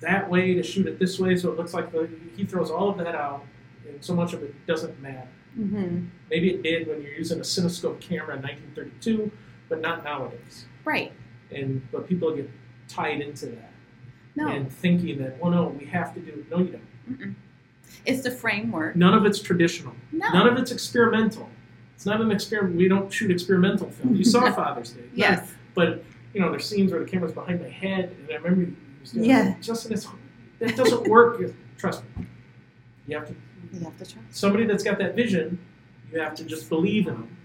that 0.00 0.28
way 0.28 0.52
to 0.52 0.62
shoot 0.62 0.86
it 0.86 0.98
this 0.98 1.18
way, 1.18 1.34
so 1.36 1.50
it 1.50 1.56
looks 1.56 1.72
like 1.72 1.90
the, 1.90 2.06
he 2.36 2.44
throws 2.44 2.70
all 2.70 2.90
of 2.90 2.98
that 2.98 3.14
out, 3.14 3.46
and 3.88 4.04
so 4.04 4.14
much 4.14 4.34
of 4.34 4.42
it 4.42 4.54
doesn't 4.66 5.00
matter. 5.00 5.26
hmm 5.54 6.04
Maybe 6.30 6.50
it 6.50 6.62
did 6.62 6.86
when 6.86 7.00
you're 7.00 7.14
using 7.14 7.38
a 7.38 7.42
cinescope 7.42 7.98
camera 8.00 8.36
in 8.36 8.42
1932, 8.42 9.30
but 9.70 9.80
not 9.80 10.04
nowadays. 10.04 10.66
Right. 10.84 11.12
And 11.50 11.80
but 11.90 12.06
people 12.06 12.34
get 12.36 12.50
tied 12.88 13.22
into 13.22 13.46
that 13.46 13.70
No. 14.34 14.48
and 14.48 14.70
thinking 14.70 15.16
that, 15.22 15.40
well, 15.40 15.50
no, 15.50 15.68
we 15.68 15.86
have 15.86 16.12
to 16.14 16.20
do 16.20 16.32
it. 16.32 16.50
No, 16.50 16.58
you 16.58 16.72
don't. 16.76 17.18
Mm-mm. 17.20 17.34
It's 18.04 18.22
the 18.22 18.30
framework. 18.30 18.96
None 18.96 19.14
of 19.14 19.24
it's 19.26 19.40
traditional. 19.40 19.94
No. 20.12 20.28
None 20.30 20.46
of 20.48 20.58
it's 20.58 20.70
experimental. 20.70 21.48
It's 21.94 22.06
not 22.06 22.20
an 22.20 22.30
experiment. 22.30 22.76
We 22.76 22.88
don't 22.88 23.12
shoot 23.12 23.30
experimental 23.30 23.90
film. 23.90 24.14
You 24.14 24.24
saw 24.24 24.52
Father's 24.54 24.90
Day. 24.90 25.04
Yes. 25.14 25.52
But 25.74 26.04
you 26.34 26.40
know, 26.40 26.50
there's 26.50 26.68
scenes 26.68 26.92
where 26.92 27.00
the 27.02 27.10
camera's 27.10 27.32
behind 27.32 27.60
my 27.62 27.68
head, 27.68 28.14
and 28.20 28.30
I 28.30 28.34
remember 28.36 28.62
you 28.70 28.76
was 29.00 29.12
doing 29.12 29.24
Yeah. 29.30 29.54
Justin, 29.60 29.92
it's, 29.94 30.06
that 30.58 30.76
doesn't 30.76 31.08
work. 31.08 31.40
Trust 31.78 32.02
me. 32.16 32.26
You 33.06 33.18
have 33.18 33.28
to 33.28 33.34
You 33.72 33.80
have 33.80 33.96
to 33.98 34.04
try. 34.06 34.22
somebody 34.30 34.66
that's 34.66 34.82
got 34.84 34.98
that 34.98 35.14
vision, 35.16 35.58
you 36.12 36.20
have 36.20 36.34
to 36.34 36.44
just 36.44 36.68
believe 36.68 37.06
in 37.08 37.14
them. 37.14 37.36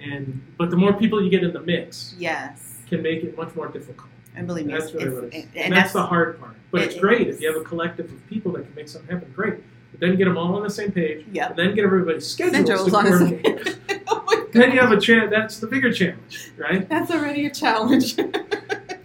And 0.00 0.42
but 0.56 0.70
the 0.70 0.76
more 0.76 0.92
people 0.92 1.22
you 1.22 1.28
get 1.30 1.42
in 1.42 1.52
the 1.52 1.60
mix 1.60 2.14
Yes. 2.18 2.78
can 2.88 3.02
make 3.02 3.22
it 3.24 3.36
much 3.36 3.54
more 3.54 3.68
difficult. 3.68 4.08
And 4.34 4.46
believe 4.46 4.66
me, 4.66 4.72
That's 4.72 4.86
it's, 4.86 4.94
really 4.94 5.06
it's, 5.06 5.14
what 5.14 5.24
it 5.24 5.34
is. 5.34 5.44
and, 5.44 5.44
And, 5.54 5.64
and 5.64 5.72
that's, 5.72 5.82
that's 5.84 5.92
the 5.94 6.06
hard 6.06 6.38
part. 6.40 6.54
But 6.70 6.82
it's 6.82 6.94
great 6.96 7.28
is. 7.28 7.36
if 7.36 7.42
you 7.42 7.52
have 7.52 7.60
a 7.60 7.64
collective 7.64 8.12
of 8.12 8.26
people 8.28 8.52
that 8.52 8.64
can 8.64 8.74
make 8.74 8.88
something 8.88 9.10
happen. 9.10 9.32
Great. 9.34 9.54
But 9.90 10.00
then 10.00 10.16
get 10.16 10.26
them 10.26 10.36
all 10.36 10.54
on 10.54 10.62
the 10.62 10.70
same 10.70 10.92
page, 10.92 11.24
Yep. 11.32 11.50
and 11.50 11.58
then 11.58 11.74
get 11.74 11.84
everybody's 11.84 12.26
schedules 12.26 12.66
Schedules 12.66 12.90
to 12.90 12.96
on 12.96 13.04
the 13.06 13.10
coordinate. 13.10 14.02
oh 14.08 14.46
then 14.52 14.72
you 14.72 14.80
have 14.80 14.92
a 14.92 15.00
chance. 15.00 15.30
That's 15.30 15.58
the 15.58 15.66
bigger 15.66 15.92
challenge, 15.92 16.52
right? 16.58 16.86
That's 16.88 17.10
already 17.10 17.46
a 17.46 17.50
challenge. 17.50 18.16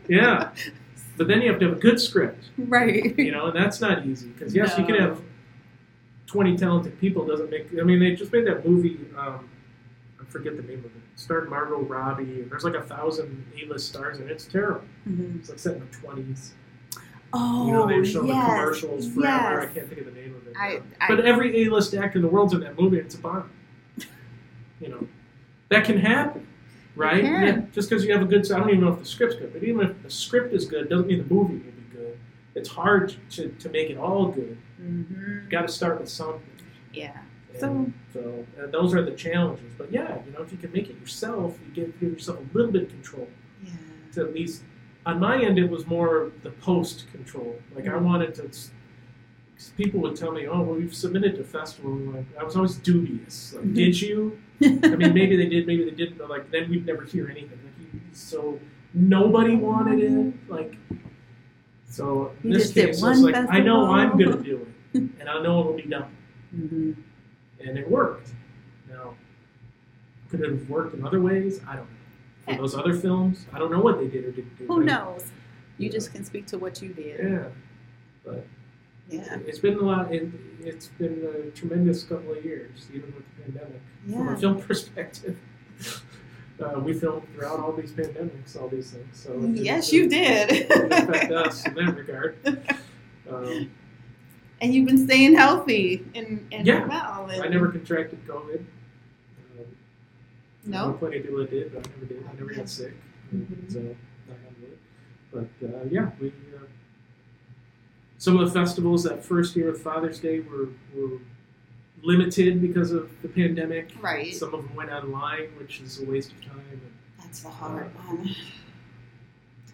Yeah. 0.09 0.51
But 1.15 1.29
then 1.29 1.41
you 1.41 1.49
have 1.49 1.59
to 1.61 1.69
have 1.69 1.77
a 1.77 1.79
good 1.79 1.97
script, 1.99 2.43
right. 2.57 3.17
you 3.17 3.31
know, 3.31 3.45
and 3.47 3.55
that's 3.55 3.79
not 3.79 4.05
easy 4.05 4.27
because 4.27 4.53
yes, 4.53 4.77
you 4.77 4.85
can 4.85 4.95
have 4.95 5.21
twenty 6.27 6.57
talented 6.57 6.99
people. 6.99 7.25
Doesn't 7.25 7.49
make. 7.49 7.67
I 7.79 7.83
mean, 7.83 7.99
they 7.99 8.13
just 8.13 8.33
made 8.33 8.45
that 8.47 8.67
movie. 8.67 8.99
Um, 9.17 9.47
I 10.19 10.25
forget 10.25 10.57
the 10.57 10.63
name 10.63 10.79
of 10.79 10.85
it. 10.85 11.02
Starred 11.15 11.49
Margot 11.49 11.81
Robbie. 11.81 12.41
And 12.41 12.51
there's 12.51 12.63
like 12.63 12.75
a 12.75 12.81
thousand 12.81 13.45
A-list 13.61 13.87
stars, 13.89 14.19
and 14.19 14.29
it's 14.29 14.45
terrible. 14.45 14.85
Mhm. 15.07 15.39
It's 15.39 15.49
like 15.49 15.59
set 15.59 15.75
in 15.75 15.79
the 15.81 15.85
twenties. 15.97 16.53
Oh, 17.35 17.65
You 17.67 17.71
know, 17.73 17.87
they 17.87 18.07
show 18.07 18.23
yes. 18.23 18.35
the 18.35 18.51
commercials 18.51 19.11
forever. 19.13 19.61
I 19.61 19.65
can't 19.67 19.87
think 19.87 20.01
of 20.01 20.05
the 20.05 20.11
name 20.11 20.35
of 20.35 20.47
it. 20.47 20.53
I. 20.57 20.81
I, 21.01 21.07
but 21.15 21.25
every 21.25 21.63
A-list 21.63 21.93
actor 21.95 22.19
in 22.19 22.21
the 22.21 22.27
world's 22.27 22.53
in 22.53 22.59
that 22.61 22.79
movie. 22.79 22.97
and 22.97 23.05
It's 23.07 23.15
a 23.15 23.19
bomb. 23.19 23.49
you 24.79 24.89
know, 24.89 25.07
that 25.69 25.83
can 25.85 25.97
happen, 25.97 26.45
right? 26.95 27.23
can. 27.23 27.43
Yeah, 27.43 27.61
just 27.71 27.89
because 27.89 28.05
you 28.05 28.13
have 28.13 28.21
a 28.21 28.25
good, 28.25 28.51
I 28.51 28.59
don't 28.59 28.69
even 28.69 28.81
know 28.81 28.93
if 28.93 28.99
the 28.99 29.05
script's 29.05 29.35
good, 29.37 29.51
but 29.53 29.63
even 29.63 29.81
if 29.89 30.03
the 30.03 30.09
script 30.11 30.53
is 30.53 30.65
good, 30.65 30.89
doesn't 30.89 31.07
mean 31.07 31.27
the 31.27 31.33
movie 31.33 31.53
will 31.55 31.59
be 31.71 31.83
good. 31.91 32.19
It's 32.53 32.69
hard 32.69 33.15
to, 33.31 33.49
to 33.49 33.69
make 33.69 33.89
it 33.89 33.97
all 33.97 34.27
good. 34.27 34.57
Mhm. 34.79 35.45
You 35.45 35.49
got 35.49 35.63
to 35.63 35.67
start 35.73 35.99
with 35.99 36.09
something. 36.09 36.41
Yeah. 36.93 37.17
And 37.53 37.61
So- 37.61 37.91
so 38.13 38.45
uh, 38.61 38.67
those 38.67 38.93
are 38.93 39.03
the 39.03 39.11
challenges. 39.11 39.71
But 39.77 39.91
yeah, 39.91 40.17
you 40.25 40.31
know, 40.33 40.41
if 40.41 40.51
you 40.51 40.57
can 40.57 40.71
make 40.71 40.89
it 40.89 40.99
yourself, 40.99 41.57
you 41.65 41.73
give, 41.73 41.99
give 41.99 42.11
yourself 42.13 42.39
a 42.39 42.57
little 42.57 42.71
bit 42.71 42.83
of 42.83 42.89
control. 42.89 43.27
Yeah. 43.63 43.71
To 44.13 44.21
at 44.21 44.33
least, 44.33 44.63
on 45.05 45.19
my 45.19 45.41
end, 45.43 45.57
it 45.59 45.69
was 45.69 45.85
more 45.87 46.31
the 46.43 46.51
post 46.51 47.11
control. 47.11 47.55
Like 47.75 47.85
I 47.87 47.91
Mhm. 47.91 48.03
wanted 48.03 48.35
to. 48.35 48.49
People 49.77 50.01
would 50.01 50.15
tell 50.15 50.31
me, 50.33 50.45
"Oh, 50.47 50.61
well, 50.61 50.75
we've 50.75 50.93
submitted 50.95 51.35
to 51.37 51.43
festival." 51.43 51.91
Like, 51.93 52.25
I 52.37 52.43
was 52.43 52.55
always 52.57 52.75
dubious. 52.75 53.53
Like, 53.53 53.65
Mhm. 53.65 53.75
did 53.75 54.01
you? 54.01 54.37
I 54.61 54.95
mean, 54.95 55.13
maybe 55.13 55.37
they 55.37 55.47
did, 55.47 55.67
maybe 55.67 55.83
they 55.85 55.91
didn't. 56.01 56.17
But 56.17 56.29
like, 56.29 56.51
then 56.51 56.69
we'd 56.69 56.85
never 56.85 57.03
hear 57.03 57.29
anything. 57.29 57.59
Like, 57.63 57.93
you, 57.93 57.99
so 58.11 58.59
nobody 58.93 59.55
wanted 59.55 59.99
it. 60.03 60.33
Like, 60.49 60.75
so 61.87 62.31
in 62.43 62.49
You 62.49 62.55
this 62.57 62.63
just 62.71 62.75
case, 62.75 63.03
I 63.03 63.09
was 63.09 63.21
one 63.21 63.31
like, 63.31 63.45
I 63.49 63.59
know 63.59 63.85
I'm 63.91 64.17
gonna 64.17 64.41
do 64.43 64.67
it, 64.93 65.01
and 65.19 65.29
I 65.29 65.41
know 65.43 65.59
it'll 65.61 65.73
be 65.73 65.83
done 65.83 66.11
hmm 66.51 66.91
and 67.65 67.77
it 67.77 67.89
worked. 67.89 68.29
Now, 68.89 69.15
could 70.29 70.41
it 70.41 70.49
have 70.49 70.69
worked 70.69 70.93
in 70.95 71.05
other 71.05 71.21
ways? 71.21 71.61
I 71.67 71.75
don't 71.75 71.87
know. 71.89 72.53
For 72.55 72.61
those 72.61 72.75
other 72.75 72.93
films, 72.93 73.45
I 73.53 73.59
don't 73.59 73.71
know 73.71 73.79
what 73.79 73.99
they 73.99 74.07
did 74.07 74.25
or 74.25 74.31
didn't 74.31 74.57
do. 74.57 74.65
Who 74.67 74.77
right? 74.79 74.85
knows? 74.85 75.31
You 75.77 75.89
just 75.89 76.11
can 76.13 76.23
speak 76.25 76.45
to 76.47 76.57
what 76.57 76.81
you 76.81 76.89
did. 76.89 77.19
Yeah, 77.31 77.45
but 78.25 78.45
Yeah. 79.09 79.37
it's 79.47 79.59
been 79.59 79.75
a 79.77 79.81
lot. 79.81 80.13
It, 80.13 80.29
it's 80.61 80.87
been 80.87 81.25
a 81.47 81.49
tremendous 81.51 82.03
couple 82.03 82.33
of 82.33 82.43
years, 82.43 82.87
even 82.93 83.13
with 83.15 83.23
the 83.37 83.43
pandemic. 83.43 83.81
yeah. 84.07 84.17
From 84.17 84.27
a 84.29 84.37
film 84.37 84.61
perspective, 84.67 85.37
uh, 86.61 86.79
we 86.79 86.93
filmed 86.93 87.27
throughout 87.33 87.59
all 87.59 87.71
these 87.71 87.91
pandemics, 87.93 88.59
all 88.61 88.67
these 88.67 88.91
things. 88.91 89.17
So 89.19 89.39
Yes, 89.53 89.91
you 89.93 90.07
did. 90.09 90.69
affect 90.71 91.31
us 91.31 91.65
in 91.65 91.73
that 91.75 91.95
regard. 91.95 92.35
Um, 93.31 93.71
and 94.63 94.73
you've 94.73 94.85
been 94.87 95.05
staying 95.05 95.35
healthy 95.35 96.05
and, 96.15 96.47
and 96.53 96.65
Yeah. 96.65 96.87
well. 96.87 97.27
And 97.29 97.43
I 97.43 97.47
never 97.49 97.67
contracted 97.69 98.25
COVID. 98.25 98.59
Um, 98.59 98.65
I 100.65 100.69
know 100.69 100.91
No. 100.91 100.93
plenty 100.93 101.17
of 101.17 101.23
people 101.23 101.39
that 101.39 101.51
did, 101.51 101.73
but 101.73 101.85
I 101.85 101.89
never 101.91 102.05
did. 102.05 102.25
I 102.25 102.33
never 102.33 102.53
got 102.53 102.69
sick. 102.69 102.93
Mhm. 103.35 103.71
So, 103.71 103.79
knock 103.81 104.37
on 104.47 104.55
wood. 104.61 105.49
But 105.61 105.67
uh, 105.67 105.83
yeah, 105.91 106.11
we. 106.19 106.29
Uh, 106.29 106.31
some 108.17 108.39
of 108.39 108.47
the 108.47 108.57
festivals 108.57 109.03
that 109.03 109.23
first 109.25 109.53
year 109.57 109.67
of 109.69 109.81
Father's 109.81 110.17
Day 110.19 110.39
were, 110.39 110.69
were 110.95 111.17
limited 112.01 112.61
because 112.61 112.93
of 112.93 113.09
the 113.21 113.27
pandemic. 113.27 113.89
Right. 114.01 114.33
Some 114.33 114.53
of 114.53 114.63
them 114.65 114.73
went 114.75 114.91
online, 114.91 115.49
which 115.57 115.81
is 115.81 115.99
a 115.99 116.05
waste 116.05 116.31
of 116.31 116.41
time. 116.41 116.61
And 116.71 116.81
That's 117.19 117.41
the 117.43 117.49
hard 117.49 117.93
one. 117.95 118.29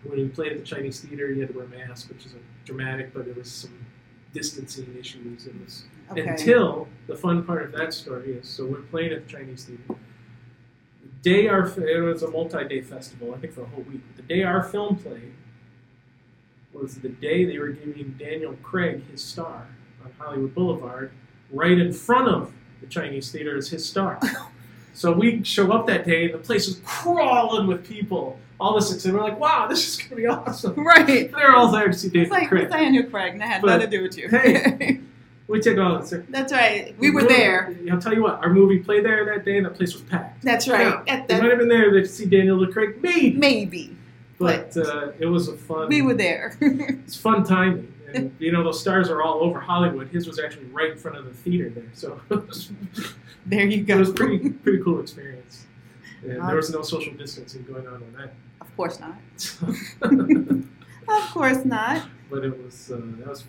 when 0.03 0.17
you 0.17 0.29
played 0.29 0.53
at 0.53 0.57
the 0.59 0.63
Chinese 0.65 0.99
theater, 1.01 1.31
you 1.31 1.41
had 1.41 1.49
to 1.51 1.57
wear 1.59 1.67
masks, 1.67 2.09
which 2.09 2.25
is 2.25 2.33
a 2.33 2.37
dramatic, 2.65 3.13
but 3.13 3.25
there 3.25 3.35
was 3.35 3.51
some 3.51 3.85
distancing 4.33 4.95
issues. 4.99 5.45
It 5.45 5.65
this 5.65 5.83
Okay. 6.11 6.25
until 6.27 6.87
the 7.07 7.15
fun 7.15 7.43
part 7.43 7.63
of 7.63 7.71
that 7.73 7.93
story 7.93 8.31
is 8.33 8.47
so 8.47 8.65
we're 8.65 8.81
playing 8.81 9.11
at 9.13 9.27
the 9.27 9.31
Chinese 9.31 9.65
theater. 9.65 9.83
The 11.01 11.09
day 11.21 11.47
our 11.47 11.65
it 11.79 12.01
was 12.01 12.23
a 12.23 12.31
multi-day 12.31 12.81
festival, 12.81 13.33
I 13.35 13.37
think 13.37 13.53
for 13.53 13.61
a 13.61 13.65
whole 13.67 13.83
week. 13.83 14.01
The 14.15 14.23
day 14.23 14.43
our 14.43 14.63
film 14.63 14.95
played 14.95 15.33
was 16.73 16.95
the 16.95 17.09
day 17.09 17.45
they 17.45 17.59
were 17.59 17.69
giving 17.69 18.15
Daniel 18.17 18.53
Craig 18.63 19.03
his 19.11 19.23
star 19.23 19.67
on 20.03 20.11
Hollywood 20.17 20.55
Boulevard, 20.55 21.11
right 21.51 21.77
in 21.77 21.93
front 21.93 22.27
of 22.27 22.53
the 22.81 22.87
Chinese 22.87 23.31
theater 23.31 23.57
as 23.57 23.69
his 23.69 23.85
star. 23.85 24.19
so 24.93 25.11
we 25.11 25.43
show 25.43 25.71
up 25.71 25.85
that 25.87 26.05
day 26.05 26.25
and 26.25 26.33
the 26.33 26.37
place 26.39 26.67
is 26.67 26.81
crawling 26.85 27.67
with 27.67 27.85
people. 27.87 28.39
All 28.59 28.75
this 28.75 28.93
excitement. 28.93 29.23
We're 29.23 29.29
like, 29.29 29.39
wow, 29.39 29.67
this 29.67 29.87
is 29.87 29.97
gonna 30.03 30.15
be 30.15 30.27
awesome. 30.27 30.75
Right. 30.83 31.31
They're 31.31 31.55
all 31.55 31.71
there 31.71 31.87
to 31.87 31.93
see 31.93 32.07
It's 32.07 32.13
Daniel 32.13 32.29
like 32.31 32.49
Craig. 32.49 32.63
it's 32.63 32.73
Daniel 32.73 33.03
Craig, 33.09 33.31
and 33.33 33.41
that 33.41 33.47
had 33.47 33.61
But, 33.61 33.67
nothing 33.67 33.89
to 33.91 33.97
do 33.97 34.03
with 34.03 34.17
you. 34.17 34.29
hey. 34.29 34.99
We 35.47 35.59
take 35.59 35.79
all 35.79 35.97
this. 35.97 36.13
That's 36.29 36.53
right. 36.53 36.93
We 36.99 37.09
were 37.09 37.23
there. 37.23 37.75
I'll 37.91 37.99
tell 37.99 38.13
you 38.13 38.21
what, 38.21 38.35
our 38.35 38.51
movie 38.53 38.77
played 38.77 39.03
there 39.03 39.25
that 39.25 39.45
day, 39.45 39.57
and 39.57 39.65
that 39.65 39.73
place 39.73 39.93
was 39.93 40.03
packed. 40.03 40.43
That's 40.43 40.67
right. 40.67 40.81
Yeah, 41.07 41.15
That- 41.17 41.27
that- 41.27 41.41
might 41.41 41.49
have 41.49 41.57
been 41.57 41.67
there 41.67 41.89
to 41.89 42.05
see 42.05 42.25
Daniel 42.27 42.63
Craig, 42.67 43.01
maybe, 43.01 43.31
maybe 43.35 43.95
but 44.37 44.77
uh, 44.77 45.11
it 45.17 45.25
was 45.25 45.47
a 45.47 45.57
fun. 45.57 45.87
we 45.89 46.03
were 46.03 46.13
there. 46.13 46.55
It's 46.61 47.15
fun 47.15 47.43
timing, 47.43 47.91
and 48.13 48.31
you 48.37 48.51
know 48.51 48.63
those 48.63 48.79
stars 48.79 49.09
are 49.09 49.23
all 49.23 49.41
over 49.41 49.59
Hollywood. 49.59 50.09
His 50.09 50.27
was 50.27 50.37
actually 50.39 50.65
right 50.65 50.91
in 50.91 50.97
front 50.99 51.17
of 51.17 51.25
the 51.25 51.33
theater 51.33 51.69
there, 51.71 51.89
so 51.93 52.21
there 53.47 53.65
you 53.65 53.83
go. 53.83 53.95
it 53.95 53.99
was 53.99 54.11
pretty 54.11 54.49
pretty 54.51 54.83
cool 54.83 54.99
experience. 54.99 55.65
And 56.21 56.41
Uh, 56.41 56.45
there 56.47 56.57
was 56.57 56.69
no 56.69 56.83
social 56.83 57.13
distancing 57.15 57.63
going 57.63 57.87
on 57.87 57.95
on 57.95 58.13
that. 58.19 58.33
Of 58.79 58.97
course 58.97 58.99
not. 59.01 60.39
Of 61.09 61.31
course 61.31 61.65
not. 61.65 62.07
but 62.29 62.45
it 62.45 62.63
was 62.63 62.91
uh, 62.91 63.01
that 63.17 63.27
was 63.27 63.43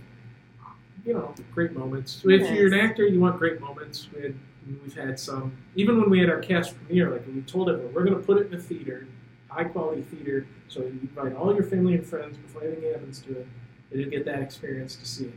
you 1.04 1.14
know 1.14 1.32
great 1.54 1.72
moments. 1.72 2.20
If 2.24 2.50
you're 2.50 2.66
an 2.66 2.74
actor, 2.80 3.06
you 3.06 3.20
want 3.20 3.38
great 3.38 3.60
moments. 3.60 4.08
We 4.12 4.22
had, 4.22 4.34
we've 4.82 4.96
had 4.96 5.20
some 5.20 5.52
even 5.76 6.00
when 6.00 6.10
we 6.10 6.18
had 6.18 6.30
our 6.30 6.40
cast 6.40 6.74
premiere, 6.76 7.10
like 7.10 7.24
we 7.32 7.42
told 7.42 7.68
everyone 7.70 7.94
we're 7.94 8.04
going 8.04 8.16
to 8.18 8.22
put 8.24 8.38
it 8.38 8.48
in 8.48 8.54
a 8.54 8.60
theater, 8.60 9.06
high 9.48 9.64
quality 9.64 10.02
theater, 10.02 10.48
so 10.68 10.80
you 10.80 10.98
invite 11.02 11.36
all 11.36 11.54
your 11.54 11.62
family 11.64 11.94
and 11.94 12.04
friends 12.04 12.36
before 12.36 12.64
anything 12.64 12.90
happens 12.90 13.20
to 13.20 13.38
it, 13.38 13.46
and 13.92 14.00
you 14.00 14.06
get 14.10 14.24
that 14.24 14.40
experience 14.40 14.96
to 14.96 15.06
see 15.06 15.26
it. 15.26 15.34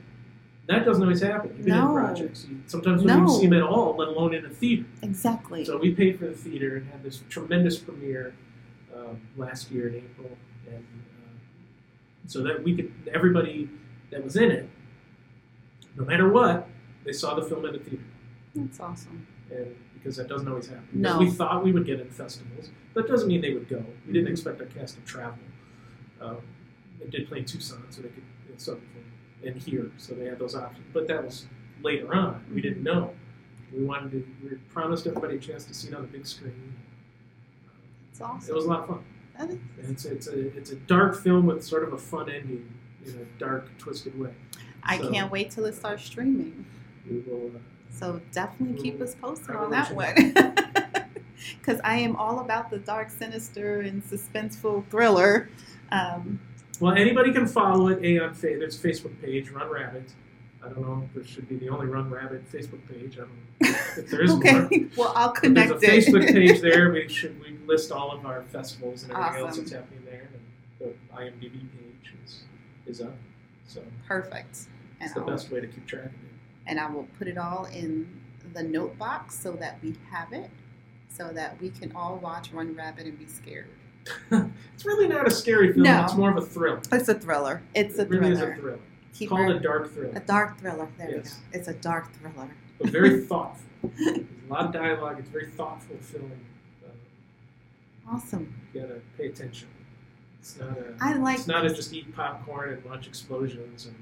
That 0.67 0.85
doesn't 0.85 1.03
always 1.03 1.21
happen. 1.21 1.55
Even 1.59 1.73
No. 1.73 1.89
in 1.89 1.93
projects, 2.05 2.47
you, 2.49 2.57
sometimes 2.67 3.01
we 3.01 3.07
No. 3.09 3.17
don't 3.17 3.29
see 3.29 3.45
them 3.47 3.53
at 3.57 3.63
all, 3.63 3.95
let 3.97 4.07
alone 4.07 4.33
in 4.33 4.45
a 4.45 4.49
theater. 4.49 4.85
Exactly. 5.03 5.65
So 5.65 5.77
we 5.77 5.93
paid 5.93 6.17
for 6.17 6.25
the 6.25 6.33
theater 6.33 6.77
and 6.77 6.87
had 6.89 7.03
this 7.03 7.21
tremendous 7.29 7.77
premiere 7.77 8.33
um, 9.14 9.22
last 9.38 9.72
year 9.72 9.88
in 9.89 9.95
April, 9.95 10.30
and 10.68 10.78
uh, 10.84 12.28
so 12.28 12.41
that 12.43 12.64
we 12.64 12.76
could 12.76 12.91
everybody 13.14 13.70
that 14.11 14.24
was 14.24 14.36
in 14.36 14.51
it, 14.51 14.70
no 15.95 16.05
matter 16.05 16.30
what, 16.30 16.68
they 17.05 17.11
saw 17.14 17.36
the 17.36 17.41
film 17.43 17.66
in 17.66 17.74
the 17.74 17.80
theater, 17.80 18.03
That's 18.55 18.80
awesome. 18.80 19.28
and 19.51 19.76
because 19.95 20.18
that 20.18 20.28
doesn't 20.28 20.47
always 20.47 20.68
happen. 20.68 20.88
No. 20.93 21.18
We 21.18 21.30
thought 21.32 21.64
we 21.64 21.72
would 21.72 21.86
get 21.86 21.99
in 22.01 22.09
festivals, 22.09 22.72
but 22.93 23.05
it 23.05 23.07
doesn't 23.07 23.28
mean 23.28 23.41
they 23.41 23.53
would 23.53 23.70
go. 23.70 23.84
We 24.05 24.14
didn't 24.14 24.28
Mhm. 24.28 24.32
expect 24.32 24.59
our 24.61 24.68
cast 24.68 24.95
to 24.95 25.01
travel. 25.01 25.39
Um, 26.20 26.38
they 26.99 27.07
did 27.07 27.28
play 27.28 27.39
in 27.39 27.45
Tucson, 27.45 27.84
so 27.89 28.01
they 28.01 28.09
could 28.09 28.24
get 28.47 28.59
something 28.59 28.88
in 29.43 29.55
here, 29.55 29.91
so 29.97 30.14
they 30.14 30.26
had 30.26 30.39
those 30.39 30.55
options. 30.55 30.86
But 30.93 31.07
that 31.07 31.24
was 31.24 31.47
later 31.82 32.14
on. 32.14 32.43
We 32.53 32.61
didn't 32.61 32.84
know. 32.84 33.14
We 33.74 33.84
wanted 33.84 34.11
to. 34.11 34.26
We 34.43 34.55
promised 34.70 35.07
everybody 35.07 35.38
a 35.38 35.39
chance 35.39 35.66
to 35.66 35.74
see 35.74 35.88
it 35.89 35.93
on 35.95 36.01
the 36.03 36.07
big 36.07 36.26
screen. 36.26 36.74
It's 38.20 38.49
It 38.49 38.53
was 38.55 38.66
a 38.66 38.68
lot 38.70 38.82
of 38.82 38.88
fun. 38.88 39.03
That 39.38 39.49
is- 39.49 39.57
And 39.82 39.91
it's 39.91 40.05
it's 40.05 40.28
a 40.28 40.55
it's 40.57 40.72
a 40.72 40.76
dark 40.76 41.16
film 41.18 41.45
with 41.45 41.64
sort 41.64 41.84
of 41.84 41.93
a 41.93 41.97
fun 41.97 42.30
ending 42.30 42.70
in 43.05 43.14
a 43.14 43.39
dark, 43.39 43.76
twisted 43.78 44.18
way. 44.20 44.34
I 44.84 44.97
So- 44.99 45.11
can't 45.11 45.32
wait 45.32 45.49
till 45.51 45.66
it 45.66 45.76
starts 45.76 46.03
streaming. 46.05 46.66
We 47.09 47.20
will. 47.20 47.51
Uh, 47.55 47.59
So 47.89 48.22
definitely 48.32 48.82
keep 48.82 48.99
us 49.01 49.16
posted 49.16 49.55
on 49.55 49.72
that 49.72 49.93
one. 49.95 50.34
Because 51.59 51.82
I 51.84 51.95
am 51.97 52.16
all 52.16 52.39
about 52.39 52.70
the 52.70 52.78
dark, 52.78 53.09
sinister, 53.09 53.82
and 53.82 54.01
suspenseful 54.01 54.86
thriller. 54.89 55.49
Um, 55.91 56.39
well, 56.80 56.93
anybody 56.93 57.34
can 57.34 57.47
follow 57.47 57.89
it. 57.89 58.01
A 58.01 58.18
on 58.24 58.34
fa- 58.34 58.55
there's 58.59 58.82
a 58.84 58.88
Facebook 58.88 59.20
page, 59.22 59.49
Run 59.49 59.70
Rabbit. 59.70 60.14
I 60.64 60.70
don't 60.70 60.82
know. 60.82 61.03
if 61.05 61.14
There 61.14 61.24
should 61.26 61.49
be 61.49 61.57
the 61.57 61.70
only 61.70 61.88
Run 61.88 62.09
Rabbit 62.09 62.49
Facebook 62.51 62.88
page. 62.88 63.18
I 63.18 63.22
don't 63.22 63.30
know 63.61 63.78
if 63.97 64.09
there 64.09 64.22
is 64.22 64.32
okay, 64.32 64.51
more. 64.53 64.70
well, 64.97 65.14
I'll 65.16 65.34
But 65.34 65.41
connect 65.41 65.80
there's 65.82 66.07
a 66.07 66.09
it. 66.09 66.24
Facebook 66.24 66.28
page 66.32 66.61
there. 66.68 66.91
We 66.91 67.07
should 67.09 67.39
we 67.41 67.57
list 67.68 67.91
all 67.91 68.11
of 68.11 68.26
our 68.26 68.43
festivals 68.43 69.03
and 69.03 69.11
everything 69.11 69.41
else 69.45 69.57
that's 69.57 69.72
happening 69.72 70.01
there. 70.05 70.30
And 70.34 70.41
the 70.80 71.16
IMDb 71.16 71.51
page 71.72 72.14
is 72.24 72.43
is 72.86 73.01
up. 73.01 73.16
So 73.68 73.82
Perfect. 74.07 74.68
And 74.99 75.07
it's 75.07 75.14
the 75.14 75.20
I'll, 75.22 75.28
best 75.28 75.51
way 75.51 75.59
to 75.59 75.68
keep 75.68 75.86
track 75.86 76.05
of 76.05 76.11
it. 76.11 76.18
and 76.68 76.80
I 76.80 76.89
will 76.89 77.07
put 77.18 77.28
it 77.28 77.38
all 77.38 77.66
in 77.66 78.22
the 78.53 78.64
note 78.64 78.97
box 78.97 79.38
so 79.39 79.51
that 79.53 79.80
we 79.84 79.95
have 80.11 80.32
it, 80.32 80.49
so 81.09 81.30
that 81.34 81.59
we 81.61 81.70
can 81.72 81.91
all 81.95 82.18
watch 82.18 82.51
Run 82.53 82.74
Rabbit 82.76 83.05
and 83.05 83.18
be 83.20 83.26
scared. 83.26 83.68
it's 84.32 84.86
really 84.86 85.07
not 85.07 85.28
a 85.28 85.32
scary 85.32 85.72
film. 85.74 85.84
No. 85.84 86.03
It's 86.03 86.14
more 86.16 86.30
of 86.32 86.38
a 86.38 86.45
thrill. 86.45 86.80
It's 86.91 87.07
a 87.09 87.14
thriller. 87.16 87.61
It's 87.74 87.97
a 87.97 88.01
it 88.03 88.09
really 88.09 88.36
thriller. 88.36 88.51
is 88.53 88.57
a 88.57 88.61
thriller. 88.61 88.80
Keep 89.14 89.30
Called 89.30 89.51
a 89.51 89.59
dark 89.59 89.91
thriller. 89.93 90.11
a 90.16 90.20
dark 90.20 90.57
thriller. 90.59 90.89
There 90.97 91.11
Yes. 91.18 91.39
we 91.51 91.53
go. 91.53 91.59
It's 91.59 91.68
a 91.68 91.74
dark 91.76 92.11
thriller. 92.14 92.49
but 92.80 92.89
very 92.89 93.22
thoughtful. 93.26 93.70
There's 93.97 94.18
a 94.18 94.51
lot 94.51 94.66
of 94.66 94.72
dialogue. 94.74 95.18
It's 95.20 95.30
very 95.30 95.47
thoughtful 95.51 95.97
film. 95.97 96.32
Uh, 96.84 96.89
Awesome. 98.16 98.53
you 98.74 98.82
gotta 98.82 99.01
pay 99.18 99.28
attention. 99.28 99.68
It's 100.39 100.57
not 100.59 100.70
a. 100.78 100.95
I 100.99 101.14
like 101.14 101.38
it's 101.39 101.47
not 101.47 101.66
a 101.66 101.70
just 101.74 101.93
eat 101.93 102.14
popcorn 102.16 102.74
and 102.74 102.84
watch 102.86 103.07
explosions 103.07 103.86
and 103.86 103.95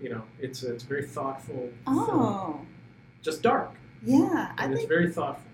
you 0.00 0.10
know. 0.10 0.22
It's 0.38 0.62
a, 0.64 0.74
it's 0.74 0.84
a 0.84 0.86
very 0.86 1.06
thoughtful 1.06 1.54
film. 1.54 1.72
Oh, 1.86 2.60
Just 3.22 3.42
dark, 3.42 3.72
yeah. 4.04 4.52
I 4.56 4.64
and 4.64 4.72
it's 4.72 4.80
think 4.82 4.88
very 4.90 5.10
thoughtful. 5.10 5.50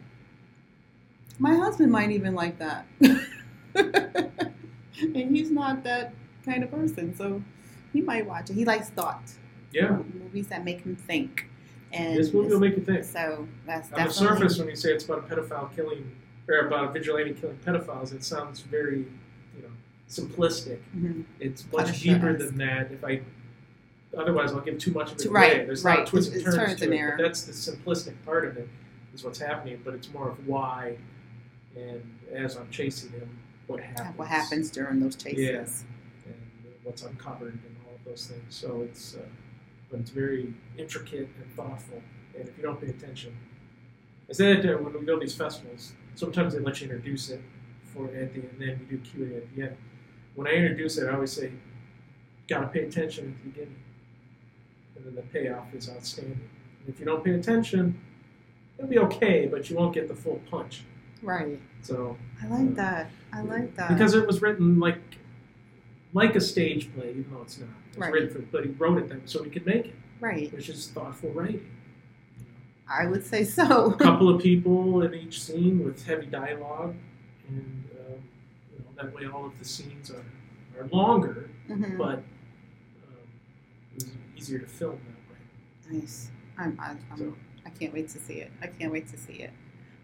my 1.38 1.54
husband 1.54 1.90
might 1.92 2.10
even 2.10 2.34
like 2.34 2.58
that. 2.58 2.86
and 3.74 5.36
he's 5.36 5.50
not 5.50 5.82
that 5.84 6.12
kind 6.44 6.62
of 6.62 6.70
person, 6.70 7.14
so 7.16 7.42
he 7.96 8.02
might 8.02 8.26
watch 8.26 8.50
it. 8.50 8.54
He 8.54 8.64
likes 8.66 8.90
thought. 8.90 9.22
Yeah, 9.72 9.98
Movies 10.14 10.48
that 10.48 10.64
make 10.64 10.82
him 10.82 10.96
think. 10.96 11.46
And 11.92 12.16
this 12.18 12.32
movie 12.32 12.48
will 12.52 12.60
make 12.60 12.76
you 12.76 12.82
think. 12.82 13.04
so 13.04 13.48
that's 13.64 13.90
On 13.92 14.04
the 14.06 14.12
surface, 14.12 14.58
when 14.58 14.68
you 14.68 14.76
say 14.76 14.90
it's 14.92 15.04
about 15.04 15.18
a 15.18 15.22
pedophile 15.34 15.74
killing 15.74 16.14
or 16.48 16.66
about 16.66 16.84
a 16.90 16.92
vigilante 16.92 17.32
killing 17.32 17.58
pedophiles, 17.64 18.12
it 18.12 18.22
sounds 18.22 18.60
very, 18.60 19.06
you 19.56 19.62
know, 19.62 19.70
simplistic. 20.08 20.78
Mhm. 20.96 21.24
It's 21.40 21.64
much 21.72 21.86
Punisher 21.86 22.14
deeper 22.14 22.36
than 22.36 22.58
that. 22.58 22.92
If 22.92 23.02
I, 23.04 23.22
otherwise, 24.16 24.52
I'll 24.52 24.60
give 24.60 24.78
too 24.78 24.92
much 24.92 25.12
of 25.12 25.18
it 25.18 25.22
Too- 25.24 25.30
away. 25.30 25.64
There's 25.64 25.84
right. 25.84 26.00
not 26.00 26.06
twists 26.08 26.34
and 26.34 26.44
turns, 26.44 26.56
turns 26.56 26.80
to 26.80 26.92
it, 26.92 27.14
but 27.16 27.22
that's 27.22 27.42
the 27.44 27.52
simplistic 27.52 28.14
part 28.26 28.44
of 28.46 28.56
it. 28.58 28.68
Is 29.14 29.24
what's 29.24 29.38
happening, 29.38 29.80
but 29.82 29.94
it's 29.94 30.12
more 30.12 30.28
of 30.28 30.46
why, 30.46 30.98
and 31.74 32.02
as 32.32 32.56
I'm 32.56 32.68
chasing 32.70 33.10
him, 33.12 33.38
what 33.66 33.80
happens. 33.80 34.18
what 34.18 34.28
happens 34.28 34.70
during 34.70 35.00
those 35.00 35.16
chases. 35.16 35.84
and 36.26 36.34
what's 36.82 37.02
uncovered 37.02 37.54
and 37.54 37.75
those 38.06 38.26
things. 38.26 38.54
So 38.54 38.82
it's, 38.82 39.14
uh, 39.16 39.26
but 39.90 40.00
it's 40.00 40.10
very 40.10 40.54
intricate 40.78 41.28
and 41.40 41.52
thoughtful. 41.54 42.02
And 42.38 42.48
if 42.48 42.56
you 42.56 42.62
don't 42.62 42.80
pay 42.80 42.88
attention, 42.88 43.36
I 44.28 44.32
said 44.32 44.64
uh, 44.66 44.74
when 44.78 44.92
we 44.92 45.06
go 45.06 45.14
to 45.14 45.20
these 45.20 45.34
festivals, 45.34 45.92
sometimes 46.14 46.54
they 46.54 46.60
let 46.60 46.80
you 46.80 46.86
introduce 46.86 47.30
it 47.30 47.40
for 47.84 48.06
at 48.06 48.34
the 48.34 48.40
and 48.40 48.56
then 48.58 48.86
you 48.90 48.98
do 48.98 49.04
Q 49.04 49.24
and 49.24 49.32
A 49.32 49.36
at 49.36 49.54
the 49.56 49.62
end. 49.62 49.76
When 50.34 50.46
I 50.46 50.50
introduce 50.50 50.98
it, 50.98 51.08
I 51.08 51.14
always 51.14 51.32
say, 51.32 51.52
"Gotta 52.48 52.66
pay 52.66 52.80
attention 52.80 53.28
at 53.28 53.42
the 53.44 53.50
beginning," 53.50 53.82
and 54.96 55.04
then 55.06 55.14
the 55.14 55.22
payoff 55.22 55.72
is 55.74 55.88
outstanding. 55.88 56.48
And 56.80 56.88
if 56.88 56.98
you 57.00 57.06
don't 57.06 57.24
pay 57.24 57.32
attention, 57.32 57.98
it'll 58.76 58.90
be 58.90 58.98
okay, 58.98 59.46
but 59.46 59.70
you 59.70 59.76
won't 59.76 59.94
get 59.94 60.08
the 60.08 60.14
full 60.14 60.40
punch. 60.50 60.82
Right. 61.22 61.60
So 61.82 62.18
I 62.42 62.48
like 62.48 62.74
that. 62.74 63.10
I 63.32 63.40
like 63.42 63.74
that. 63.76 63.88
because 63.88 64.14
it 64.14 64.26
was 64.26 64.42
written 64.42 64.78
like 64.78 65.00
like 66.12 66.34
a 66.34 66.40
stage 66.40 66.92
play, 66.94 67.10
even 67.10 67.26
though 67.32 67.42
it's 67.42 67.58
not. 67.58 67.68
It's 67.96 68.02
Right. 68.02 68.12
written 68.12 68.30
for, 68.30 68.40
but 68.52 68.64
he 68.64 68.70
wrote 68.72 68.98
it 68.98 69.08
that 69.08 69.28
so 69.28 69.42
he 69.42 69.48
could 69.50 69.64
make 69.64 69.86
it. 69.86 69.94
right. 70.20 70.52
It's 70.52 70.66
just 70.66 70.92
thoughtful 70.92 71.30
writing. 71.30 71.66
I 72.88 73.06
would 73.06 73.24
say 73.24 73.42
so. 73.44 73.92
A 73.92 73.96
couple 73.98 74.28
of 74.28 74.40
people 74.42 75.02
in 75.02 75.14
each 75.14 75.40
scene 75.42 75.82
with 75.84 76.04
heavy 76.04 76.26
dialogue, 76.26 76.94
and 77.48 77.84
um, 77.98 78.22
you 78.72 78.78
know 78.78 79.02
that 79.02 79.14
way 79.14 79.26
all 79.26 79.46
of 79.46 79.58
the 79.58 79.64
scenes 79.64 80.10
are, 80.10 80.24
are 80.78 80.86
longer, 80.88 81.48
Mhm. 81.70 81.96
but 81.98 82.18
um, 82.18 82.22
it 83.96 84.04
was 84.04 84.06
easier 84.36 84.58
to 84.58 84.66
film 84.66 84.98
that 85.06 85.92
way. 85.94 85.98
Nice. 86.00 86.30
I'm, 86.58 86.78
I'm, 86.80 86.98
I'm 87.10 87.18
So 87.18 87.34
I 87.64 87.70
can't 87.70 87.92
wait 87.94 88.08
to 88.10 88.18
see 88.18 88.34
it. 88.34 88.50
I 88.62 88.66
can't 88.68 88.92
wait 88.92 89.08
to 89.08 89.16
see 89.16 89.34
it. 89.34 89.50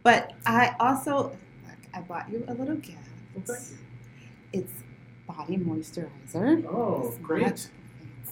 But 0.03 0.32
I 0.47 0.74
also, 0.80 1.24
look, 1.66 1.78
I 1.95 2.01
bought 2.01 2.30
you 2.30 2.43
a 2.49 2.55
little 2.55 2.76
gift. 2.76 2.99
well, 3.34 3.45
thank 3.45 3.61
you. 3.70 3.76
It's 4.61 4.72
body 5.28 5.57
moisturizer. 5.59 6.64
Oh, 6.66 7.05
It's 7.07 7.18
great! 7.18 7.70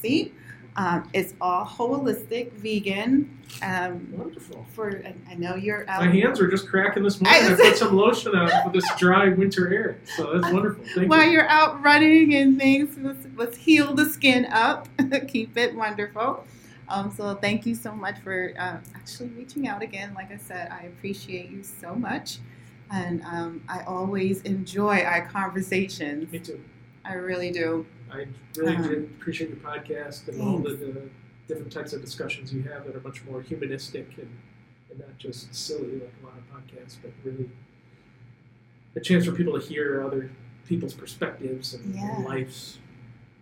Fancy. 0.00 0.32
Um, 0.76 1.08
it's 1.12 1.34
all 1.40 1.66
holistic, 1.66 2.52
vegan. 2.52 3.38
Um, 3.62 4.08
Wonderful. 4.16 4.64
for 4.72 5.02
I, 5.04 5.14
I 5.28 5.34
know 5.34 5.56
you're 5.56 5.88
out. 5.90 6.04
My 6.04 6.10
hands 6.10 6.40
are 6.40 6.48
just 6.48 6.68
cracking 6.68 7.02
this 7.02 7.20
morning. 7.20 7.42
I, 7.42 7.54
I- 7.54 7.56
put 7.56 7.76
some 7.76 7.96
lotion 7.96 8.34
on 8.34 8.48
for 8.62 8.70
this 8.72 8.88
dry 8.96 9.28
winter 9.30 9.72
air, 9.74 9.98
so 10.16 10.32
that's 10.38 10.52
wonderful. 10.52 10.84
Thank 10.84 10.96
you. 11.02 11.08
while 11.08 11.24
you. 11.24 11.32
you're 11.32 11.48
out 11.48 11.82
running 11.82 12.34
and 12.34 12.58
things. 12.58 12.96
Let's, 12.98 13.26
let's 13.36 13.56
heal 13.56 13.94
the 13.94 14.06
skin 14.06 14.46
up, 14.46 14.88
keep 15.28 15.56
it 15.56 15.74
wonderful. 15.74 16.44
Um, 16.88 17.12
so 17.16 17.34
thank 17.34 17.66
you 17.66 17.74
so 17.74 17.92
much 17.92 18.18
for 18.20 18.52
uh, 18.56 18.78
actually 18.94 19.28
reaching 19.30 19.66
out 19.68 19.82
again. 19.82 20.14
Like 20.14 20.32
I 20.32 20.36
said, 20.36 20.70
I 20.70 20.84
appreciate 20.84 21.50
you 21.50 21.62
so 21.64 21.94
much, 21.96 22.38
and 22.92 23.22
um, 23.24 23.62
I 23.68 23.82
always 23.82 24.42
enjoy 24.42 25.00
our 25.00 25.26
conversations. 25.26 26.30
Me 26.30 26.38
too. 26.38 26.62
I 27.04 27.14
really 27.14 27.50
do. 27.50 27.86
I 28.12 28.26
really 28.56 28.76
Um, 28.76 28.82
do 28.82 29.10
appreciate 29.20 29.50
your 29.50 29.58
podcast 29.58 30.28
and 30.28 30.40
all 30.40 30.58
the, 30.58 30.70
the 30.70 31.08
different 31.48 31.72
types 31.72 31.92
of 31.92 32.00
discussions 32.00 32.52
you 32.52 32.62
have 32.62 32.84
that 32.86 32.94
are 32.96 33.00
much 33.00 33.24
more 33.24 33.42
humanistic 33.42 34.06
and, 34.18 34.30
and 34.90 34.98
not 35.00 35.18
just 35.18 35.54
silly 35.54 35.92
like 35.94 36.12
a 36.22 36.26
lot 36.26 36.34
of 36.36 36.44
podcasts, 36.52 36.96
but 37.02 37.12
really 37.24 37.50
a 38.96 39.00
chance 39.00 39.24
for 39.26 39.32
people 39.32 39.58
to 39.58 39.64
hear 39.66 40.02
other 40.04 40.30
people's 40.66 40.94
perspectives 40.94 41.74
and, 41.74 41.94
Yeah. 41.94 42.16
and 42.16 42.24
life's 42.24 42.78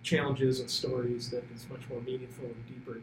challenges 0.03 0.61
and 0.61 0.71
stories 0.71 1.31
that 1.31 1.45
is 1.55 1.67
much 1.71 1.89
more 1.91 2.01
meaningful 2.01 2.47
and 2.47 2.67
deeper 2.67 2.95
than, 2.95 3.03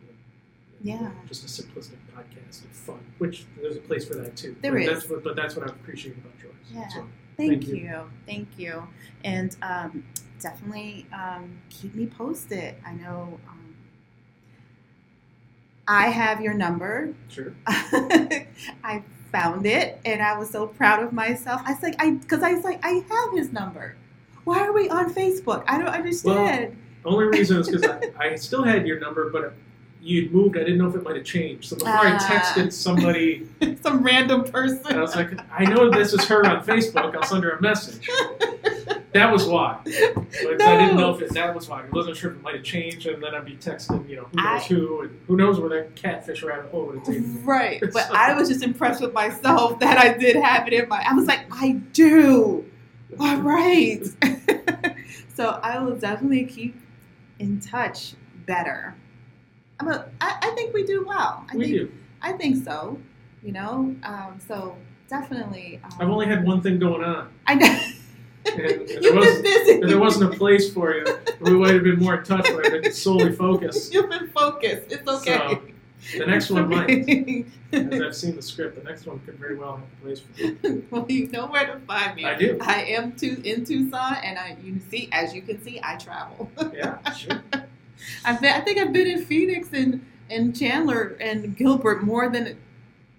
Yeah. 0.81 1.11
just 1.27 1.43
a 1.43 1.47
simplistic 1.47 1.97
podcast 2.15 2.63
and 2.63 2.71
fun, 2.71 2.99
which 3.17 3.45
there's 3.61 3.75
a 3.77 3.81
place 3.81 4.05
for 4.07 4.15
that 4.15 4.35
too. 4.35 4.55
There 4.61 4.71
but 4.71 4.81
is. 4.81 4.87
That's 4.87 5.09
what, 5.09 5.23
but 5.23 5.35
that's 5.35 5.55
what 5.55 5.67
I 5.67 5.71
appreciate 5.73 6.17
about 6.17 6.33
yours. 6.41 6.55
Yeah. 6.73 6.87
So, 6.89 7.07
Thank, 7.37 7.51
Thank 7.63 7.67
you. 7.67 7.75
you. 7.75 8.01
Thank 8.25 8.47
you. 8.57 8.87
And 9.25 9.57
um, 9.61 10.05
definitely 10.39 11.05
um, 11.13 11.59
keep 11.69 11.95
me 11.95 12.07
posted. 12.07 12.75
I 12.85 12.93
know 12.93 13.39
um, 13.47 13.75
I 15.87 16.07
have 16.07 16.41
your 16.41 16.53
number. 16.53 17.13
sure. 17.29 17.53
I 17.67 19.03
found 19.31 19.65
it 19.65 19.99
and 20.05 20.21
I 20.21 20.37
was 20.37 20.49
so 20.49 20.67
proud 20.67 21.03
of 21.03 21.11
myself. 21.11 21.61
I 21.65 21.73
was 21.73 21.83
like, 21.83 21.95
I 21.99 22.11
because 22.11 22.41
I 22.41 22.53
was 22.53 22.63
like, 22.63 22.79
I 22.83 23.03
have 23.09 23.37
his 23.37 23.51
number. 23.51 23.95
Why 24.45 24.59
are 24.59 24.71
we 24.71 24.89
on 24.89 25.13
Facebook? 25.13 25.63
I 25.67 25.77
don't 25.77 25.87
understand. 25.87 26.77
Well, 27.03 27.15
Only 27.15 27.37
reason 27.37 27.59
is 27.59 27.69
because 27.69 27.83
I, 28.19 28.29
I 28.29 28.35
still 28.35 28.63
had 28.63 28.87
your 28.87 28.99
number, 28.99 29.29
but 29.29 29.53
you'd 30.05 30.31
moved. 30.33 30.55
I 30.55 30.59
didn't 30.59 30.77
know 30.77 30.87
if 30.87 30.95
it 30.95 31.03
might 31.03 31.15
have 31.15 31.25
changed. 31.25 31.67
So 31.69 31.75
before 31.75 31.89
I 31.91 32.11
Ah. 32.13 32.19
texted 32.19 32.71
somebody, 32.71 33.47
Some 33.81 34.03
random 34.03 34.43
person. 34.43 34.81
I 34.95 35.01
was 35.01 35.15
like, 35.15 35.31
I 35.51 35.65
know 35.65 35.89
this 35.89 36.13
is 36.13 36.23
her 36.25 36.45
on 36.45 36.63
Facebook. 36.65 37.15
I'll 37.15 37.23
send 37.23 37.43
her 37.43 37.51
a 37.51 37.61
message. 37.61 38.07
That 39.13 39.31
was 39.31 39.45
why. 39.45 39.79
But 39.83 40.61
I 40.61 40.77
didn't 40.77 40.97
know 40.97 41.15
if 41.15 41.21
it, 41.21 41.33
that 41.33 41.55
was 41.55 41.69
why. 41.69 41.83
I 41.83 41.89
wasn't 41.91 42.17
sure 42.17 42.31
if 42.31 42.37
it 42.37 42.43
might 42.43 42.55
have 42.55 42.63
changed, 42.63 43.05
and 43.07 43.23
then 43.23 43.33
I'd 43.33 43.45
be 43.45 43.55
texting, 43.55 44.07
you 44.09 44.17
know, 44.17 44.23
who 44.31 44.37
knows 44.41 44.61
I- 44.61 44.65
who, 44.67 45.01
and 45.01 45.19
who 45.27 45.37
knows 45.37 45.59
where 45.59 45.69
that 45.69 45.95
catfish 45.95 46.43
rabbit 46.43 46.69
hole 46.71 46.87
would 46.87 46.95
have 46.97 47.05
taken 47.05 47.35
me. 47.35 47.41
Right, 47.43 47.81
but 47.93 48.09
I 48.11 48.33
was 48.33 48.49
just 48.49 48.61
impressed 48.63 49.01
with 49.01 49.13
myself 49.13 49.79
that 49.79 49.97
I 49.97 50.17
did 50.17 50.35
have 50.35 50.67
it 50.67 50.73
in 50.73 50.89
my. 50.89 51.03
I 51.07 51.13
was 51.13 51.27
like, 51.27 51.45
I 51.51 51.73
do. 51.93 52.65
All 53.19 53.37
right. 53.37 54.03
so 55.35 55.59
I 55.63 55.79
will 55.79 55.95
definitely 55.95 56.45
keep 56.45 56.75
in 57.39 57.59
touch 57.61 58.15
better. 58.45 58.95
I'm 59.79 59.87
a, 59.89 60.05
I, 60.21 60.37
I 60.41 60.51
think 60.55 60.73
we 60.73 60.83
do 60.83 61.05
well. 61.05 61.45
I 61.51 61.55
we 61.55 61.65
think 61.65 61.75
do. 61.75 61.91
I 62.21 62.33
think 62.33 62.63
so. 62.63 62.99
You 63.43 63.51
know, 63.51 63.95
um, 64.03 64.39
so 64.47 64.75
definitely. 65.09 65.79
Um, 65.83 65.91
I've 65.99 66.09
only 66.09 66.25
had 66.25 66.45
one 66.45 66.61
thing 66.61 66.79
going 66.79 67.03
on, 67.03 67.29
I 67.45 67.55
know. 67.55 67.79
and, 68.45 68.89
You've 68.89 69.15
been 69.15 69.41
busy. 69.43 69.79
there 69.81 69.99
wasn't 69.99 70.33
a 70.33 70.37
place 70.37 70.73
for 70.73 70.95
you. 70.95 71.05
We 71.41 71.51
might 71.51 71.73
have 71.73 71.83
been 71.83 71.99
more 71.99 72.15
in 72.15 72.23
touch, 72.23 72.45
but 72.45 72.65
I've 72.65 72.81
been 72.81 72.91
solely 72.93 73.33
focused. 73.33 73.93
You've 73.93 74.09
been 74.09 74.29
focused. 74.29 74.91
It's 74.91 75.07
okay. 75.07 75.59
The 76.17 76.25
next 76.25 76.49
one 76.51 76.69
might. 76.69 76.89
As 77.71 78.01
I've 78.01 78.15
seen 78.15 78.35
the 78.35 78.41
script, 78.41 78.75
the 78.75 78.83
next 78.83 79.05
one 79.05 79.19
could 79.19 79.35
very 79.35 79.55
well 79.57 79.77
have 79.77 79.85
a 79.85 80.05
place 80.05 80.19
for 80.21 80.41
you. 80.41 80.85
well, 80.91 81.05
you 81.09 81.27
know 81.29 81.47
where 81.47 81.65
to 81.65 81.79
find 81.81 82.15
me. 82.15 82.25
I 82.25 82.35
do. 82.35 82.57
I 82.61 82.83
am 82.83 83.13
too 83.13 83.41
in 83.43 83.65
Tucson, 83.65 84.15
and 84.23 84.37
I 84.37 84.55
you 84.63 84.79
see 84.89 85.09
as 85.11 85.33
you 85.33 85.41
can 85.41 85.61
see, 85.63 85.79
I 85.83 85.95
travel. 85.97 86.49
Yeah, 86.73 87.11
sure. 87.13 87.41
I've 88.25 88.41
been, 88.41 88.53
I 88.53 88.61
think 88.61 88.77
I've 88.77 88.93
been 88.93 89.07
in 89.07 89.25
Phoenix 89.25 89.69
and 89.73 90.05
and 90.29 90.57
Chandler 90.57 91.15
and 91.21 91.55
Gilbert 91.55 92.03
more 92.03 92.29
than 92.29 92.57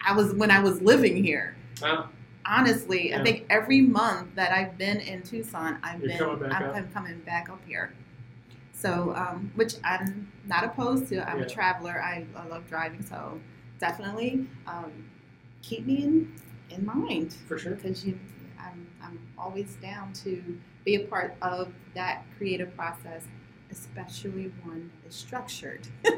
I 0.04 0.12
was 0.12 0.34
when 0.34 0.50
I 0.50 0.58
was 0.60 0.80
living 0.82 1.22
here. 1.22 1.56
Wow. 1.80 2.08
Honestly, 2.44 3.10
Yeah. 3.10 3.20
I 3.20 3.24
think 3.24 3.46
every 3.50 3.80
month 3.80 4.34
that 4.34 4.52
I've 4.52 4.76
been 4.78 4.98
in 5.00 5.22
Tucson, 5.22 5.78
I've 5.82 6.00
You're 6.00 6.08
been 6.10 6.18
coming 6.18 6.48
back 6.48 6.60
I'm 6.60 6.68
up. 6.68 6.74
com- 6.74 6.88
coming 6.92 7.18
back 7.20 7.48
up 7.48 7.60
here. 7.66 7.92
So, 8.72 9.14
um, 9.16 9.50
which 9.54 9.74
I'm 9.84 10.30
not 10.46 10.64
opposed 10.64 11.08
to. 11.08 11.28
I'm 11.28 11.38
Yeah. 11.38 11.44
a 11.44 11.48
traveler. 11.48 12.02
I, 12.02 12.26
I 12.36 12.46
love 12.46 12.66
driving, 12.68 13.02
so 13.04 13.40
definitely 13.78 14.46
um, 14.66 14.92
keep 15.62 15.86
me 15.86 16.02
in 16.02 16.32
in 16.70 16.84
mind 16.84 17.32
for 17.46 17.56
sure. 17.58 17.76
because 17.76 18.04
you, 18.04 18.18
I'm, 18.60 18.86
I'm 19.02 19.18
always 19.38 19.74
down 19.76 20.12
to 20.24 20.58
be 20.84 20.96
a 20.96 21.00
part 21.06 21.34
of 21.40 21.72
that 21.94 22.24
creative 22.36 22.74
process, 22.76 23.22
especially 23.70 24.52
one 24.64 24.90
that 25.02 25.08
is 25.10 25.14
structured. 25.16 25.86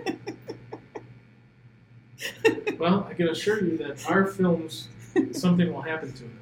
Well, 2.79 3.07
I 3.09 3.15
can 3.15 3.29
assure 3.29 3.63
you 3.65 3.77
that 3.79 4.09
our 4.11 4.27
films, 4.27 4.89
something 5.33 5.73
will 5.73 5.83
happen 5.83 6.13
to 6.13 6.23
them. 6.23 6.39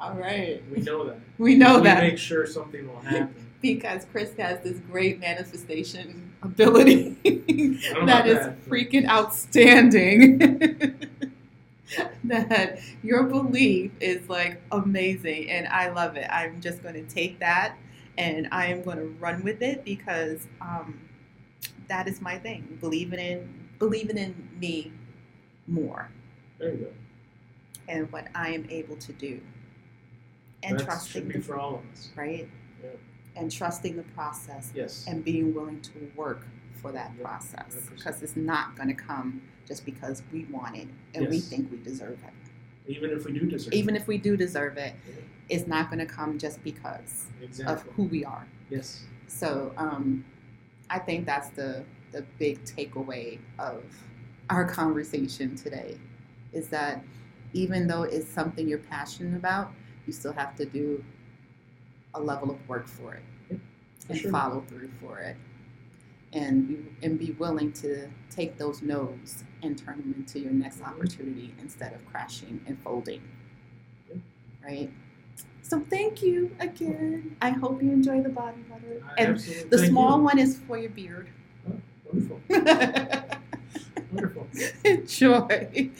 All 0.00 0.14
right, 0.14 0.62
We 0.70 0.82
know 0.82 1.04
that. 1.06 1.18
we 1.38 1.54
know 1.56 1.76
we 1.78 1.84
that 1.84 2.02
We 2.02 2.08
make 2.10 2.18
sure 2.18 2.46
something 2.46 2.86
will 2.86 3.00
happen. 3.00 3.34
because 3.62 4.04
Chris 4.10 4.32
has 4.38 4.60
this 4.62 4.78
great 4.90 5.20
manifestation 5.20 6.32
ability 6.42 7.16
know 7.24 8.06
that 8.06 8.26
about 8.26 8.28
is 8.28 8.38
that. 8.38 8.64
freaking 8.66 9.06
outstanding. 9.08 10.38
that 12.24 12.78
your 13.02 13.22
belief 13.24 13.92
is 14.00 14.28
like 14.28 14.60
amazing, 14.72 15.50
and 15.50 15.66
I 15.68 15.90
love 15.90 16.16
it. 16.16 16.26
I'm 16.30 16.60
just 16.60 16.82
going 16.82 16.94
to 16.94 17.02
take 17.04 17.38
that 17.40 17.76
and 18.18 18.48
I 18.52 18.66
am 18.66 18.82
going 18.82 18.98
to 18.98 19.06
run 19.20 19.42
with 19.42 19.62
it 19.62 19.84
because 19.84 20.46
um, 20.60 21.00
that 21.88 22.06
is 22.08 22.20
my 22.20 22.38
thing. 22.38 22.78
Believing 22.80 23.18
in 23.18 23.68
believing 23.78 24.16
in 24.16 24.48
me 24.60 24.92
more 25.66 26.08
There 26.58 26.70
you 26.72 26.76
go. 26.84 26.90
and 27.88 28.10
what 28.12 28.28
I 28.34 28.50
am 28.50 28.66
able 28.70 28.96
to 28.96 29.12
do, 29.12 29.40
and 30.62 30.78
that 30.78 30.84
trusting 30.84 31.12
should 31.22 31.28
be 31.28 31.38
the 31.38 31.44
for 31.44 31.58
all 31.58 31.76
of 31.76 31.80
us. 31.92 32.10
right, 32.16 32.48
Yeah. 32.82 32.90
and 33.36 33.50
trusting 33.50 33.96
the 33.96 34.02
process 34.14 34.72
Yes. 34.74 35.06
and 35.08 35.24
being 35.24 35.54
willing 35.54 35.80
to 35.82 36.10
work 36.14 36.46
for 36.80 36.92
that 36.92 37.12
Yep, 37.16 37.22
process 37.24 37.88
because 37.94 38.22
it's 38.22 38.36
not 38.36 38.76
going 38.76 38.88
to 38.88 38.94
come 38.94 39.42
just 39.66 39.84
because 39.86 40.22
we 40.32 40.44
want 40.44 40.76
it 40.76 40.86
and 41.14 41.28
we 41.28 41.40
think 41.40 41.70
we 41.70 41.78
deserve 41.78 42.18
it. 42.22 42.32
Even 42.86 43.10
if 43.10 43.24
we 43.24 43.32
do 43.32 43.46
deserve 43.46 43.72
Even 43.72 43.96
it. 43.96 44.02
if 44.02 44.06
we 44.06 44.18
do 44.18 44.36
deserve 44.36 44.76
it, 44.76 44.94
Yeah. 45.08 45.14
It's 45.48 45.66
not 45.66 45.90
going 45.90 45.98
to 45.98 46.06
come 46.06 46.38
just 46.38 46.62
because 46.64 47.26
of 47.66 47.82
who 47.94 48.04
we 48.04 48.24
are. 48.24 48.46
Yes. 48.70 49.04
So 49.26 49.72
um, 49.76 50.24
I 50.90 50.98
think 50.98 51.26
that's 51.26 51.48
the 51.50 51.84
the 52.12 52.22
big 52.38 52.62
takeaway 52.64 53.40
of 53.58 53.82
our 54.50 54.64
conversation 54.64 55.56
today 55.56 55.98
is 56.52 56.68
that 56.68 57.02
even 57.52 57.86
though 57.88 58.04
it's 58.04 58.28
something 58.28 58.68
you're 58.68 58.78
passionate 58.78 59.36
about, 59.36 59.72
you 60.06 60.12
still 60.12 60.32
have 60.32 60.54
to 60.56 60.64
do 60.64 61.02
a 62.14 62.20
level 62.20 62.50
of 62.52 62.68
work 62.68 62.86
for 62.86 63.14
it 63.14 63.22
Yep, 63.50 63.60
for 64.06 64.12
and 64.12 64.20
sure. 64.20 64.30
follow 64.30 64.60
through 64.68 64.90
for 65.00 65.18
it, 65.18 65.36
and 66.32 66.68
be, 66.68 66.78
and 67.02 67.18
be 67.18 67.32
willing 67.32 67.72
to 67.72 68.08
take 68.30 68.56
those 68.58 68.80
no's 68.82 69.42
and 69.62 69.76
turn 69.76 69.98
them 69.98 70.14
into 70.16 70.38
your 70.38 70.52
next 70.52 70.78
Mhm. 70.80 70.86
opportunity 70.88 71.52
instead 71.60 71.92
of 71.92 72.04
crashing 72.06 72.60
and 72.66 72.78
folding. 72.80 73.22
Yep. 74.08 74.18
Right. 74.62 74.92
So 75.64 75.80
thank 75.88 76.22
you 76.22 76.54
again. 76.60 77.36
I 77.40 77.48
hope 77.50 77.82
you 77.82 77.90
enjoy 77.90 78.20
the 78.20 78.28
body 78.28 78.60
butter. 78.68 79.02
I 79.08 79.14
And 79.22 79.34
absolutely- 79.34 79.68
the 79.70 79.78
thank 79.78 79.90
small 79.90 80.18
you. 80.18 80.24
one 80.24 80.38
is 80.38 80.58
for 80.58 80.76
your 80.78 80.90
beard. 80.90 81.28
Wonderful. 82.04 82.40
Wonderful. 84.12 84.46
Enjoy. 84.84 85.90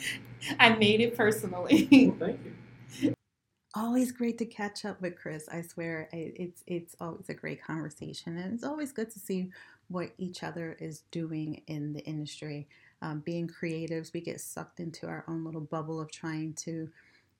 I 0.59 0.69
made 0.75 1.01
it 1.01 1.17
personally. 1.17 1.89
Well, 2.19 2.29
thank 2.29 2.39
you. 3.01 3.15
always 3.75 4.11
great 4.11 4.37
to 4.37 4.45
catch 4.45 4.85
up 4.85 5.01
with 5.01 5.17
Chris. 5.17 5.49
I 5.51 5.61
swear 5.61 6.07
it's 6.13 6.63
it's 6.67 6.95
always 7.01 7.27
a 7.29 7.33
great 7.33 7.61
conversation, 7.63 8.37
and 8.37 8.53
it's 8.53 8.63
always 8.63 8.91
good 8.93 9.09
to 9.11 9.19
see 9.19 9.49
what 9.89 10.11
each 10.19 10.43
other 10.43 10.77
is 10.79 11.01
doing 11.11 11.61
in 11.67 11.91
the 11.93 12.01
industry. 12.05 12.67
Um, 13.01 13.19
being 13.21 13.47
creatives, 13.49 14.13
we 14.13 14.21
get 14.21 14.39
sucked 14.39 14.79
into 14.79 15.07
our 15.07 15.25
own 15.27 15.43
little 15.43 15.61
bubble 15.61 15.99
of 15.99 16.11
trying 16.11 16.53
to 16.65 16.87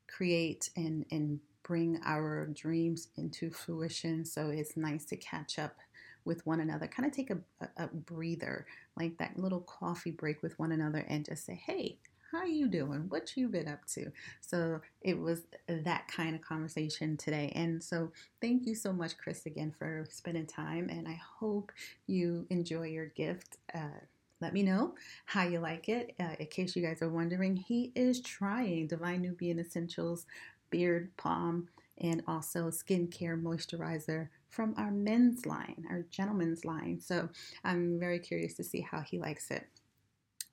create 0.08 0.72
and 0.76 1.06
and 1.12 1.40
bring 1.66 2.00
our 2.06 2.46
dreams 2.54 3.08
into 3.18 3.50
fruition. 3.50 4.24
So 4.24 4.50
it's 4.50 4.78
nice 4.78 5.04
to 5.06 5.18
catch 5.18 5.58
up 5.58 5.76
with 6.24 6.46
one 6.46 6.60
another, 6.60 6.88
kind 6.88 7.08
of 7.08 7.14
take 7.14 7.32
a, 7.32 7.38
a, 7.62 7.86
a 7.86 7.88
breather, 7.88 8.66
like 8.98 9.18
that 9.18 9.38
little 9.38 9.62
coffee 9.62 10.12
break 10.12 10.42
with 10.42 10.58
one 10.58 10.72
another, 10.72 11.06
and 11.08 11.26
just 11.26 11.46
say, 11.46 11.56
"Hey, 11.56 11.98
how 12.32 12.46
you 12.46 12.68
doing? 12.68 13.06
What 13.10 13.36
you 13.38 13.48
been 13.48 13.68
up 13.68 13.86
to?" 13.94 14.12
So 14.42 14.82
it 15.02 15.20
was 15.20 15.44
that 15.68 16.08
kind 16.08 16.36
of 16.36 16.42
conversation 16.42 17.18
today. 17.18 17.52
And 17.56 17.84
so 17.84 18.12
thank 18.42 18.66
you 18.66 18.76
so 18.76 18.92
much, 18.92 19.18
Chris, 19.18 19.46
again 19.46 19.74
for 19.78 20.06
spending 20.10 20.48
time. 20.48 20.90
And 20.90 21.08
I 21.08 21.20
hope 21.40 21.72
you 22.08 22.46
enjoy 22.50 22.88
your 22.88 23.08
gift. 23.08 23.58
Uh, 23.74 24.02
let 24.42 24.54
me 24.54 24.64
know 24.64 24.96
how 25.26 25.44
you 25.44 25.60
like 25.60 25.88
it. 25.88 26.14
Uh, 26.20 26.36
in 26.40 26.48
case 26.48 26.76
you 26.76 26.82
guys 26.82 27.02
are 27.02 27.10
wondering, 27.10 27.56
he 27.56 27.92
is 27.96 28.20
trying 28.22 28.88
Divine 28.88 29.22
Nubian 29.22 29.60
Essentials 29.60 30.26
Beard 30.70 31.12
Balm 31.24 31.70
and 31.98 32.24
also 32.28 32.70
skincare 32.70 33.42
moisturizer 33.42 34.30
from 34.50 34.74
our 34.78 34.92
men's 34.92 35.46
line, 35.46 35.86
our 35.90 36.06
gentleman's 36.12 36.66
line. 36.66 37.00
So 37.02 37.30
I'm 37.64 38.00
very 38.00 38.20
curious 38.20 38.54
to 38.56 38.64
see 38.64 38.82
how 38.82 39.02
he 39.02 39.20
likes 39.20 39.52
it. 39.52 39.68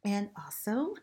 And 0.05 0.31
also, 0.37 0.95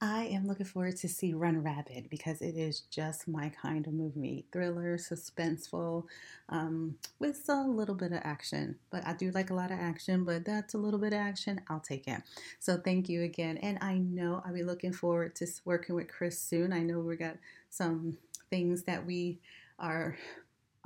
I 0.00 0.24
am 0.24 0.48
looking 0.48 0.66
forward 0.66 0.96
to 0.96 1.08
see 1.08 1.32
Run 1.32 1.62
Rabbit 1.62 2.10
because 2.10 2.42
it 2.42 2.56
is 2.56 2.80
just 2.90 3.28
my 3.28 3.50
kind 3.50 3.86
of 3.86 3.92
movie. 3.92 4.46
Thriller, 4.50 4.98
suspenseful, 4.98 6.06
um, 6.48 6.96
with 7.20 7.48
a 7.48 7.62
little 7.62 7.94
bit 7.94 8.10
of 8.10 8.18
action. 8.24 8.74
But 8.90 9.06
I 9.06 9.14
do 9.14 9.30
like 9.30 9.50
a 9.50 9.54
lot 9.54 9.70
of 9.70 9.78
action, 9.78 10.24
but 10.24 10.44
that's 10.44 10.74
a 10.74 10.78
little 10.78 10.98
bit 10.98 11.12
of 11.12 11.20
action. 11.20 11.60
I'll 11.68 11.78
take 11.78 12.08
it. 12.08 12.20
So 12.58 12.78
thank 12.78 13.08
you 13.08 13.22
again. 13.22 13.58
And 13.58 13.78
I 13.80 13.98
know 13.98 14.42
I'll 14.44 14.52
be 14.52 14.64
looking 14.64 14.92
forward 14.92 15.36
to 15.36 15.46
working 15.64 15.94
with 15.94 16.08
Chris 16.08 16.36
soon. 16.36 16.72
I 16.72 16.80
know 16.80 16.98
we 16.98 17.14
got 17.14 17.36
some 17.70 18.18
things 18.52 18.82
that 18.84 19.06
we 19.06 19.40
are 19.78 20.16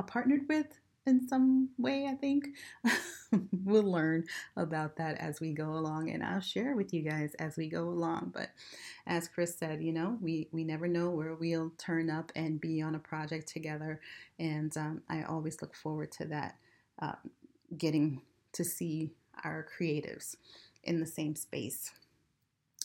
partnered 0.07 0.49
with 0.49 0.69
in 1.05 1.27
some 1.27 1.71
way, 1.79 2.07
I 2.07 2.15
think. 2.15 2.49
we'll 3.65 3.83
learn 3.83 4.25
about 4.57 4.97
that 4.97 5.19
as 5.19 5.41
we 5.41 5.53
go 5.53 5.71
along 5.73 6.11
and 6.11 6.23
I'll 6.23 6.41
share 6.41 6.77
with 6.77 6.95
you 6.95 7.03
guys 7.03 7.35
as 7.39 7.57
we 7.57 7.69
go 7.69 7.83
along. 7.89 8.31
But 8.33 8.51
as 9.07 9.29
Chris 9.29 9.57
said, 9.59 9.83
you 9.83 9.93
know, 9.93 10.17
we, 10.21 10.49
we 10.53 10.65
never 10.65 10.87
know 10.87 11.11
where 11.11 11.35
we'll 11.35 11.73
turn 11.77 12.09
up 12.09 12.31
and 12.37 12.61
be 12.61 12.81
on 12.83 12.95
a 12.95 13.01
project 13.01 13.49
together. 13.49 14.01
And 14.39 14.77
um, 14.77 15.03
I 15.09 15.23
always 15.25 15.61
look 15.61 15.75
forward 15.75 16.13
to 16.13 16.25
that, 16.27 16.57
uh, 17.03 17.13
getting 17.77 18.23
to 18.53 18.65
see 18.65 19.11
our 19.45 19.67
creatives 19.79 20.37
in 20.85 21.01
the 21.01 21.07
same 21.07 21.35
space. 21.35 21.91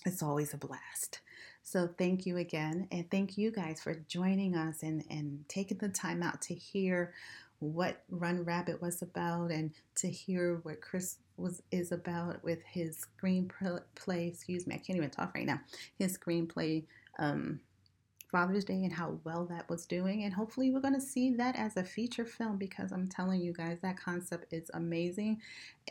It's 0.06 0.24
always 0.24 0.54
a 0.54 0.58
blast. 0.58 1.22
So 1.64 1.90
thank 1.98 2.26
you 2.26 2.38
again. 2.38 2.88
And 2.92 3.10
thank 3.10 3.38
you 3.38 3.52
guys 3.52 3.82
for 3.82 3.94
joining 4.08 4.56
us 4.56 4.84
and, 4.84 5.04
and 5.10 5.46
taking 5.48 5.78
the 5.78 5.90
time 5.90 6.24
out 6.24 6.42
to 6.44 6.54
hear 6.54 7.14
what 7.60 8.04
Run 8.10 8.44
Rabbit 8.44 8.82
was 8.82 9.02
about 9.02 9.52
and 9.52 9.72
to 9.96 10.10
hear 10.10 10.60
what 10.64 10.82
Chris 10.82 11.18
was 11.38 11.62
is 11.72 11.92
about 11.92 12.44
with 12.44 12.60
his 12.64 13.06
screenplay. 13.22 14.30
Excuse 14.30 14.66
me, 14.66 14.76
I 14.76 14.80
can't 14.80 14.98
even 14.98 15.12
talk 15.12 15.36
right 15.36 15.46
now. 15.46 15.60
His 15.98 16.18
screenplay, 16.18 16.86
um, 17.20 17.60
Father's 18.32 18.66
Day, 18.66 18.84
and 18.84 18.92
how 18.94 19.20
well 19.24 19.46
that 19.46 19.70
was 19.70 19.86
doing. 19.86 20.24
And 20.24 20.34
hopefully, 20.34 20.72
we're 20.72 20.80
going 20.80 20.96
to 20.96 21.02
see 21.02 21.36
that 21.36 21.56
as 21.56 21.78
a 21.78 21.84
feature 21.84 22.26
film 22.26 22.58
because 22.58 22.92
I'm 22.92 23.08
telling 23.08 23.42
you 23.42 23.54
guys 23.54 23.78
that 23.84 24.00
concept 24.00 24.54
is 24.54 24.72
amazing. 24.74 25.42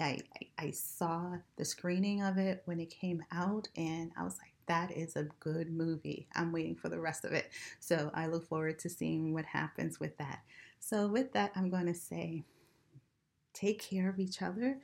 I, 0.00 0.18
I, 0.58 0.66
I 0.66 0.70
saw 0.72 1.36
the 1.56 1.64
screening 1.64 2.22
of 2.22 2.36
it 2.38 2.62
when 2.64 2.80
it 2.80 2.90
came 2.90 3.22
out, 3.30 3.68
and 3.76 4.10
I 4.18 4.24
was 4.24 4.38
like 4.38 4.49
that 4.70 4.92
is 4.92 5.16
a 5.16 5.24
good 5.40 5.68
movie. 5.68 6.28
I'm 6.36 6.52
waiting 6.52 6.76
for 6.76 6.88
the 6.88 7.00
rest 7.00 7.24
of 7.24 7.32
it. 7.32 7.50
So 7.80 8.08
I 8.14 8.28
look 8.28 8.48
forward 8.48 8.78
to 8.78 8.88
seeing 8.88 9.34
what 9.34 9.44
happens 9.44 9.98
with 9.98 10.16
that. 10.18 10.42
So, 10.78 11.08
with 11.08 11.32
that, 11.32 11.50
I'm 11.56 11.70
going 11.70 11.86
to 11.86 11.94
say 11.94 12.44
take 13.52 13.82
care 13.82 14.08
of 14.08 14.20
each 14.20 14.42
other. 14.42 14.78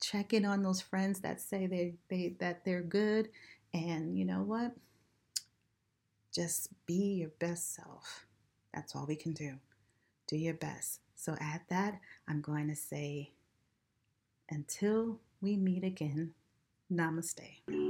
Check 0.00 0.32
in 0.32 0.44
on 0.44 0.64
those 0.64 0.80
friends 0.80 1.20
that 1.20 1.40
say 1.40 1.68
they, 1.68 1.94
they 2.08 2.34
that 2.40 2.64
they're 2.64 2.82
good. 2.82 3.30
And 3.72 4.18
you 4.18 4.24
know 4.24 4.42
what? 4.42 4.72
Just 6.34 6.68
be 6.84 7.14
your 7.20 7.30
best 7.38 7.74
self. 7.74 8.26
That's 8.74 8.96
all 8.96 9.06
we 9.06 9.16
can 9.16 9.32
do. 9.32 9.54
Do 10.26 10.36
your 10.36 10.54
best. 10.54 11.00
So, 11.14 11.36
at 11.40 11.62
that, 11.70 12.00
I'm 12.26 12.40
going 12.40 12.66
to 12.68 12.76
say, 12.76 13.30
until 14.50 15.20
we 15.40 15.56
meet 15.56 15.84
again, 15.84 16.34
namaste. 16.92 17.89